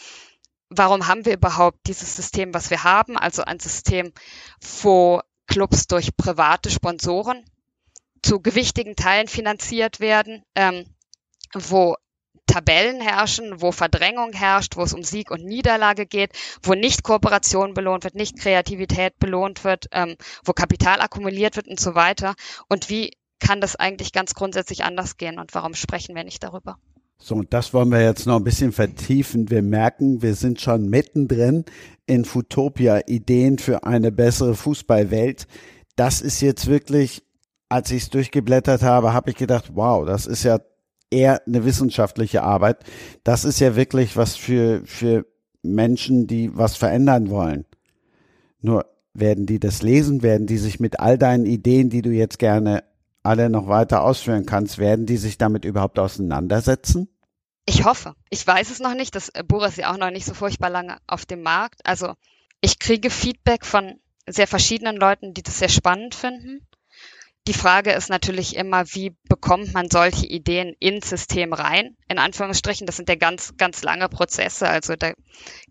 warum 0.69 1.07
haben 1.07 1.25
wir 1.25 1.33
überhaupt 1.33 1.79
dieses 1.85 2.15
System, 2.15 2.53
was 2.53 2.69
wir 2.69 2.85
haben? 2.85 3.17
Also 3.17 3.43
ein 3.43 3.59
System, 3.59 4.13
wo 4.83 5.19
Clubs 5.47 5.87
durch 5.87 6.15
private 6.15 6.69
Sponsoren 6.69 7.43
zu 8.23 8.39
gewichtigen 8.39 8.95
Teilen 8.95 9.27
finanziert 9.27 9.99
werden, 9.99 10.43
ähm, 10.55 10.85
wo 11.53 11.97
Tabellen 12.47 13.01
herrschen, 13.01 13.61
wo 13.61 13.73
Verdrängung 13.73 14.31
herrscht, 14.31 14.77
wo 14.77 14.83
es 14.83 14.93
um 14.93 15.03
Sieg 15.03 15.29
und 15.29 15.43
Niederlage 15.43 16.05
geht, 16.05 16.31
wo 16.63 16.73
nicht 16.73 17.03
Kooperation 17.03 17.73
belohnt 17.73 18.05
wird, 18.05 18.15
nicht 18.15 18.39
Kreativität 18.39 19.19
belohnt 19.19 19.65
wird, 19.65 19.87
ähm, 19.91 20.15
wo 20.45 20.53
Kapital 20.53 21.01
akkumuliert 21.01 21.57
wird 21.57 21.67
und 21.67 21.81
so 21.81 21.95
weiter. 21.95 22.35
Und 22.69 22.89
wie 22.89 23.11
kann 23.39 23.61
das 23.61 23.75
eigentlich 23.75 24.13
ganz 24.13 24.33
grundsätzlich 24.33 24.83
anders 24.83 25.17
gehen 25.17 25.39
und 25.39 25.53
warum 25.53 25.73
sprechen 25.73 26.15
wir 26.15 26.23
nicht 26.23 26.43
darüber? 26.43 26.77
So, 27.21 27.35
und 27.35 27.53
das 27.53 27.73
wollen 27.73 27.89
wir 27.89 28.01
jetzt 28.01 28.25
noch 28.25 28.37
ein 28.37 28.45
bisschen 28.45 28.71
vertiefen. 28.71 29.49
Wir 29.49 29.61
merken, 29.61 30.21
wir 30.21 30.35
sind 30.35 30.61
schon 30.61 30.89
mittendrin 30.89 31.65
in 32.05 32.23
Futopia, 32.23 33.01
Ideen 33.07 33.59
für 33.59 33.83
eine 33.83 34.11
bessere 34.11 34.55
Fußballwelt. 34.55 35.45
Das 35.97 36.21
ist 36.21 36.39
jetzt 36.39 36.67
wirklich, 36.67 37.23
als 37.67 37.91
ich 37.91 38.03
es 38.03 38.09
durchgeblättert 38.09 38.83
habe, 38.83 39.11
habe 39.11 39.31
ich 39.31 39.35
gedacht, 39.35 39.71
wow, 39.73 40.05
das 40.05 40.27
ist 40.27 40.43
ja 40.43 40.59
eher 41.11 41.45
eine 41.45 41.65
wissenschaftliche 41.65 42.41
Arbeit. 42.41 42.85
Das 43.25 43.43
ist 43.43 43.59
ja 43.59 43.75
wirklich 43.75 44.15
was 44.15 44.37
für, 44.37 44.81
für 44.85 45.25
Menschen, 45.61 46.25
die 46.25 46.55
was 46.55 46.77
verändern 46.77 47.29
wollen. 47.29 47.65
Nur 48.61 48.85
werden 49.13 49.45
die 49.45 49.59
das 49.59 49.81
lesen, 49.81 50.23
werden 50.23 50.47
die 50.47 50.57
sich 50.57 50.79
mit 50.79 51.01
all 51.01 51.17
deinen 51.17 51.45
Ideen, 51.45 51.89
die 51.89 52.01
du 52.01 52.11
jetzt 52.11 52.39
gerne 52.39 52.83
alle 53.29 53.51
noch 53.51 53.67
weiter 53.67 54.01
ausführen 54.01 54.47
kannst, 54.47 54.79
werden 54.79 55.05
die 55.05 55.17
sich 55.17 55.37
damit 55.37 55.63
überhaupt 55.63 55.99
auseinandersetzen? 55.99 57.07
Ich 57.67 57.85
hoffe. 57.85 58.15
Ich 58.31 58.45
weiß 58.45 58.71
es 58.71 58.79
noch 58.79 58.95
nicht. 58.95 59.13
Das 59.13 59.31
Buch 59.47 59.63
ist 59.63 59.77
ja 59.77 59.93
auch 59.93 59.97
noch 59.97 60.09
nicht 60.09 60.25
so 60.25 60.33
furchtbar 60.33 60.71
lange 60.71 60.97
auf 61.05 61.27
dem 61.27 61.43
Markt. 61.43 61.79
Also 61.83 62.15
ich 62.59 62.79
kriege 62.79 63.11
Feedback 63.11 63.65
von 63.65 63.99
sehr 64.25 64.47
verschiedenen 64.47 64.97
Leuten, 64.97 65.35
die 65.35 65.43
das 65.43 65.59
sehr 65.59 65.69
spannend 65.69 66.15
finden. 66.15 66.67
Die 67.47 67.53
Frage 67.53 67.91
ist 67.91 68.09
natürlich 68.09 68.55
immer, 68.55 68.85
wie 68.93 69.15
bekommt 69.29 69.75
man 69.75 69.91
solche 69.91 70.25
Ideen 70.25 70.75
ins 70.79 71.09
System 71.09 71.53
rein? 71.53 71.95
In 72.07 72.17
Anführungsstrichen, 72.17 72.87
das 72.87 72.97
sind 72.97 73.09
ja 73.09 73.15
ganz, 73.15 73.55
ganz 73.57 73.83
lange 73.83 74.09
Prozesse. 74.09 74.67
Also 74.67 74.95
da 74.95 75.13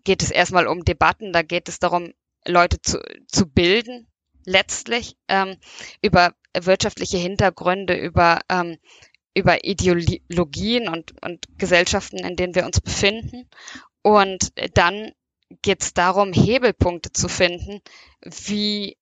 geht 0.05 0.23
es 0.23 0.31
erstmal 0.31 0.67
um 0.67 0.85
Debatten, 0.85 1.33
da 1.33 1.41
geht 1.41 1.67
es 1.67 1.79
darum, 1.79 2.13
Leute 2.47 2.81
zu, 2.81 3.01
zu 3.27 3.45
bilden, 3.45 4.07
letztlich, 4.45 5.17
ähm, 5.27 5.57
über 6.01 6.33
wirtschaftliche 6.57 7.17
Hintergründe, 7.17 7.95
über, 7.95 8.39
ähm, 8.49 8.77
über 9.33 9.63
Ideologien 9.63 10.89
und, 10.89 11.13
und 11.23 11.47
Gesellschaften, 11.57 12.17
in 12.17 12.35
denen 12.35 12.55
wir 12.55 12.65
uns 12.65 12.81
befinden. 12.81 13.49
Und 14.01 14.51
dann 14.75 15.11
geht 15.61 15.81
es 15.81 15.93
darum, 15.93 16.33
Hebelpunkte 16.33 17.11
zu 17.11 17.27
finden, 17.27 17.81
wie 18.21 18.97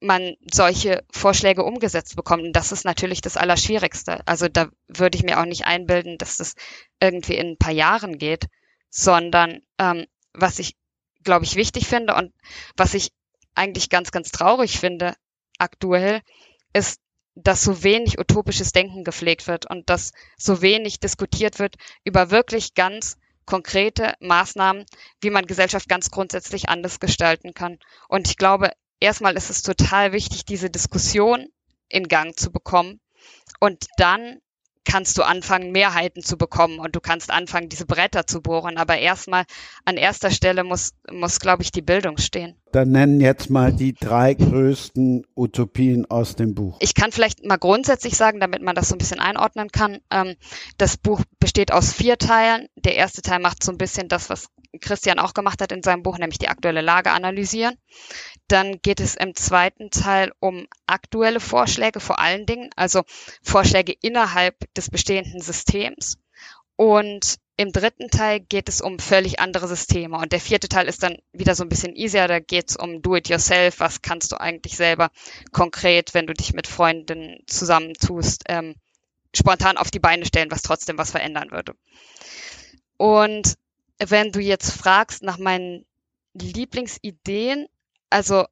man 0.00 0.34
solche 0.50 1.04
Vorschläge 1.10 1.62
umgesetzt 1.62 2.16
bekommt. 2.16 2.42
Und 2.42 2.52
das 2.54 2.72
ist 2.72 2.84
natürlich 2.84 3.20
das 3.20 3.36
Allerschwierigste. 3.36 4.26
Also 4.26 4.48
da 4.48 4.68
würde 4.88 5.16
ich 5.16 5.22
mir 5.22 5.40
auch 5.40 5.44
nicht 5.44 5.64
einbilden, 5.64 6.18
dass 6.18 6.36
das 6.36 6.54
irgendwie 7.00 7.36
in 7.36 7.52
ein 7.52 7.58
paar 7.58 7.72
Jahren 7.72 8.18
geht, 8.18 8.46
sondern 8.90 9.60
ähm, 9.78 10.06
was 10.34 10.58
ich, 10.58 10.74
glaube 11.22 11.44
ich, 11.44 11.56
wichtig 11.56 11.86
finde 11.86 12.14
und 12.14 12.32
was 12.76 12.94
ich 12.94 13.12
eigentlich 13.54 13.90
ganz, 13.90 14.10
ganz 14.10 14.30
traurig 14.30 14.78
finde 14.78 15.14
aktuell, 15.58 16.20
ist, 16.72 17.00
dass 17.34 17.62
so 17.62 17.82
wenig 17.82 18.18
utopisches 18.18 18.72
Denken 18.72 19.04
gepflegt 19.04 19.46
wird 19.46 19.68
und 19.70 19.88
dass 19.88 20.12
so 20.36 20.60
wenig 20.60 21.00
diskutiert 21.00 21.58
wird 21.58 21.76
über 22.04 22.30
wirklich 22.30 22.74
ganz 22.74 23.16
konkrete 23.46 24.14
Maßnahmen, 24.20 24.84
wie 25.20 25.30
man 25.30 25.46
Gesellschaft 25.46 25.88
ganz 25.88 26.10
grundsätzlich 26.10 26.68
anders 26.68 27.00
gestalten 27.00 27.54
kann. 27.54 27.78
Und 28.08 28.28
ich 28.28 28.36
glaube, 28.36 28.70
erstmal 29.00 29.36
ist 29.36 29.50
es 29.50 29.62
total 29.62 30.12
wichtig, 30.12 30.44
diese 30.44 30.70
Diskussion 30.70 31.48
in 31.88 32.08
Gang 32.08 32.38
zu 32.38 32.52
bekommen 32.52 33.00
und 33.60 33.86
dann 33.96 34.40
kannst 34.84 35.18
du 35.18 35.22
anfangen, 35.22 35.72
Mehrheiten 35.72 36.22
zu 36.22 36.36
bekommen 36.36 36.78
und 36.78 36.96
du 36.96 37.00
kannst 37.00 37.30
anfangen, 37.30 37.68
diese 37.68 37.86
Bretter 37.86 38.26
zu 38.26 38.40
bohren. 38.42 38.76
Aber 38.76 38.98
erstmal 38.98 39.44
an 39.84 39.96
erster 39.96 40.30
Stelle 40.30 40.64
muss, 40.64 40.92
muss, 41.10 41.40
glaube 41.40 41.62
ich, 41.62 41.70
die 41.70 41.82
Bildung 41.82 42.18
stehen. 42.18 42.56
Dann 42.72 42.90
nennen 42.90 43.20
jetzt 43.20 43.50
mal 43.50 43.72
die 43.72 43.92
drei 43.92 44.34
größten 44.34 45.26
Utopien 45.36 46.10
aus 46.10 46.36
dem 46.36 46.54
Buch. 46.54 46.78
Ich 46.80 46.94
kann 46.94 47.12
vielleicht 47.12 47.44
mal 47.44 47.58
grundsätzlich 47.58 48.16
sagen, 48.16 48.40
damit 48.40 48.62
man 48.62 48.74
das 48.74 48.88
so 48.88 48.94
ein 48.94 48.98
bisschen 48.98 49.20
einordnen 49.20 49.70
kann. 49.70 49.98
Ähm, 50.10 50.36
das 50.78 50.96
Buch 50.96 51.22
besteht 51.38 51.72
aus 51.72 51.92
vier 51.92 52.16
Teilen. 52.18 52.68
Der 52.76 52.96
erste 52.96 53.22
Teil 53.22 53.40
macht 53.40 53.62
so 53.62 53.72
ein 53.72 53.78
bisschen 53.78 54.08
das, 54.08 54.30
was 54.30 54.48
Christian 54.80 55.18
auch 55.18 55.34
gemacht 55.34 55.60
hat 55.60 55.70
in 55.70 55.82
seinem 55.82 56.02
Buch, 56.02 56.18
nämlich 56.18 56.38
die 56.38 56.48
aktuelle 56.48 56.80
Lage 56.80 57.10
analysieren. 57.10 57.76
Dann 58.48 58.80
geht 58.82 59.00
es 59.00 59.14
im 59.14 59.34
zweiten 59.34 59.90
Teil 59.90 60.32
um 60.40 60.66
aktuelle 60.86 61.40
Vorschläge 61.40 62.00
vor 62.00 62.18
allen 62.18 62.46
Dingen, 62.46 62.70
also 62.76 63.02
Vorschläge 63.42 63.94
innerhalb 64.00 64.56
des 64.74 64.90
bestehenden 64.90 65.40
Systems. 65.40 66.18
Und 66.76 67.36
im 67.56 67.72
dritten 67.72 68.08
Teil 68.08 68.40
geht 68.40 68.68
es 68.68 68.80
um 68.80 68.98
völlig 68.98 69.40
andere 69.40 69.68
Systeme. 69.68 70.16
Und 70.18 70.32
der 70.32 70.40
vierte 70.40 70.68
Teil 70.68 70.88
ist 70.88 71.02
dann 71.02 71.18
wieder 71.32 71.54
so 71.54 71.62
ein 71.62 71.68
bisschen 71.68 71.94
easier. 71.94 72.26
Da 72.26 72.40
geht 72.40 72.70
es 72.70 72.76
um 72.76 73.02
Do-it-yourself. 73.02 73.80
Was 73.80 74.02
kannst 74.02 74.32
du 74.32 74.40
eigentlich 74.40 74.76
selber 74.76 75.10
konkret, 75.52 76.14
wenn 76.14 76.26
du 76.26 76.34
dich 76.34 76.54
mit 76.54 76.66
Freunden 76.66 77.42
zusammentust, 77.46 78.44
ähm, 78.48 78.74
spontan 79.34 79.76
auf 79.76 79.90
die 79.90 80.00
Beine 80.00 80.26
stellen, 80.26 80.50
was 80.50 80.62
trotzdem 80.62 80.98
was 80.98 81.10
verändern 81.10 81.50
würde. 81.50 81.74
Und 82.96 83.56
wenn 83.98 84.32
du 84.32 84.40
jetzt 84.40 84.70
fragst 84.70 85.22
nach 85.22 85.38
meinen 85.38 85.84
Lieblingsideen, 86.34 87.66
also 88.12 88.46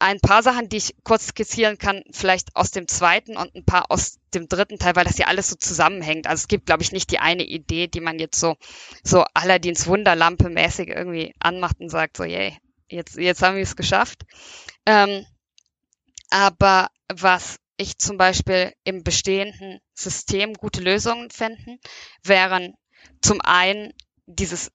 ein 0.00 0.18
paar 0.18 0.42
Sachen, 0.42 0.68
die 0.68 0.78
ich 0.78 0.94
kurz 1.04 1.26
skizzieren 1.28 1.76
kann, 1.76 2.02
vielleicht 2.10 2.56
aus 2.56 2.70
dem 2.70 2.88
zweiten 2.88 3.36
und 3.36 3.54
ein 3.54 3.66
paar 3.66 3.90
aus 3.90 4.18
dem 4.32 4.48
dritten 4.48 4.78
Teil, 4.78 4.96
weil 4.96 5.04
das 5.04 5.18
ja 5.18 5.26
alles 5.26 5.50
so 5.50 5.56
zusammenhängt. 5.56 6.26
Also 6.26 6.42
es 6.42 6.48
gibt, 6.48 6.66
glaube 6.66 6.82
ich, 6.82 6.90
nicht 6.90 7.10
die 7.10 7.18
eine 7.18 7.44
Idee, 7.44 7.86
die 7.86 8.00
man 8.00 8.18
jetzt 8.18 8.40
so, 8.40 8.56
so 9.04 9.24
Aladdins 9.34 9.86
Wunderlampe 9.86 10.48
mäßig 10.48 10.88
irgendwie 10.88 11.34
anmacht 11.38 11.80
und 11.80 11.90
sagt 11.90 12.16
so, 12.16 12.24
yay, 12.24 12.56
jetzt, 12.88 13.16
jetzt 13.16 13.42
haben 13.42 13.56
wir 13.56 13.62
es 13.62 13.76
geschafft. 13.76 14.22
Ähm, 14.86 15.26
aber 16.30 16.88
was 17.12 17.58
ich 17.76 17.98
zum 17.98 18.16
Beispiel 18.16 18.72
im 18.84 19.04
bestehenden 19.04 19.80
System 19.94 20.54
gute 20.54 20.80
Lösungen 20.80 21.30
fänden, 21.30 21.78
wären 22.22 22.74
zum 23.20 23.40
einen 23.42 23.92
dieses 24.26 24.70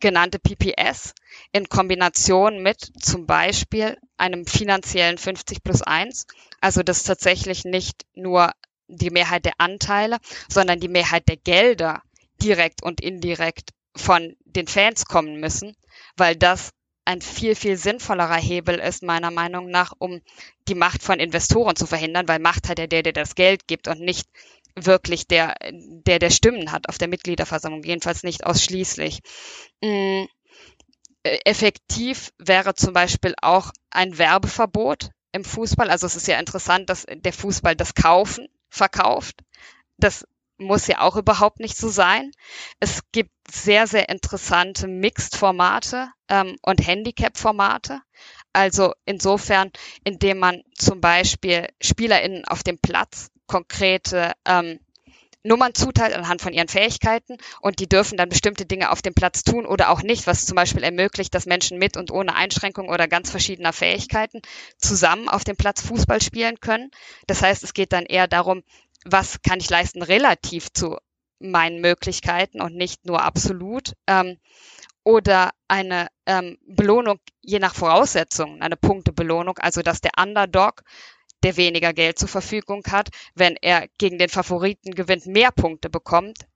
genannte 0.00 0.38
PPS 0.38 1.14
in 1.52 1.68
Kombination 1.68 2.62
mit 2.62 2.92
zum 3.00 3.26
Beispiel 3.26 3.98
einem 4.16 4.46
finanziellen 4.46 5.18
50 5.18 5.62
plus 5.62 5.82
1. 5.82 6.26
Also 6.60 6.82
dass 6.82 7.04
tatsächlich 7.04 7.64
nicht 7.64 8.06
nur 8.14 8.52
die 8.88 9.10
Mehrheit 9.10 9.44
der 9.44 9.54
Anteile, 9.58 10.18
sondern 10.48 10.80
die 10.80 10.88
Mehrheit 10.88 11.28
der 11.28 11.36
Gelder 11.36 12.02
direkt 12.42 12.82
und 12.82 13.00
indirekt 13.00 13.70
von 13.96 14.36
den 14.44 14.66
Fans 14.66 15.06
kommen 15.06 15.40
müssen, 15.40 15.76
weil 16.16 16.36
das 16.36 16.70
ein 17.04 17.20
viel, 17.20 17.54
viel 17.54 17.76
sinnvollerer 17.76 18.36
Hebel 18.36 18.78
ist, 18.78 19.02
meiner 19.02 19.30
Meinung 19.30 19.70
nach, 19.70 19.92
um 19.98 20.22
die 20.68 20.74
Macht 20.74 21.02
von 21.02 21.20
Investoren 21.20 21.76
zu 21.76 21.86
verhindern, 21.86 22.28
weil 22.28 22.38
Macht 22.38 22.68
hat 22.68 22.78
ja 22.78 22.86
der, 22.86 23.02
der 23.02 23.12
das 23.12 23.34
Geld 23.34 23.66
gibt 23.66 23.88
und 23.88 24.00
nicht 24.00 24.26
wirklich 24.76 25.26
der, 25.26 25.54
der, 25.70 26.18
der 26.18 26.30
Stimmen 26.30 26.72
hat 26.72 26.88
auf 26.88 26.98
der 26.98 27.08
Mitgliederversammlung, 27.08 27.82
jedenfalls 27.82 28.22
nicht 28.22 28.44
ausschließlich. 28.44 29.20
Mm, 29.80 30.24
äh, 31.22 31.38
effektiv 31.44 32.32
wäre 32.38 32.74
zum 32.74 32.92
Beispiel 32.92 33.34
auch 33.40 33.70
ein 33.90 34.18
Werbeverbot 34.18 35.10
im 35.32 35.44
Fußball. 35.44 35.90
Also 35.90 36.06
es 36.06 36.16
ist 36.16 36.28
ja 36.28 36.38
interessant, 36.38 36.90
dass 36.90 37.06
der 37.08 37.32
Fußball 37.32 37.76
das 37.76 37.94
Kaufen 37.94 38.48
verkauft. 38.68 39.42
Das 39.96 40.26
muss 40.58 40.86
ja 40.86 41.00
auch 41.00 41.16
überhaupt 41.16 41.60
nicht 41.60 41.76
so 41.76 41.88
sein. 41.88 42.30
Es 42.80 43.00
gibt 43.12 43.32
sehr, 43.50 43.86
sehr 43.86 44.08
interessante 44.08 44.86
Mixed-Formate 44.86 46.08
ähm, 46.28 46.56
und 46.62 46.86
Handicap-Formate. 46.86 48.00
Also 48.52 48.92
insofern, 49.04 49.72
indem 50.04 50.38
man 50.38 50.62
zum 50.76 51.00
Beispiel 51.00 51.68
SpielerInnen 51.82 52.44
auf 52.46 52.62
dem 52.62 52.78
Platz 52.78 53.30
konkrete 53.46 54.32
ähm, 54.46 54.80
Nummern 55.46 55.74
zuteilt 55.74 56.14
anhand 56.14 56.40
von 56.40 56.54
ihren 56.54 56.68
Fähigkeiten 56.68 57.36
und 57.60 57.78
die 57.78 57.88
dürfen 57.88 58.16
dann 58.16 58.30
bestimmte 58.30 58.64
Dinge 58.64 58.90
auf 58.90 59.02
dem 59.02 59.12
Platz 59.12 59.44
tun 59.44 59.66
oder 59.66 59.90
auch 59.90 60.02
nicht, 60.02 60.26
was 60.26 60.46
zum 60.46 60.56
Beispiel 60.56 60.82
ermöglicht, 60.82 61.34
dass 61.34 61.44
Menschen 61.44 61.78
mit 61.78 61.98
und 61.98 62.10
ohne 62.10 62.34
Einschränkung 62.34 62.88
oder 62.88 63.08
ganz 63.08 63.30
verschiedener 63.30 63.74
Fähigkeiten 63.74 64.40
zusammen 64.78 65.28
auf 65.28 65.44
dem 65.44 65.56
Platz 65.56 65.82
Fußball 65.82 66.22
spielen 66.22 66.60
können. 66.60 66.90
Das 67.26 67.42
heißt, 67.42 67.62
es 67.62 67.74
geht 67.74 67.92
dann 67.92 68.06
eher 68.06 68.26
darum, 68.26 68.62
was 69.04 69.42
kann 69.42 69.60
ich 69.60 69.68
leisten 69.68 70.02
relativ 70.02 70.72
zu 70.72 70.96
meinen 71.38 71.82
Möglichkeiten 71.82 72.62
und 72.62 72.74
nicht 72.74 73.04
nur 73.04 73.22
absolut. 73.22 73.92
Ähm, 74.06 74.38
oder 75.04 75.50
eine 75.68 76.08
ähm, 76.24 76.56
Belohnung 76.66 77.18
je 77.42 77.58
nach 77.58 77.74
Voraussetzungen, 77.74 78.62
eine 78.62 78.76
Punktebelohnung, 78.76 79.58
also 79.58 79.82
dass 79.82 80.00
der 80.00 80.12
Underdog 80.18 80.82
der 81.44 81.56
weniger 81.56 81.92
Geld 81.92 82.18
zur 82.18 82.28
Verfügung 82.28 82.82
hat, 82.90 83.10
wenn 83.34 83.56
er 83.60 83.86
gegen 83.98 84.18
den 84.18 84.28
Favoriten 84.30 84.94
gewinnt, 84.94 85.26
mehr 85.26 85.52
Punkte 85.52 85.90
bekommt. 85.90 86.46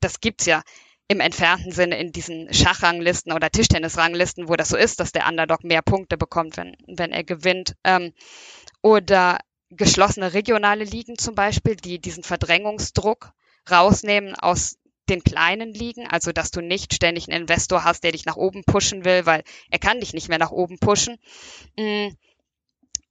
Das 0.00 0.20
gibt's 0.20 0.46
ja 0.46 0.62
im 1.08 1.20
entfernten 1.20 1.72
Sinne 1.72 1.98
in 1.98 2.12
diesen 2.12 2.52
Schachranglisten 2.52 3.32
oder 3.32 3.50
Tischtennisranglisten, 3.50 4.48
wo 4.48 4.56
das 4.56 4.68
so 4.68 4.76
ist, 4.76 5.00
dass 5.00 5.10
der 5.10 5.26
Underdog 5.26 5.64
mehr 5.64 5.82
Punkte 5.82 6.16
bekommt, 6.16 6.56
wenn, 6.56 6.76
wenn 6.86 7.12
er 7.12 7.24
gewinnt. 7.24 7.74
Ähm, 7.82 8.12
oder 8.82 9.38
geschlossene 9.70 10.34
regionale 10.34 10.84
Ligen 10.84 11.18
zum 11.18 11.34
Beispiel, 11.34 11.76
die 11.76 11.98
diesen 11.98 12.22
Verdrängungsdruck 12.22 13.32
rausnehmen 13.70 14.34
aus 14.34 14.78
den 15.08 15.22
kleinen 15.22 15.72
Ligen, 15.72 16.06
also 16.06 16.32
dass 16.32 16.50
du 16.50 16.60
nicht 16.60 16.94
ständig 16.94 17.28
einen 17.28 17.42
Investor 17.42 17.84
hast, 17.84 18.04
der 18.04 18.12
dich 18.12 18.26
nach 18.26 18.36
oben 18.36 18.62
pushen 18.64 19.04
will, 19.04 19.26
weil 19.26 19.42
er 19.70 19.78
kann 19.78 20.00
dich 20.00 20.12
nicht 20.12 20.28
mehr 20.28 20.38
nach 20.38 20.50
oben 20.50 20.78
pushen. 20.78 21.16
Mm. 21.76 22.08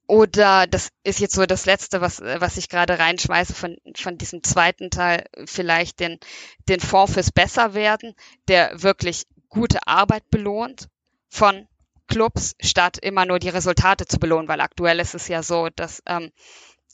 Oder 0.08 0.66
das 0.66 0.88
ist 1.04 1.20
jetzt 1.20 1.34
so 1.34 1.44
das 1.44 1.66
Letzte, 1.66 2.00
was, 2.00 2.22
was 2.22 2.56
ich 2.56 2.70
gerade 2.70 2.98
reinschmeiße 2.98 3.52
von, 3.54 3.76
von 3.94 4.16
diesem 4.16 4.42
zweiten 4.42 4.88
Teil, 4.88 5.26
vielleicht 5.44 6.00
den, 6.00 6.18
den 6.66 6.80
Fonds 6.80 7.12
fürs 7.12 7.30
Besserwerden, 7.30 8.14
der 8.48 8.82
wirklich 8.82 9.26
gute 9.50 9.86
Arbeit 9.86 10.30
belohnt 10.30 10.88
von 11.28 11.68
Clubs, 12.06 12.56
statt 12.58 12.96
immer 12.96 13.26
nur 13.26 13.38
die 13.38 13.50
Resultate 13.50 14.06
zu 14.06 14.18
belohnen, 14.18 14.48
weil 14.48 14.62
aktuell 14.62 14.98
ist 14.98 15.14
es 15.14 15.28
ja 15.28 15.42
so, 15.42 15.68
dass, 15.76 16.02
ähm, 16.06 16.32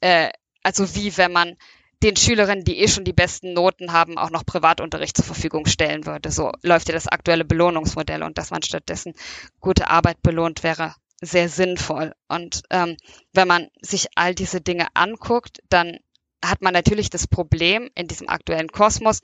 äh, 0.00 0.30
also 0.64 0.96
wie 0.96 1.16
wenn 1.16 1.30
man 1.32 1.56
den 2.02 2.16
Schülerinnen, 2.16 2.64
die 2.64 2.80
eh 2.80 2.88
schon 2.88 3.04
die 3.04 3.12
besten 3.12 3.52
Noten 3.52 3.92
haben, 3.92 4.18
auch 4.18 4.30
noch 4.30 4.44
Privatunterricht 4.44 5.16
zur 5.16 5.24
Verfügung 5.24 5.66
stellen 5.66 6.04
würde. 6.04 6.32
So 6.32 6.50
läuft 6.62 6.88
ja 6.88 6.94
das 6.94 7.06
aktuelle 7.06 7.44
Belohnungsmodell 7.44 8.24
und 8.24 8.38
dass 8.38 8.50
man 8.50 8.62
stattdessen 8.62 9.14
gute 9.60 9.88
Arbeit 9.88 10.20
belohnt 10.20 10.64
wäre 10.64 10.96
sehr 11.26 11.48
sinnvoll. 11.48 12.14
Und 12.28 12.62
ähm, 12.70 12.96
wenn 13.32 13.48
man 13.48 13.68
sich 13.80 14.08
all 14.14 14.34
diese 14.34 14.60
Dinge 14.60 14.88
anguckt, 14.94 15.58
dann 15.68 15.98
hat 16.44 16.62
man 16.62 16.72
natürlich 16.72 17.10
das 17.10 17.26
Problem 17.26 17.90
in 17.94 18.06
diesem 18.06 18.28
aktuellen 18.28 18.68
Kosmos, 18.68 19.20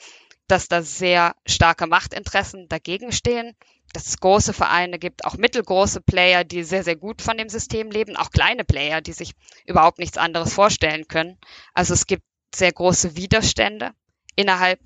dass 0.46 0.68
da 0.68 0.82
sehr 0.82 1.34
starke 1.46 1.86
Machtinteressen 1.86 2.68
dagegen 2.68 3.12
stehen, 3.12 3.54
dass 3.92 4.06
es 4.06 4.18
große 4.18 4.52
Vereine 4.52 4.98
gibt, 4.98 5.24
auch 5.24 5.36
mittelgroße 5.36 6.00
Player, 6.00 6.44
die 6.44 6.62
sehr, 6.62 6.84
sehr 6.84 6.96
gut 6.96 7.22
von 7.22 7.36
dem 7.36 7.48
System 7.48 7.90
leben, 7.90 8.16
auch 8.16 8.30
kleine 8.30 8.64
Player, 8.64 9.00
die 9.00 9.12
sich 9.12 9.32
überhaupt 9.66 9.98
nichts 9.98 10.18
anderes 10.18 10.54
vorstellen 10.54 11.08
können. 11.08 11.38
Also 11.74 11.94
es 11.94 12.06
gibt 12.06 12.22
sehr 12.54 12.72
große 12.72 13.16
Widerstände 13.16 13.92
innerhalb 14.36 14.80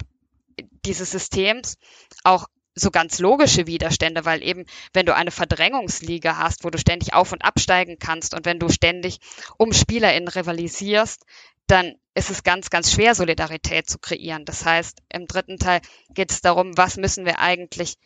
dieses 0.85 1.11
Systems, 1.11 1.77
auch 2.23 2.47
so 2.75 2.91
ganz 2.91 3.19
logische 3.19 3.67
Widerstände, 3.67 4.25
weil 4.25 4.43
eben, 4.43 4.65
wenn 4.93 5.07
du 5.07 5.15
eine 5.15 5.31
Verdrängungsliga 5.31 6.37
hast, 6.37 6.65
wo 6.65 6.71
du 6.71 6.79
ständig 6.79 7.15
auf 7.15 7.33
und 7.33 7.45
absteigen 7.45 7.99
kannst 7.99 8.35
und 8.35 8.45
wenn 8.47 8.59
du 8.59 8.69
ständig 8.69 9.21
um 9.57 9.73
SpielerInnen 9.73 10.29
rivalisierst, 10.29 11.25
dann 11.67 11.95
ist 12.15 12.31
es 12.31 12.43
ganz, 12.43 12.71
ganz 12.71 12.93
schwer, 12.93 13.15
Solidarität 13.15 13.89
zu 13.89 13.99
kreieren. 13.99 14.45
Das 14.45 14.65
heißt, 14.65 14.99
im 15.09 15.27
dritten 15.27 15.59
Teil 15.59 15.81
geht 16.11 16.31
es 16.31 16.41
darum, 16.41 16.77
was 16.77 16.97
müssen 16.97 17.25
wir 17.25 17.39
eigentlich 17.39 17.97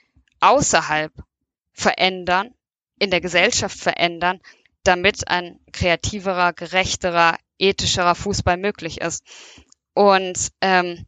außerhalb 0.41 1.13
verändern, 1.73 2.55
in 2.99 3.11
der 3.11 3.21
Gesellschaft 3.21 3.79
verändern, 3.79 4.41
damit 4.85 5.29
ein 5.29 5.61
kreativerer, 5.73 6.53
gerechterer, 6.53 7.37
ethischerer 7.59 8.15
Fußball 8.15 8.57
möglich 8.57 9.01
ist. 9.01 9.25
Und 9.95 10.51
ähm, 10.61 11.07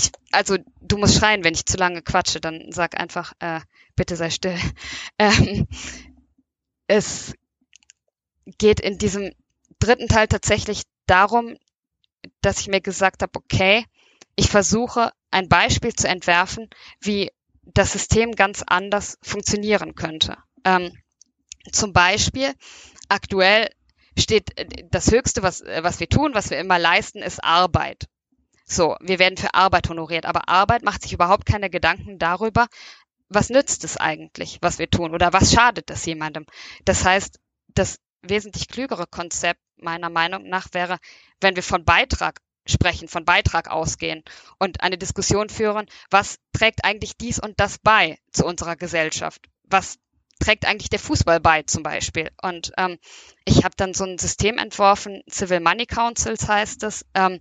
ich, 0.00 0.12
also 0.32 0.56
du 0.80 0.96
musst 0.96 1.18
schreien, 1.18 1.44
wenn 1.44 1.54
ich 1.54 1.66
zu 1.66 1.76
lange 1.76 2.02
quatsche, 2.02 2.40
dann 2.40 2.72
sag 2.72 2.98
einfach, 2.98 3.32
äh, 3.40 3.60
bitte 3.96 4.16
sei 4.16 4.30
still. 4.30 4.58
Ähm, 5.18 5.66
es 6.86 7.34
geht 8.58 8.80
in 8.80 8.98
diesem 8.98 9.32
dritten 9.78 10.08
Teil 10.08 10.28
tatsächlich 10.28 10.82
darum, 11.06 11.56
dass 12.40 12.60
ich 12.60 12.68
mir 12.68 12.80
gesagt 12.80 13.22
habe, 13.22 13.32
okay, 13.34 13.84
ich 14.36 14.48
versuche 14.48 15.12
ein 15.30 15.48
Beispiel 15.48 15.92
zu 15.92 16.08
entwerfen, 16.08 16.68
wie 17.00 17.30
das 17.62 17.92
System 17.92 18.32
ganz 18.32 18.62
anders 18.66 19.18
funktionieren 19.22 19.94
könnte. 19.94 20.36
Ähm, 20.64 20.96
zum 21.72 21.92
Beispiel, 21.92 22.54
aktuell 23.08 23.70
steht 24.18 24.58
äh, 24.58 24.66
das 24.90 25.10
Höchste, 25.10 25.42
was, 25.42 25.60
äh, 25.60 25.82
was 25.82 26.00
wir 26.00 26.08
tun, 26.08 26.34
was 26.34 26.50
wir 26.50 26.58
immer 26.58 26.78
leisten, 26.78 27.18
ist 27.18 27.42
Arbeit. 27.44 28.08
So, 28.70 28.96
wir 29.00 29.18
werden 29.18 29.36
für 29.36 29.52
Arbeit 29.52 29.88
honoriert, 29.88 30.26
aber 30.26 30.48
Arbeit 30.48 30.84
macht 30.84 31.02
sich 31.02 31.12
überhaupt 31.12 31.44
keine 31.44 31.70
Gedanken 31.70 32.20
darüber, 32.20 32.68
was 33.28 33.50
nützt 33.50 33.82
es 33.82 33.96
eigentlich, 33.96 34.58
was 34.62 34.78
wir 34.78 34.88
tun 34.88 35.12
oder 35.12 35.32
was 35.32 35.52
schadet 35.52 35.90
es 35.90 36.04
jemandem. 36.06 36.46
Das 36.84 37.04
heißt, 37.04 37.40
das 37.74 37.98
wesentlich 38.22 38.68
klügere 38.68 39.08
Konzept 39.08 39.60
meiner 39.76 40.08
Meinung 40.08 40.48
nach 40.48 40.68
wäre, 40.70 40.98
wenn 41.40 41.56
wir 41.56 41.64
von 41.64 41.84
Beitrag 41.84 42.38
sprechen, 42.64 43.08
von 43.08 43.24
Beitrag 43.24 43.68
ausgehen 43.68 44.22
und 44.60 44.82
eine 44.82 44.98
Diskussion 44.98 45.48
führen, 45.48 45.86
was 46.08 46.38
trägt 46.52 46.84
eigentlich 46.84 47.16
dies 47.16 47.40
und 47.40 47.58
das 47.58 47.78
bei 47.78 48.18
zu 48.30 48.46
unserer 48.46 48.76
Gesellschaft? 48.76 49.48
Was 49.64 49.98
trägt 50.38 50.64
eigentlich 50.64 50.90
der 50.90 51.00
Fußball 51.00 51.40
bei 51.40 51.64
zum 51.64 51.82
Beispiel? 51.82 52.30
Und 52.40 52.70
ähm, 52.76 52.98
ich 53.44 53.64
habe 53.64 53.74
dann 53.76 53.94
so 53.94 54.04
ein 54.04 54.18
System 54.18 54.58
entworfen, 54.58 55.24
Civil 55.28 55.58
Money 55.58 55.86
Councils 55.86 56.46
heißt 56.46 56.84
es, 56.84 57.04
ähm, 57.14 57.40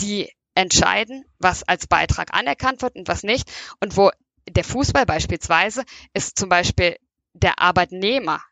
die 0.00 0.30
entscheiden, 0.54 1.24
was 1.38 1.62
als 1.62 1.86
Beitrag 1.86 2.34
anerkannt 2.34 2.82
wird 2.82 2.96
und 2.96 3.08
was 3.08 3.22
nicht. 3.22 3.50
Und 3.80 3.96
wo 3.96 4.10
der 4.48 4.64
Fußball 4.64 5.06
beispielsweise 5.06 5.84
ist 6.14 6.38
zum 6.38 6.48
Beispiel 6.48 6.96
der 7.32 7.58
Arbeitnehmer 7.58 8.42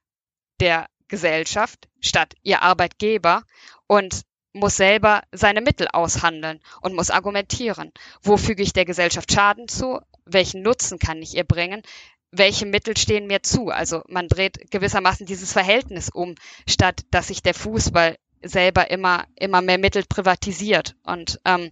der 0.61 0.87
Gesellschaft 1.09 1.89
statt 2.01 2.35
ihr 2.43 2.63
Arbeitgeber 2.63 3.43
und 3.87 4.23
muss 4.53 4.77
selber 4.77 5.23
seine 5.33 5.61
Mittel 5.61 5.89
aushandeln 5.93 6.61
und 6.81 6.95
muss 6.95 7.11
argumentieren. 7.11 7.93
Wo 8.23 8.37
füge 8.37 8.63
ich 8.63 8.73
der 8.73 8.85
Gesellschaft 8.85 9.33
Schaden 9.33 9.69
zu? 9.69 10.01
Welchen 10.25 10.63
Nutzen 10.63 10.99
kann 10.99 11.23
ich 11.23 11.35
ihr 11.35 11.45
bringen? 11.45 11.83
Welche 12.31 12.67
Mittel 12.67 12.97
stehen 12.97 13.27
mir 13.27 13.43
zu? 13.43 13.69
Also 13.69 14.03
man 14.09 14.29
dreht 14.29 14.71
gewissermaßen 14.71 15.27
dieses 15.27 15.53
Verhältnis 15.53 16.11
um, 16.13 16.35
statt 16.69 17.03
dass 17.11 17.29
sich 17.29 17.43
der 17.43 17.55
Fußball 17.55 18.17
selber 18.43 18.91
immer, 18.91 19.27
immer 19.37 19.63
mehr 19.63 19.79
Mittel 19.79 20.05
privatisiert. 20.09 20.97
Und 21.03 21.41
ähm, 21.45 21.71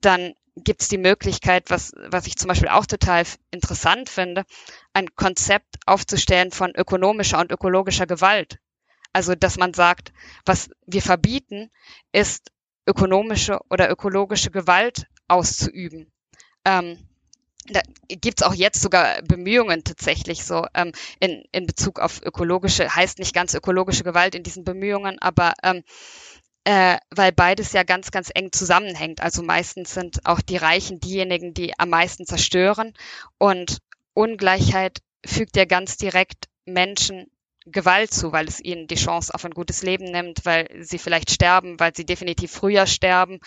dann 0.00 0.34
gibt 0.56 0.82
es 0.82 0.88
die 0.88 0.98
Möglichkeit, 0.98 1.70
was, 1.70 1.92
was 2.08 2.26
ich 2.26 2.36
zum 2.36 2.48
Beispiel 2.48 2.68
auch 2.68 2.86
total 2.86 3.24
interessant 3.50 4.08
finde, 4.08 4.44
ein 4.92 5.14
Konzept 5.14 5.76
aufzustellen 5.86 6.50
von 6.50 6.72
ökonomischer 6.74 7.38
und 7.38 7.52
ökologischer 7.52 8.06
Gewalt. 8.06 8.58
Also, 9.12 9.34
dass 9.34 9.56
man 9.56 9.74
sagt, 9.74 10.12
was 10.44 10.70
wir 10.86 11.02
verbieten, 11.02 11.70
ist 12.12 12.52
ökonomische 12.86 13.60
oder 13.70 13.90
ökologische 13.90 14.50
Gewalt 14.50 15.06
auszuüben. 15.28 16.12
Ähm, 16.64 17.07
da 17.70 17.80
gibt's 18.08 18.42
auch 18.42 18.54
jetzt 18.54 18.80
sogar 18.80 19.22
Bemühungen 19.22 19.84
tatsächlich 19.84 20.44
so 20.44 20.66
ähm, 20.74 20.92
in, 21.20 21.44
in 21.52 21.66
Bezug 21.66 22.00
auf 22.00 22.22
ökologische, 22.22 22.94
heißt 22.94 23.18
nicht 23.18 23.34
ganz 23.34 23.54
ökologische 23.54 24.04
Gewalt 24.04 24.34
in 24.34 24.42
diesen 24.42 24.64
Bemühungen, 24.64 25.18
aber 25.20 25.52
ähm, 25.62 25.82
äh, 26.64 26.98
weil 27.10 27.32
beides 27.32 27.72
ja 27.72 27.82
ganz, 27.82 28.10
ganz 28.10 28.30
eng 28.34 28.52
zusammenhängt. 28.52 29.22
Also 29.22 29.42
meistens 29.42 29.94
sind 29.94 30.26
auch 30.26 30.40
die 30.40 30.56
Reichen 30.56 31.00
diejenigen, 31.00 31.54
die 31.54 31.78
am 31.78 31.90
meisten 31.90 32.26
zerstören 32.26 32.94
und 33.38 33.78
Ungleichheit 34.14 34.98
fügt 35.24 35.56
ja 35.56 35.64
ganz 35.64 35.96
direkt 35.96 36.46
Menschen 36.64 37.30
Gewalt 37.70 38.12
zu, 38.12 38.32
weil 38.32 38.48
es 38.48 38.60
ihnen 38.60 38.86
die 38.86 38.96
Chance 38.96 39.34
auf 39.34 39.44
ein 39.44 39.52
gutes 39.52 39.82
Leben 39.82 40.04
nimmt, 40.04 40.44
weil 40.44 40.68
sie 40.82 40.98
vielleicht 40.98 41.30
sterben, 41.30 41.78
weil 41.78 41.94
sie 41.94 42.06
definitiv 42.06 42.50
früher 42.50 42.86
sterben, 42.86 43.40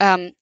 ähm, 0.00 0.32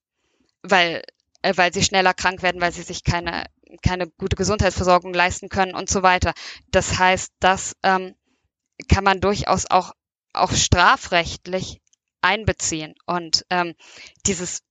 weil 0.63 1.03
weil 1.43 1.73
sie 1.73 1.83
schneller 1.83 2.15
krank 2.15 2.43
werden, 2.43 2.61
weil 2.61 2.73
sie 2.73 2.83
sich 2.83 3.05
keine, 3.05 3.47
keine 3.83 4.09
gute 4.09 4.37
Gesundheitsversorgung 4.37 5.13
leisten 5.13 5.49
können 5.49 5.75
und 5.75 5.89
so 5.89 6.03
weiter. 6.03 6.33
Das 6.71 6.99
heißt, 6.99 7.33
das 7.41 7.75
ähm, 7.83 8.15
kann 8.89 9.05
man 9.05 9.21
durchaus 9.21 9.67
auch, 9.71 9.93
auch 10.33 10.53
strafrechtlich 10.53 11.81
einbeziehen. 12.21 12.95
Und 13.07 13.45
ähm, 13.51 13.75
dieses 14.27 14.63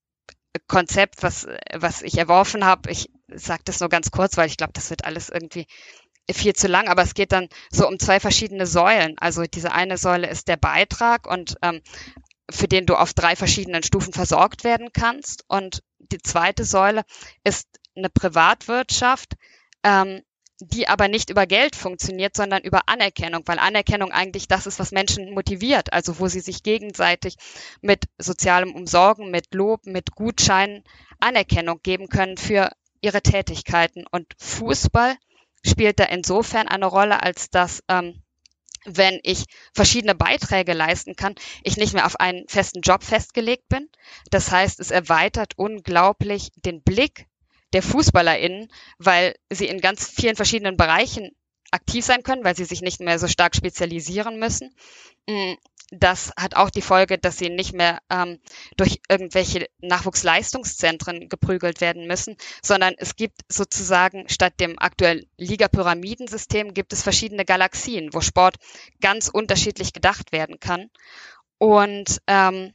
Konzept, 0.68 1.23
was, 1.23 1.48
was 1.73 2.02
ich 2.02 2.18
erworfen 2.18 2.65
habe, 2.65 2.91
ich 2.91 3.10
sage 3.27 3.64
das 3.65 3.80
nur 3.80 3.89
ganz 3.89 4.11
kurz, 4.11 4.38
weil 4.38 4.48
ich 4.48 4.57
glaube, 4.57 4.73
das 4.73 4.89
wird 4.89 5.06
alles 5.06 5.30
irgendwie 5.30 5.65
viel 6.30 6.53
zu 6.53 6.68
lang, 6.68 6.88
aber 6.88 7.02
es 7.02 7.14
geht 7.14 7.31
dann 7.31 7.48
so 7.72 7.88
um 7.88 7.99
zwei 7.99 8.19
verschiedene 8.19 8.65
Säulen. 8.65 9.18
Also 9.18 9.43
diese 9.43 9.72
eine 9.72 9.98
Säule 9.98 10.30
ist 10.30 10.48
der 10.48 10.57
Beitrag 10.57 11.27
und 11.27 11.56
ähm, 11.61 11.81
für 12.49 12.68
den 12.68 12.85
du 12.85 12.95
auf 12.95 13.14
drei 13.14 13.35
verschiedenen 13.35 13.84
Stufen 13.84 14.14
versorgt 14.14 14.64
werden 14.64 14.89
kannst. 14.93 15.43
Und 15.48 15.81
die 16.11 16.22
zweite 16.22 16.64
Säule 16.64 17.03
ist 17.44 17.68
eine 17.95 18.10
Privatwirtschaft, 18.10 19.34
ähm, 19.84 20.22
die 20.61 20.88
aber 20.88 21.07
nicht 21.07 21.32
über 21.32 21.48
Geld 21.48 21.76
funktioniert, 21.76 22.36
sondern 22.36 22.61
über 22.61 22.88
Anerkennung, 22.88 23.41
weil 23.48 23.57
Anerkennung 23.57 24.11
eigentlich 24.11 24.48
das 24.48 24.68
ist, 24.68 24.80
was 24.80 24.91
Menschen 24.91 25.34
motiviert, 25.34 25.91
also 25.91 26.19
wo 26.19 26.28
sie 26.28 26.40
sich 26.40 26.61
gegenseitig 26.61 27.36
mit 27.82 28.06
sozialem 28.19 28.76
Umsorgen, 28.76 29.32
mit 29.32 29.53
Lob, 29.56 29.86
mit 29.86 30.11
Gutscheinen 30.11 30.84
Anerkennung 31.19 31.80
geben 31.82 32.10
können 32.10 32.38
für 32.38 32.72
ihre 33.02 33.22
Tätigkeiten. 33.22 34.06
Und 34.11 34.28
Fußball 34.38 35.15
spielt 35.65 35.99
da 35.99 36.06
insofern 36.06 36.68
eine 36.68 36.86
Rolle, 36.86 37.23
als 37.23 37.49
dass 37.49 37.84
ähm, 37.88 38.22
wenn 38.86 39.20
ich 39.24 39.45
verschiedene 39.74 40.16
Beiträge 40.16 40.74
leisten 40.74 41.16
kann, 41.16 41.36
ich 41.64 41.78
nicht 41.78 41.94
mehr 41.94 42.06
auf 42.06 42.20
einen 42.20 42.48
festen 42.48 42.82
Job 42.82 43.03
festgelegt 43.03 43.70
bin. 43.70 43.90
Das 44.30 44.52
heißt, 44.52 44.80
es 44.80 44.91
erweitert 44.91 45.58
unglaublich 45.58 46.52
den 46.56 46.82
Blick, 46.82 47.28
der 47.74 47.84
FußballerInnen, 47.84 48.72
weil 48.98 49.36
sie 49.49 49.68
in 49.68 49.80
ganz 49.80 50.10
vielen 50.10 50.36
verschiedenen 50.36 50.78
Bereichen 50.78 51.32
aktiv 51.72 52.03
sein 52.03 52.24
können, 52.24 52.44
weil 52.44 52.56
sie 52.56 52.66
sich 52.66 52.82
nicht 52.82 52.99
mehr 52.99 53.18
so 53.18 53.28
stark 53.28 53.56
spezialisieren 53.56 54.38
müssen. 54.40 54.76
Das 55.93 56.31
hat 56.38 56.55
auch 56.55 56.69
die 56.69 56.81
Folge, 56.81 57.18
dass 57.18 57.38
sie 57.38 57.49
nicht 57.49 57.73
mehr 57.73 57.99
ähm, 58.09 58.39
durch 58.77 59.01
irgendwelche 59.09 59.68
Nachwuchsleistungszentren 59.81 61.27
geprügelt 61.27 61.81
werden 61.81 62.07
müssen, 62.07 62.38
sondern 62.63 62.93
es 62.97 63.18
gibt 63.18 63.41
sozusagen 63.49 64.30
statt 64.30 64.53
dem 64.61 64.80
aktuellen 64.80 65.26
Liga-Pyramidensystem 65.35 66.73
gibt 66.73 66.93
es 66.93 67.03
verschiedene 67.03 67.43
Galaxien, 67.43 68.13
wo 68.13 68.22
Sport 68.22 68.55
ganz 69.01 69.27
unterschiedlich 69.27 69.91
gedacht 69.91 70.31
werden 70.31 70.61
kann. 70.61 70.89
Und 71.57 72.22
ähm, 72.26 72.72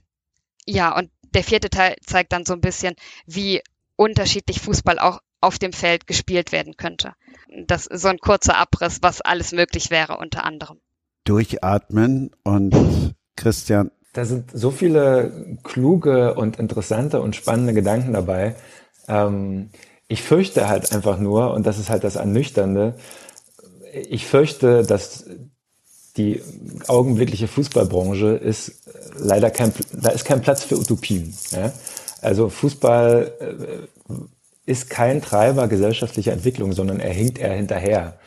ja, 0.67 0.95
und 0.95 1.11
der 1.23 1.43
vierte 1.43 1.71
Teil 1.71 1.97
zeigt 2.05 2.33
dann 2.33 2.45
so 2.45 2.53
ein 2.53 2.61
bisschen, 2.61 2.97
wie 3.25 3.63
unterschiedlich 3.97 4.61
Fußball 4.61 4.99
auch 4.99 5.21
auf 5.41 5.59
dem 5.59 5.73
Feld 5.73 6.07
gespielt 6.07 6.53
werden 6.53 6.77
könnte. 6.77 7.15
Das 7.65 7.87
ist 7.87 8.03
so 8.03 8.09
ein 8.09 8.19
kurzer 8.19 8.59
Abriss, 8.59 8.99
was 9.01 9.23
alles 9.23 9.53
möglich 9.53 9.91
wäre 9.91 10.19
unter 10.19 10.45
anderem 10.45 10.83
durchatmen 11.27 12.31
und 12.43 13.15
Christian. 13.37 13.91
Da 14.15 14.25
sind 14.25 14.51
so 14.53 14.71
viele 14.71 15.59
kluge 15.63 16.35
und 16.35 16.59
interessante 16.59 17.21
und 17.21 17.37
spannende 17.37 17.75
Gedanken 17.75 18.15
dabei. 18.15 18.55
Ähm, 19.09 19.69
ich 20.09 20.23
fürchte 20.23 20.69
halt 20.69 20.93
einfach 20.93 21.19
nur, 21.19 21.53
und 21.53 21.67
das 21.67 21.79
ist 21.79 21.91
halt 21.91 22.05
das 22.05 22.17
Ernüchternde, 22.17 22.95
ich 23.93 24.27
fürchte, 24.27 24.85
dass 24.85 25.27
die 26.17 26.43
augenblickliche 26.87 27.49
Fußballbranche 27.49 28.29
ist 28.29 28.73
leider 29.19 29.51
kein, 29.51 29.73
da 29.93 30.11
ist 30.11 30.25
kein 30.25 30.41
Platz 30.41 30.65
für 30.65 30.79
Utopien. 30.79 31.35
Ja? 31.51 31.73
Also 32.23 32.49
Fußball 32.49 33.33
äh, 33.41 34.21
ist 34.71 34.91
kein 34.91 35.23
Treiber 35.23 35.69
gesellschaftlicher 35.69 36.33
Entwicklung, 36.33 36.73
sondern 36.73 37.01
er 37.01 37.13
hinkt 37.13 37.39
eher 37.39 37.53
hinterher. 37.53 38.19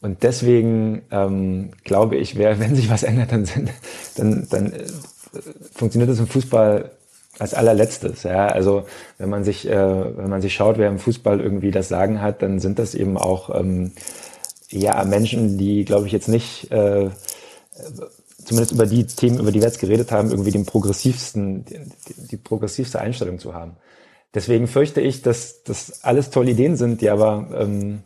Und 0.00 0.22
deswegen 0.22 1.02
ähm, 1.10 1.70
glaube 1.84 2.16
ich, 2.16 2.36
wer, 2.36 2.58
wenn 2.60 2.76
sich 2.76 2.90
was 2.90 3.02
ändert, 3.02 3.32
dann, 3.32 3.44
sind, 3.44 3.70
dann, 4.16 4.46
dann 4.50 4.72
äh, 4.72 4.84
funktioniert 5.72 6.10
das 6.10 6.18
im 6.18 6.26
Fußball 6.26 6.90
als 7.38 7.54
allerletztes. 7.54 8.22
Ja? 8.22 8.46
Also 8.46 8.84
wenn 9.18 9.28
man 9.28 9.44
sich, 9.44 9.68
äh, 9.68 10.16
wenn 10.16 10.30
man 10.30 10.42
sich 10.42 10.54
schaut, 10.54 10.78
wer 10.78 10.88
im 10.88 10.98
Fußball 10.98 11.40
irgendwie 11.40 11.70
das 11.70 11.88
Sagen 11.88 12.20
hat, 12.22 12.42
dann 12.42 12.60
sind 12.60 12.78
das 12.78 12.94
eben 12.94 13.16
auch 13.16 13.54
ähm, 13.54 13.92
ja 14.70 15.04
Menschen, 15.04 15.58
die, 15.58 15.84
glaube 15.84 16.06
ich, 16.06 16.12
jetzt 16.12 16.28
nicht 16.28 16.70
äh, 16.70 17.10
zumindest 18.44 18.72
über 18.72 18.86
die 18.86 19.06
Themen, 19.06 19.38
über 19.38 19.52
die 19.52 19.60
wir 19.60 19.66
jetzt 19.66 19.80
geredet 19.80 20.12
haben, 20.12 20.30
irgendwie 20.30 20.50
den 20.50 20.64
progressivsten, 20.64 21.64
die, 21.64 21.80
die 22.30 22.36
progressivste 22.36 23.00
Einstellung 23.00 23.38
zu 23.38 23.54
haben. 23.54 23.76
Deswegen 24.34 24.66
fürchte 24.66 25.00
ich, 25.00 25.22
dass 25.22 25.62
das 25.64 26.04
alles 26.04 26.30
tolle 26.30 26.50
Ideen 26.50 26.76
sind, 26.76 27.00
die 27.00 27.10
aber 27.10 27.48
ähm, 27.58 28.02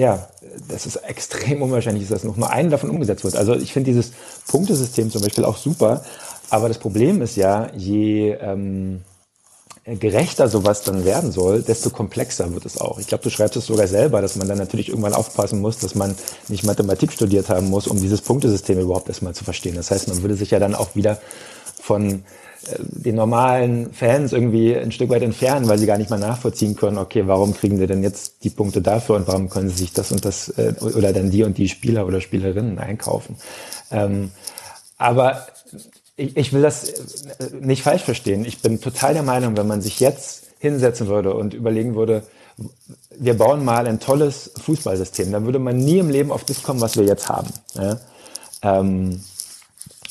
ja, 0.00 0.28
das 0.68 0.86
ist 0.86 0.96
extrem 0.96 1.60
unwahrscheinlich, 1.62 2.08
dass 2.08 2.24
noch 2.24 2.36
nur 2.36 2.50
eine 2.50 2.70
davon 2.70 2.90
umgesetzt 2.90 3.22
wird. 3.22 3.36
Also 3.36 3.54
ich 3.54 3.72
finde 3.72 3.90
dieses 3.90 4.12
Punktesystem 4.48 5.10
zum 5.10 5.20
Beispiel 5.22 5.44
auch 5.44 5.58
super, 5.58 6.02
aber 6.48 6.68
das 6.68 6.78
Problem 6.78 7.20
ist 7.20 7.36
ja, 7.36 7.70
je 7.76 8.30
ähm, 8.30 9.02
gerechter 9.84 10.48
sowas 10.48 10.84
dann 10.84 11.04
werden 11.04 11.32
soll, 11.32 11.62
desto 11.62 11.90
komplexer 11.90 12.52
wird 12.54 12.64
es 12.64 12.80
auch. 12.80 12.98
Ich 12.98 13.08
glaube, 13.08 13.24
du 13.24 13.30
schreibst 13.30 13.56
es 13.56 13.66
sogar 13.66 13.88
selber, 13.88 14.22
dass 14.22 14.36
man 14.36 14.48
dann 14.48 14.58
natürlich 14.58 14.88
irgendwann 14.88 15.14
aufpassen 15.14 15.60
muss, 15.60 15.78
dass 15.78 15.94
man 15.94 16.14
nicht 16.48 16.64
Mathematik 16.64 17.12
studiert 17.12 17.50
haben 17.50 17.68
muss, 17.68 17.86
um 17.86 18.00
dieses 18.00 18.22
Punktesystem 18.22 18.78
überhaupt 18.78 19.08
erstmal 19.08 19.34
zu 19.34 19.44
verstehen. 19.44 19.76
Das 19.76 19.90
heißt, 19.90 20.08
man 20.08 20.22
würde 20.22 20.34
sich 20.34 20.50
ja 20.50 20.58
dann 20.58 20.74
auch 20.74 20.94
wieder 20.94 21.20
von 21.82 22.24
den 22.78 23.14
normalen 23.14 23.92
Fans 23.92 24.32
irgendwie 24.32 24.76
ein 24.76 24.92
Stück 24.92 25.10
weit 25.10 25.22
entfernen, 25.22 25.68
weil 25.68 25.78
sie 25.78 25.86
gar 25.86 25.98
nicht 25.98 26.10
mal 26.10 26.18
nachvollziehen 26.18 26.76
können, 26.76 26.98
okay, 26.98 27.26
warum 27.26 27.54
kriegen 27.54 27.80
wir 27.80 27.86
denn 27.86 28.02
jetzt 28.02 28.44
die 28.44 28.50
Punkte 28.50 28.82
dafür 28.82 29.16
und 29.16 29.26
warum 29.26 29.48
können 29.48 29.70
sie 29.70 29.76
sich 29.76 29.92
das 29.92 30.12
und 30.12 30.24
das 30.24 30.50
äh, 30.50 30.74
oder 30.80 31.12
dann 31.12 31.30
die 31.30 31.42
und 31.42 31.56
die 31.56 31.68
Spieler 31.68 32.06
oder 32.06 32.20
Spielerinnen 32.20 32.78
einkaufen. 32.78 33.36
Ähm, 33.90 34.30
aber 34.98 35.46
ich, 36.16 36.36
ich 36.36 36.52
will 36.52 36.62
das 36.62 36.88
äh, 36.90 37.50
nicht 37.60 37.82
falsch 37.82 38.02
verstehen. 38.02 38.44
Ich 38.44 38.60
bin 38.60 38.80
total 38.80 39.14
der 39.14 39.22
Meinung, 39.22 39.56
wenn 39.56 39.66
man 39.66 39.80
sich 39.80 39.98
jetzt 40.00 40.44
hinsetzen 40.58 41.06
würde 41.06 41.32
und 41.34 41.54
überlegen 41.54 41.94
würde, 41.94 42.22
wir 43.18 43.34
bauen 43.34 43.64
mal 43.64 43.86
ein 43.86 44.00
tolles 44.00 44.52
Fußballsystem, 44.62 45.32
dann 45.32 45.46
würde 45.46 45.58
man 45.58 45.78
nie 45.78 45.98
im 45.98 46.10
Leben 46.10 46.30
auf 46.30 46.44
das 46.44 46.62
kommen, 46.62 46.82
was 46.82 46.96
wir 46.96 47.04
jetzt 47.04 47.30
haben. 47.30 47.48
Ja? 47.74 47.98
Ähm, 48.62 49.20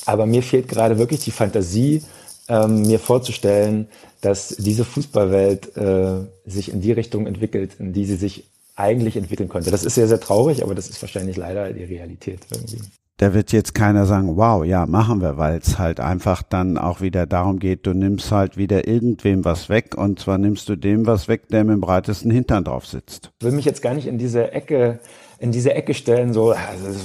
aber 0.06 0.26
mir 0.26 0.42
fehlt 0.42 0.68
gerade 0.68 0.98
wirklich 0.98 1.24
die 1.24 1.32
Fantasie, 1.32 2.02
ähm, 2.50 2.82
mir 2.82 3.00
vorzustellen, 3.00 3.88
dass 4.22 4.50
diese 4.50 4.84
Fußballwelt 4.84 5.78
äh, 5.78 6.26
sich 6.46 6.72
in 6.74 6.82
die 6.82 6.92
Richtung 6.92 7.28
entwickelt, 7.28 7.72
in 7.80 7.94
die 7.94 8.06
sie 8.06 8.16
sich 8.16 8.50
eigentlich 8.76 9.18
entwickeln 9.18 9.50
könnte. 9.50 9.72
Das 9.72 9.84
ist 9.84 9.96
sehr, 9.96 10.08
sehr 10.08 10.20
traurig, 10.20 10.64
aber 10.64 10.74
das 10.74 10.90
ist 10.90 11.02
wahrscheinlich 11.02 11.38
leider 11.38 11.72
die 11.72 11.84
Realität 11.84 12.40
irgendwie. 12.50 12.82
Da 13.18 13.34
wird 13.34 13.52
jetzt 13.52 13.76
keiner 13.76 14.06
sagen, 14.06 14.38
wow, 14.38 14.64
ja, 14.64 14.86
machen 14.86 15.22
wir, 15.22 15.38
weil 15.38 15.58
es 15.58 15.78
halt 15.78 16.00
einfach 16.00 16.42
dann 16.42 16.78
auch 16.78 17.02
wieder 17.02 17.26
darum 17.26 17.60
geht, 17.60 17.86
du 17.86 17.94
nimmst 17.94 18.32
halt 18.32 18.56
wieder 18.56 18.88
irgendwem 18.88 19.44
was 19.44 19.68
weg 19.68 19.98
und 19.98 20.20
zwar 20.20 20.38
nimmst 20.38 20.70
du 20.70 20.78
dem 20.78 21.06
was 21.06 21.28
weg, 21.28 21.50
der 21.50 21.66
mit 21.66 21.74
dem 21.74 21.82
breitesten 21.82 22.32
Hintern 22.32 22.64
drauf 22.64 22.86
sitzt. 22.86 23.32
Ich 23.40 23.46
will 23.46 23.52
mich 23.52 23.66
jetzt 23.66 23.82
gar 23.82 23.94
nicht 23.94 24.08
in 24.08 24.18
diese 24.18 24.54
Ecke 24.54 25.00
in 25.40 25.52
diese 25.52 25.74
Ecke 25.74 25.94
stellen, 25.94 26.34
so, 26.34 26.54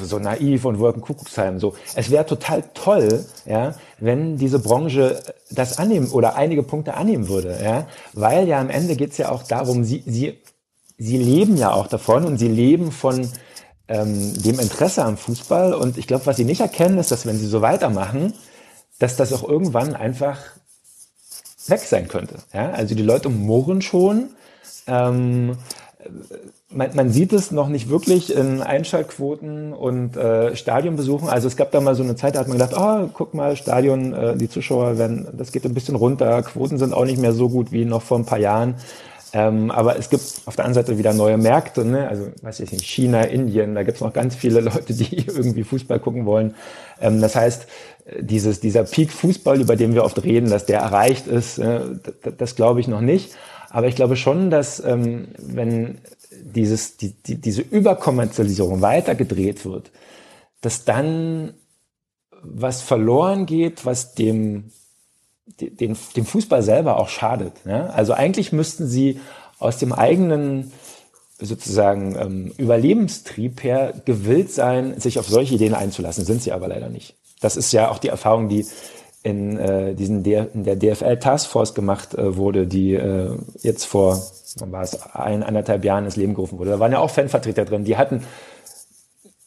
so 0.02 0.18
naiv 0.18 0.64
und 0.64 0.78
Wolkenkuckucksheim, 0.78 1.60
so. 1.60 1.74
Es 1.94 2.10
wäre 2.10 2.26
total 2.26 2.64
toll, 2.74 3.24
ja, 3.46 3.74
wenn 3.98 4.36
diese 4.36 4.58
Branche 4.58 5.22
das 5.50 5.78
annehmen 5.78 6.10
oder 6.10 6.34
einige 6.36 6.62
Punkte 6.62 6.94
annehmen 6.94 7.28
würde, 7.28 7.58
ja, 7.62 7.86
weil 8.12 8.48
ja 8.48 8.60
am 8.60 8.70
Ende 8.70 8.96
geht's 8.96 9.18
ja 9.18 9.30
auch 9.30 9.44
darum, 9.44 9.84
sie, 9.84 10.02
sie, 10.06 10.38
sie 10.98 11.18
leben 11.18 11.56
ja 11.56 11.72
auch 11.72 11.86
davon 11.86 12.24
und 12.24 12.38
sie 12.38 12.48
leben 12.48 12.90
von 12.90 13.28
ähm, 13.86 14.42
dem 14.42 14.58
Interesse 14.58 15.04
am 15.04 15.16
Fußball 15.16 15.74
und 15.74 15.98
ich 15.98 16.06
glaube, 16.06 16.26
was 16.26 16.36
sie 16.36 16.44
nicht 16.44 16.60
erkennen, 16.60 16.98
ist, 16.98 17.12
dass 17.12 17.26
wenn 17.26 17.38
sie 17.38 17.46
so 17.46 17.62
weitermachen, 17.62 18.34
dass 18.98 19.16
das 19.16 19.32
auch 19.32 19.46
irgendwann 19.48 19.94
einfach 19.94 20.38
weg 21.66 21.80
sein 21.80 22.08
könnte. 22.08 22.36
Ja? 22.52 22.70
Also 22.70 22.94
die 22.94 23.02
Leute 23.02 23.28
murren 23.28 23.82
schon. 23.82 24.30
Ähm, 24.86 25.56
man, 26.74 26.90
man 26.94 27.10
sieht 27.10 27.32
es 27.32 27.50
noch 27.50 27.68
nicht 27.68 27.88
wirklich 27.88 28.34
in 28.34 28.60
Einschaltquoten 28.60 29.72
und 29.72 30.16
äh, 30.16 30.54
Stadionbesuchen. 30.56 31.28
Also 31.28 31.48
es 31.48 31.56
gab 31.56 31.70
da 31.70 31.80
mal 31.80 31.94
so 31.94 32.02
eine 32.02 32.16
Zeit, 32.16 32.34
da 32.34 32.40
hat 32.40 32.48
man 32.48 32.58
gedacht, 32.58 32.74
oh, 32.76 33.08
guck 33.12 33.34
mal, 33.34 33.56
Stadion, 33.56 34.12
äh, 34.12 34.36
die 34.36 34.48
Zuschauer 34.48 34.98
werden, 34.98 35.28
das 35.32 35.52
geht 35.52 35.64
ein 35.64 35.74
bisschen 35.74 35.94
runter, 35.94 36.42
Quoten 36.42 36.78
sind 36.78 36.92
auch 36.92 37.04
nicht 37.04 37.18
mehr 37.18 37.32
so 37.32 37.48
gut 37.48 37.72
wie 37.72 37.84
noch 37.84 38.02
vor 38.02 38.18
ein 38.18 38.26
paar 38.26 38.38
Jahren. 38.38 38.74
Ähm, 39.32 39.70
aber 39.70 39.98
es 39.98 40.10
gibt 40.10 40.22
auf 40.46 40.54
der 40.54 40.64
anderen 40.64 40.84
Seite 40.84 40.98
wieder 40.98 41.12
neue 41.12 41.36
Märkte, 41.36 41.84
ne? 41.84 42.08
also 42.08 42.28
weiß 42.42 42.60
ich 42.60 42.70
nicht, 42.70 42.84
China, 42.84 43.22
Indien, 43.22 43.74
da 43.74 43.82
gibt 43.82 43.96
es 43.96 44.00
noch 44.00 44.12
ganz 44.12 44.36
viele 44.36 44.60
Leute, 44.60 44.94
die 44.94 45.26
irgendwie 45.26 45.64
Fußball 45.64 45.98
gucken 45.98 46.24
wollen. 46.24 46.54
Ähm, 47.00 47.20
das 47.20 47.34
heißt, 47.34 47.66
dieses, 48.20 48.60
dieser 48.60 48.84
Peak 48.84 49.12
Fußball, 49.12 49.60
über 49.60 49.76
den 49.76 49.94
wir 49.94 50.04
oft 50.04 50.22
reden, 50.22 50.50
dass 50.50 50.66
der 50.66 50.80
erreicht 50.80 51.26
ist, 51.26 51.58
äh, 51.58 51.80
das, 52.22 52.34
das 52.36 52.56
glaube 52.56 52.80
ich 52.80 52.88
noch 52.88 53.00
nicht. 53.00 53.32
Aber 53.70 53.88
ich 53.88 53.96
glaube 53.96 54.14
schon, 54.14 54.50
dass 54.50 54.78
ähm, 54.84 55.26
wenn 55.36 55.98
dieses, 56.42 56.96
die, 56.96 57.12
die, 57.12 57.40
diese 57.40 57.62
Überkommerzialisierung 57.62 58.80
weitergedreht 58.80 59.64
wird, 59.64 59.90
dass 60.60 60.84
dann 60.84 61.54
was 62.42 62.82
verloren 62.82 63.46
geht, 63.46 63.86
was 63.86 64.14
dem, 64.14 64.70
dem, 65.60 65.96
dem 66.16 66.26
Fußball 66.26 66.62
selber 66.62 66.98
auch 66.98 67.08
schadet. 67.08 67.64
Ne? 67.66 67.92
Also 67.92 68.12
eigentlich 68.12 68.52
müssten 68.52 68.86
sie 68.86 69.20
aus 69.58 69.78
dem 69.78 69.92
eigenen 69.92 70.72
sozusagen 71.38 72.16
ähm, 72.16 72.52
Überlebenstrieb 72.56 73.62
her 73.62 73.94
gewillt 74.04 74.52
sein, 74.52 75.00
sich 75.00 75.18
auf 75.18 75.28
solche 75.28 75.54
Ideen 75.54 75.74
einzulassen, 75.74 76.24
sind 76.24 76.42
sie 76.42 76.52
aber 76.52 76.68
leider 76.68 76.88
nicht. 76.88 77.16
Das 77.40 77.56
ist 77.56 77.72
ja 77.72 77.90
auch 77.90 77.98
die 77.98 78.08
Erfahrung, 78.08 78.48
die 78.48 78.66
in, 79.24 79.58
äh, 79.58 79.94
diesen 79.94 80.22
D 80.22 80.44
in 80.54 80.64
der 80.64 80.76
DFL 80.76 81.16
Taskforce 81.16 81.74
gemacht 81.74 82.14
äh, 82.14 82.36
wurde, 82.36 82.66
die 82.66 82.94
äh, 82.94 83.30
jetzt 83.62 83.86
vor 83.86 84.22
war 84.66 84.82
es, 84.82 85.00
ein, 85.14 85.42
anderthalb 85.42 85.84
Jahren 85.84 86.04
ins 86.04 86.14
Leben 86.14 86.34
gerufen 86.34 86.58
wurde. 86.58 86.70
Da 86.70 86.78
waren 86.78 86.92
ja 86.92 87.00
auch 87.00 87.10
Fanvertreter 87.10 87.64
drin, 87.64 87.84
die 87.84 87.96
hatten 87.96 88.22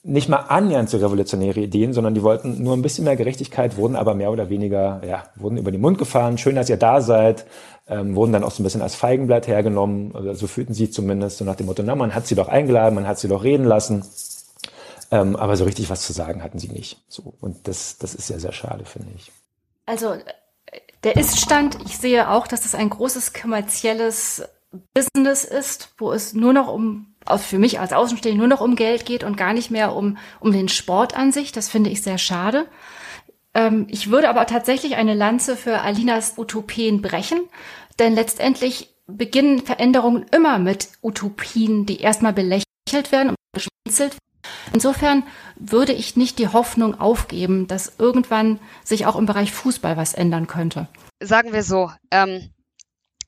nicht 0.03 0.29
mal 0.29 0.37
annähernd 0.37 0.89
so 0.89 0.97
revolutionäre 0.97 1.59
Ideen, 1.59 1.93
sondern 1.93 2.15
die 2.15 2.23
wollten 2.23 2.63
nur 2.63 2.73
ein 2.75 2.81
bisschen 2.81 3.03
mehr 3.03 3.15
Gerechtigkeit, 3.15 3.77
wurden 3.77 3.95
aber 3.95 4.15
mehr 4.15 4.31
oder 4.31 4.49
weniger, 4.49 5.01
ja, 5.07 5.25
wurden 5.35 5.57
über 5.57 5.71
den 5.71 5.81
Mund 5.81 5.97
gefahren. 5.97 6.37
Schön, 6.37 6.55
dass 6.55 6.69
ihr 6.69 6.77
da 6.77 7.01
seid, 7.01 7.45
ähm, 7.87 8.15
wurden 8.15 8.31
dann 8.31 8.43
auch 8.43 8.51
so 8.51 8.61
ein 8.61 8.63
bisschen 8.63 8.81
als 8.81 8.95
Feigenblatt 8.95 9.47
hergenommen. 9.47 10.15
Also 10.15 10.33
so 10.33 10.47
fühlten 10.47 10.73
sie 10.73 10.89
zumindest, 10.89 11.37
so 11.37 11.45
nach 11.45 11.55
dem 11.55 11.67
Motto, 11.67 11.83
na, 11.83 11.95
man 11.95 12.15
hat 12.15 12.25
sie 12.25 12.35
doch 12.35 12.47
eingeladen, 12.47 12.95
man 12.95 13.07
hat 13.07 13.19
sie 13.19 13.27
doch 13.27 13.43
reden 13.43 13.65
lassen. 13.65 14.03
Ähm, 15.11 15.35
aber 15.35 15.55
so 15.55 15.65
richtig 15.65 15.89
was 15.89 16.05
zu 16.05 16.13
sagen 16.13 16.43
hatten 16.43 16.57
sie 16.57 16.69
nicht. 16.69 16.99
So. 17.09 17.33
Und 17.39 17.67
das, 17.67 17.97
das 17.97 18.15
ist 18.15 18.29
ja 18.29 18.39
sehr 18.39 18.53
schade, 18.53 18.85
finde 18.85 19.09
ich. 19.15 19.31
Also, 19.87 20.17
der 21.03 21.15
Iststand, 21.15 21.77
ich 21.85 21.97
sehe 21.97 22.29
auch, 22.29 22.45
dass 22.47 22.61
das 22.61 22.75
ein 22.75 22.89
großes 22.89 23.33
kommerzielles 23.33 24.43
Business 24.93 25.45
ist, 25.45 25.93
wo 25.97 26.11
es 26.11 26.33
nur 26.33 26.53
noch 26.53 26.67
um, 26.67 27.15
für 27.37 27.57
mich 27.57 27.79
als 27.79 27.93
Außenstehende 27.93 28.37
nur 28.37 28.47
noch 28.49 28.61
um 28.61 28.75
Geld 28.75 29.05
geht 29.05 29.23
und 29.23 29.37
gar 29.37 29.53
nicht 29.53 29.71
mehr 29.71 29.95
um, 29.95 30.17
um 30.39 30.51
den 30.51 30.67
Sport 30.67 31.15
an 31.15 31.31
sich. 31.31 31.51
Das 31.51 31.69
finde 31.69 31.89
ich 31.89 32.01
sehr 32.01 32.17
schade. 32.17 32.67
Ähm, 33.53 33.87
ich 33.89 34.11
würde 34.11 34.29
aber 34.29 34.45
tatsächlich 34.45 34.97
eine 34.97 35.13
Lanze 35.13 35.55
für 35.55 35.79
Alinas 35.79 36.37
Utopien 36.37 37.01
brechen, 37.01 37.39
denn 37.97 38.13
letztendlich 38.13 38.93
beginnen 39.07 39.65
Veränderungen 39.65 40.25
immer 40.31 40.59
mit 40.59 40.89
Utopien, 41.01 41.85
die 41.85 42.01
erstmal 42.01 42.33
belächelt 42.33 43.11
werden 43.11 43.29
und 43.29 43.35
beschmunzelt. 43.53 44.17
Insofern 44.73 45.23
würde 45.55 45.93
ich 45.93 46.15
nicht 46.15 46.39
die 46.39 46.47
Hoffnung 46.47 46.99
aufgeben, 46.99 47.67
dass 47.67 47.93
irgendwann 47.97 48.59
sich 48.83 49.05
auch 49.05 49.15
im 49.15 49.25
Bereich 49.25 49.51
Fußball 49.51 49.97
was 49.97 50.13
ändern 50.13 50.47
könnte. 50.47 50.87
Sagen 51.19 51.53
wir 51.53 51.63
so, 51.63 51.91
ähm, 52.11 52.49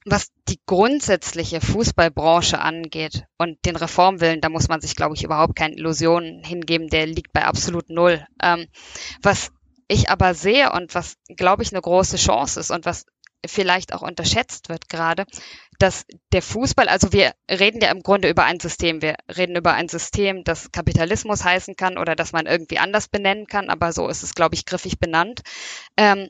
was 0.06 0.28
die 0.48 0.60
grundsätzliche 0.66 1.62
Fußballbranche 1.62 2.60
angeht 2.60 3.26
und 3.38 3.58
den 3.66 3.76
Reformwillen, 3.76 4.42
da 4.42 4.50
muss 4.50 4.70
man 4.70 4.82
sich, 4.82 4.96
glaube 4.96 5.16
ich, 5.16 5.24
überhaupt 5.24 5.56
keine 5.56 5.76
Illusionen 5.76 6.44
hingeben, 6.44 6.88
der 6.88 7.06
liegt 7.06 7.34
bei 7.34 7.46
absolut 7.46 7.90
null. 7.90 8.26
Ähm, 8.42 8.68
was 9.22 9.52
ich 9.88 10.10
aber 10.10 10.34
sehe 10.36 10.72
und 10.72 10.96
was, 10.96 11.16
glaube 11.36 11.64
ich, 11.64 11.72
eine 11.72 11.82
große 11.82 12.18
Chance 12.18 12.60
ist 12.60 12.72
und 12.72 12.86
was 12.86 13.06
vielleicht 13.46 13.94
auch 13.94 14.02
unterschätzt 14.02 14.70
wird 14.70 14.90
gerade, 14.90 15.26
dass 15.80 16.06
der 16.34 16.42
Fußball, 16.42 16.90
also 16.90 17.14
wir 17.14 17.34
reden 17.50 17.82
ja 17.82 17.90
im 17.92 18.04
Grunde 18.04 18.30
über 18.30 18.44
ein 18.44 18.60
System. 18.60 19.02
Wir 19.02 19.16
reden 19.34 19.56
über 19.56 19.74
ein 19.74 19.88
System, 19.88 20.44
das 20.44 20.72
Kapitalismus 20.72 21.44
heißen 21.44 21.76
kann 21.76 21.98
oder 21.98 22.16
das 22.16 22.34
man 22.34 22.46
irgendwie 22.46 22.80
anders 22.80 23.08
benennen 23.08 23.48
kann, 23.48 23.70
aber 23.70 23.94
so 23.94 24.08
ist 24.10 24.24
es, 24.24 24.36
glaube 24.36 24.56
ich, 24.56 24.66
griffig 24.66 25.00
benannt. 25.00 25.42
Ähm, 25.96 26.28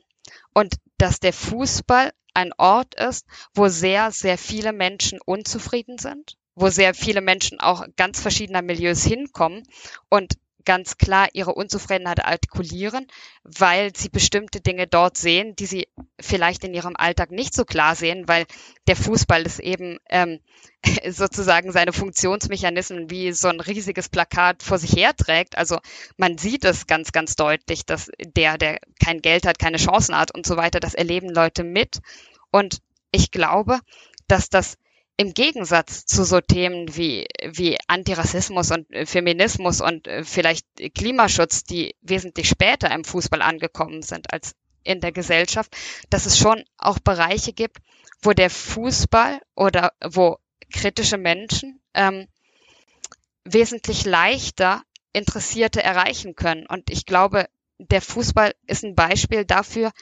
und 0.54 0.76
dass 0.98 1.18
der 1.18 1.32
Fußball 1.32 2.12
ein 2.34 2.52
Ort 2.56 2.94
ist, 2.94 3.26
wo 3.54 3.68
sehr, 3.68 4.12
sehr 4.12 4.38
viele 4.38 4.72
Menschen 4.72 5.20
unzufrieden 5.24 5.98
sind, 5.98 6.36
wo 6.54 6.68
sehr 6.68 6.94
viele 6.94 7.20
Menschen 7.20 7.58
auch 7.60 7.84
ganz 7.96 8.20
verschiedener 8.20 8.62
Milieus 8.62 9.04
hinkommen 9.04 9.64
und 10.08 10.34
ganz 10.64 10.98
klar 10.98 11.28
ihre 11.32 11.54
Unzufriedenheit 11.54 12.24
artikulieren, 12.24 13.06
weil 13.42 13.94
sie 13.96 14.08
bestimmte 14.08 14.60
Dinge 14.60 14.86
dort 14.86 15.16
sehen, 15.16 15.56
die 15.56 15.66
sie 15.66 15.88
vielleicht 16.20 16.64
in 16.64 16.74
ihrem 16.74 16.96
Alltag 16.96 17.30
nicht 17.30 17.54
so 17.54 17.64
klar 17.64 17.94
sehen, 17.94 18.28
weil 18.28 18.46
der 18.86 18.96
Fußball 18.96 19.42
ist 19.42 19.58
eben 19.58 19.98
ähm, 20.08 20.40
sozusagen 21.08 21.72
seine 21.72 21.92
Funktionsmechanismen 21.92 23.10
wie 23.10 23.32
so 23.32 23.48
ein 23.48 23.60
riesiges 23.60 24.08
Plakat 24.08 24.62
vor 24.62 24.78
sich 24.78 24.94
herträgt. 24.96 25.56
Also 25.56 25.78
man 26.16 26.38
sieht 26.38 26.64
es 26.64 26.86
ganz, 26.86 27.12
ganz 27.12 27.36
deutlich, 27.36 27.86
dass 27.86 28.10
der, 28.20 28.58
der 28.58 28.78
kein 29.02 29.22
Geld 29.22 29.46
hat, 29.46 29.58
keine 29.58 29.78
Chancen 29.78 30.16
hat 30.16 30.34
und 30.34 30.46
so 30.46 30.56
weiter, 30.56 30.80
das 30.80 30.94
erleben 30.94 31.30
Leute 31.30 31.64
mit. 31.64 32.00
Und 32.50 32.78
ich 33.12 33.30
glaube, 33.30 33.80
dass 34.28 34.48
das 34.48 34.76
im 35.20 35.34
Gegensatz 35.34 36.06
zu 36.06 36.24
so 36.24 36.40
Themen 36.40 36.96
wie, 36.96 37.26
wie 37.44 37.76
Antirassismus 37.88 38.70
und 38.70 38.90
äh, 38.90 39.04
Feminismus 39.04 39.82
und 39.82 40.06
äh, 40.06 40.24
vielleicht 40.24 40.64
Klimaschutz, 40.94 41.62
die 41.62 41.94
wesentlich 42.00 42.48
später 42.48 42.90
im 42.90 43.04
Fußball 43.04 43.42
angekommen 43.42 44.00
sind 44.00 44.32
als 44.32 44.54
in 44.82 45.02
der 45.02 45.12
Gesellschaft, 45.12 45.76
dass 46.08 46.24
es 46.24 46.38
schon 46.38 46.64
auch 46.78 47.00
Bereiche 47.00 47.52
gibt, 47.52 47.76
wo 48.22 48.32
der 48.32 48.48
Fußball 48.48 49.42
oder 49.54 49.92
wo 50.02 50.38
kritische 50.72 51.18
Menschen 51.18 51.82
ähm, 51.92 52.26
wesentlich 53.44 54.06
leichter 54.06 54.82
Interessierte 55.12 55.82
erreichen 55.82 56.34
können. 56.34 56.64
Und 56.66 56.88
ich 56.88 57.04
glaube, 57.04 57.46
der 57.76 58.00
Fußball 58.00 58.54
ist 58.66 58.84
ein 58.84 58.94
Beispiel 58.94 59.44
dafür, 59.44 59.92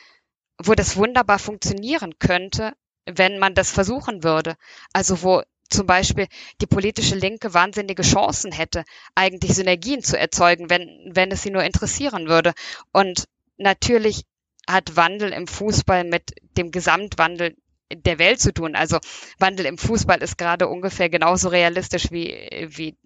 wo 0.62 0.74
das 0.74 0.96
wunderbar 0.96 1.40
funktionieren 1.40 2.20
könnte, 2.20 2.74
wenn 3.14 3.38
man 3.38 3.54
das 3.54 3.70
versuchen 3.70 4.22
würde. 4.22 4.56
Also 4.92 5.22
wo 5.22 5.42
zum 5.70 5.86
Beispiel 5.86 6.28
die 6.60 6.66
politische 6.66 7.14
Linke 7.14 7.52
wahnsinnige 7.52 8.02
Chancen 8.02 8.52
hätte, 8.52 8.84
eigentlich 9.14 9.54
Synergien 9.54 10.02
zu 10.02 10.18
erzeugen, 10.18 10.70
wenn, 10.70 11.10
wenn 11.12 11.30
es 11.30 11.42
sie 11.42 11.50
nur 11.50 11.62
interessieren 11.62 12.28
würde. 12.28 12.54
Und 12.92 13.28
natürlich 13.58 14.24
hat 14.68 14.96
Wandel 14.96 15.32
im 15.32 15.46
Fußball 15.46 16.04
mit 16.04 16.34
dem 16.56 16.70
Gesamtwandel 16.70 17.56
der 17.92 18.18
Welt 18.18 18.40
zu 18.40 18.52
tun. 18.52 18.76
Also 18.76 18.98
Wandel 19.38 19.66
im 19.66 19.78
Fußball 19.78 20.22
ist 20.22 20.38
gerade 20.38 20.68
ungefähr 20.68 21.08
genauso 21.08 21.48
realistisch 21.48 22.10
wie, 22.10 22.66
wie 22.68 22.96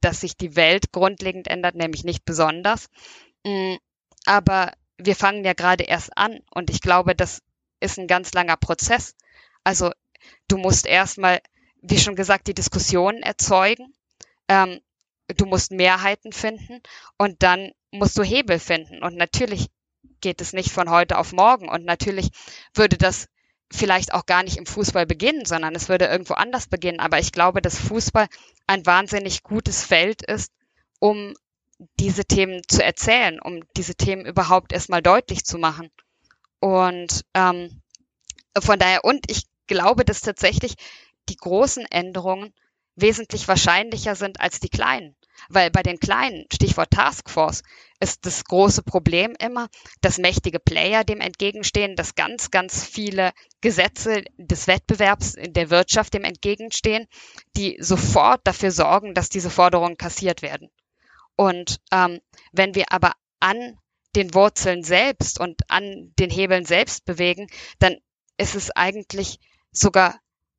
dass 0.00 0.20
sich 0.20 0.36
die 0.36 0.56
Welt 0.56 0.92
grundlegend 0.92 1.48
ändert, 1.48 1.74
nämlich 1.74 2.04
nicht 2.04 2.24
besonders. 2.24 2.88
Mm, 3.44 3.76
aber 4.24 4.72
wir 4.98 5.16
fangen 5.16 5.44
ja 5.44 5.52
gerade 5.52 5.84
erst 5.84 6.16
an 6.16 6.40
und 6.50 6.70
ich 6.70 6.80
glaube, 6.80 7.14
das 7.14 7.42
ist 7.80 7.98
ein 7.98 8.06
ganz 8.06 8.32
langer 8.32 8.56
Prozess. 8.56 9.14
Also 9.66 9.90
du 10.46 10.58
musst 10.58 10.86
erstmal, 10.86 11.40
wie 11.82 11.98
schon 11.98 12.14
gesagt, 12.14 12.46
die 12.46 12.54
Diskussion 12.54 13.16
erzeugen. 13.16 13.92
Ähm, 14.46 14.78
du 15.26 15.44
musst 15.44 15.72
Mehrheiten 15.72 16.32
finden 16.32 16.80
und 17.18 17.42
dann 17.42 17.72
musst 17.90 18.16
du 18.16 18.22
Hebel 18.22 18.60
finden. 18.60 19.02
Und 19.02 19.16
natürlich 19.16 19.66
geht 20.20 20.40
es 20.40 20.52
nicht 20.52 20.70
von 20.70 20.88
heute 20.88 21.18
auf 21.18 21.32
morgen. 21.32 21.68
Und 21.68 21.84
natürlich 21.84 22.28
würde 22.74 22.96
das 22.96 23.26
vielleicht 23.72 24.14
auch 24.14 24.24
gar 24.24 24.44
nicht 24.44 24.56
im 24.56 24.66
Fußball 24.66 25.04
beginnen, 25.04 25.44
sondern 25.44 25.74
es 25.74 25.88
würde 25.88 26.04
irgendwo 26.04 26.34
anders 26.34 26.68
beginnen. 26.68 27.00
Aber 27.00 27.18
ich 27.18 27.32
glaube, 27.32 27.60
dass 27.60 27.76
Fußball 27.76 28.28
ein 28.68 28.86
wahnsinnig 28.86 29.42
gutes 29.42 29.82
Feld 29.84 30.22
ist, 30.22 30.52
um 31.00 31.34
diese 31.98 32.24
Themen 32.24 32.62
zu 32.68 32.84
erzählen, 32.84 33.40
um 33.40 33.64
diese 33.76 33.96
Themen 33.96 34.26
überhaupt 34.26 34.72
erstmal 34.72 35.02
deutlich 35.02 35.44
zu 35.44 35.58
machen. 35.58 35.90
Und 36.60 37.24
ähm, 37.34 37.82
von 38.62 38.78
daher, 38.78 39.04
und 39.04 39.28
ich 39.28 39.42
glaube, 39.66 40.04
dass 40.04 40.20
tatsächlich 40.20 40.74
die 41.28 41.36
großen 41.36 41.84
Änderungen 41.86 42.52
wesentlich 42.96 43.46
wahrscheinlicher 43.46 44.14
sind 44.14 44.40
als 44.40 44.60
die 44.60 44.68
kleinen. 44.68 45.16
Weil 45.50 45.70
bei 45.70 45.82
den 45.82 46.00
kleinen, 46.00 46.46
Stichwort 46.50 46.90
Taskforce, 46.90 47.62
ist 48.00 48.24
das 48.24 48.44
große 48.44 48.82
Problem 48.82 49.34
immer, 49.38 49.68
dass 50.00 50.16
mächtige 50.16 50.58
Player 50.58 51.04
dem 51.04 51.20
entgegenstehen, 51.20 51.94
dass 51.94 52.14
ganz, 52.14 52.50
ganz 52.50 52.84
viele 52.84 53.32
Gesetze 53.60 54.24
des 54.38 54.66
Wettbewerbs 54.66 55.34
in 55.34 55.52
der 55.52 55.68
Wirtschaft 55.68 56.14
dem 56.14 56.24
entgegenstehen, 56.24 57.06
die 57.56 57.76
sofort 57.80 58.40
dafür 58.44 58.70
sorgen, 58.70 59.12
dass 59.12 59.28
diese 59.28 59.50
Forderungen 59.50 59.98
kassiert 59.98 60.40
werden. 60.40 60.70
Und 61.36 61.80
ähm, 61.92 62.20
wenn 62.52 62.74
wir 62.74 62.86
aber 62.90 63.12
an 63.40 63.78
den 64.14 64.32
Wurzeln 64.32 64.82
selbst 64.82 65.38
und 65.38 65.60
an 65.68 66.14
den 66.18 66.30
Hebeln 66.30 66.64
selbst 66.64 67.04
bewegen, 67.04 67.48
dann 67.78 67.96
ist 68.38 68.54
es 68.54 68.70
eigentlich 68.70 69.38
sogar 69.76 70.18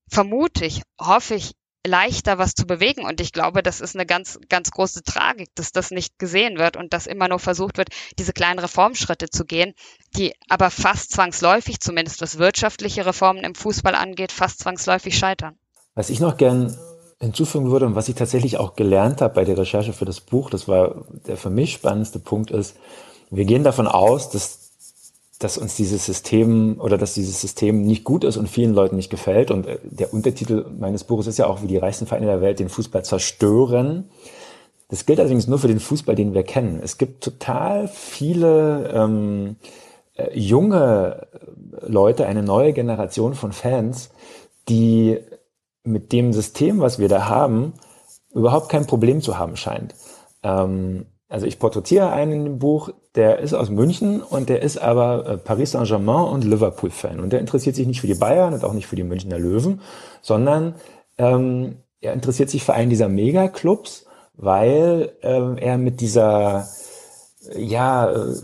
vermute 0.09 0.65
ich, 0.65 0.81
hoffe 0.99 1.35
ich, 1.35 1.53
leichter 1.85 2.37
was 2.37 2.53
zu 2.53 2.65
bewegen. 2.65 3.05
Und 3.05 3.21
ich 3.21 3.31
glaube, 3.31 3.63
das 3.63 3.81
ist 3.81 3.95
eine 3.95 4.05
ganz, 4.05 4.39
ganz 4.49 4.71
große 4.71 5.03
Tragik, 5.03 5.49
dass 5.55 5.71
das 5.71 5.89
nicht 5.89 6.19
gesehen 6.19 6.57
wird 6.57 6.77
und 6.77 6.93
dass 6.93 7.07
immer 7.07 7.27
nur 7.27 7.39
versucht 7.39 7.77
wird, 7.77 7.89
diese 8.19 8.33
kleinen 8.33 8.59
Reformschritte 8.59 9.29
zu 9.29 9.45
gehen, 9.45 9.73
die 10.15 10.33
aber 10.49 10.69
fast 10.69 11.11
zwangsläufig, 11.11 11.79
zumindest 11.79 12.21
was 12.21 12.37
wirtschaftliche 12.37 13.05
Reformen 13.05 13.43
im 13.43 13.55
Fußball 13.55 13.95
angeht, 13.95 14.31
fast 14.31 14.59
zwangsläufig 14.59 15.17
scheitern. 15.17 15.57
Was 15.95 16.09
ich 16.09 16.19
noch 16.19 16.37
gern 16.37 16.77
hinzufügen 17.19 17.71
würde 17.71 17.87
und 17.87 17.95
was 17.95 18.09
ich 18.09 18.15
tatsächlich 18.15 18.57
auch 18.57 18.75
gelernt 18.75 19.21
habe 19.21 19.33
bei 19.33 19.45
der 19.45 19.57
Recherche 19.57 19.93
für 19.93 20.05
das 20.05 20.21
Buch, 20.21 20.51
das 20.51 20.67
war 20.67 21.05
der 21.25 21.37
für 21.37 21.49
mich 21.49 21.73
spannendste 21.73 22.19
Punkt 22.19 22.51
ist, 22.51 22.75
wir 23.31 23.45
gehen 23.45 23.63
davon 23.63 23.87
aus, 23.87 24.29
dass 24.29 24.66
dass 25.39 25.57
uns 25.57 25.75
dieses 25.75 26.05
System 26.05 26.79
oder 26.79 26.97
dass 26.97 27.13
dieses 27.13 27.39
System 27.39 27.83
nicht 27.83 28.03
gut 28.03 28.23
ist 28.23 28.37
und 28.37 28.49
vielen 28.49 28.73
Leuten 28.73 28.95
nicht 28.95 29.09
gefällt. 29.09 29.51
Und 29.51 29.67
äh, 29.67 29.79
der 29.83 30.13
Untertitel 30.13 30.65
meines 30.77 31.03
Buches 31.03 31.27
ist 31.27 31.37
ja 31.37 31.47
auch, 31.47 31.61
wie 31.61 31.67
die 31.67 31.77
reichsten 31.77 32.07
Vereine 32.07 32.25
der 32.25 32.41
Welt 32.41 32.59
den 32.59 32.69
Fußball 32.69 33.05
zerstören. 33.05 34.09
Das 34.89 35.05
gilt 35.05 35.19
allerdings 35.19 35.47
nur 35.47 35.59
für 35.59 35.67
den 35.67 35.79
Fußball, 35.79 36.15
den 36.15 36.33
wir 36.33 36.43
kennen. 36.43 36.79
Es 36.81 36.97
gibt 36.97 37.23
total 37.23 37.87
viele 37.87 38.89
ähm, 38.93 39.57
äh, 40.15 40.37
junge 40.37 41.27
Leute, 41.85 42.25
eine 42.25 42.43
neue 42.43 42.73
Generation 42.73 43.35
von 43.35 43.51
Fans, 43.51 44.09
die 44.69 45.19
mit 45.83 46.11
dem 46.11 46.33
System, 46.33 46.79
was 46.79 46.99
wir 46.99 47.09
da 47.09 47.29
haben, 47.29 47.73
überhaupt 48.33 48.69
kein 48.69 48.87
Problem 48.87 49.21
zu 49.21 49.37
haben 49.37 49.55
scheint. 49.55 49.93
Ähm, 50.43 51.05
also 51.29 51.45
ich 51.45 51.59
porträtiere 51.59 52.11
einen 52.11 52.31
in 52.31 52.43
dem 52.45 52.59
Buch, 52.59 52.89
der 53.15 53.39
ist 53.39 53.53
aus 53.53 53.69
München 53.69 54.21
und 54.21 54.47
der 54.47 54.61
ist 54.61 54.77
aber 54.77 55.27
äh, 55.27 55.37
Paris 55.37 55.71
Saint-Germain 55.71 56.31
und 56.31 56.45
Liverpool-Fan. 56.45 57.19
Und 57.19 57.33
der 57.33 57.41
interessiert 57.41 57.75
sich 57.75 57.87
nicht 57.87 57.99
für 57.99 58.07
die 58.07 58.13
Bayern 58.13 58.53
und 58.53 58.63
auch 58.63 58.73
nicht 58.73 58.87
für 58.87 58.95
die 58.95 59.03
Münchner 59.03 59.37
Löwen, 59.37 59.81
sondern 60.21 60.75
ähm, 61.17 61.77
er 61.99 62.13
interessiert 62.13 62.49
sich 62.49 62.63
für 62.63 62.73
einen 62.73 62.89
dieser 62.89 63.09
Megaclubs, 63.09 64.05
weil 64.35 65.11
ähm, 65.21 65.57
er 65.57 65.77
mit 65.77 65.99
dieser, 65.99 66.67
ja, 67.55 68.09
äh, 68.09 68.35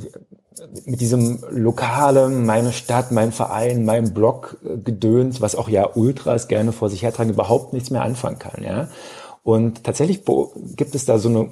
mit 0.86 1.02
diesem 1.02 1.44
lokalen, 1.50 2.46
meine 2.46 2.74
Stadt, 2.74 3.12
mein 3.12 3.32
Verein, 3.32 3.86
mein 3.86 4.14
Blog 4.14 4.58
äh, 4.66 4.78
Gedöns, 4.78 5.40
was 5.40 5.56
auch 5.56 5.70
ja 5.70 5.90
Ultras 5.96 6.48
gerne 6.48 6.72
vor 6.72 6.90
sich 6.90 7.04
hertragen, 7.04 7.30
überhaupt 7.30 7.74
nichts 7.74 7.92
mehr 7.92 8.02
anfangen 8.02 8.40
kann, 8.40 8.64
ja. 8.64 8.90
Und 9.44 9.84
tatsächlich 9.84 10.22
gibt 10.76 10.96
es 10.96 11.06
da 11.06 11.20
so 11.20 11.30
eine 11.30 11.50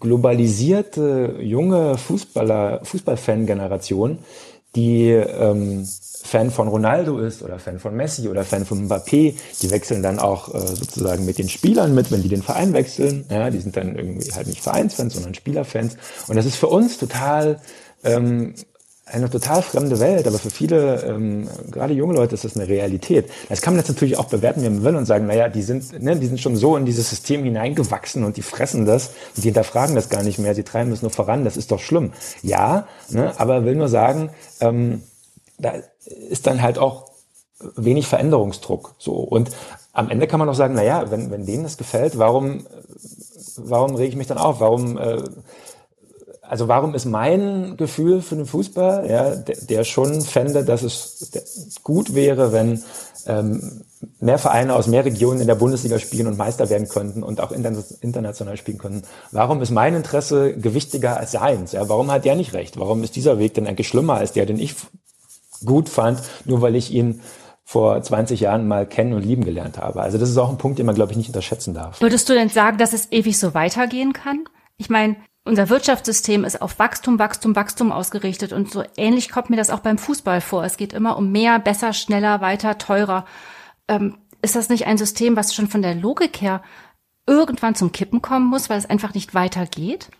globalisierte 0.00 1.36
junge 1.40 1.96
Fußballer, 1.96 2.80
Fußballfan-Generation, 2.82 4.18
die 4.74 5.10
ähm, 5.10 5.86
Fan 6.24 6.50
von 6.50 6.68
Ronaldo 6.68 7.20
ist 7.20 7.42
oder 7.42 7.58
Fan 7.60 7.78
von 7.78 7.94
Messi 7.94 8.28
oder 8.28 8.44
Fan 8.44 8.66
von 8.66 8.88
Mbappé. 8.88 9.34
Die 9.62 9.70
wechseln 9.70 10.02
dann 10.02 10.18
auch 10.18 10.52
äh, 10.52 10.58
sozusagen 10.58 11.24
mit 11.24 11.38
den 11.38 11.48
Spielern 11.48 11.94
mit, 11.94 12.10
wenn 12.10 12.22
die 12.22 12.28
den 12.28 12.42
Verein 12.42 12.72
wechseln. 12.72 13.24
Ja, 13.30 13.48
die 13.50 13.60
sind 13.60 13.76
dann 13.76 13.96
irgendwie 13.96 14.32
halt 14.32 14.48
nicht 14.48 14.60
Vereinsfans, 14.60 15.14
sondern 15.14 15.34
Spielerfans. 15.34 15.96
Und 16.26 16.36
das 16.36 16.46
ist 16.46 16.56
für 16.56 16.66
uns 16.66 16.98
total 16.98 17.60
ähm, 18.02 18.54
eine 19.12 19.30
total 19.30 19.62
fremde 19.62 19.98
Welt, 20.00 20.26
aber 20.26 20.38
für 20.38 20.50
viele, 20.50 21.02
ähm, 21.02 21.48
gerade 21.70 21.94
junge 21.94 22.14
Leute, 22.14 22.34
ist 22.34 22.44
das 22.44 22.56
eine 22.56 22.68
Realität. 22.68 23.30
Das 23.48 23.60
kann 23.60 23.74
man 23.74 23.80
jetzt 23.80 23.88
natürlich 23.88 24.18
auch 24.18 24.26
bewerten, 24.26 24.62
wie 24.62 24.68
man 24.68 24.84
will 24.84 24.96
und 24.96 25.06
sagen, 25.06 25.26
naja, 25.26 25.48
die 25.48 25.62
sind, 25.62 26.02
ne, 26.02 26.16
die 26.16 26.26
sind 26.26 26.40
schon 26.40 26.56
so 26.56 26.76
in 26.76 26.84
dieses 26.84 27.10
System 27.10 27.44
hineingewachsen 27.44 28.24
und 28.24 28.36
die 28.36 28.42
fressen 28.42 28.86
das 28.86 29.08
und 29.36 29.38
die 29.44 29.48
hinterfragen 29.48 29.94
das 29.94 30.08
gar 30.08 30.22
nicht 30.22 30.38
mehr, 30.38 30.54
sie 30.54 30.64
treiben 30.64 30.92
es 30.92 31.02
nur 31.02 31.10
voran, 31.10 31.44
das 31.44 31.56
ist 31.56 31.70
doch 31.70 31.80
schlimm. 31.80 32.12
Ja, 32.42 32.86
ne, 33.08 33.32
aber 33.38 33.64
will 33.64 33.74
nur 33.74 33.88
sagen, 33.88 34.30
ähm, 34.60 35.02
da 35.58 35.74
ist 36.30 36.46
dann 36.46 36.62
halt 36.62 36.78
auch 36.78 37.10
wenig 37.76 38.06
Veränderungsdruck. 38.06 38.94
So. 38.98 39.14
Und 39.14 39.50
am 39.92 40.10
Ende 40.10 40.26
kann 40.26 40.38
man 40.38 40.48
auch 40.48 40.54
sagen, 40.54 40.74
naja, 40.74 41.10
wenn, 41.10 41.30
wenn 41.30 41.46
denen 41.46 41.64
das 41.64 41.76
gefällt, 41.76 42.18
warum, 42.18 42.66
warum 43.56 43.94
rege 43.96 44.10
ich 44.10 44.16
mich 44.16 44.28
dann 44.28 44.38
auf? 44.38 44.60
Warum 44.60 44.96
äh, 44.96 45.22
also 46.48 46.66
warum 46.66 46.94
ist 46.94 47.04
mein 47.04 47.76
Gefühl 47.76 48.22
für 48.22 48.36
den 48.36 48.46
Fußball, 48.46 49.08
ja, 49.08 49.36
der, 49.36 49.56
der 49.56 49.84
schon 49.84 50.22
fände, 50.22 50.64
dass 50.64 50.82
es 50.82 51.30
gut 51.82 52.14
wäre, 52.14 52.52
wenn 52.52 52.82
ähm, 53.26 53.82
mehr 54.20 54.38
Vereine 54.38 54.74
aus 54.74 54.86
mehr 54.86 55.04
Regionen 55.04 55.40
in 55.40 55.46
der 55.46 55.54
Bundesliga 55.56 55.98
spielen 55.98 56.26
und 56.26 56.38
Meister 56.38 56.70
werden 56.70 56.88
könnten 56.88 57.22
und 57.22 57.40
auch 57.40 57.52
international 57.52 58.56
spielen 58.56 58.78
könnten. 58.78 59.02
Warum 59.30 59.60
ist 59.60 59.70
mein 59.70 59.94
Interesse 59.94 60.56
gewichtiger 60.56 61.18
als 61.18 61.32
seins? 61.32 61.72
Ja, 61.72 61.88
warum 61.88 62.10
hat 62.10 62.24
der 62.24 62.34
nicht 62.34 62.54
recht? 62.54 62.78
Warum 62.78 63.02
ist 63.04 63.16
dieser 63.16 63.38
Weg 63.38 63.54
denn 63.54 63.66
eigentlich 63.66 63.88
schlimmer 63.88 64.14
als 64.14 64.32
der, 64.32 64.46
den 64.46 64.58
ich 64.58 64.74
gut 65.64 65.88
fand, 65.88 66.22
nur 66.44 66.62
weil 66.62 66.76
ich 66.76 66.92
ihn 66.92 67.20
vor 67.64 68.00
20 68.00 68.40
Jahren 68.40 68.66
mal 68.66 68.86
kennen 68.86 69.12
und 69.12 69.22
lieben 69.22 69.44
gelernt 69.44 69.78
habe? 69.78 70.00
Also 70.00 70.16
das 70.16 70.30
ist 70.30 70.38
auch 70.38 70.48
ein 70.48 70.58
Punkt, 70.58 70.78
den 70.78 70.86
man, 70.86 70.94
glaube 70.94 71.12
ich, 71.12 71.18
nicht 71.18 71.28
unterschätzen 71.28 71.74
darf. 71.74 72.00
Würdest 72.00 72.28
du 72.28 72.32
denn 72.32 72.48
sagen, 72.48 72.78
dass 72.78 72.92
es 72.92 73.12
ewig 73.12 73.38
so 73.38 73.52
weitergehen 73.52 74.12
kann? 74.12 74.44
Ich 74.78 74.88
meine, 74.88 75.16
unser 75.48 75.70
Wirtschaftssystem 75.70 76.44
ist 76.44 76.62
auf 76.62 76.78
Wachstum, 76.78 77.18
Wachstum, 77.18 77.56
Wachstum 77.56 77.90
ausgerichtet 77.90 78.52
und 78.52 78.70
so 78.70 78.84
ähnlich 78.96 79.30
kommt 79.30 79.50
mir 79.50 79.56
das 79.56 79.70
auch 79.70 79.80
beim 79.80 79.98
Fußball 79.98 80.40
vor. 80.40 80.62
Es 80.62 80.76
geht 80.76 80.92
immer 80.92 81.16
um 81.16 81.32
mehr, 81.32 81.58
besser, 81.58 81.92
schneller, 81.92 82.40
weiter, 82.40 82.78
teurer. 82.78 83.24
Ähm, 83.88 84.18
ist 84.42 84.54
das 84.54 84.68
nicht 84.68 84.86
ein 84.86 84.98
System, 84.98 85.36
was 85.36 85.54
schon 85.54 85.66
von 85.66 85.82
der 85.82 85.94
Logik 85.94 86.40
her 86.40 86.62
irgendwann 87.26 87.74
zum 87.74 87.92
Kippen 87.92 88.22
kommen 88.22 88.46
muss, 88.46 88.70
weil 88.70 88.78
es 88.78 88.88
einfach 88.88 89.14
nicht 89.14 89.34
weitergeht? 89.34 90.10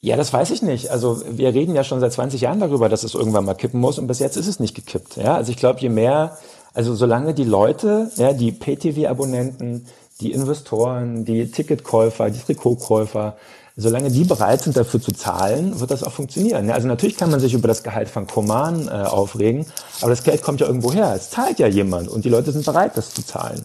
Ja, 0.00 0.16
das 0.16 0.32
weiß 0.32 0.50
ich 0.50 0.62
nicht. 0.62 0.90
Also 0.90 1.22
wir 1.30 1.54
reden 1.54 1.76
ja 1.76 1.84
schon 1.84 2.00
seit 2.00 2.12
20 2.12 2.40
Jahren 2.40 2.58
darüber, 2.58 2.88
dass 2.88 3.04
es 3.04 3.14
irgendwann 3.14 3.44
mal 3.44 3.54
kippen 3.54 3.80
muss 3.80 3.98
und 3.98 4.08
bis 4.08 4.18
jetzt 4.18 4.36
ist 4.36 4.48
es 4.48 4.58
nicht 4.58 4.74
gekippt. 4.74 5.16
Ja, 5.16 5.36
also 5.36 5.52
ich 5.52 5.56
glaube, 5.56 5.78
je 5.78 5.88
mehr, 5.88 6.36
also 6.74 6.94
solange 6.96 7.34
die 7.34 7.44
Leute, 7.44 8.10
ja, 8.16 8.32
die 8.32 8.50
PTV-Abonnenten, 8.50 9.86
die 10.22 10.32
Investoren, 10.32 11.24
die 11.24 11.50
Ticketkäufer, 11.50 12.30
die 12.30 12.40
Trikotkäufer, 12.40 13.36
solange 13.76 14.10
die 14.10 14.24
bereit 14.24 14.62
sind, 14.62 14.76
dafür 14.76 15.00
zu 15.00 15.12
zahlen, 15.12 15.80
wird 15.80 15.90
das 15.90 16.02
auch 16.02 16.12
funktionieren. 16.12 16.70
Also 16.70 16.86
natürlich 16.88 17.16
kann 17.16 17.30
man 17.30 17.40
sich 17.40 17.54
über 17.54 17.68
das 17.68 17.82
Gehalt 17.82 18.08
von 18.08 18.26
Koman 18.26 18.88
äh, 18.88 18.90
aufregen, 18.90 19.66
aber 20.00 20.10
das 20.10 20.24
Geld 20.24 20.42
kommt 20.42 20.60
ja 20.60 20.66
irgendwo 20.66 20.92
her. 20.92 21.12
Es 21.16 21.30
zahlt 21.30 21.58
ja 21.58 21.66
jemand 21.66 22.08
und 22.08 22.24
die 22.24 22.28
Leute 22.28 22.52
sind 22.52 22.64
bereit, 22.64 22.96
das 22.96 23.14
zu 23.14 23.24
zahlen. 23.24 23.64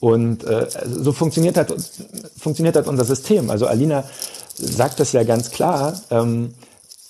Und 0.00 0.44
äh, 0.44 0.66
so 0.86 1.12
funktioniert 1.12 1.56
halt, 1.56 1.74
funktioniert 2.36 2.76
halt 2.76 2.88
unser 2.88 3.04
System. 3.04 3.48
Also 3.50 3.66
Alina 3.66 4.04
sagt 4.56 5.00
das 5.00 5.12
ja 5.12 5.22
ganz 5.22 5.50
klar. 5.50 5.98
Ähm, 6.10 6.52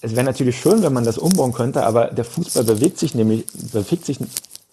es 0.01 0.13
wäre 0.13 0.25
natürlich 0.25 0.61
schön, 0.61 0.83
wenn 0.83 0.93
man 0.93 1.05
das 1.05 1.17
umbauen 1.17 1.53
könnte, 1.53 1.85
aber 1.85 2.09
der 2.09 2.27
Fußball 2.27 2.65
bewegt 2.65 2.99
sich 2.99 3.15
nämlich, 3.15 3.47
bewegt 3.73 4.05
sich 4.05 4.19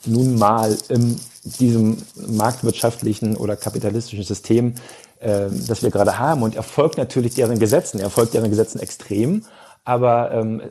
nun 0.05 0.37
mal 0.37 0.77
in 0.89 1.19
diesem 1.43 1.97
marktwirtschaftlichen 2.15 3.35
oder 3.35 3.55
kapitalistischen 3.55 4.23
System, 4.23 4.75
äh, 5.19 5.47
das 5.67 5.83
wir 5.83 5.89
gerade 5.89 6.19
haben. 6.19 6.43
Und 6.43 6.55
er 6.55 6.63
folgt 6.63 6.97
natürlich 6.97 7.35
deren 7.35 7.59
Gesetzen. 7.59 7.99
Er 7.99 8.09
folgt 8.09 8.33
deren 8.33 8.49
Gesetzen 8.49 8.79
extrem. 8.79 9.43
Aber 9.83 10.31
ähm, 10.31 10.61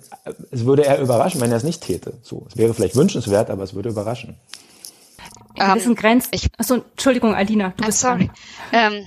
es 0.51 0.65
würde 0.65 0.83
eher 0.83 1.01
überraschen, 1.01 1.41
wenn 1.41 1.51
er 1.51 1.57
es 1.57 1.65
nicht 1.65 1.83
täte. 1.83 2.15
So, 2.23 2.47
es 2.49 2.57
wäre 2.57 2.75
vielleicht 2.75 2.95
wünschenswert, 2.95 3.51
aber 3.51 3.65
es 3.65 3.75
würde 3.75 3.89
überraschen. 3.89 4.37
In 5.57 5.67
gewissen 5.67 5.91
um, 5.91 5.95
Grenzen. 5.97 6.31
Ich, 6.33 6.49
achso, 6.57 6.77
Entschuldigung, 6.77 7.35
Alina, 7.35 7.75
du 7.77 7.83
I'm 7.83 7.87
bist 7.87 8.01
sorry. 8.01 8.31
Ähm, 8.73 9.07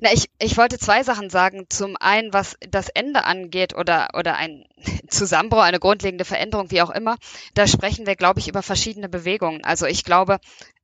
na, 0.00 0.12
ich, 0.12 0.28
ich 0.40 0.56
wollte 0.56 0.78
zwei 0.78 1.02
Sachen 1.04 1.30
sagen. 1.30 1.66
Zum 1.68 1.96
einen, 1.98 2.32
was 2.32 2.56
das 2.68 2.88
Ende 2.88 3.24
angeht 3.24 3.76
oder, 3.76 4.08
oder 4.14 4.36
ein 4.36 4.64
Zusammenbruch, 5.08 5.62
eine 5.62 5.78
grundlegende 5.78 6.24
Veränderung, 6.24 6.70
wie 6.70 6.82
auch 6.82 6.90
immer. 6.90 7.16
Da 7.54 7.66
sprechen 7.66 8.06
wir, 8.06 8.16
glaube 8.16 8.40
ich, 8.40 8.48
über 8.48 8.62
verschiedene 8.62 9.08
Bewegungen. 9.08 9.64
Also 9.64 9.86
ich 9.86 10.04
glaube, 10.04 10.38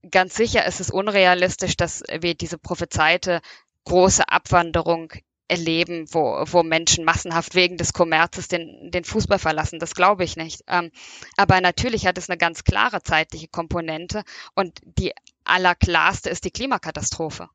ganz 0.08 0.34
sicher 0.34 0.64
ist 0.66 0.80
es 0.80 0.90
unrealistisch, 0.90 1.76
dass 1.76 2.02
wir 2.20 2.34
diese 2.34 2.58
prophezeite 2.58 3.40
große 3.84 4.28
Abwanderung 4.28 5.12
erleben, 5.48 6.06
wo, 6.12 6.44
wo 6.46 6.62
Menschen 6.62 7.04
massenhaft 7.04 7.54
wegen 7.54 7.76
des 7.76 7.92
Kommerzes 7.92 8.46
den, 8.46 8.90
den 8.92 9.04
Fußball 9.04 9.38
verlassen. 9.38 9.80
Das 9.80 9.94
glaube 9.94 10.22
ich 10.22 10.36
nicht. 10.36 10.62
Ähm, 10.68 10.92
aber 11.36 11.60
natürlich 11.60 12.06
hat 12.06 12.18
es 12.18 12.30
eine 12.30 12.38
ganz 12.38 12.62
klare 12.62 13.02
zeitliche 13.02 13.48
Komponente 13.48 14.22
und 14.54 14.78
die 14.84 15.12
allerklarste 15.44 16.30
ist 16.30 16.44
die 16.44 16.52
Klimakatastrophe. 16.52 17.48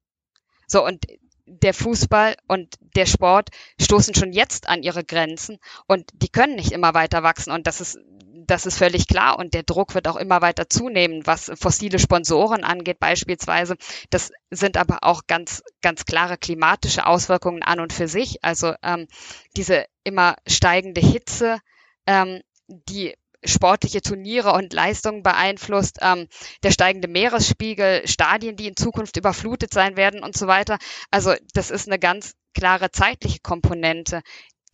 So, 0.67 0.85
und 0.85 1.05
der 1.45 1.73
Fußball 1.73 2.35
und 2.47 2.75
der 2.95 3.05
Sport 3.05 3.49
stoßen 3.79 4.15
schon 4.15 4.33
jetzt 4.33 4.67
an 4.67 4.83
ihre 4.83 5.03
Grenzen 5.03 5.59
und 5.87 6.09
die 6.13 6.29
können 6.29 6.55
nicht 6.55 6.71
immer 6.71 6.93
weiter 6.93 7.23
wachsen 7.23 7.51
und 7.51 7.67
das 7.67 7.81
ist 7.81 7.99
das 8.47 8.65
ist 8.65 8.77
völlig 8.77 9.07
klar 9.07 9.39
und 9.39 9.53
der 9.53 9.63
Druck 9.63 9.95
wird 9.95 10.07
auch 10.07 10.15
immer 10.15 10.41
weiter 10.41 10.69
zunehmen, 10.69 11.25
was 11.25 11.51
fossile 11.55 11.99
Sponsoren 11.99 12.63
angeht 12.63 12.99
beispielsweise. 12.99 13.75
Das 14.09 14.31
sind 14.51 14.77
aber 14.77 14.99
auch 15.01 15.23
ganz, 15.27 15.63
ganz 15.81 16.05
klare 16.05 16.37
klimatische 16.37 17.05
Auswirkungen 17.05 17.63
an 17.63 17.79
und 17.79 17.93
für 17.93 18.07
sich. 18.07 18.43
Also 18.43 18.73
ähm, 18.83 19.07
diese 19.55 19.85
immer 20.03 20.35
steigende 20.47 21.01
Hitze, 21.01 21.59
ähm, 22.07 22.41
die 22.67 23.15
sportliche 23.43 24.01
Turniere 24.01 24.53
und 24.53 24.73
Leistungen 24.73 25.23
beeinflusst, 25.23 25.99
ähm, 26.01 26.27
der 26.63 26.71
steigende 26.71 27.07
Meeresspiegel, 27.07 28.07
Stadien, 28.07 28.55
die 28.55 28.67
in 28.67 28.75
Zukunft 28.75 29.17
überflutet 29.17 29.73
sein 29.73 29.97
werden 29.97 30.23
und 30.23 30.35
so 30.35 30.47
weiter. 30.47 30.77
Also 31.11 31.33
das 31.53 31.71
ist 31.71 31.87
eine 31.87 31.99
ganz 31.99 32.33
klare 32.53 32.91
zeitliche 32.91 33.39
Komponente, 33.41 34.21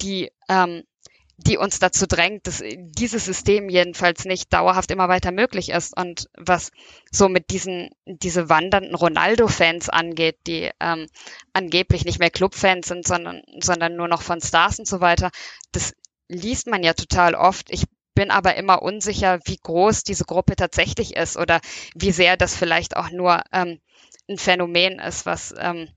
die 0.01 0.31
ähm, 0.49 0.83
die 1.37 1.57
uns 1.57 1.79
dazu 1.79 2.05
drängt, 2.07 2.47
dass 2.47 2.63
dieses 2.63 3.25
System 3.25 3.69
jedenfalls 3.69 4.25
nicht 4.25 4.53
dauerhaft 4.53 4.91
immer 4.91 5.09
weiter 5.09 5.31
möglich 5.31 5.69
ist. 5.69 5.97
Und 5.97 6.29
was 6.37 6.71
so 7.11 7.29
mit 7.29 7.49
diesen 7.49 7.89
diese 8.05 8.49
wandernden 8.49 8.95
Ronaldo-Fans 8.95 9.89
angeht, 9.89 10.37
die 10.47 10.69
ähm, 10.79 11.07
angeblich 11.53 12.05
nicht 12.05 12.19
mehr 12.19 12.29
Clubfans 12.29 12.87
sind, 12.87 13.07
sondern 13.07 13.41
sondern 13.59 13.95
nur 13.95 14.07
noch 14.07 14.21
von 14.21 14.41
Stars 14.41 14.79
und 14.79 14.87
so 14.87 15.01
weiter, 15.01 15.31
das 15.71 15.93
liest 16.27 16.67
man 16.67 16.83
ja 16.83 16.93
total 16.93 17.35
oft. 17.35 17.71
Ich 17.71 17.85
bin 18.13 18.31
aber 18.31 18.55
immer 18.55 18.81
unsicher, 18.81 19.39
wie 19.45 19.57
groß 19.57 20.03
diese 20.03 20.25
Gruppe 20.25 20.55
tatsächlich 20.55 21.15
ist 21.15 21.37
oder 21.37 21.61
wie 21.95 22.11
sehr 22.11 22.37
das 22.37 22.55
vielleicht 22.55 22.97
auch 22.97 23.09
nur 23.09 23.41
ähm, 23.51 23.79
ein 24.29 24.37
Phänomen 24.37 24.99
ist, 24.99 25.25
was 25.25 25.53
ähm, 25.57 25.89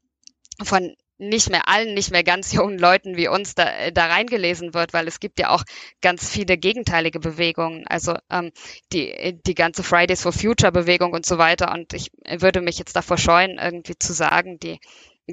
von 0.62 0.94
nicht 1.18 1.50
mehr 1.50 1.68
allen, 1.68 1.94
nicht 1.94 2.10
mehr 2.10 2.24
ganz 2.24 2.52
jungen 2.52 2.78
Leuten 2.78 3.16
wie 3.16 3.28
uns 3.28 3.54
da, 3.54 3.64
äh, 3.70 3.92
da 3.92 4.06
reingelesen 4.06 4.74
wird, 4.74 4.92
weil 4.92 5.08
es 5.08 5.20
gibt 5.20 5.38
ja 5.38 5.50
auch 5.50 5.64
ganz 6.00 6.28
viele 6.28 6.56
gegenteilige 6.58 7.20
Bewegungen, 7.20 7.86
also 7.86 8.16
ähm, 8.30 8.52
die, 8.92 9.40
die 9.46 9.54
ganze 9.54 9.82
Fridays 9.82 10.22
for 10.22 10.32
Future 10.32 10.72
Bewegung 10.72 11.12
und 11.12 11.26
so 11.26 11.38
weiter. 11.38 11.72
Und 11.72 11.92
ich 11.94 12.10
würde 12.38 12.60
mich 12.60 12.78
jetzt 12.78 12.96
davor 12.96 13.18
scheuen, 13.18 13.58
irgendwie 13.58 13.98
zu 13.98 14.12
sagen, 14.12 14.58
die 14.58 14.78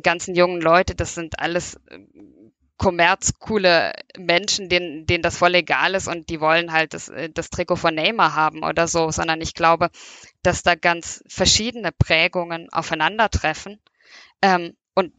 ganzen 0.01 0.35
jungen 0.35 0.61
Leute, 0.61 0.95
das 0.95 1.15
sind 1.15 1.39
alles 1.39 1.75
äh, 1.89 1.99
kommerzcoole 2.77 3.93
Menschen, 4.17 4.67
denen, 4.67 5.05
denen 5.05 5.21
das 5.21 5.37
voll 5.37 5.53
egal 5.53 5.93
ist 5.93 6.07
und 6.07 6.29
die 6.29 6.41
wollen 6.41 6.71
halt 6.71 6.95
das, 6.95 7.09
äh, 7.09 7.29
das 7.29 7.51
Trikot 7.51 7.75
von 7.75 7.93
Neymar 7.93 8.33
haben 8.33 8.63
oder 8.63 8.87
so, 8.87 9.11
sondern 9.11 9.39
ich 9.41 9.53
glaube, 9.53 9.89
dass 10.41 10.63
da 10.63 10.73
ganz 10.73 11.23
verschiedene 11.27 11.91
Prägungen 11.91 12.69
aufeinandertreffen 12.71 13.79
ähm, 14.41 14.75
und 14.95 15.13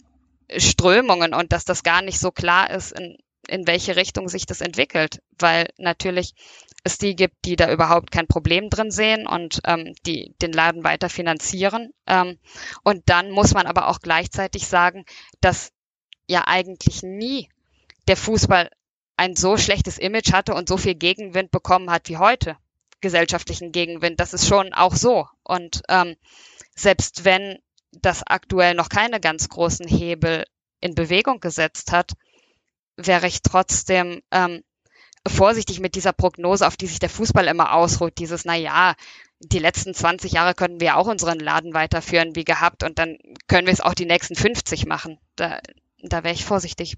Strömungen 0.58 1.34
und 1.34 1.52
dass 1.52 1.64
das 1.64 1.82
gar 1.82 2.02
nicht 2.02 2.18
so 2.18 2.30
klar 2.30 2.70
ist, 2.70 2.92
in, 2.92 3.16
in 3.48 3.66
welche 3.66 3.96
Richtung 3.96 4.28
sich 4.28 4.46
das 4.46 4.60
entwickelt, 4.60 5.20
weil 5.38 5.68
natürlich 5.78 6.34
es 6.84 6.98
die 6.98 7.14
gibt, 7.14 7.44
die 7.44 7.56
da 7.56 7.72
überhaupt 7.72 8.10
kein 8.10 8.26
Problem 8.26 8.68
drin 8.68 8.90
sehen 8.90 9.26
und 9.26 9.60
ähm, 9.64 9.94
die 10.06 10.34
den 10.42 10.52
Laden 10.52 10.84
weiter 10.84 11.08
finanzieren. 11.08 11.92
Ähm, 12.06 12.38
und 12.82 13.08
dann 13.08 13.30
muss 13.30 13.54
man 13.54 13.66
aber 13.66 13.88
auch 13.88 14.00
gleichzeitig 14.00 14.66
sagen, 14.66 15.04
dass 15.40 15.72
ja 16.26 16.44
eigentlich 16.46 17.02
nie 17.02 17.48
der 18.08 18.16
Fußball 18.16 18.70
ein 19.16 19.36
so 19.36 19.56
schlechtes 19.56 19.98
Image 19.98 20.32
hatte 20.32 20.54
und 20.54 20.68
so 20.68 20.76
viel 20.76 20.94
Gegenwind 20.94 21.50
bekommen 21.50 21.90
hat 21.90 22.08
wie 22.08 22.16
heute, 22.16 22.56
gesellschaftlichen 23.00 23.70
Gegenwind. 23.70 24.18
Das 24.18 24.34
ist 24.34 24.48
schon 24.48 24.72
auch 24.72 24.94
so. 24.96 25.28
Und 25.44 25.82
ähm, 25.88 26.16
selbst 26.74 27.24
wenn 27.24 27.58
das 27.93 28.23
aktuell 28.27 28.74
noch 28.74 28.89
keine 28.89 29.20
ganz 29.20 29.48
großen 29.48 29.86
Hebel 29.86 30.44
in 30.81 30.94
Bewegung 30.94 31.40
gesetzt 31.40 31.93
hat, 31.93 32.12
wäre 32.97 33.27
ich 33.27 33.43
trotzdem 33.43 34.23
ähm, 34.31 34.62
vorsichtig 35.27 35.81
mit 35.81 35.94
dieser 35.94 36.12
Prognose, 36.12 36.66
auf 36.66 36.77
die 36.77 36.86
sich 36.86 36.98
der 36.98 37.09
Fußball 37.09 37.47
immer 37.47 37.74
ausruht. 37.74 38.14
Dieses, 38.19 38.44
na 38.44 38.56
ja, 38.56 38.94
die 39.39 39.59
letzten 39.59 39.94
20 39.94 40.32
Jahre 40.32 40.55
können 40.55 40.81
wir 40.81 40.97
auch 40.97 41.06
unseren 41.06 41.39
Laden 41.39 41.74
weiterführen 41.74 42.35
wie 42.35 42.44
gehabt 42.44 42.82
und 42.82 42.98
dann 42.98 43.19
können 43.48 43.66
wir 43.66 43.73
es 43.73 43.81
auch 43.81 43.94
die 43.94 44.06
nächsten 44.06 44.35
50 44.35 44.86
machen. 44.86 45.19
Da, 45.36 45.59
da 46.02 46.24
wäre 46.24 46.35
ich 46.35 46.44
vorsichtig. 46.44 46.97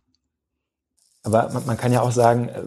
Aber 1.23 1.51
man, 1.51 1.67
man, 1.67 1.77
kann 1.77 1.93
ja 1.93 2.03
auch 2.03 2.13
sagen, 2.13 2.49
äh, 2.49 2.63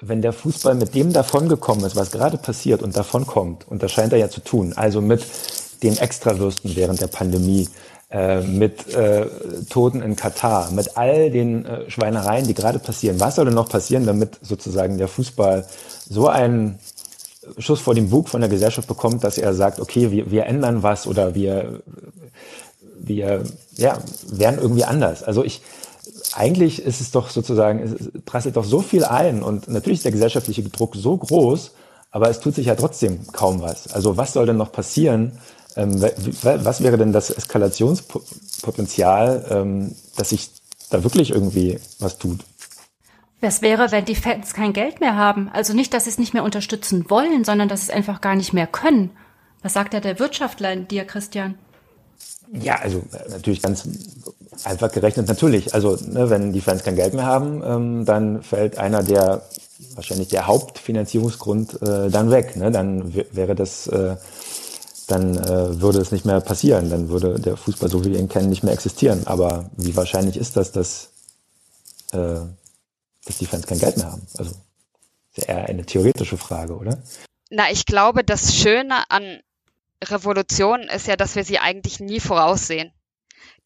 wenn 0.00 0.22
der 0.22 0.32
Fußball 0.32 0.74
mit 0.74 0.94
dem 0.94 1.12
davongekommen 1.12 1.84
ist, 1.84 1.96
was 1.96 2.10
gerade 2.10 2.38
passiert 2.38 2.82
und 2.82 2.96
davonkommt, 2.96 3.66
und 3.68 3.82
das 3.82 3.92
scheint 3.92 4.12
er 4.12 4.18
ja 4.18 4.28
zu 4.28 4.40
tun, 4.40 4.72
also 4.74 5.00
mit 5.00 5.26
den 5.82 5.96
Extrawürsten 5.96 6.76
während 6.76 7.00
der 7.00 7.08
Pandemie, 7.08 7.68
äh, 8.08 8.40
mit 8.42 8.94
äh, 8.94 9.26
Toten 9.68 10.00
in 10.00 10.14
Katar, 10.14 10.70
mit 10.70 10.96
all 10.96 11.28
den 11.30 11.66
äh, 11.66 11.90
Schweinereien, 11.90 12.46
die 12.46 12.54
gerade 12.54 12.78
passieren. 12.78 13.18
Was 13.18 13.34
soll 13.34 13.46
denn 13.46 13.54
noch 13.54 13.68
passieren, 13.68 14.06
damit 14.06 14.38
sozusagen 14.42 14.96
der 14.96 15.08
Fußball 15.08 15.66
so 16.08 16.28
einen 16.28 16.78
Schuss 17.58 17.80
vor 17.80 17.96
dem 17.96 18.08
Bug 18.10 18.28
von 18.28 18.40
der 18.40 18.50
Gesellschaft 18.50 18.86
bekommt, 18.86 19.24
dass 19.24 19.38
er 19.38 19.54
sagt, 19.54 19.80
okay, 19.80 20.12
wir, 20.12 20.30
wir 20.30 20.46
ändern 20.46 20.84
was 20.84 21.08
oder 21.08 21.34
wir, 21.34 21.82
wir 22.96 23.42
ja, 23.76 23.98
werden 24.28 24.60
irgendwie 24.60 24.84
anders. 24.84 25.24
Also 25.24 25.42
ich, 25.42 25.62
eigentlich 26.32 26.80
ist 26.80 27.00
es 27.00 27.10
doch 27.10 27.30
sozusagen, 27.30 27.80
es 27.80 28.22
prasselt 28.24 28.56
doch 28.56 28.64
so 28.64 28.80
viel 28.80 29.04
ein 29.04 29.42
und 29.42 29.68
natürlich 29.68 29.98
ist 29.98 30.04
der 30.04 30.12
gesellschaftliche 30.12 30.62
Druck 30.62 30.94
so 30.94 31.16
groß, 31.16 31.72
aber 32.12 32.30
es 32.30 32.40
tut 32.40 32.54
sich 32.54 32.66
ja 32.66 32.76
trotzdem 32.76 33.26
kaum 33.32 33.62
was. 33.62 33.92
Also 33.92 34.16
was 34.16 34.32
soll 34.32 34.46
denn 34.46 34.56
noch 34.56 34.72
passieren? 34.72 35.32
Ähm, 35.76 36.00
was 36.00 36.82
wäre 36.82 36.98
denn 36.98 37.12
das 37.12 37.30
Eskalationspotenzial, 37.30 39.46
ähm, 39.50 39.94
dass 40.16 40.30
sich 40.30 40.50
da 40.90 41.04
wirklich 41.04 41.30
irgendwie 41.30 41.78
was 41.98 42.18
tut? 42.18 42.40
Was 43.40 43.62
wäre, 43.62 43.92
wenn 43.92 44.06
die 44.06 44.14
Fans 44.14 44.54
kein 44.54 44.72
Geld 44.72 45.00
mehr 45.00 45.16
haben? 45.16 45.50
Also 45.52 45.74
nicht, 45.74 45.92
dass 45.92 46.04
sie 46.04 46.10
es 46.10 46.18
nicht 46.18 46.32
mehr 46.32 46.44
unterstützen 46.44 47.10
wollen, 47.10 47.44
sondern 47.44 47.68
dass 47.68 47.80
sie 47.80 47.90
es 47.90 47.96
einfach 47.96 48.22
gar 48.22 48.34
nicht 48.34 48.54
mehr 48.54 48.66
können. 48.66 49.10
Was 49.62 49.74
sagt 49.74 49.94
da 49.94 50.00
der 50.00 50.18
Wirtschaftler 50.18 50.72
in 50.72 50.88
dir, 50.88 51.04
Christian? 51.04 51.56
Ja, 52.52 52.76
also 52.76 53.02
äh, 53.12 53.30
natürlich 53.30 53.60
ganz 53.60 53.86
einfach 54.64 54.90
gerechnet, 54.90 55.28
natürlich. 55.28 55.74
Also 55.74 55.98
ne, 56.06 56.30
wenn 56.30 56.52
die 56.52 56.60
Fans 56.60 56.82
kein 56.82 56.96
Geld 56.96 57.14
mehr 57.14 57.26
haben, 57.26 57.62
ähm, 57.64 58.04
dann 58.04 58.42
fällt 58.42 58.78
einer 58.78 59.02
der 59.02 59.42
wahrscheinlich 59.94 60.28
der 60.28 60.46
Hauptfinanzierungsgrund 60.46 61.82
äh, 61.82 62.10
dann 62.10 62.30
weg. 62.30 62.56
Ne? 62.56 62.70
Dann 62.70 63.14
wäre 63.32 63.54
das, 63.54 63.86
äh, 63.88 64.16
dann 65.06 65.36
äh, 65.36 65.80
würde 65.80 66.00
es 66.00 66.10
nicht 66.10 66.24
mehr 66.24 66.40
passieren. 66.40 66.90
Dann 66.90 67.08
würde 67.08 67.38
der 67.38 67.56
Fußball, 67.56 67.88
so 67.88 68.04
wie 68.04 68.12
wir 68.12 68.18
ihn 68.18 68.28
kennen, 68.28 68.48
nicht 68.48 68.64
mehr 68.64 68.72
existieren. 68.72 69.26
Aber 69.26 69.70
wie 69.76 69.94
wahrscheinlich 69.96 70.36
ist 70.36 70.56
das, 70.56 70.72
dass, 70.72 71.10
äh, 72.12 72.40
dass 73.24 73.38
die 73.38 73.46
Fans 73.46 73.66
kein 73.66 73.78
Geld 73.78 73.96
mehr 73.96 74.10
haben? 74.10 74.26
Also 74.36 74.52
eher 75.34 75.66
eine 75.66 75.84
theoretische 75.84 76.36
Frage, 76.36 76.76
oder? 76.76 76.98
Na, 77.50 77.70
ich 77.70 77.86
glaube, 77.86 78.24
das 78.24 78.56
Schöne 78.56 79.08
an 79.10 79.40
Revolutionen 80.02 80.88
ist 80.88 81.06
ja, 81.06 81.16
dass 81.16 81.36
wir 81.36 81.44
sie 81.44 81.58
eigentlich 81.58 82.00
nie 82.00 82.20
voraussehen. 82.20 82.92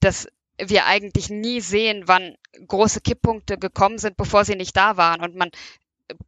Dass 0.00 0.28
wir 0.58 0.84
eigentlich 0.86 1.30
nie 1.30 1.62
sehen, 1.62 2.02
wann 2.06 2.36
große 2.66 3.00
Kipppunkte 3.00 3.56
gekommen 3.56 3.98
sind, 3.98 4.18
bevor 4.18 4.44
sie 4.44 4.56
nicht 4.56 4.76
da 4.76 4.98
waren. 4.98 5.22
Und 5.22 5.36
man 5.36 5.50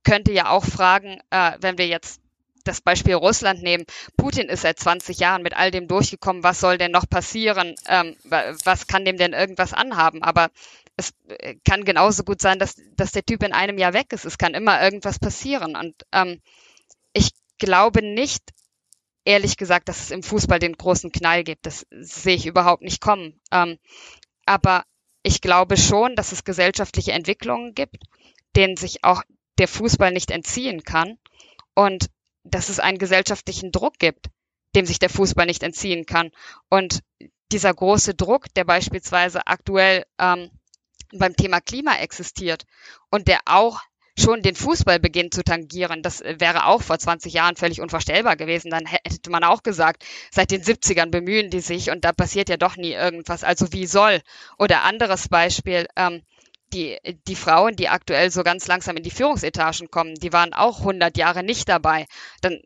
könnte 0.05 0.32
ja 0.32 0.48
auch 0.51 0.64
fragen, 0.64 1.20
äh, 1.30 1.52
wenn 1.60 1.76
wir 1.76 1.86
jetzt 1.86 2.22
das 2.64 2.80
Beispiel 2.80 3.14
Russland 3.14 3.62
nehmen. 3.62 3.84
Putin 4.16 4.48
ist 4.48 4.62
seit 4.62 4.78
20 4.78 5.18
Jahren 5.18 5.43
mit 5.43 5.56
all 5.56 5.70
dem 5.70 5.89
durchgekommen. 5.89 6.43
Was 6.43 6.60
soll 6.60 6.78
denn 6.78 6.93
noch 6.93 7.09
passieren? 7.09 7.74
Ähm, 7.89 8.16
was 8.24 8.86
kann 8.86 9.05
dem 9.05 9.16
denn 9.16 9.32
irgendwas 9.32 9.72
anhaben? 9.72 10.22
Aber 10.22 10.51
es 10.97 11.12
äh, 11.28 11.56
kann 11.64 11.84
genauso 11.84 12.24
gut 12.24 12.40
sein, 12.40 12.59
dass, 12.59 12.76
dass 12.97 13.12
der 13.12 13.24
Typ 13.24 13.43
in 13.43 13.52
einem 13.52 13.78
Jahr 13.78 13.93
weg 13.93 14.12
ist. 14.12 14.24
Es 14.24 14.39
kann 14.39 14.55
immer 14.55 14.82
irgendwas 14.82 15.18
passieren. 15.18 15.76
Und 15.76 15.94
ähm, 16.12 16.40
ich 17.12 17.30
glaube 17.59 18.02
nicht, 18.02 18.43
ehrlich 19.24 19.56
gesagt, 19.56 19.89
dass 19.89 20.01
es 20.01 20.10
im 20.10 20.22
Fußball 20.22 20.59
den 20.59 20.76
großen 20.76 21.12
Knall 21.12 21.44
gibt. 21.44 21.66
Das 21.66 21.86
sehe 21.90 22.36
ich 22.36 22.47
überhaupt 22.47 22.82
nicht 22.82 23.01
kommen. 23.01 23.40
Ähm, 23.51 23.78
aber 24.47 24.84
ich 25.22 25.40
glaube 25.40 25.76
schon, 25.76 26.16
dass 26.16 26.32
es 26.32 26.44
gesellschaftliche 26.44 27.12
Entwicklungen 27.12 27.74
gibt, 27.74 27.97
denen 28.56 28.76
sich 28.76 29.05
auch 29.05 29.22
der 29.59 29.68
Fußball 29.68 30.12
nicht 30.12 30.30
entziehen 30.30 30.82
kann 30.82 31.18
und 31.74 32.10
dass 32.44 32.69
es 32.69 32.81
einen 32.81 32.98
gesellschaftlichen 32.98 33.73
Druck 33.73 33.98
gibt, 33.98 34.28
dem 34.74 34.86
sich 34.86 34.98
der 34.98 35.10
Fußball 35.10 35.47
nicht 35.47 35.62
entziehen 35.62 36.06
kann. 36.06 36.31
Und 36.69 37.01
dieser 37.52 37.73
große 37.73 38.14
Druck, 38.14 38.52
der 38.55 38.64
beispielsweise 38.64 39.47
aktuell 39.47 40.05
ähm, 40.19 40.51
beim 41.12 41.36
Thema 41.36 41.60
Klima 41.60 41.97
existiert 41.97 42.64
und 43.10 43.28
der 43.28 43.40
auch 43.44 43.81
schon 44.19 44.43
den 44.43 44.55
Fußball 44.55 45.01
beginnt 45.01 45.35
zu 45.35 45.43
tangieren. 45.43 46.02
Das 46.02 46.20
wäre 46.20 46.66
auch 46.66 46.82
vor 46.82 46.98
20 46.98 47.32
Jahren 47.32 47.56
völlig 47.56 47.81
unvorstellbar 47.81 48.36
gewesen. 48.36 48.70
Dann 48.70 48.86
hätte 48.86 49.31
man 49.31 49.44
auch 49.44 49.62
gesagt, 49.62 50.05
seit 50.31 50.51
den 50.51 50.62
70ern 50.62 51.10
bemühen 51.10 51.51
die 51.51 51.60
sich 51.60 51.90
und 51.90 52.05
da 52.05 52.12
passiert 52.12 52.48
ja 52.48 52.56
doch 52.56 52.77
nie 52.77 52.93
irgendwas. 52.93 53.44
Also 53.44 53.73
wie 53.73 53.86
soll? 53.86 54.20
Oder 54.59 54.82
anderes 54.82 55.28
Beispiel, 55.28 55.86
ähm, 55.97 56.23
die, 56.73 56.99
die 57.27 57.36
Frauen, 57.36 57.77
die 57.77 57.89
aktuell 57.89 58.31
so 58.31 58.43
ganz 58.43 58.66
langsam 58.66 58.97
in 58.97 59.03
die 59.03 59.11
Führungsetagen 59.11 59.90
kommen, 59.90 60.15
die 60.15 60.32
waren 60.32 60.53
auch 60.53 60.81
100 60.81 61.16
Jahre 61.16 61.43
nicht 61.43 61.69
dabei. 61.69 62.07
Dann 62.40 62.61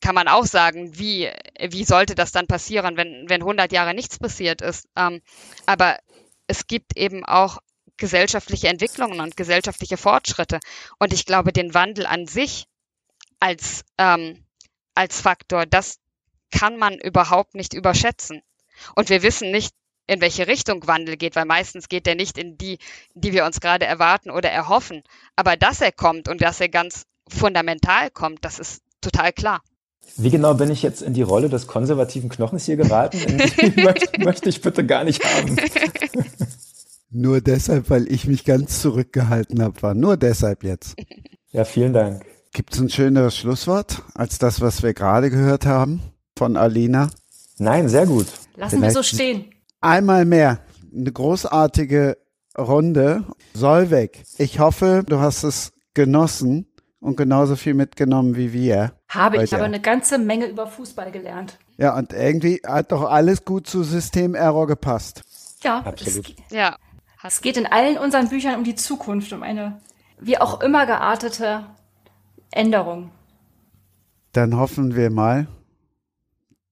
kann 0.00 0.14
man 0.14 0.28
auch 0.28 0.46
sagen, 0.46 0.98
wie, 0.98 1.30
wie 1.60 1.84
sollte 1.84 2.14
das 2.14 2.32
dann 2.32 2.46
passieren, 2.46 2.96
wenn, 2.96 3.28
wenn 3.28 3.42
100 3.42 3.72
Jahre 3.72 3.94
nichts 3.94 4.18
passiert 4.18 4.62
ist. 4.62 4.88
Ähm, 4.96 5.20
aber 5.66 5.98
es 6.46 6.66
gibt 6.66 6.96
eben 6.96 7.24
auch 7.24 7.58
gesellschaftliche 7.96 8.68
Entwicklungen 8.68 9.20
und 9.20 9.36
gesellschaftliche 9.36 9.96
Fortschritte. 9.96 10.60
Und 10.98 11.12
ich 11.12 11.26
glaube, 11.26 11.52
den 11.52 11.74
Wandel 11.74 12.06
an 12.06 12.26
sich 12.26 12.66
als, 13.40 13.84
ähm, 13.98 14.44
als 14.94 15.20
Faktor, 15.20 15.66
das 15.66 15.98
kann 16.50 16.76
man 16.78 16.98
überhaupt 16.98 17.54
nicht 17.54 17.74
überschätzen. 17.74 18.42
Und 18.94 19.08
wir 19.08 19.22
wissen 19.22 19.50
nicht, 19.50 19.74
in 20.10 20.20
welche 20.20 20.48
Richtung 20.48 20.86
Wandel 20.88 21.16
geht, 21.16 21.36
weil 21.36 21.44
meistens 21.44 21.88
geht 21.88 22.06
der 22.06 22.16
nicht 22.16 22.36
in 22.36 22.58
die, 22.58 22.78
die 23.14 23.32
wir 23.32 23.44
uns 23.44 23.60
gerade 23.60 23.86
erwarten 23.86 24.30
oder 24.30 24.50
erhoffen. 24.50 25.02
Aber 25.36 25.56
dass 25.56 25.80
er 25.80 25.92
kommt 25.92 26.28
und 26.28 26.42
dass 26.42 26.60
er 26.60 26.68
ganz 26.68 27.04
fundamental 27.28 28.10
kommt, 28.10 28.44
das 28.44 28.58
ist 28.58 28.82
total 29.00 29.32
klar. 29.32 29.62
Wie 30.16 30.30
genau 30.30 30.54
bin 30.54 30.70
ich 30.70 30.82
jetzt 30.82 31.02
in 31.02 31.14
die 31.14 31.22
Rolle 31.22 31.48
des 31.48 31.68
konservativen 31.68 32.28
Knochens 32.28 32.66
hier 32.66 32.76
geraten? 32.76 33.18
möchte, 33.76 34.20
möchte 34.20 34.48
ich 34.48 34.60
bitte 34.60 34.84
gar 34.84 35.04
nicht 35.04 35.24
haben. 35.24 35.56
Nur 37.10 37.40
deshalb, 37.40 37.88
weil 37.88 38.10
ich 38.10 38.26
mich 38.26 38.44
ganz 38.44 38.80
zurückgehalten 38.80 39.62
habe, 39.62 39.80
war 39.82 39.94
nur 39.94 40.16
deshalb 40.16 40.62
jetzt. 40.62 40.94
Ja, 41.50 41.64
vielen 41.64 41.92
Dank. 41.92 42.24
Gibt 42.52 42.72
es 42.72 42.80
ein 42.80 42.88
schöneres 42.88 43.36
Schlusswort 43.36 44.02
als 44.14 44.38
das, 44.38 44.60
was 44.60 44.84
wir 44.84 44.94
gerade 44.94 45.28
gehört 45.28 45.66
haben 45.66 46.00
von 46.36 46.56
Alina? 46.56 47.10
Nein, 47.58 47.88
sehr 47.88 48.06
gut. 48.06 48.26
Lassen 48.54 48.78
Vielleicht 48.78 48.94
wir 48.94 49.02
so 49.02 49.02
stehen. 49.02 49.49
Einmal 49.80 50.24
mehr. 50.24 50.60
Eine 50.94 51.12
großartige 51.12 52.18
Runde. 52.58 53.24
Soll 53.54 53.90
weg. 53.90 54.22
Ich 54.38 54.58
hoffe, 54.58 55.02
du 55.06 55.20
hast 55.20 55.42
es 55.42 55.72
genossen 55.94 56.66
und 57.00 57.16
genauso 57.16 57.56
viel 57.56 57.74
mitgenommen 57.74 58.36
wie 58.36 58.52
wir. 58.52 58.92
Habe 59.08 59.38
heute. 59.38 59.44
ich 59.44 59.54
aber 59.54 59.64
eine 59.64 59.80
ganze 59.80 60.18
Menge 60.18 60.46
über 60.46 60.66
Fußball 60.66 61.10
gelernt. 61.10 61.58
Ja, 61.78 61.96
und 61.96 62.12
irgendwie 62.12 62.60
hat 62.66 62.92
doch 62.92 63.10
alles 63.10 63.44
gut 63.44 63.66
zu 63.66 63.82
System 63.82 64.34
Error 64.34 64.66
gepasst. 64.66 65.22
Ja, 65.62 65.78
absolut. 65.78 66.28
Es, 66.28 66.54
ja. 66.54 66.76
Es 67.22 67.40
geht 67.40 67.56
in 67.56 67.66
allen 67.66 67.98
unseren 67.98 68.28
Büchern 68.28 68.56
um 68.56 68.64
die 68.64 68.74
Zukunft, 68.74 69.32
um 69.32 69.42
eine 69.42 69.80
wie 70.20 70.38
auch 70.38 70.60
immer 70.60 70.86
geartete 70.86 71.64
Änderung. 72.50 73.10
Dann 74.32 74.56
hoffen 74.56 74.94
wir 74.94 75.10
mal, 75.10 75.48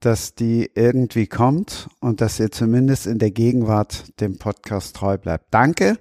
dass 0.01 0.35
die 0.35 0.70
irgendwie 0.75 1.27
kommt 1.27 1.89
und 2.01 2.20
dass 2.20 2.39
ihr 2.39 2.51
zumindest 2.51 3.07
in 3.07 3.19
der 3.19 3.31
Gegenwart 3.31 4.20
dem 4.20 4.39
Podcast 4.39 4.97
treu 4.97 5.19
bleibt. 5.19 5.47
Danke 5.51 5.99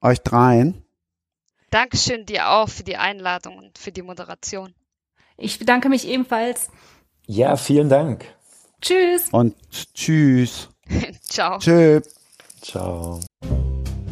euch 0.00 0.20
dreien. 0.20 0.84
Dankeschön 1.70 2.26
dir 2.26 2.50
auch 2.50 2.68
für 2.68 2.84
die 2.84 2.96
Einladung 2.96 3.58
und 3.58 3.78
für 3.78 3.90
die 3.90 4.02
Moderation. 4.02 4.74
Ich 5.36 5.58
bedanke 5.58 5.88
mich 5.88 6.06
ebenfalls. 6.06 6.68
Ja, 7.26 7.56
vielen 7.56 7.88
Dank. 7.88 8.24
Tschüss. 8.80 9.28
Und 9.32 9.56
tschüss. 9.94 10.68
Ciao. 11.22 11.58
Tschüss. 11.58 12.14
Ciao. 12.60 13.20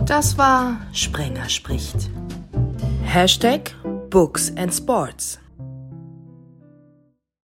Das 0.07 0.37
war 0.37 0.81
Sprenger 0.93 1.49
spricht. 1.49 2.11
Hashtag 3.05 3.75
Books 4.11 4.53
and 4.57 4.75
Sports. 4.75 5.42